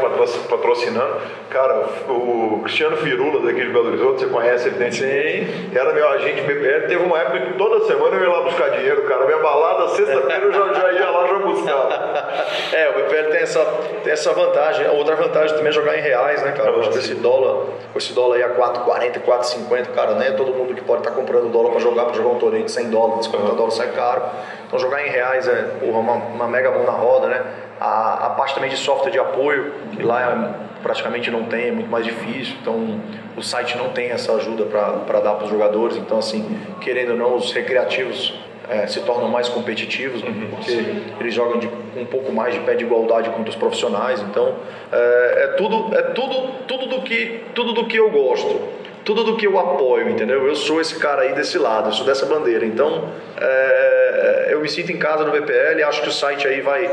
patrocinando. 0.48 1.16
Cara, 1.48 1.86
o 2.08 2.60
Cristiano 2.62 2.96
Firula 2.98 3.40
daqui 3.40 3.60
de 3.60 3.72
Belo 3.72 3.88
Horizonte, 3.88 4.20
você 4.20 4.26
conhece 4.26 4.68
evidentemente. 4.68 5.52
Sim. 5.52 5.70
Era 5.74 5.92
meu 5.92 6.08
agente 6.08 6.42
BPL, 6.42 6.86
teve 6.86 7.02
uma 7.02 7.18
época 7.18 7.40
que 7.40 7.54
toda 7.54 7.84
semana 7.86 8.16
eu 8.16 8.22
ia 8.22 8.28
lá 8.28 8.42
buscar 8.42 8.70
dinheiro, 8.70 9.02
cara. 9.02 9.24
Minha 9.26 9.38
balada, 9.38 9.88
sexta-feira 9.88 10.44
eu 10.46 10.52
já, 10.52 10.72
já 10.72 10.92
ia 10.92 11.10
lá 11.10 11.26
já 11.26 11.38
buscar. 11.38 12.30
É, 12.72 12.90
o 12.90 12.92
BPL 12.94 13.30
tem 13.30 13.40
essa, 13.40 13.64
tem 14.04 14.12
essa 14.12 14.32
vantagem. 14.32 14.88
Outra 14.90 15.16
vantagem 15.16 15.56
também 15.56 15.68
é 15.68 15.72
jogar 15.72 15.98
em 15.98 16.02
reais, 16.02 16.42
né, 16.42 16.52
cara? 16.52 16.72
Hoje 16.72 16.90
com 16.90 16.98
esse 16.98 17.14
dólar, 17.14 17.66
com 17.92 17.98
esse 17.98 18.12
dólar 18.12 18.36
aí 18.36 18.42
a 18.42 18.50
4,40, 18.50 19.20
4,50, 19.20 19.86
cara, 19.92 20.14
né? 20.14 20.32
Todo 20.32 20.52
mundo 20.52 20.74
que 20.74 20.82
pode 20.82 21.00
estar 21.00 21.10
tá 21.10 21.16
comprando 21.16 21.50
dólar 21.50 21.70
para 21.70 21.80
jogar, 21.80 22.04
para 22.06 22.14
jogar 22.14 22.30
um 22.30 22.38
torneio 22.38 22.49
de 22.50 22.70
100 22.70 22.90
dólares, 22.90 23.26
50 23.26 23.54
dólares 23.54 23.74
sai 23.74 23.92
caro. 23.92 24.22
Então 24.66 24.78
jogar 24.78 25.06
em 25.06 25.10
reais 25.10 25.48
é 25.48 25.62
porra, 25.80 25.98
uma, 25.98 26.12
uma 26.14 26.48
mega 26.48 26.70
mão 26.70 26.84
na 26.84 26.92
roda, 26.92 27.28
né? 27.28 27.44
A, 27.80 28.26
a 28.26 28.30
parte 28.30 28.54
também 28.54 28.70
de 28.70 28.76
software 28.76 29.10
de 29.10 29.18
apoio, 29.18 29.72
que 29.96 30.02
lá 30.02 30.20
é, 30.20 30.82
praticamente 30.82 31.30
não 31.30 31.44
tem, 31.44 31.68
é 31.68 31.72
muito 31.72 31.90
mais 31.90 32.04
difícil. 32.04 32.54
Então 32.60 33.00
o 33.36 33.42
site 33.42 33.76
não 33.76 33.90
tem 33.90 34.10
essa 34.10 34.32
ajuda 34.32 34.64
para 34.64 35.20
dar 35.20 35.34
para 35.34 35.44
os 35.44 35.50
jogadores. 35.50 35.96
Então, 35.96 36.18
assim, 36.18 36.58
querendo 36.80 37.12
ou 37.12 37.16
não, 37.16 37.36
os 37.36 37.52
recreativos 37.52 38.38
é, 38.68 38.86
se 38.86 39.00
tornam 39.00 39.28
mais 39.28 39.48
competitivos, 39.48 40.22
uhum, 40.22 40.46
porque 40.50 40.70
sim. 40.70 41.04
eles 41.18 41.34
jogam 41.34 41.58
de, 41.58 41.68
um 41.96 42.04
pouco 42.04 42.32
mais 42.32 42.54
de 42.54 42.60
pé 42.60 42.74
de 42.74 42.84
igualdade 42.84 43.28
contra 43.30 43.50
os 43.50 43.56
profissionais. 43.56 44.20
Então, 44.20 44.54
é, 44.92 45.44
é, 45.44 45.46
tudo, 45.56 45.96
é 45.96 46.02
tudo, 46.02 46.52
tudo, 46.68 46.86
do 46.86 47.02
que, 47.02 47.40
tudo 47.54 47.72
do 47.72 47.86
que 47.86 47.96
eu 47.96 48.10
gosto, 48.10 48.60
tudo 49.04 49.24
do 49.24 49.36
que 49.36 49.46
eu 49.46 49.58
apoio, 49.58 50.08
entendeu? 50.08 50.46
Eu 50.46 50.54
sou 50.54 50.80
esse 50.80 50.96
cara 50.96 51.22
aí 51.22 51.32
desse 51.32 51.58
lado, 51.58 51.88
eu 51.88 51.92
sou 51.92 52.04
dessa 52.04 52.26
bandeira. 52.26 52.64
Então, 52.64 53.10
é, 53.40 54.48
eu 54.50 54.60
me 54.60 54.68
sinto 54.68 54.92
em 54.92 54.98
casa 54.98 55.24
no 55.24 55.32
BPL, 55.32 55.82
acho 55.84 56.02
que 56.02 56.08
o 56.08 56.12
site 56.12 56.46
aí 56.46 56.60
vai, 56.60 56.90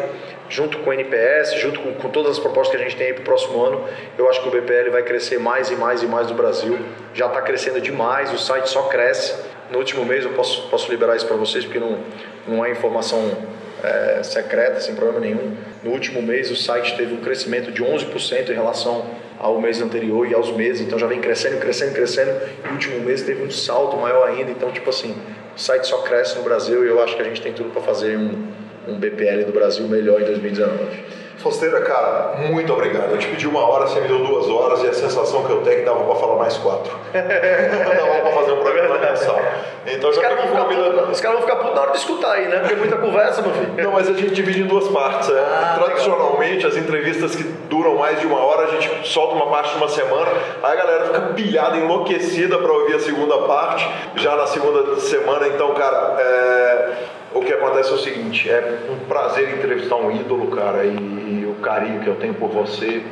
junto 0.49 0.79
com 0.79 0.89
o 0.89 0.93
NPS, 0.93 1.55
junto 1.59 1.79
com, 1.79 1.93
com 1.93 2.09
todas 2.09 2.33
as 2.33 2.39
propostas 2.39 2.75
que 2.75 2.81
a 2.81 2.85
gente 2.85 2.95
tem 2.95 3.07
aí 3.07 3.13
para 3.13 3.21
o 3.21 3.25
próximo 3.25 3.63
ano, 3.63 3.83
eu 4.17 4.29
acho 4.29 4.41
que 4.41 4.47
o 4.47 4.51
BPL 4.51 4.89
vai 4.91 5.03
crescer 5.03 5.39
mais 5.39 5.69
e 5.69 5.75
mais 5.75 6.01
e 6.01 6.07
mais 6.07 6.27
no 6.27 6.35
Brasil. 6.35 6.79
Já 7.13 7.27
está 7.27 7.41
crescendo 7.41 7.81
demais, 7.81 8.31
o 8.33 8.37
site 8.37 8.69
só 8.69 8.83
cresce. 8.83 9.35
No 9.69 9.79
último 9.79 10.05
mês 10.05 10.23
eu 10.23 10.31
posso, 10.31 10.69
posso 10.69 10.89
liberar 10.89 11.15
isso 11.15 11.27
para 11.27 11.35
vocês 11.35 11.65
porque 11.65 11.79
não, 11.79 11.99
não 12.47 12.63
é 12.63 12.71
informação 12.71 13.19
é, 13.83 14.23
secreta, 14.23 14.79
sem 14.79 14.95
problema 14.95 15.19
nenhum. 15.19 15.57
No 15.83 15.91
último 15.91 16.21
mês 16.21 16.49
o 16.49 16.55
site 16.55 16.95
teve 16.95 17.13
um 17.13 17.21
crescimento 17.21 17.71
de 17.71 17.83
11% 17.83 18.49
em 18.49 18.53
relação 18.53 19.05
ao 19.39 19.59
mês 19.61 19.81
anterior 19.81 20.27
e 20.27 20.33
aos 20.33 20.51
meses, 20.51 20.81
então 20.81 20.97
já 20.97 21.07
vem 21.07 21.19
crescendo, 21.19 21.59
crescendo, 21.59 21.93
crescendo. 21.93 22.31
E 22.63 22.67
no 22.67 22.73
último 22.73 22.99
mês 23.01 23.21
teve 23.21 23.43
um 23.43 23.51
salto 23.51 23.97
maior 23.97 24.27
ainda, 24.27 24.51
então 24.51 24.71
tipo 24.71 24.89
assim, 24.89 25.15
o 25.55 25.59
site 25.59 25.85
só 25.87 25.99
cresce 25.99 26.37
no 26.37 26.43
Brasil 26.43 26.83
e 26.85 26.87
eu 26.87 27.01
acho 27.01 27.15
que 27.15 27.21
a 27.21 27.25
gente 27.25 27.41
tem 27.41 27.53
tudo 27.53 27.69
para 27.71 27.81
fazer 27.81 28.17
um, 28.17 28.47
um 28.87 28.97
BPL 28.97 29.45
do 29.45 29.51
Brasil 29.51 29.87
melhor 29.87 30.21
em 30.21 30.25
2019. 30.25 31.17
Fosteira, 31.37 31.81
cara, 31.81 32.35
muito 32.49 32.73
obrigado. 32.73 33.11
Eu 33.11 33.17
te 33.19 33.27
pedi 33.27 33.47
uma 33.47 33.59
hora, 33.59 33.85
você 33.85 33.99
me 33.99 34.07
deu 34.07 34.19
duas 34.19 34.47
horas 34.47 34.81
e 34.83 34.87
a 34.87 34.93
sensação 34.93 35.45
que 35.45 35.51
eu 35.51 35.61
tenho 35.61 35.75
é 35.75 35.79
que 35.79 35.85
dava 35.85 36.03
para 36.03 36.15
falar 36.15 36.35
mais 36.35 36.57
quatro. 36.57 36.91
dava 37.13 38.21
para 38.21 38.31
fazer 38.31 38.51
um 38.53 38.59
programa 38.59 38.97
mensal. 38.97 39.39
Então 39.85 40.11
já 40.11 40.21
ficar 40.21 40.35
combinando. 40.35 41.11
Os 41.11 41.21
caras 41.21 41.39
vão 41.39 41.47
ficar 41.47 41.59
putos 41.61 41.75
na 41.75 41.81
hora 41.81 41.91
de 41.91 41.97
escutar 41.99 42.31
aí, 42.33 42.47
né? 42.47 42.59
Porque 42.59 42.73
é 42.73 42.77
muita 42.77 42.97
conversa, 42.97 43.41
meu 43.43 43.51
filho. 43.51 43.73
Não, 43.77 43.91
mas 43.91 44.09
a 44.09 44.13
gente 44.13 44.33
divide 44.33 44.61
em 44.61 44.65
duas 44.67 44.87
partes. 44.87 45.29
É. 45.29 45.39
Ah, 45.39 45.79
Tradicionalmente, 45.83 46.55
legal. 46.55 46.71
as 46.71 46.77
entrevistas 46.77 47.35
que 47.35 47.43
duram 47.69 47.95
mais 47.95 48.19
de 48.19 48.27
uma 48.27 48.39
hora, 48.39 48.67
a 48.67 48.71
gente 48.71 49.07
solta 49.07 49.35
uma 49.35 49.47
parte 49.47 49.71
de 49.71 49.77
uma 49.77 49.89
semana, 49.89 50.31
aí 50.63 50.71
a 50.71 50.75
galera 50.75 51.05
fica 51.05 51.21
pilhada, 51.33 51.77
enlouquecida 51.77 52.57
para 52.57 52.71
ouvir 52.71 52.95
a 52.95 52.99
segunda 52.99 53.37
parte, 53.39 53.87
já 54.15 54.35
na 54.35 54.47
segunda 54.47 54.95
semana. 54.99 55.47
Então, 55.47 55.73
cara, 55.73 56.15
é 56.19 56.97
o 57.33 57.41
que 57.41 57.53
acontece 57.53 57.91
é 57.91 57.93
o 57.93 57.97
seguinte, 57.97 58.49
é 58.49 58.79
um 58.89 59.07
prazer 59.07 59.49
entrevistar 59.49 59.95
um 59.95 60.11
ídolo, 60.11 60.55
cara, 60.55 60.85
e, 60.85 60.95
e 60.95 61.45
o 61.45 61.61
carinho 61.61 62.01
que 62.01 62.07
eu 62.07 62.15
tenho 62.15 62.33
por 62.33 62.49
você, 62.49 63.03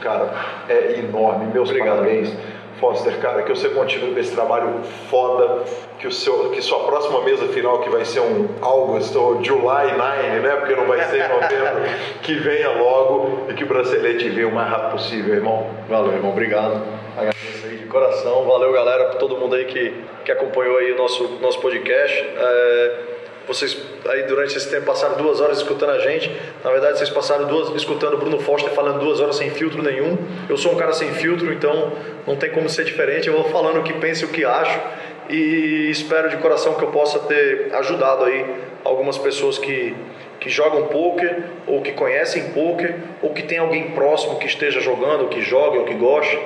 cara, 0.00 0.32
é 0.68 0.98
enorme. 0.98 1.46
Meus 1.52 1.70
Obrigado. 1.70 1.98
parabéns. 1.98 2.34
Foster, 2.82 3.16
cara, 3.20 3.44
que 3.44 3.48
você 3.48 3.68
continue 3.68 4.12
com 4.12 4.18
esse 4.18 4.34
trabalho 4.34 4.80
foda, 5.08 5.62
que, 6.00 6.08
o 6.08 6.10
seu, 6.10 6.50
que 6.50 6.60
sua 6.60 6.80
próxima 6.80 7.22
mesa 7.22 7.46
final, 7.46 7.78
que 7.78 7.88
vai 7.88 8.04
ser 8.04 8.18
um 8.18 8.48
August 8.60 9.14
ou 9.14 9.40
July 9.40 9.96
9, 9.96 10.40
né? 10.40 10.56
Porque 10.56 10.74
não 10.74 10.86
vai 10.86 11.00
ser 11.04 11.24
em 11.24 11.28
novembro, 11.28 11.84
que 12.22 12.34
venha 12.34 12.70
logo 12.70 13.46
e 13.48 13.54
que 13.54 13.62
o 13.62 13.68
bracelete 13.68 14.28
venha 14.30 14.48
o 14.48 14.52
mais 14.52 14.68
rápido 14.68 14.90
possível, 14.90 15.32
irmão. 15.32 15.70
Valeu, 15.88 16.12
irmão. 16.12 16.32
Obrigado. 16.32 16.82
Agradeço 17.16 17.66
aí 17.66 17.76
de 17.76 17.86
coração. 17.86 18.42
Valeu, 18.46 18.72
galera, 18.72 19.10
por 19.10 19.18
todo 19.18 19.36
mundo 19.36 19.54
aí 19.54 19.64
que, 19.66 20.02
que 20.24 20.32
acompanhou 20.32 20.78
aí 20.78 20.90
o 20.90 20.98
nosso, 20.98 21.38
nosso 21.40 21.60
podcast. 21.60 22.18
É 22.36 23.11
vocês 23.46 23.76
aí 24.08 24.22
durante 24.24 24.56
esse 24.56 24.70
tempo 24.70 24.86
passaram 24.86 25.16
duas 25.16 25.40
horas 25.40 25.58
escutando 25.58 25.90
a 25.90 25.98
gente. 25.98 26.30
Na 26.62 26.70
verdade, 26.70 26.98
vocês 26.98 27.10
passaram 27.10 27.46
duas 27.46 27.74
escutando 27.74 28.14
o 28.14 28.18
Bruno 28.18 28.38
Foster 28.38 28.70
falando 28.70 29.00
duas 29.00 29.20
horas 29.20 29.36
sem 29.36 29.50
filtro 29.50 29.82
nenhum. 29.82 30.16
Eu 30.48 30.56
sou 30.56 30.72
um 30.72 30.76
cara 30.76 30.92
sem 30.92 31.12
filtro, 31.12 31.52
então 31.52 31.92
não 32.26 32.36
tem 32.36 32.50
como 32.50 32.68
ser 32.68 32.84
diferente. 32.84 33.28
Eu 33.28 33.34
vou 33.34 33.44
falando 33.50 33.80
o 33.80 33.82
que 33.82 33.92
penso 33.94 34.24
e 34.24 34.26
o 34.26 34.28
que 34.28 34.44
acho 34.44 34.80
e 35.28 35.88
espero 35.90 36.28
de 36.28 36.36
coração 36.38 36.74
que 36.74 36.82
eu 36.82 36.90
possa 36.90 37.18
ter 37.20 37.70
ajudado 37.74 38.24
aí 38.24 38.44
algumas 38.84 39.18
pessoas 39.18 39.58
que 39.58 39.94
que 40.38 40.50
jogam 40.50 40.88
poker 40.88 41.44
ou 41.68 41.82
que 41.82 41.92
conhecem 41.92 42.50
poker 42.50 42.96
ou 43.22 43.32
que 43.32 43.42
tem 43.42 43.58
alguém 43.58 43.92
próximo 43.92 44.40
que 44.40 44.46
esteja 44.46 44.80
jogando, 44.80 45.28
que 45.28 45.40
jogue 45.40 45.78
ou 45.78 45.84
que 45.84 45.94
goste, 45.94 46.36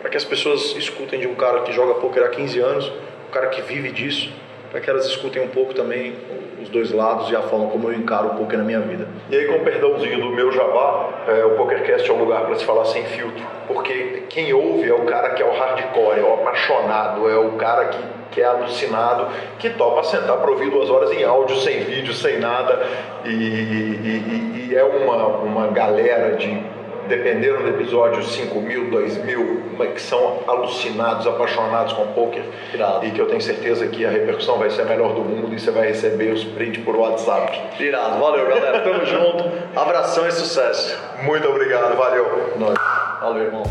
para 0.00 0.08
que 0.08 0.16
as 0.16 0.24
pessoas 0.24 0.76
escutem 0.76 1.18
de 1.18 1.26
um 1.26 1.34
cara 1.34 1.62
que 1.62 1.72
joga 1.72 1.94
poker 1.94 2.22
há 2.22 2.28
15 2.28 2.60
anos, 2.60 2.92
um 3.28 3.32
cara 3.32 3.48
que 3.48 3.60
vive 3.62 3.90
disso 3.90 4.32
para 4.70 4.80
que 4.80 4.88
elas 4.88 5.06
escutem 5.06 5.42
um 5.42 5.48
pouco 5.48 5.74
também 5.74 6.14
os 6.62 6.68
dois 6.68 6.92
lados 6.92 7.30
e 7.30 7.36
a 7.36 7.42
forma 7.42 7.68
como 7.70 7.88
eu 7.88 7.94
encaro 7.94 8.28
o 8.28 8.34
poker 8.36 8.58
na 8.58 8.64
minha 8.64 8.80
vida. 8.80 9.08
E 9.30 9.36
aí, 9.36 9.46
com 9.46 9.56
o 9.56 9.60
perdãozinho 9.60 10.20
do 10.20 10.30
meu 10.30 10.52
jabá, 10.52 11.24
é, 11.26 11.44
o 11.44 11.56
PokerCast 11.56 12.08
é 12.08 12.12
um 12.12 12.18
lugar 12.18 12.44
para 12.44 12.54
se 12.56 12.64
falar 12.64 12.84
sem 12.84 13.04
filtro, 13.04 13.44
porque 13.66 14.24
quem 14.28 14.52
ouve 14.52 14.88
é 14.88 14.94
o 14.94 15.04
cara 15.04 15.30
que 15.30 15.42
é 15.42 15.46
o 15.46 15.52
hardcore, 15.52 16.20
é 16.20 16.22
o 16.22 16.34
apaixonado, 16.34 17.28
é 17.28 17.36
o 17.36 17.52
cara 17.52 17.86
que, 17.86 17.98
que 18.32 18.40
é 18.40 18.44
alucinado, 18.44 19.26
que 19.58 19.70
topa 19.70 20.02
sentar 20.04 20.36
para 20.36 20.50
ouvir 20.50 20.70
duas 20.70 20.90
horas 20.90 21.10
em 21.12 21.24
áudio, 21.24 21.56
sem 21.56 21.80
vídeo, 21.80 22.12
sem 22.12 22.38
nada, 22.38 22.86
e, 23.24 23.30
e, 23.30 24.68
e 24.70 24.76
é 24.76 24.84
uma, 24.84 25.26
uma 25.26 25.66
galera 25.68 26.36
de 26.36 26.62
dependendo 27.10 27.64
do 27.64 27.68
episódio, 27.68 28.22
5 28.22 28.60
mil, 28.60 28.88
2 28.88 29.24
mil, 29.24 29.62
que 29.92 30.00
são 30.00 30.44
alucinados, 30.46 31.26
apaixonados 31.26 31.92
com 31.92 32.06
poker. 32.12 32.44
Irado. 32.72 33.04
E 33.04 33.10
que 33.10 33.20
eu 33.20 33.26
tenho 33.26 33.40
certeza 33.40 33.86
que 33.88 34.06
a 34.06 34.10
repercussão 34.10 34.58
vai 34.58 34.70
ser 34.70 34.82
a 34.82 34.84
melhor 34.84 35.12
do 35.14 35.22
mundo 35.22 35.52
e 35.54 35.58
você 35.58 35.70
vai 35.70 35.88
receber 35.88 36.32
os 36.32 36.44
prints 36.44 36.82
por 36.84 36.94
WhatsApp. 36.94 37.82
Irado. 37.82 38.20
Valeu, 38.20 38.48
galera. 38.48 38.80
Tamo 38.80 39.04
junto. 39.04 39.44
Abração 39.76 40.26
e 40.26 40.32
sucesso. 40.32 40.96
Muito 41.22 41.46
obrigado. 41.48 41.96
Valeu. 41.96 42.54
Nós. 42.58 42.74
Valeu, 43.20 43.44
irmão. 43.44 43.64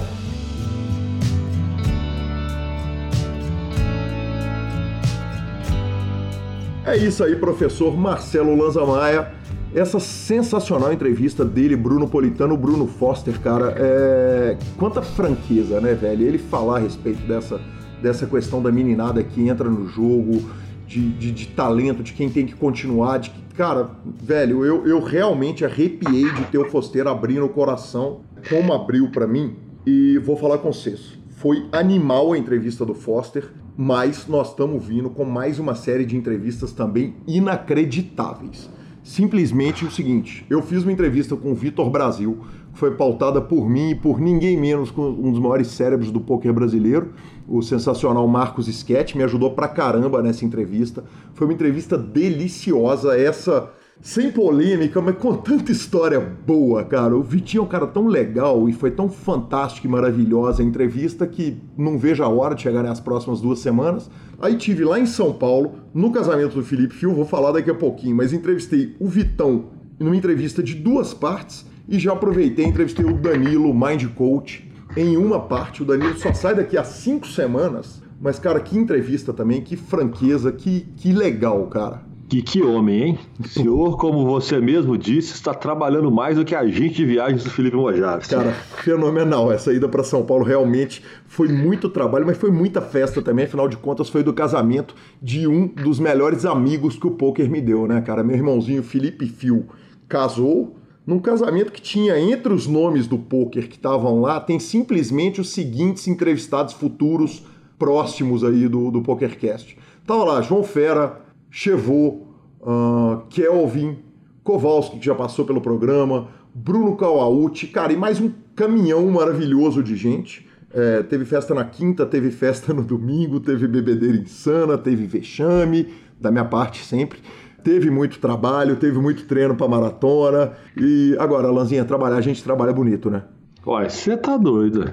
É 6.85 6.97
isso 6.97 7.23
aí, 7.23 7.35
professor 7.35 7.95
Marcelo 7.95 8.55
Lanza 8.55 8.83
Maia 8.83 9.38
essa 9.73 9.99
sensacional 9.99 10.91
entrevista 10.91 11.45
dele, 11.45 11.75
Bruno 11.75 12.07
Politano, 12.07 12.57
Bruno 12.57 12.87
Foster, 12.87 13.39
cara, 13.39 13.75
é... 13.77 14.57
quanta 14.77 15.01
franqueza, 15.01 15.79
né, 15.79 15.93
velho? 15.93 16.25
Ele 16.25 16.37
falar 16.37 16.77
a 16.77 16.79
respeito 16.79 17.21
dessa, 17.27 17.61
dessa 18.01 18.25
questão 18.25 18.61
da 18.61 18.71
meninada 18.71 19.23
que 19.23 19.47
entra 19.47 19.69
no 19.69 19.87
jogo, 19.87 20.41
de, 20.87 21.09
de, 21.09 21.31
de 21.31 21.47
talento, 21.49 22.01
de 22.01 22.13
quem 22.13 22.29
tem 22.29 22.47
que 22.47 22.55
continuar, 22.55 23.19
de 23.19 23.29
que, 23.29 23.41
cara, 23.55 23.91
velho, 24.03 24.65
eu, 24.65 24.87
eu 24.87 25.03
realmente 25.03 25.63
arrepiei 25.63 26.31
de 26.31 26.45
ter 26.45 26.57
o 26.57 26.67
Foster 26.67 27.05
abrindo 27.05 27.45
o 27.45 27.49
coração, 27.49 28.21
como 28.49 28.73
abriu 28.73 29.11
para 29.11 29.27
mim, 29.27 29.55
e 29.85 30.17
vou 30.17 30.35
falar 30.35 30.57
com 30.57 30.73
vocês. 30.73 31.19
Foi 31.29 31.67
animal 31.71 32.33
a 32.33 32.37
entrevista 32.37 32.83
do 32.83 32.95
Foster, 32.95 33.51
mas 33.77 34.27
nós 34.27 34.49
estamos 34.49 34.83
vindo 34.83 35.11
com 35.11 35.23
mais 35.23 35.59
uma 35.59 35.75
série 35.75 36.05
de 36.05 36.17
entrevistas 36.17 36.71
também 36.71 37.15
inacreditáveis 37.27 38.67
simplesmente 39.09 39.83
o 39.85 39.91
seguinte: 39.91 40.45
eu 40.49 40.61
fiz 40.61 40.83
uma 40.83 40.91
entrevista 40.91 41.35
com 41.35 41.51
o 41.51 41.55
Vitor 41.55 41.89
Brasil, 41.89 42.37
que 42.71 42.79
foi 42.79 42.91
pautada 42.91 43.41
por 43.41 43.67
mim 43.67 43.89
e 43.89 43.95
por 43.95 44.19
ninguém 44.19 44.55
menos 44.55 44.91
que 44.91 45.01
um 45.01 45.31
dos 45.31 45.39
maiores 45.39 45.67
cérebros 45.69 46.11
do 46.11 46.21
poker 46.21 46.53
brasileiro, 46.53 47.13
o 47.47 47.61
sensacional 47.63 48.27
Marcos 48.27 48.67
Sketch, 48.67 49.15
me 49.15 49.23
ajudou 49.23 49.51
pra 49.51 49.67
caramba 49.67 50.21
nessa 50.21 50.45
entrevista. 50.45 51.03
Foi 51.33 51.47
uma 51.47 51.53
entrevista 51.53 51.97
deliciosa, 51.97 53.19
essa 53.19 53.71
sem 54.01 54.31
polêmica, 54.31 55.01
mas 55.01 55.17
com 55.17 55.35
tanta 55.35 55.71
história 55.71 56.19
boa, 56.19 56.83
cara. 56.85 57.15
O 57.15 57.21
Vitinho 57.21 57.61
é 57.61 57.63
um 57.65 57.69
cara 57.69 57.85
tão 57.85 58.07
legal 58.07 58.69
e 58.69 58.73
foi 58.73 58.91
tão 58.91 59.09
fantástico 59.09 59.85
e 59.85 59.89
maravilhosa 59.89 60.63
a 60.63 60.65
entrevista 60.65 61.27
que 61.27 61.57
não 61.77 61.97
vejo 61.97 62.23
a 62.23 62.29
hora 62.29 62.55
de 62.55 62.61
chegar 62.61 62.83
nas 62.83 62.99
próximas 62.99 63.41
duas 63.41 63.59
semanas. 63.59 64.09
Aí 64.39 64.55
tive 64.55 64.85
lá 64.85 64.97
em 64.99 65.05
São 65.05 65.33
Paulo, 65.33 65.75
no 65.93 66.11
casamento 66.11 66.55
do 66.55 66.63
Felipe 66.63 66.95
Fio, 66.95 67.13
vou 67.13 67.25
falar 67.25 67.51
daqui 67.51 67.69
a 67.69 67.75
pouquinho, 67.75 68.15
mas 68.15 68.31
entrevistei 68.31 68.95
o 68.99 69.07
Vitão 69.07 69.65
numa 69.99 70.15
entrevista 70.15 70.63
de 70.63 70.75
duas 70.75 71.13
partes 71.13 71.65
e 71.87 71.99
já 71.99 72.13
aproveitei 72.13 72.65
e 72.65 72.69
entrevistei 72.69 73.05
o 73.05 73.17
Danilo, 73.17 73.73
Mind 73.73 74.05
Coach, 74.15 74.71
em 74.95 75.17
uma 75.17 75.41
parte. 75.41 75.83
O 75.83 75.85
Danilo 75.85 76.17
só 76.17 76.33
sai 76.33 76.55
daqui 76.55 76.77
a 76.77 76.85
cinco 76.85 77.27
semanas, 77.27 78.01
mas, 78.21 78.39
cara, 78.39 78.61
que 78.61 78.77
entrevista 78.77 79.33
também, 79.33 79.61
que 79.61 79.75
franqueza, 79.75 80.53
que, 80.53 80.87
que 80.95 81.11
legal, 81.11 81.67
cara. 81.67 82.08
Que, 82.29 82.43
que 82.43 82.61
homem, 82.61 83.01
hein? 83.01 83.19
O 83.39 83.47
senhor, 83.49 83.97
como 83.97 84.23
você 84.23 84.59
mesmo 84.59 84.95
disse, 84.95 85.33
está 85.33 85.51
trabalhando 85.51 86.11
mais 86.11 86.37
do 86.37 86.45
que 86.45 86.53
a 86.53 86.67
gente 86.67 86.97
de 86.97 87.05
viagens 87.05 87.43
do 87.43 87.49
Felipe 87.49 87.75
Mojaves. 87.75 88.27
Cara, 88.27 88.51
fenomenal. 88.51 89.51
Essa 89.51 89.73
ida 89.73 89.89
para 89.89 90.03
São 90.03 90.23
Paulo 90.23 90.43
realmente 90.43 91.03
foi 91.25 91.47
muito 91.47 91.89
trabalho, 91.89 92.27
mas 92.27 92.37
foi 92.37 92.51
muita 92.51 92.81
festa 92.81 93.19
também. 93.19 93.45
Afinal 93.45 93.67
de 93.67 93.77
contas, 93.77 94.09
foi 94.09 94.21
do 94.21 94.31
casamento 94.31 94.93
de 95.19 95.47
um 95.47 95.65
dos 95.65 95.99
melhores 95.99 96.45
amigos 96.45 96.95
que 96.95 97.07
o 97.07 97.11
poker 97.11 97.49
me 97.49 97.59
deu, 97.59 97.87
né, 97.87 97.99
cara? 98.01 98.23
Meu 98.23 98.35
irmãozinho 98.35 98.83
Felipe 98.83 99.25
Fio 99.25 99.65
casou 100.07 100.75
num 101.07 101.17
casamento 101.17 101.71
que 101.71 101.81
tinha 101.81 102.19
entre 102.19 102.53
os 102.53 102.67
nomes 102.67 103.07
do 103.07 103.17
poker 103.17 103.67
que 103.67 103.75
estavam 103.75 104.21
lá, 104.21 104.39
tem 104.39 104.59
simplesmente 104.59 105.41
os 105.41 105.49
seguintes 105.49 106.07
entrevistados 106.07 106.75
futuros 106.75 107.43
próximos 107.79 108.43
aí 108.43 108.67
do, 108.67 108.91
do 108.91 109.01
PokerCast. 109.01 109.75
Tava 110.05 110.23
lá 110.23 110.41
João 110.43 110.61
Fera, 110.61 111.19
Chevaux, 111.49 112.27
uh, 112.61 113.21
Kelvin, 113.29 113.97
Kowalski, 114.43 114.99
que 114.99 115.05
já 115.05 115.15
passou 115.15 115.45
pelo 115.45 115.61
programa, 115.61 116.27
Bruno 116.53 116.95
Kawauchi, 116.95 117.67
cara, 117.67 117.93
e 117.93 117.97
mais 117.97 118.19
um 118.19 118.31
caminhão 118.55 119.09
maravilhoso 119.09 119.83
de 119.83 119.95
gente. 119.95 120.47
É, 120.71 121.01
teve 121.03 121.25
festa 121.25 121.53
na 121.55 121.63
quinta, 121.65 122.05
teve 122.05 122.29
festa 122.29 122.73
no 122.73 122.83
domingo, 122.83 123.39
teve 123.39 123.67
bebedeira 123.67 124.17
insana, 124.17 124.77
teve 124.77 125.05
vexame, 125.05 125.87
da 126.19 126.31
minha 126.31 126.45
parte 126.45 126.85
sempre. 126.85 127.19
Teve 127.63 127.89
muito 127.89 128.19
trabalho, 128.19 128.75
teve 128.75 128.99
muito 128.99 129.25
treino 129.25 129.55
para 129.55 129.67
maratona. 129.67 130.53
E 130.77 131.15
agora, 131.19 131.49
Lanzinha, 131.49 131.83
trabalhar, 131.85 132.17
a 132.17 132.21
gente 132.21 132.43
trabalha 132.43 132.71
bonito, 132.71 133.09
né? 133.09 133.23
Olha, 133.65 133.89
você 133.89 134.15
tá 134.15 134.37
doido. 134.37 134.91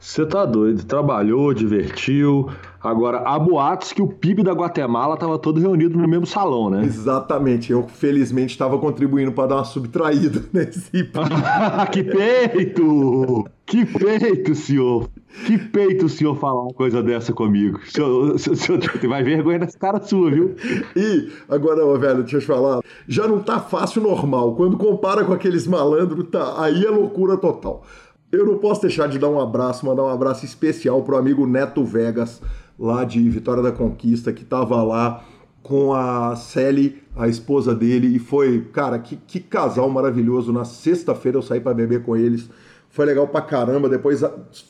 Você 0.00 0.24
tá 0.24 0.44
doido. 0.44 0.84
Trabalhou, 0.84 1.52
divertiu. 1.52 2.48
Agora, 2.80 3.18
há 3.18 3.36
boatos 3.38 3.92
que 3.92 4.00
o 4.00 4.06
PIB 4.06 4.44
da 4.44 4.52
Guatemala 4.52 5.14
estava 5.14 5.36
todo 5.38 5.60
reunido 5.60 5.98
no 5.98 6.06
mesmo 6.06 6.26
salão, 6.26 6.70
né? 6.70 6.84
Exatamente. 6.84 7.72
Eu, 7.72 7.88
felizmente, 7.88 8.52
estava 8.52 8.78
contribuindo 8.78 9.32
para 9.32 9.48
dar 9.48 9.56
uma 9.56 9.64
subtraída 9.64 10.44
nesse 10.52 10.90
PIB. 10.90 11.10
que 11.92 12.04
peito! 12.04 13.44
Que 13.66 13.84
peito, 13.84 14.54
senhor! 14.54 15.10
Que 15.44 15.58
peito 15.58 16.06
o 16.06 16.08
senhor 16.08 16.34
falar 16.36 16.62
uma 16.62 16.72
coisa 16.72 17.02
dessa 17.02 17.32
comigo. 17.32 17.78
O 17.78 17.90
senhor, 17.90 18.34
o 18.34 18.38
senhor, 18.38 18.80
mais 19.08 19.24
vergonha 19.24 19.58
nessa 19.58 19.78
cara 19.78 20.00
sua, 20.00 20.30
viu? 20.30 20.54
E, 20.96 21.30
agora, 21.48 21.84
velho, 21.98 22.22
deixa 22.22 22.36
eu 22.36 22.40
te 22.40 22.46
falar. 22.46 22.80
Já 23.06 23.28
não 23.28 23.40
tá 23.40 23.60
fácil 23.60 24.02
normal. 24.02 24.54
Quando 24.54 24.76
compara 24.76 25.24
com 25.24 25.32
aqueles 25.32 25.66
malandros, 25.66 26.26
tá, 26.30 26.62
aí 26.62 26.84
é 26.84 26.90
loucura 26.90 27.36
total. 27.36 27.84
Eu 28.30 28.44
não 28.44 28.58
posso 28.58 28.82
deixar 28.82 29.08
de 29.08 29.18
dar 29.18 29.30
um 29.30 29.40
abraço, 29.40 29.86
mandar 29.86 30.04
um 30.04 30.10
abraço 30.10 30.44
especial 30.44 31.02
pro 31.02 31.16
amigo 31.16 31.46
Neto 31.46 31.82
Vegas, 31.82 32.42
lá 32.78 33.02
de 33.02 33.26
Vitória 33.30 33.62
da 33.62 33.72
Conquista, 33.72 34.34
que 34.34 34.42
estava 34.42 34.82
lá 34.82 35.24
com 35.62 35.94
a 35.94 36.36
Sally, 36.36 37.02
a 37.16 37.26
esposa 37.26 37.74
dele, 37.74 38.14
e 38.14 38.18
foi, 38.18 38.66
cara, 38.70 38.98
que, 38.98 39.16
que 39.16 39.40
casal 39.40 39.88
maravilhoso. 39.88 40.52
Na 40.52 40.66
sexta-feira 40.66 41.38
eu 41.38 41.42
saí 41.42 41.58
para 41.58 41.72
beber 41.72 42.02
com 42.02 42.14
eles, 42.14 42.50
foi 42.90 43.06
legal 43.06 43.26
pra 43.26 43.40
caramba. 43.40 43.88
Depois 43.88 44.22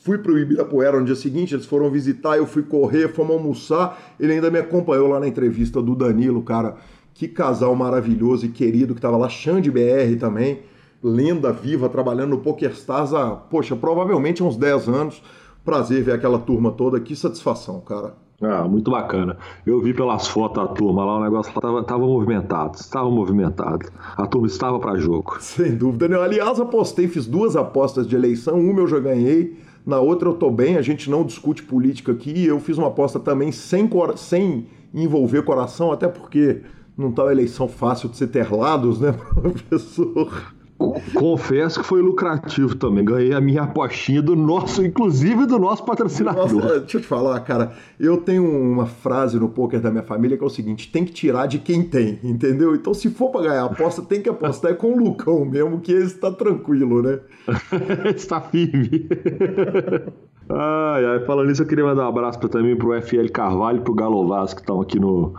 fui 0.05 0.17
pro 0.17 0.39
Ibirapuera 0.39 0.97
no 0.97 1.05
dia 1.05 1.15
seguinte, 1.15 1.53
eles 1.53 1.65
foram 1.65 1.91
visitar, 1.91 2.37
eu 2.37 2.47
fui 2.47 2.63
correr, 2.63 3.09
fomos 3.09 3.35
almoçar. 3.35 4.15
Ele 4.17 4.31
ainda 4.31 4.49
me 4.49 4.59
acompanhou 4.59 5.09
lá 5.09 5.19
na 5.19 5.27
entrevista 5.27 5.81
do 5.81 5.95
Danilo, 5.95 6.41
cara. 6.43 6.77
Que 7.13 7.27
casal 7.27 7.75
maravilhoso 7.75 8.45
e 8.45 8.49
querido 8.49 8.95
que 8.95 9.01
tava 9.01 9.17
lá, 9.17 9.27
Xande 9.27 9.69
BR 9.69 10.17
também 10.17 10.61
lenda 11.03 11.51
viva, 11.51 11.89
trabalhando 11.89 12.31
no 12.31 12.39
PokerStars 12.39 13.13
há, 13.13 13.31
poxa, 13.31 13.75
provavelmente 13.75 14.43
uns 14.43 14.57
10 14.57 14.89
anos. 14.89 15.23
Prazer 15.63 16.03
ver 16.03 16.13
aquela 16.13 16.39
turma 16.39 16.71
toda, 16.71 16.99
que 16.99 17.15
satisfação, 17.15 17.79
cara. 17.81 18.13
Ah, 18.41 18.65
muito 18.65 18.89
bacana. 18.89 19.37
Eu 19.65 19.81
vi 19.81 19.93
pelas 19.93 20.27
fotos 20.27 20.63
da 20.63 20.69
turma 20.69 21.03
lá, 21.03 21.17
o 21.17 21.23
negócio 21.23 21.49
estava 21.49 21.83
tava 21.83 22.05
movimentado, 22.05 22.77
estava 22.77 23.09
movimentado. 23.09 23.91
A 24.15 24.25
turma 24.25 24.47
estava 24.47 24.79
para 24.79 24.97
jogo. 24.97 25.37
Sem 25.41 25.75
dúvida, 25.75 26.07
né? 26.07 26.17
Aliás, 26.17 26.59
apostei, 26.59 27.07
fiz 27.07 27.27
duas 27.27 27.57
apostas 27.57 28.07
de 28.07 28.15
eleição, 28.15 28.57
uma 28.57 28.79
eu 28.79 28.87
já 28.87 28.99
ganhei, 28.99 29.57
na 29.85 29.99
outra 29.99 30.29
eu 30.29 30.33
tô 30.33 30.49
bem, 30.49 30.77
a 30.77 30.81
gente 30.81 31.09
não 31.09 31.25
discute 31.25 31.63
política 31.63 32.13
aqui, 32.13 32.45
eu 32.45 32.59
fiz 32.61 32.77
uma 32.77 32.87
aposta 32.87 33.19
também 33.19 33.51
sem, 33.51 33.89
sem 34.15 34.67
envolver 34.93 35.43
coração, 35.43 35.91
até 35.91 36.07
porque 36.07 36.61
não 36.97 37.11
tá 37.11 37.23
uma 37.23 37.31
eleição 37.31 37.67
fácil 37.67 38.07
de 38.07 38.15
ser 38.15 38.27
ter 38.27 38.49
lados, 38.53 39.01
né, 39.01 39.11
professor? 39.35 40.53
Confesso 41.13 41.81
que 41.81 41.85
foi 41.85 42.01
lucrativo 42.01 42.73
também. 42.73 43.03
Ganhei 43.03 43.33
a 43.33 43.41
minha 43.41 43.63
apostinha 43.63 44.21
do 44.21 44.33
nosso, 44.33 44.85
inclusive 44.85 45.45
do 45.45 45.59
nosso 45.59 45.83
patrocinador. 45.83 46.53
Nossa, 46.53 46.79
deixa 46.79 46.97
eu 46.97 47.01
te 47.01 47.07
falar, 47.07 47.37
cara. 47.41 47.73
Eu 47.99 48.15
tenho 48.15 48.49
uma 48.49 48.85
frase 48.85 49.37
no 49.37 49.49
poker 49.49 49.81
da 49.81 49.91
minha 49.91 50.03
família 50.03 50.37
que 50.37 50.43
é 50.43 50.47
o 50.47 50.49
seguinte: 50.49 50.89
tem 50.89 51.03
que 51.03 51.11
tirar 51.11 51.47
de 51.47 51.59
quem 51.59 51.83
tem, 51.83 52.17
entendeu? 52.23 52.73
Então, 52.73 52.93
se 52.93 53.09
for 53.09 53.29
pra 53.29 53.41
ganhar 53.41 53.63
a 53.63 53.65
aposta, 53.65 54.01
tem 54.01 54.21
que 54.21 54.29
apostar 54.29 54.71
é 54.71 54.73
com 54.73 54.93
o 54.93 54.97
Lucão 54.97 55.43
mesmo, 55.43 55.81
que 55.81 55.91
ele 55.91 56.05
está 56.05 56.31
tranquilo, 56.31 57.01
né? 57.01 57.19
está 58.15 58.39
firme. 58.39 59.09
ai, 60.47 61.05
ai, 61.05 61.25
falando 61.25 61.47
nisso, 61.49 61.63
eu 61.63 61.67
queria 61.67 61.83
mandar 61.83 62.05
um 62.05 62.09
abraço 62.09 62.39
pra, 62.39 62.47
também 62.47 62.77
pro 62.77 62.99
FL 63.01 63.27
Carvalho 63.33 63.79
e 63.79 63.81
pro 63.81 63.93
Galo 63.93 64.25
Vaz, 64.27 64.53
que 64.53 64.61
estão 64.61 64.79
aqui 64.79 64.97
no, 64.97 65.33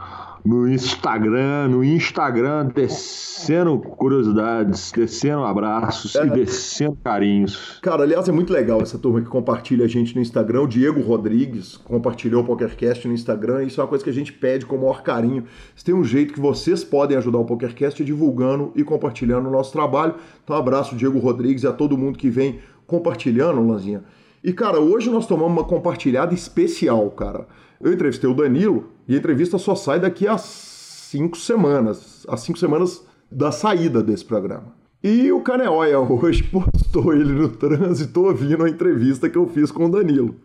no 0.44 0.68
Instagram, 0.68 1.68
no 1.68 1.84
Instagram, 1.84 2.66
descendo 2.74 3.78
curiosidades, 3.78 4.92
descendo 4.92 5.44
abraços 5.44 6.14
é. 6.16 6.26
e 6.26 6.30
descendo 6.30 6.96
carinhos. 7.04 7.78
Cara, 7.82 8.02
aliás, 8.02 8.28
é 8.28 8.32
muito 8.32 8.52
legal 8.52 8.80
essa 8.80 8.98
turma 8.98 9.20
que 9.20 9.28
compartilha 9.28 9.84
a 9.84 9.88
gente 9.88 10.14
no 10.14 10.22
Instagram. 10.22 10.62
O 10.62 10.66
Diego 10.66 11.00
Rodrigues 11.00 11.76
compartilhou 11.76 12.42
o 12.42 12.46
PokerCast 12.46 13.06
no 13.06 13.14
Instagram. 13.14 13.64
Isso 13.64 13.80
é 13.80 13.84
uma 13.84 13.88
coisa 13.88 14.02
que 14.02 14.10
a 14.10 14.14
gente 14.14 14.32
pede 14.32 14.66
com 14.66 14.76
o 14.76 14.80
maior 14.80 15.02
carinho. 15.02 15.44
Se 15.76 15.84
tem 15.84 15.94
um 15.94 16.04
jeito 16.04 16.32
que 16.32 16.40
vocês 16.40 16.82
podem 16.82 17.16
ajudar 17.16 17.38
o 17.38 17.44
PokerCast 17.44 18.02
é 18.02 18.04
divulgando 18.04 18.72
e 18.74 18.82
compartilhando 18.82 19.48
o 19.48 19.52
nosso 19.52 19.72
trabalho. 19.72 20.14
Então, 20.42 20.56
um 20.56 20.58
abraço, 20.58 20.96
Diego 20.96 21.18
Rodrigues, 21.18 21.62
e 21.62 21.66
a 21.66 21.72
todo 21.72 21.96
mundo 21.96 22.18
que 22.18 22.30
vem 22.30 22.60
compartilhando, 22.86 23.64
Lanzinha. 23.66 24.02
E, 24.42 24.52
cara, 24.52 24.80
hoje 24.80 25.10
nós 25.10 25.26
tomamos 25.26 25.52
uma 25.52 25.64
compartilhada 25.64 26.32
especial, 26.32 27.10
cara. 27.10 27.46
Eu 27.80 27.92
entrevistei 27.92 28.28
o 28.28 28.34
Danilo 28.34 28.86
e 29.10 29.14
a 29.16 29.18
entrevista 29.18 29.58
só 29.58 29.74
sai 29.74 29.98
daqui 29.98 30.28
a 30.28 30.38
cinco 30.38 31.36
semanas. 31.36 32.24
As 32.28 32.42
cinco 32.42 32.60
semanas 32.60 33.04
da 33.28 33.50
saída 33.50 34.04
desse 34.04 34.24
programa. 34.24 34.72
E 35.02 35.32
o 35.32 35.40
Caneóia 35.40 35.98
hoje 36.08 36.44
postou 36.44 37.12
ele 37.12 37.32
no 37.32 37.48
trânsito 37.48 38.22
ouvindo 38.22 38.62
a 38.62 38.70
entrevista 38.70 39.28
que 39.28 39.36
eu 39.36 39.48
fiz 39.48 39.72
com 39.72 39.86
o 39.86 39.90
Danilo. 39.90 40.36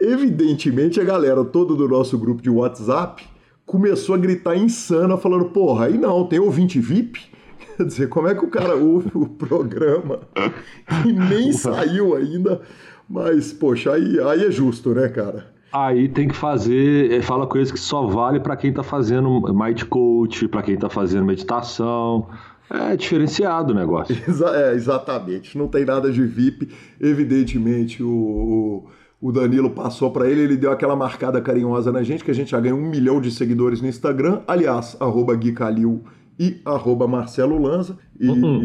Evidentemente, 0.00 0.98
a 0.98 1.04
galera 1.04 1.44
toda 1.44 1.74
do 1.74 1.86
nosso 1.86 2.16
grupo 2.16 2.40
de 2.40 2.48
WhatsApp 2.48 3.22
começou 3.66 4.14
a 4.14 4.18
gritar 4.18 4.56
insana, 4.56 5.18
falando: 5.18 5.50
porra, 5.50 5.84
aí 5.84 5.98
não, 5.98 6.26
tem 6.26 6.38
ouvinte 6.38 6.80
VIP? 6.80 7.20
Quer 7.76 7.84
dizer, 7.84 8.08
como 8.08 8.26
é 8.26 8.34
que 8.34 8.44
o 8.46 8.48
cara 8.48 8.74
ouve 8.74 9.10
o 9.12 9.28
programa 9.28 10.20
e 11.04 11.12
nem 11.12 11.52
saiu 11.52 12.16
ainda? 12.16 12.62
Mas, 13.06 13.52
poxa, 13.52 13.92
aí, 13.92 14.18
aí 14.18 14.46
é 14.46 14.50
justo, 14.50 14.94
né, 14.94 15.10
cara? 15.10 15.52
Aí 15.74 16.08
tem 16.08 16.28
que 16.28 16.36
fazer, 16.36 17.10
é, 17.10 17.20
fala 17.20 17.48
coisas 17.48 17.72
que 17.72 17.80
só 17.80 18.06
vale 18.06 18.38
para 18.38 18.56
quem 18.56 18.70
está 18.70 18.84
fazendo 18.84 19.40
mind 19.52 19.82
coach, 19.82 20.46
para 20.46 20.62
quem 20.62 20.76
está 20.76 20.88
fazendo 20.88 21.24
meditação. 21.24 22.28
É 22.70 22.94
diferenciado 22.96 23.72
o 23.72 23.76
negócio. 23.76 24.14
É, 24.54 24.72
exatamente. 24.72 25.58
Não 25.58 25.66
tem 25.66 25.84
nada 25.84 26.12
de 26.12 26.24
VIP. 26.24 26.68
Evidentemente, 27.00 28.04
o, 28.04 28.84
o 29.20 29.32
Danilo 29.32 29.68
passou 29.68 30.12
para 30.12 30.30
ele, 30.30 30.42
ele 30.42 30.56
deu 30.56 30.70
aquela 30.70 30.94
marcada 30.94 31.40
carinhosa 31.40 31.90
na 31.90 32.04
gente, 32.04 32.22
que 32.22 32.30
a 32.30 32.34
gente 32.34 32.52
já 32.52 32.60
ganhou 32.60 32.78
um 32.78 32.88
milhão 32.88 33.20
de 33.20 33.32
seguidores 33.32 33.80
no 33.80 33.88
Instagram. 33.88 34.42
Aliás, 34.46 34.96
arroba 35.00 35.34
Gui 35.34 35.50
Calil 35.50 36.04
e 36.38 36.60
arroba 36.64 37.08
Marcelo 37.08 37.60
Lanza. 37.60 37.98
E, 38.20 38.28
uhum. 38.28 38.64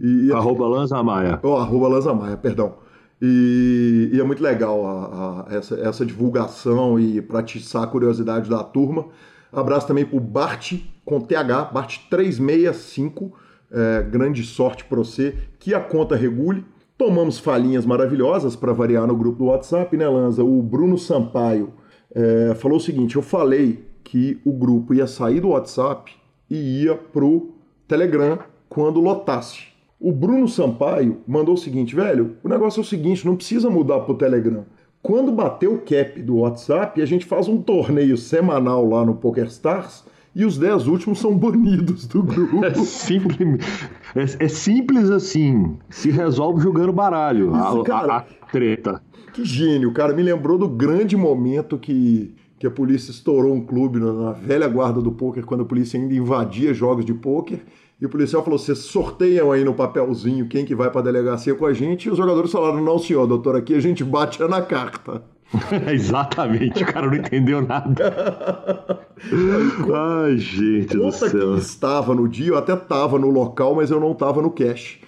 e, 0.00 0.26
e 0.26 0.32
arroba 0.32 0.66
Lanza 0.66 1.00
Maia. 1.04 1.38
Oh, 1.40 1.54
arroba 1.54 1.86
Lanza 1.86 2.12
Maia, 2.12 2.36
perdão. 2.36 2.81
E, 3.24 4.10
e, 4.12 4.20
é 4.20 4.24
muito 4.24 4.42
legal 4.42 4.84
a, 4.84 5.46
a, 5.48 5.54
essa, 5.54 5.76
essa, 5.76 6.04
divulgação 6.04 6.98
e 6.98 7.22
para 7.22 7.38
a 7.38 7.86
curiosidade 7.86 8.50
da 8.50 8.64
turma. 8.64 9.06
Abraço 9.52 9.86
também 9.86 10.04
para 10.04 10.16
o 10.16 10.20
Bart 10.20 10.72
com 11.04 11.20
TH, 11.20 11.72
Bart365. 11.72 13.30
É, 13.70 14.02
grande 14.02 14.42
sorte 14.42 14.84
para 14.84 14.98
você. 14.98 15.36
Que 15.60 15.72
a 15.72 15.78
conta 15.78 16.16
regule. 16.16 16.64
Tomamos 16.98 17.38
falinhas 17.38 17.86
maravilhosas 17.86 18.56
para 18.56 18.72
variar 18.72 19.06
no 19.06 19.16
grupo 19.16 19.38
do 19.38 19.44
WhatsApp, 19.44 19.96
né, 19.96 20.08
Lanza? 20.08 20.42
O 20.42 20.60
Bruno 20.60 20.98
Sampaio 20.98 21.72
é, 22.12 22.54
falou 22.56 22.78
o 22.78 22.80
seguinte: 22.80 23.14
eu 23.14 23.22
falei 23.22 23.84
que 24.02 24.40
o 24.44 24.52
grupo 24.52 24.94
ia 24.94 25.06
sair 25.06 25.40
do 25.40 25.50
WhatsApp 25.50 26.12
e 26.50 26.82
ia 26.82 26.96
pro 26.96 27.54
Telegram 27.86 28.40
quando 28.68 29.00
lotasse. 29.00 29.71
O 30.04 30.10
Bruno 30.10 30.48
Sampaio 30.48 31.18
mandou 31.28 31.54
o 31.54 31.56
seguinte, 31.56 31.94
velho, 31.94 32.32
o 32.42 32.48
negócio 32.48 32.80
é 32.80 32.82
o 32.82 32.84
seguinte, 32.84 33.24
não 33.24 33.36
precisa 33.36 33.70
mudar 33.70 34.00
pro 34.00 34.16
Telegram. 34.16 34.64
Quando 35.00 35.30
bater 35.30 35.68
o 35.68 35.78
cap 35.78 36.20
do 36.20 36.38
WhatsApp, 36.38 37.00
a 37.00 37.06
gente 37.06 37.24
faz 37.24 37.46
um 37.46 37.62
torneio 37.62 38.16
semanal 38.16 38.84
lá 38.84 39.06
no 39.06 39.14
PokerStars 39.14 40.04
e 40.34 40.44
os 40.44 40.58
10 40.58 40.88
últimos 40.88 41.20
são 41.20 41.38
banidos 41.38 42.08
do 42.08 42.20
grupo. 42.20 42.64
É 42.64 42.74
simples, 42.74 43.64
é, 44.16 44.44
é 44.44 44.48
simples 44.48 45.08
assim. 45.08 45.78
Se 45.88 46.10
resolve 46.10 46.60
jogando 46.60 46.92
baralho. 46.92 47.52
Isso, 47.54 47.80
a, 47.82 47.84
cara, 47.84 48.12
a, 48.14 48.16
a 48.18 48.46
treta. 48.50 49.00
Que 49.32 49.44
gênio, 49.44 49.92
cara. 49.92 50.12
Me 50.12 50.22
lembrou 50.24 50.58
do 50.58 50.68
grande 50.68 51.16
momento 51.16 51.78
que, 51.78 52.34
que 52.58 52.66
a 52.66 52.70
polícia 52.72 53.12
estourou 53.12 53.54
um 53.54 53.64
clube 53.64 54.00
na, 54.00 54.12
na 54.12 54.32
velha 54.32 54.66
guarda 54.66 55.00
do 55.00 55.12
poker, 55.12 55.44
quando 55.44 55.60
a 55.60 55.66
polícia 55.66 55.96
ainda 55.96 56.12
invadia 56.12 56.74
jogos 56.74 57.04
de 57.04 57.14
poker 57.14 57.60
e 58.02 58.06
o 58.06 58.08
policial 58.08 58.42
falou: 58.42 58.58
vocês 58.58 58.78
sorteiam 58.78 59.52
aí 59.52 59.62
no 59.62 59.74
papelzinho 59.74 60.48
quem 60.48 60.64
que 60.64 60.74
vai 60.74 60.90
para 60.90 61.02
a 61.02 61.04
delegacia 61.04 61.54
com 61.54 61.64
a 61.64 61.72
gente. 61.72 62.08
E 62.08 62.10
os 62.10 62.18
jogadores 62.18 62.50
falaram: 62.50 62.82
não, 62.82 62.98
senhor, 62.98 63.28
doutor, 63.28 63.54
aqui 63.54 63.76
a 63.76 63.80
gente 63.80 64.02
bate 64.02 64.42
na 64.42 64.60
carta. 64.60 65.22
Exatamente, 65.88 66.82
o 66.82 66.86
cara 66.86 67.06
não 67.06 67.14
entendeu 67.14 67.62
nada. 67.62 69.06
Ai, 69.94 70.36
gente 70.36 70.96
do 70.96 71.12
céu. 71.12 71.54
estava 71.54 72.12
no 72.12 72.28
dia, 72.28 72.48
eu 72.48 72.58
até 72.58 72.74
estava 72.74 73.20
no 73.20 73.30
local, 73.30 73.76
mas 73.76 73.88
eu 73.92 74.00
não 74.00 74.10
estava 74.10 74.42
no 74.42 74.50
cash. 74.50 74.98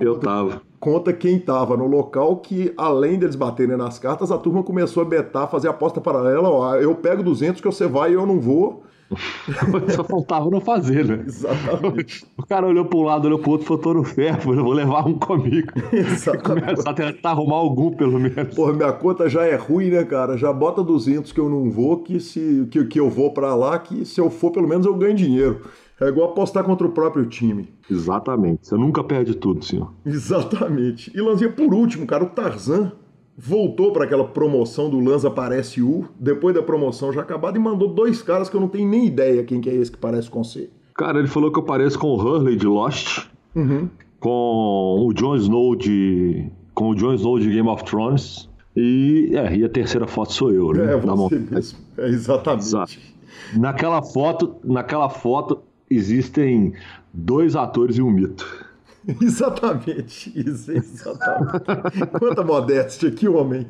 Eu 0.00 0.16
estava. 0.16 0.60
Conta 0.80 1.12
quem 1.12 1.36
estava 1.36 1.76
no 1.76 1.86
local 1.86 2.38
que, 2.38 2.74
além 2.76 3.16
deles 3.16 3.36
baterem 3.36 3.76
nas 3.76 3.96
cartas, 4.00 4.32
a 4.32 4.38
turma 4.38 4.64
começou 4.64 5.04
a 5.04 5.06
betar, 5.06 5.46
fazer 5.46 5.68
aposta 5.68 6.00
paralela. 6.00 6.48
Ó, 6.48 6.74
eu 6.74 6.96
pego 6.96 7.22
200 7.22 7.60
que 7.60 7.66
você 7.68 7.86
vai 7.86 8.10
e 8.10 8.14
eu 8.14 8.26
não 8.26 8.40
vou. 8.40 8.82
Só 9.94 10.04
faltava 10.04 10.48
não 10.50 10.60
fazer, 10.60 11.04
né? 11.04 11.24
Exatamente. 11.26 12.24
O 12.36 12.46
cara 12.46 12.66
olhou 12.66 12.84
para 12.84 12.98
um 12.98 13.02
lado, 13.02 13.26
olhou 13.26 13.38
para 13.38 13.48
o 13.48 13.52
outro, 13.52 13.66
falou: 13.66 13.82
tô 13.82 13.94
no 13.94 14.04
ferro, 14.04 14.54
eu 14.54 14.62
vou 14.62 14.72
levar 14.72 15.06
um 15.06 15.18
comigo. 15.18 15.72
Exatamente. 15.92 16.66
Começar 16.70 16.90
a 16.90 16.94
tentar 16.94 17.30
arrumar 17.30 17.56
algum, 17.56 17.90
pelo 17.90 18.18
menos. 18.18 18.54
Porra, 18.54 18.72
minha 18.72 18.92
conta 18.92 19.28
já 19.28 19.44
é 19.44 19.56
ruim, 19.56 19.90
né, 19.90 20.04
cara? 20.04 20.36
Já 20.36 20.52
bota 20.52 20.82
200 20.82 21.32
que 21.32 21.40
eu 21.40 21.48
não 21.48 21.70
vou, 21.70 21.98
que, 21.98 22.20
se, 22.20 22.68
que, 22.70 22.84
que 22.84 23.00
eu 23.00 23.10
vou 23.10 23.32
para 23.32 23.54
lá, 23.54 23.78
que 23.78 24.04
se 24.04 24.20
eu 24.20 24.30
for, 24.30 24.52
pelo 24.52 24.68
menos 24.68 24.86
eu 24.86 24.94
ganho 24.94 25.14
dinheiro. 25.14 25.62
É 26.00 26.08
igual 26.08 26.30
apostar 26.30 26.64
contra 26.64 26.86
o 26.86 26.92
próprio 26.92 27.26
time. 27.26 27.68
Exatamente. 27.90 28.66
Você 28.66 28.74
nunca 28.74 29.04
perde 29.04 29.34
tudo, 29.34 29.62
senhor. 29.62 29.92
Exatamente. 30.06 31.12
E 31.14 31.20
Lanzinha, 31.20 31.52
por 31.52 31.74
último, 31.74 32.06
cara, 32.06 32.24
o 32.24 32.28
Tarzan 32.30 32.92
voltou 33.42 33.90
para 33.90 34.04
aquela 34.04 34.24
promoção 34.24 34.90
do 34.90 35.00
Lanza 35.00 35.30
Parece 35.30 35.80
U, 35.80 36.04
depois 36.18 36.54
da 36.54 36.62
promoção 36.62 37.10
já 37.10 37.22
acabada, 37.22 37.56
e 37.56 37.60
mandou 37.60 37.88
dois 37.88 38.20
caras 38.20 38.50
que 38.50 38.56
eu 38.56 38.60
não 38.60 38.68
tenho 38.68 38.88
nem 38.88 39.06
ideia 39.06 39.42
quem 39.42 39.62
que 39.62 39.70
é 39.70 39.74
esse 39.74 39.90
que 39.90 39.96
parece 39.96 40.28
com 40.28 40.44
você. 40.44 40.68
Cara, 40.94 41.18
ele 41.18 41.28
falou 41.28 41.50
que 41.50 41.58
eu 41.58 41.62
pareço 41.62 41.98
com 41.98 42.08
o 42.08 42.16
Hurley 42.16 42.54
de 42.54 42.66
Lost, 42.66 43.26
uhum. 43.54 43.88
com 44.18 45.06
o 45.06 45.12
Jon 45.14 45.36
Snow 45.36 45.74
de. 45.74 46.50
com 46.74 46.90
o 46.90 46.94
Jon 46.94 47.14
Snow 47.14 47.38
de 47.38 47.50
Game 47.50 47.68
of 47.68 47.82
Thrones. 47.84 48.48
E, 48.76 49.30
é, 49.32 49.56
e 49.56 49.64
a 49.64 49.68
terceira 49.68 50.06
foto 50.06 50.32
sou 50.32 50.52
eu, 50.52 50.72
né? 50.72 50.92
É, 50.92 50.96
você 50.96 51.38
mesmo. 51.38 51.78
É, 51.96 52.08
exatamente. 52.08 52.66
Exato. 52.66 52.92
Naquela 53.56 54.02
foto, 54.02 54.56
naquela 54.62 55.08
foto 55.08 55.62
existem 55.88 56.74
dois 57.12 57.56
atores 57.56 57.96
e 57.96 58.02
um 58.02 58.10
mito. 58.10 58.46
Exatamente, 59.20 60.32
isso, 60.34 60.72
exatamente. 60.72 62.06
Quanta 62.18 62.42
modéstia, 62.44 63.10
que 63.10 63.28
homem. 63.28 63.66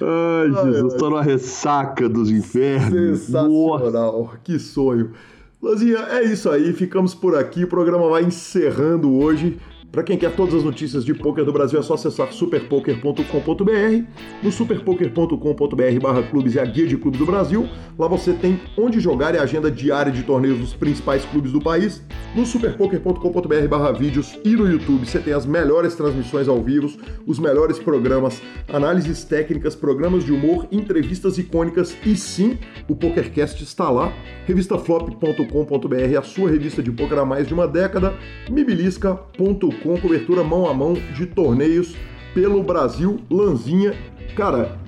Ai, 0.00 0.64
Jesus, 0.64 0.92
estou 0.94 1.10
na 1.10 1.22
ressaca 1.22 2.08
dos 2.08 2.30
infernos. 2.30 3.20
Sensacional, 3.20 4.22
Nossa. 4.24 4.38
que 4.42 4.58
sonho. 4.58 5.12
Lazinha, 5.60 5.98
é 6.10 6.22
isso 6.24 6.50
aí, 6.50 6.72
ficamos 6.72 7.14
por 7.14 7.36
aqui. 7.36 7.64
O 7.64 7.68
programa 7.68 8.08
vai 8.08 8.22
encerrando 8.24 9.12
hoje. 9.14 9.58
Para 9.96 10.04
quem 10.04 10.18
quer 10.18 10.30
todas 10.36 10.52
as 10.52 10.62
notícias 10.62 11.06
de 11.06 11.14
poker 11.14 11.42
do 11.42 11.54
Brasil, 11.54 11.80
é 11.80 11.82
só 11.82 11.94
acessar 11.94 12.30
superpoker.com.br. 12.30 14.04
No 14.42 14.52
superpoker.com.br 14.52 16.00
barra 16.02 16.22
clubes 16.22 16.54
é 16.54 16.60
a 16.60 16.66
guia 16.66 16.86
de 16.86 16.98
clubes 16.98 17.18
do 17.18 17.24
Brasil. 17.24 17.66
Lá 17.98 18.06
você 18.06 18.34
tem 18.34 18.60
onde 18.76 19.00
jogar 19.00 19.34
e 19.34 19.38
a 19.38 19.42
agenda 19.42 19.70
diária 19.70 20.12
de 20.12 20.22
torneios 20.22 20.58
dos 20.58 20.74
principais 20.74 21.24
clubes 21.24 21.50
do 21.50 21.62
país. 21.62 22.02
No 22.34 22.44
superpoker.com.br 22.44 23.68
barra 23.70 23.90
vídeos 23.90 24.38
e 24.44 24.50
no 24.50 24.70
YouTube 24.70 25.06
você 25.06 25.18
tem 25.18 25.32
as 25.32 25.46
melhores 25.46 25.94
transmissões 25.94 26.46
ao 26.46 26.62
vivo, 26.62 26.92
os 27.26 27.38
melhores 27.38 27.78
programas, 27.78 28.42
análises 28.68 29.24
técnicas, 29.24 29.74
programas 29.74 30.24
de 30.24 30.32
humor, 30.32 30.68
entrevistas 30.70 31.38
icônicas 31.38 31.96
e 32.04 32.14
sim, 32.16 32.58
o 32.86 32.94
PokerCast 32.94 33.64
está 33.64 33.88
lá. 33.88 34.12
Revistaflop.com.br, 34.44 36.18
a 36.18 36.22
sua 36.22 36.50
revista 36.50 36.82
de 36.82 36.92
poker 36.92 37.18
há 37.18 37.24
mais 37.24 37.48
de 37.48 37.54
uma 37.54 37.66
década. 37.66 38.14
Mibilisca.com 38.50 39.85
com 39.86 40.00
cobertura 40.00 40.42
mão 40.42 40.68
a 40.68 40.74
mão 40.74 40.94
de 40.94 41.26
torneios 41.26 41.94
pelo 42.34 42.62
Brasil. 42.62 43.18
Lanzinha, 43.30 43.94
cara, 44.34 44.78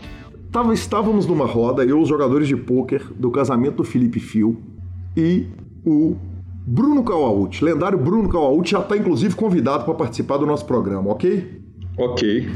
tava, 0.50 0.74
estávamos 0.74 1.26
numa 1.26 1.46
roda, 1.46 1.84
eu, 1.84 2.00
os 2.00 2.08
jogadores 2.08 2.48
de 2.48 2.56
pôquer 2.56 3.02
do 3.14 3.30
casamento 3.30 3.76
do 3.76 3.84
Felipe 3.84 4.18
Fio 4.18 4.60
e 5.16 5.46
o 5.86 6.16
Bruno 6.66 7.02
Kawauchi, 7.04 7.64
lendário 7.64 7.98
Bruno 7.98 8.28
Kawauchi, 8.28 8.72
já 8.72 8.80
está 8.80 8.96
inclusive 8.96 9.34
convidado 9.34 9.84
para 9.84 9.94
participar 9.94 10.36
do 10.36 10.46
nosso 10.46 10.66
programa, 10.66 11.10
ok? 11.10 11.62
Ok. 11.96 12.50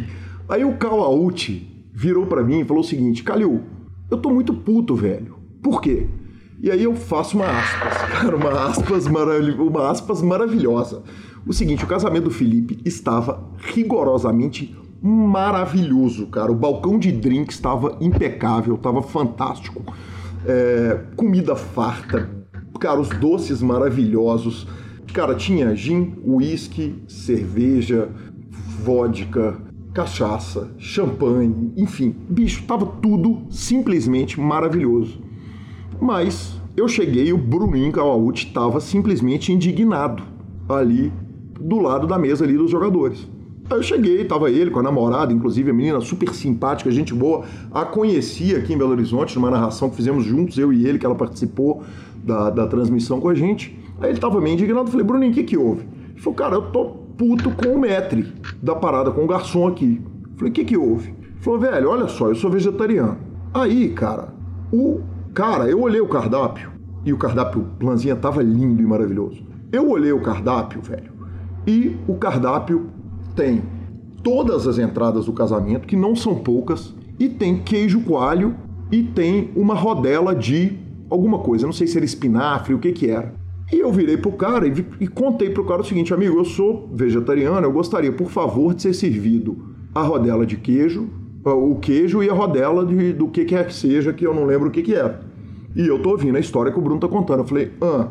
Aí 0.48 0.64
o 0.64 0.74
Kawauchi 0.77 1.86
virou 1.94 2.27
para 2.27 2.43
mim 2.43 2.60
e 2.60 2.64
falou 2.64 2.82
o 2.82 2.86
seguinte: 2.86 3.23
Calil, 3.23 3.62
eu 4.10 4.19
tô 4.19 4.31
muito 4.31 4.52
puto, 4.52 4.94
velho. 4.94 5.36
Por 5.62 5.81
quê? 5.81 6.06
E 6.60 6.70
aí 6.70 6.85
eu 6.85 6.94
faço 6.94 7.36
uma 7.36 7.47
aspas, 7.47 7.98
cara, 8.12 8.36
uma 8.36 8.66
aspas, 8.66 9.06
uma 9.06 9.90
aspas 9.90 10.23
maravilhosa. 10.23 11.02
O 11.47 11.52
seguinte, 11.52 11.85
o 11.85 11.89
casamento 11.89 12.24
do 12.24 12.31
Felipe 12.31 12.78
estava 12.85 13.48
rigorosamente 13.59 14.77
maravilhoso, 15.02 16.27
cara. 16.28 16.52
O 16.52 16.55
balcão 16.55 16.98
de 16.98 17.10
drinks 17.10 17.56
estava 17.56 17.98
impecável, 18.01 18.77
estava 18.77 19.02
fantástico. 19.02 19.82
É, 20.47 21.01
comida 21.16 21.56
farta, 21.56 22.31
cara, 22.78 23.01
os 23.01 23.09
doces 23.09 23.60
maravilhosos. 23.60 24.66
Cara, 25.12 25.35
tinha 25.35 25.74
gin, 25.74 26.14
uísque, 26.24 27.02
cerveja, 27.09 28.09
vodka, 28.82 29.56
cachaça, 29.93 30.70
champanhe, 30.78 31.73
enfim, 31.77 32.14
bicho, 32.28 32.64
tava 32.64 32.86
tudo 32.86 33.43
simplesmente 33.51 34.40
maravilhoso. 34.40 35.20
Mas 36.01 36.60
eu 36.77 36.89
cheguei 36.89 37.32
o 37.32 37.39
Bruninho 37.39 37.93
Kawauchi 37.93 38.47
estava 38.47 38.81
simplesmente 38.81 39.52
indignado 39.52 40.23
ali 40.69 41.12
do 41.62 41.80
lado 41.80 42.06
da 42.06 42.18
mesa 42.18 42.44
ali 42.44 42.56
dos 42.56 42.70
jogadores. 42.70 43.28
Aí 43.70 43.78
eu 43.78 43.82
cheguei, 43.82 44.24
tava 44.24 44.51
ele 44.51 44.70
com 44.70 44.80
a 44.80 44.82
namorada, 44.82 45.32
inclusive 45.32 45.70
a 45.70 45.74
menina 45.74 46.01
super 46.01 46.34
simpática, 46.34 46.90
gente 46.90 47.14
boa. 47.14 47.44
A 47.70 47.84
conheci 47.84 48.55
aqui 48.55 48.74
em 48.74 48.78
Belo 48.78 48.90
Horizonte, 48.90 49.36
numa 49.36 49.51
narração 49.51 49.89
que 49.89 49.97
fizemos 49.97 50.24
juntos, 50.24 50.59
eu 50.59 50.72
e 50.72 50.86
ele, 50.86 50.98
que 50.98 51.06
ela 51.06 51.14
participou 51.14 51.82
da, 52.22 52.51
da 52.51 52.66
transmissão 52.66 53.20
com 53.20 53.28
a 53.28 53.34
gente. 53.34 53.78
Aí 54.01 54.10
ele 54.10 54.18
tava 54.18 54.40
meio 54.40 54.55
indignado, 54.55 54.90
falei, 54.90 55.06
Bruninho, 55.06 55.30
o 55.30 55.34
que 55.34 55.44
que 55.44 55.56
houve? 55.56 55.86
Ele 56.10 56.20
falou, 56.20 56.34
cara, 56.34 56.55
eu 56.56 56.62
tô 56.70 56.84
puto 57.16 57.51
com 57.51 57.68
o 57.68 57.78
metre 57.78 58.32
da 58.60 58.74
parada, 58.74 59.10
com 59.10 59.24
o 59.24 59.26
garçom 59.26 59.68
aqui. 59.68 60.01
Falei, 60.36 60.51
o 60.51 60.52
que 60.52 60.64
que 60.64 60.76
houve? 60.76 61.10
Ele 61.10 61.40
falou, 61.40 61.60
velho, 61.60 61.89
olha 61.89 62.09
só, 62.09 62.28
eu 62.28 62.34
sou 62.34 62.51
vegetariano. 62.51 63.18
Aí, 63.55 63.90
cara, 63.90 64.34
o 64.72 65.01
cara, 65.32 65.68
eu 65.68 65.80
olhei 65.80 66.01
o 66.01 66.09
cardápio 66.09 66.72
e 67.05 67.12
o 67.12 67.18
cardápio 67.18 67.66
Planzinha 67.78 68.16
tava 68.16 68.43
lindo 68.43 68.82
e 68.82 68.86
maravilhoso. 68.86 69.43
Eu 69.70 69.89
olhei 69.89 70.12
o 70.12 70.20
cardápio, 70.20 70.82
velho, 70.82 71.11
e 71.66 71.97
o 72.09 72.14
cardápio 72.14 72.86
tem 73.34 73.62
todas 74.22 74.66
as 74.66 74.78
entradas 74.78 75.26
do 75.26 75.32
casamento, 75.32 75.86
que 75.86 75.97
não 75.97 76.14
são 76.14 76.36
poucas, 76.36 76.94
e 77.18 77.28
tem 77.28 77.59
queijo 77.59 78.01
coalho 78.02 78.55
e 78.90 79.02
tem 79.02 79.51
uma 79.56 79.74
rodela 79.74 80.34
de 80.34 80.78
alguma 81.09 81.39
coisa, 81.39 81.66
não 81.66 81.72
sei 81.72 81.86
se 81.86 81.97
era 81.97 82.05
espinafre, 82.05 82.74
o 82.74 82.78
que 82.78 82.93
que 82.93 83.10
era. 83.10 83.34
E 83.72 83.78
eu 83.78 83.90
virei 83.90 84.16
pro 84.16 84.32
cara 84.32 84.66
e, 84.66 84.86
e 85.01 85.09
contei 85.09 85.51
pro 85.51 85.64
cara 85.64 85.80
o 85.80 85.84
seguinte, 85.84 86.12
amigo, 86.12 86.39
eu 86.39 86.44
sou 86.44 86.89
vegetariano, 86.93 87.66
eu 87.66 87.72
gostaria, 87.72 88.12
por 88.12 88.30
favor, 88.30 88.74
de 88.74 88.82
ser 88.82 88.94
servido 88.94 89.56
a 89.94 90.02
rodela 90.02 90.44
de 90.44 90.56
queijo, 90.56 91.09
o 91.44 91.76
queijo 91.76 92.22
e 92.22 92.30
a 92.30 92.34
rodela 92.34 92.84
de, 92.84 93.12
do 93.12 93.28
que 93.28 93.44
quer 93.44 93.66
que 93.66 93.74
seja, 93.74 94.12
que 94.12 94.26
eu 94.26 94.34
não 94.34 94.44
lembro 94.44 94.68
o 94.68 94.70
que 94.70 94.82
que 94.82 94.94
era. 94.94 95.20
E 95.74 95.86
eu 95.86 96.01
tô 96.01 96.10
ouvindo 96.10 96.36
a 96.36 96.40
história 96.40 96.70
que 96.70 96.78
o 96.78 96.82
Bruno 96.82 97.01
tá 97.01 97.09
contando. 97.09 97.40
Eu 97.40 97.47
falei, 97.47 97.72
ah. 97.80 98.09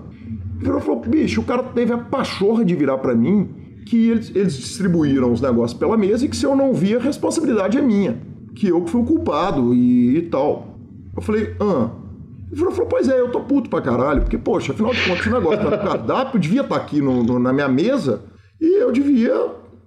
Ele 0.61 0.79
falou, 0.79 1.01
bicho, 1.01 1.41
o 1.41 1.43
cara 1.43 1.63
teve 1.63 1.91
a 1.91 1.97
pachorra 1.97 2.63
de 2.63 2.75
virar 2.75 2.97
para 2.99 3.15
mim 3.15 3.49
que 3.85 4.09
eles, 4.09 4.31
eles 4.35 4.55
distribuíram 4.55 5.31
os 5.31 5.41
negócios 5.41 5.77
pela 5.77 5.97
mesa 5.97 6.25
e 6.25 6.29
que 6.29 6.35
se 6.35 6.45
eu 6.45 6.55
não 6.55 6.73
via, 6.73 6.97
a 6.97 7.01
responsabilidade 7.01 7.77
é 7.77 7.81
minha. 7.81 8.21
Que 8.55 8.67
eu 8.67 8.81
que 8.81 8.91
fui 8.91 9.01
o 9.01 9.05
culpado 9.05 9.73
e, 9.73 10.17
e 10.17 10.21
tal. 10.23 10.77
Eu 11.15 11.21
falei, 11.21 11.55
ah. 11.59 11.89
Ele 12.51 12.59
falou, 12.59 12.85
pois 12.85 13.07
é, 13.07 13.19
eu 13.19 13.31
tô 13.31 13.41
puto 13.41 13.69
pra 13.69 13.81
caralho, 13.81 14.21
porque, 14.21 14.37
poxa, 14.37 14.73
afinal 14.73 14.93
de 14.93 15.01
contas, 15.07 15.25
o 15.25 15.31
negócio 15.31 15.59
tá 15.59 15.77
no 15.77 15.83
cardápio, 15.83 16.39
devia 16.39 16.61
estar 16.61 16.75
tá 16.75 16.81
aqui 16.81 17.01
no, 17.01 17.23
no, 17.23 17.39
na 17.39 17.53
minha 17.53 17.69
mesa 17.69 18.23
e 18.59 18.81
eu 18.81 18.91
devia. 18.91 19.33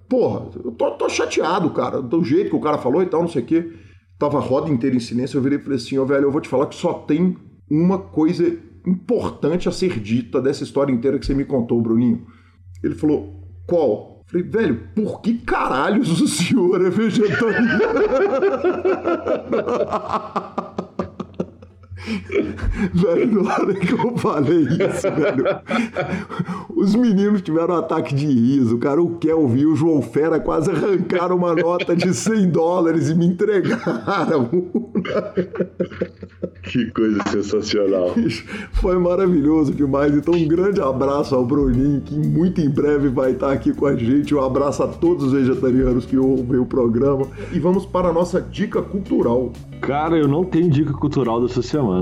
Porra, 0.09 0.47
eu 0.63 0.71
tô, 0.71 0.91
tô, 0.91 1.09
chateado, 1.09 1.69
cara, 1.71 2.01
do 2.01 2.23
jeito 2.23 2.49
que 2.49 2.55
o 2.55 2.61
cara 2.61 2.77
falou 2.77 3.01
e 3.01 3.05
tal, 3.05 3.21
não 3.21 3.29
sei 3.29 3.43
o 3.43 3.45
quê. 3.45 3.71
Tava 4.17 4.37
a 4.37 4.41
roda 4.41 4.69
inteira 4.69 4.95
em 4.95 4.99
silêncio, 4.99 5.37
eu 5.37 5.41
virei 5.41 5.59
e 5.59 5.61
falei 5.61 5.77
assim, 5.77 5.97
ó, 5.97 6.03
oh, 6.03 6.05
velho, 6.05 6.25
eu 6.25 6.31
vou 6.31 6.41
te 6.41 6.49
falar 6.49 6.65
que 6.67 6.75
só 6.75 6.93
tem 6.93 7.37
uma 7.69 7.97
coisa 7.97 8.57
importante 8.85 9.67
a 9.67 9.71
ser 9.71 9.99
dita 9.99 10.41
dessa 10.41 10.63
história 10.63 10.93
inteira 10.93 11.19
que 11.19 11.25
você 11.25 11.33
me 11.33 11.45
contou, 11.45 11.81
Bruninho. 11.81 12.25
Ele 12.83 12.95
falou, 12.95 13.47
qual? 13.67 14.21
Falei, 14.27 14.47
velho, 14.47 14.89
por 14.95 15.21
que 15.21 15.35
caralhos 15.39 16.21
o 16.21 16.27
senhor 16.27 16.85
é 16.85 16.89
vegetariano? 16.89 17.79
velho, 22.93 23.43
na 23.43 23.53
hora 23.53 23.73
que 23.73 23.93
eu 23.93 24.17
falei 24.17 24.63
isso, 24.63 25.11
velho, 25.11 25.45
os 26.75 26.95
meninos 26.95 27.41
tiveram 27.41 27.75
um 27.75 27.77
ataque 27.77 28.13
de 28.13 28.25
riso. 28.25 28.75
O 28.75 28.79
cara, 28.79 29.01
o 29.01 29.17
Kelvin 29.17 29.61
e 29.61 29.65
o 29.65 29.75
João 29.75 30.01
Fera 30.01 30.39
quase 30.39 30.71
arrancaram 30.71 31.35
uma 31.35 31.55
nota 31.55 31.95
de 31.95 32.13
100 32.13 32.49
dólares 32.49 33.09
e 33.09 33.15
me 33.15 33.25
entregaram. 33.25 34.49
Que 36.63 36.89
coisa 36.91 37.21
sensacional. 37.29 38.13
Foi 38.73 38.97
maravilhoso 38.97 39.73
demais. 39.73 40.13
Então, 40.15 40.33
um 40.33 40.47
grande 40.47 40.81
abraço 40.81 41.35
ao 41.35 41.45
Bruninho, 41.45 42.01
que 42.01 42.15
muito 42.15 42.59
em 42.59 42.69
breve 42.69 43.09
vai 43.09 43.31
estar 43.31 43.51
aqui 43.51 43.73
com 43.73 43.85
a 43.85 43.95
gente. 43.95 44.33
Um 44.33 44.43
abraço 44.43 44.83
a 44.83 44.87
todos 44.87 45.25
os 45.25 45.33
vegetarianos 45.33 46.05
que 46.05 46.17
ouvem 46.17 46.59
o 46.59 46.65
programa. 46.65 47.27
E 47.53 47.59
vamos 47.59 47.85
para 47.85 48.09
a 48.09 48.13
nossa 48.13 48.41
dica 48.41 48.81
cultural. 48.81 49.51
Cara, 49.81 50.17
eu 50.17 50.27
não 50.27 50.43
tenho 50.43 50.69
dica 50.69 50.93
cultural 50.93 51.41
dessa 51.41 51.61
semana. 51.61 51.94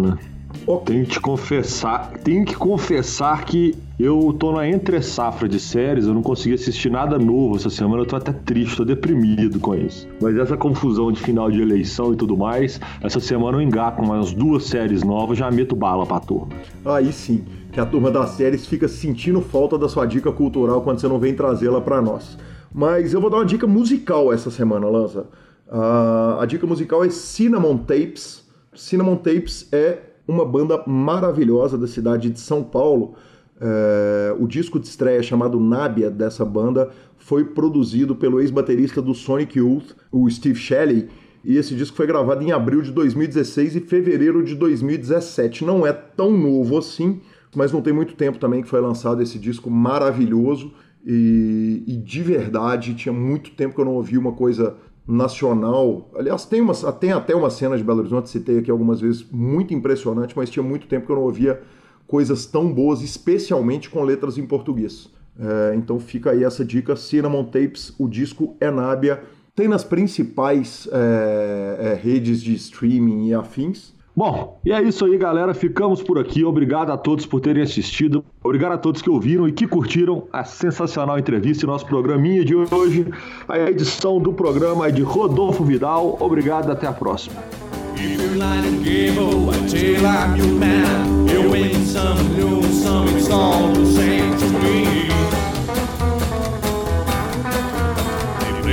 Okay. 0.66 0.96
Tenho 0.96 1.06
que 1.06 1.20
confessar, 1.20 2.12
tenho 2.24 2.46
que 2.46 2.56
confessar 2.56 3.44
que 3.44 3.76
eu 4.00 4.36
tô 4.38 4.52
na 4.52 4.68
entre 4.68 5.02
safra 5.02 5.48
de 5.48 5.60
séries, 5.60 6.06
eu 6.06 6.14
não 6.14 6.22
consegui 6.22 6.56
assistir 6.56 6.90
nada 6.90 7.18
novo 7.18 7.56
essa 7.56 7.70
semana, 7.70 8.04
eu 8.04 8.06
tô 8.06 8.16
até 8.16 8.32
triste, 8.32 8.78
tô 8.78 8.86
deprimido 8.86 9.60
com 9.60 9.76
isso. 9.76 10.08
Mas 10.22 10.38
essa 10.38 10.56
confusão 10.56 11.12
de 11.12 11.20
final 11.20 11.52
de 11.52 11.62
eleição 11.62 12.14
e 12.14 12.16
tudo 12.16 12.38
mais, 12.38 12.80
essa 13.02 13.20
semana 13.20 13.58
eu 13.58 13.62
engato 13.62 14.02
umas 14.02 14.32
duas 14.32 14.66
séries 14.66 15.04
novas, 15.04 15.38
já 15.38 15.50
meto 15.52 15.76
bala 15.76 16.06
pra 16.06 16.20
turma. 16.20 16.54
Aí 16.86 17.12
sim, 17.12 17.44
que 17.72 17.80
a 17.80 17.86
turma 17.86 18.12
das 18.12 18.32
séries 18.32 18.66
fica 18.66 18.88
sentindo 18.88 19.42
falta 19.42 19.78
da 19.78 19.90
sua 19.90 20.06
dica 20.06 20.32
cultural 20.32 20.82
quando 20.82 21.00
você 21.00 21.08
não 21.08 21.20
vem 21.20 21.34
trazê-la 21.34 21.82
para 21.82 22.02
nós. 22.02 22.38
Mas 22.74 23.14
eu 23.14 23.22
vou 23.22 23.30
dar 23.30 23.38
uma 23.38 23.46
dica 23.46 23.68
musical 23.68 24.32
essa 24.32 24.50
semana, 24.50 24.88
Lanza. 24.88 25.28
Uh, 25.68 26.40
a 26.40 26.46
dica 26.46 26.66
musical 26.66 27.04
é 27.04 27.10
Cinnamon 27.10 27.78
Tapes. 27.78 28.43
Cinnamon 28.76 29.18
Tapes 29.18 29.68
é 29.72 30.00
uma 30.28 30.46
banda 30.46 30.82
maravilhosa 30.88 31.78
da 31.78 31.88
cidade 31.88 32.30
de 32.30 32.40
São 32.40 32.64
Paulo. 32.64 33.16
É, 33.60 34.36
o 34.40 34.48
disco 34.48 34.80
de 34.80 34.88
estreia 34.88 35.22
chamado 35.22 35.60
Nábia 35.60 36.10
dessa 36.10 36.44
banda 36.44 36.90
foi 37.18 37.46
produzido 37.46 38.16
pelo 38.16 38.42
ex-baterista 38.42 39.02
do 39.02 39.14
Sonic 39.14 39.58
Youth, 39.58 39.96
o 40.12 40.30
Steve 40.30 40.60
Shelley, 40.60 41.10
e 41.44 41.58
esse 41.58 41.76
disco 41.76 41.96
foi 41.96 42.08
gravado 42.08 42.42
em 42.42 42.52
abril 42.52 42.82
de 42.82 42.92
2016 42.92 43.76
e 43.76 43.80
fevereiro 43.82 44.44
de 44.44 44.56
2017. 44.56 45.66
Não 45.66 45.86
é 45.86 45.92
tão 45.92 46.32
novo 46.32 46.78
assim, 46.78 47.20
mas 47.56 47.72
não 47.72 47.82
tem 47.82 47.94
muito 47.94 48.16
tempo 48.16 48.38
também 48.38 48.62
que 48.62 48.70
foi 48.70 48.80
lançado 48.80 49.22
esse 49.22 49.38
disco 49.38 49.70
maravilhoso 49.70 50.74
e, 51.06 51.84
e 51.86 51.98
de 51.98 52.22
verdade 52.22 52.96
tinha 52.96 53.12
muito 53.12 53.52
tempo 53.52 53.76
que 53.76 53.82
eu 53.82 53.86
não 53.86 53.96
ouvi 53.96 54.18
uma 54.18 54.32
coisa 54.32 54.76
nacional. 55.08 56.10
Aliás, 56.16 56.46
tem, 56.46 56.62
uma, 56.62 56.74
tem 56.94 57.12
até 57.12 57.36
uma 57.36 57.50
cena 57.50 57.78
de 57.78 57.84
Belo 57.84 58.00
Horizonte, 58.00 58.30
citei 58.30 58.60
aqui 58.60 58.72
algumas 58.72 59.02
vezes, 59.02 59.26
muito 59.32 59.74
impressionante, 59.74 60.36
mas 60.36 60.50
tinha 60.50 60.64
muito 60.64 60.88
tempo 60.88 61.06
que 61.06 61.12
eu 61.12 61.18
não 61.18 61.24
ouvia 61.24 61.62
coisas 62.08 62.46
tão 62.46 62.72
boas, 62.72 63.02
especialmente 63.02 63.90
com 63.90 64.04
letras 64.04 64.38
em 64.38 64.46
português. 64.46 65.10
É, 65.40 65.76
então 65.76 66.00
fica 66.00 66.32
aí 66.32 66.44
essa 66.44 66.64
dica, 66.64 66.96
Cinnamon 66.96 67.46
Tapes, 67.46 67.94
o 67.98 68.08
disco 68.08 68.56
é 68.60 68.70
Nábia, 68.70 69.24
tem 69.56 69.68
nas 69.68 69.84
principais 69.84 70.88
é, 70.92 71.78
é, 71.80 71.94
redes 71.94 72.42
de 72.42 72.54
streaming 72.56 73.28
e 73.28 73.34
afins. 73.34 73.94
Bom, 74.16 74.60
e 74.64 74.72
é 74.72 74.82
isso 74.82 75.06
aí, 75.06 75.18
galera. 75.18 75.54
Ficamos 75.54 76.02
por 76.04 76.20
aqui. 76.20 76.44
Obrigado 76.44 76.92
a 76.92 76.98
todos 76.98 77.26
por 77.26 77.42
terem 77.42 77.64
assistido. 77.64 78.24
Obrigado 78.44 78.74
a 78.74 78.78
todos 78.78 79.02
que 79.02 79.10
ouviram 79.10 79.48
e 79.48 79.52
que 79.52 79.66
curtiram 79.66 80.28
a 80.32 80.44
sensacional 80.44 81.18
entrevista 81.18 81.66
e 81.66 81.68
nosso 81.68 81.86
programinha 81.86 82.46
de 82.46 82.56
hoje. 82.56 83.08
A 83.48 83.58
edição 83.58 84.20
do 84.20 84.32
programa 84.32 84.88
é 84.88 84.92
de 84.92 85.02
Rodolfo 85.02 85.64
Vidal. 85.64 86.18
Obrigado, 86.20 86.72
até 86.72 86.86
a 86.86 86.94
próxima. 86.94 87.42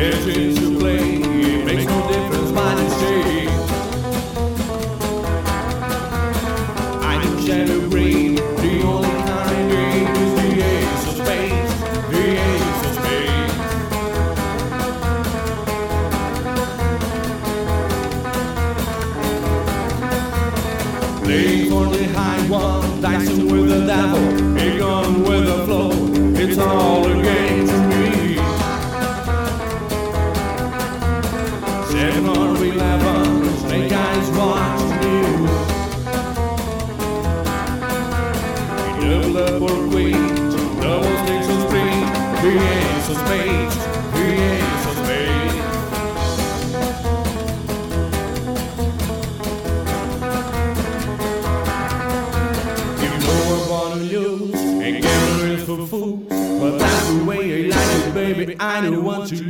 If 0.02 0.79
I 58.60 58.82
don't 58.82 59.02
want 59.04 59.30
to 59.30 59.42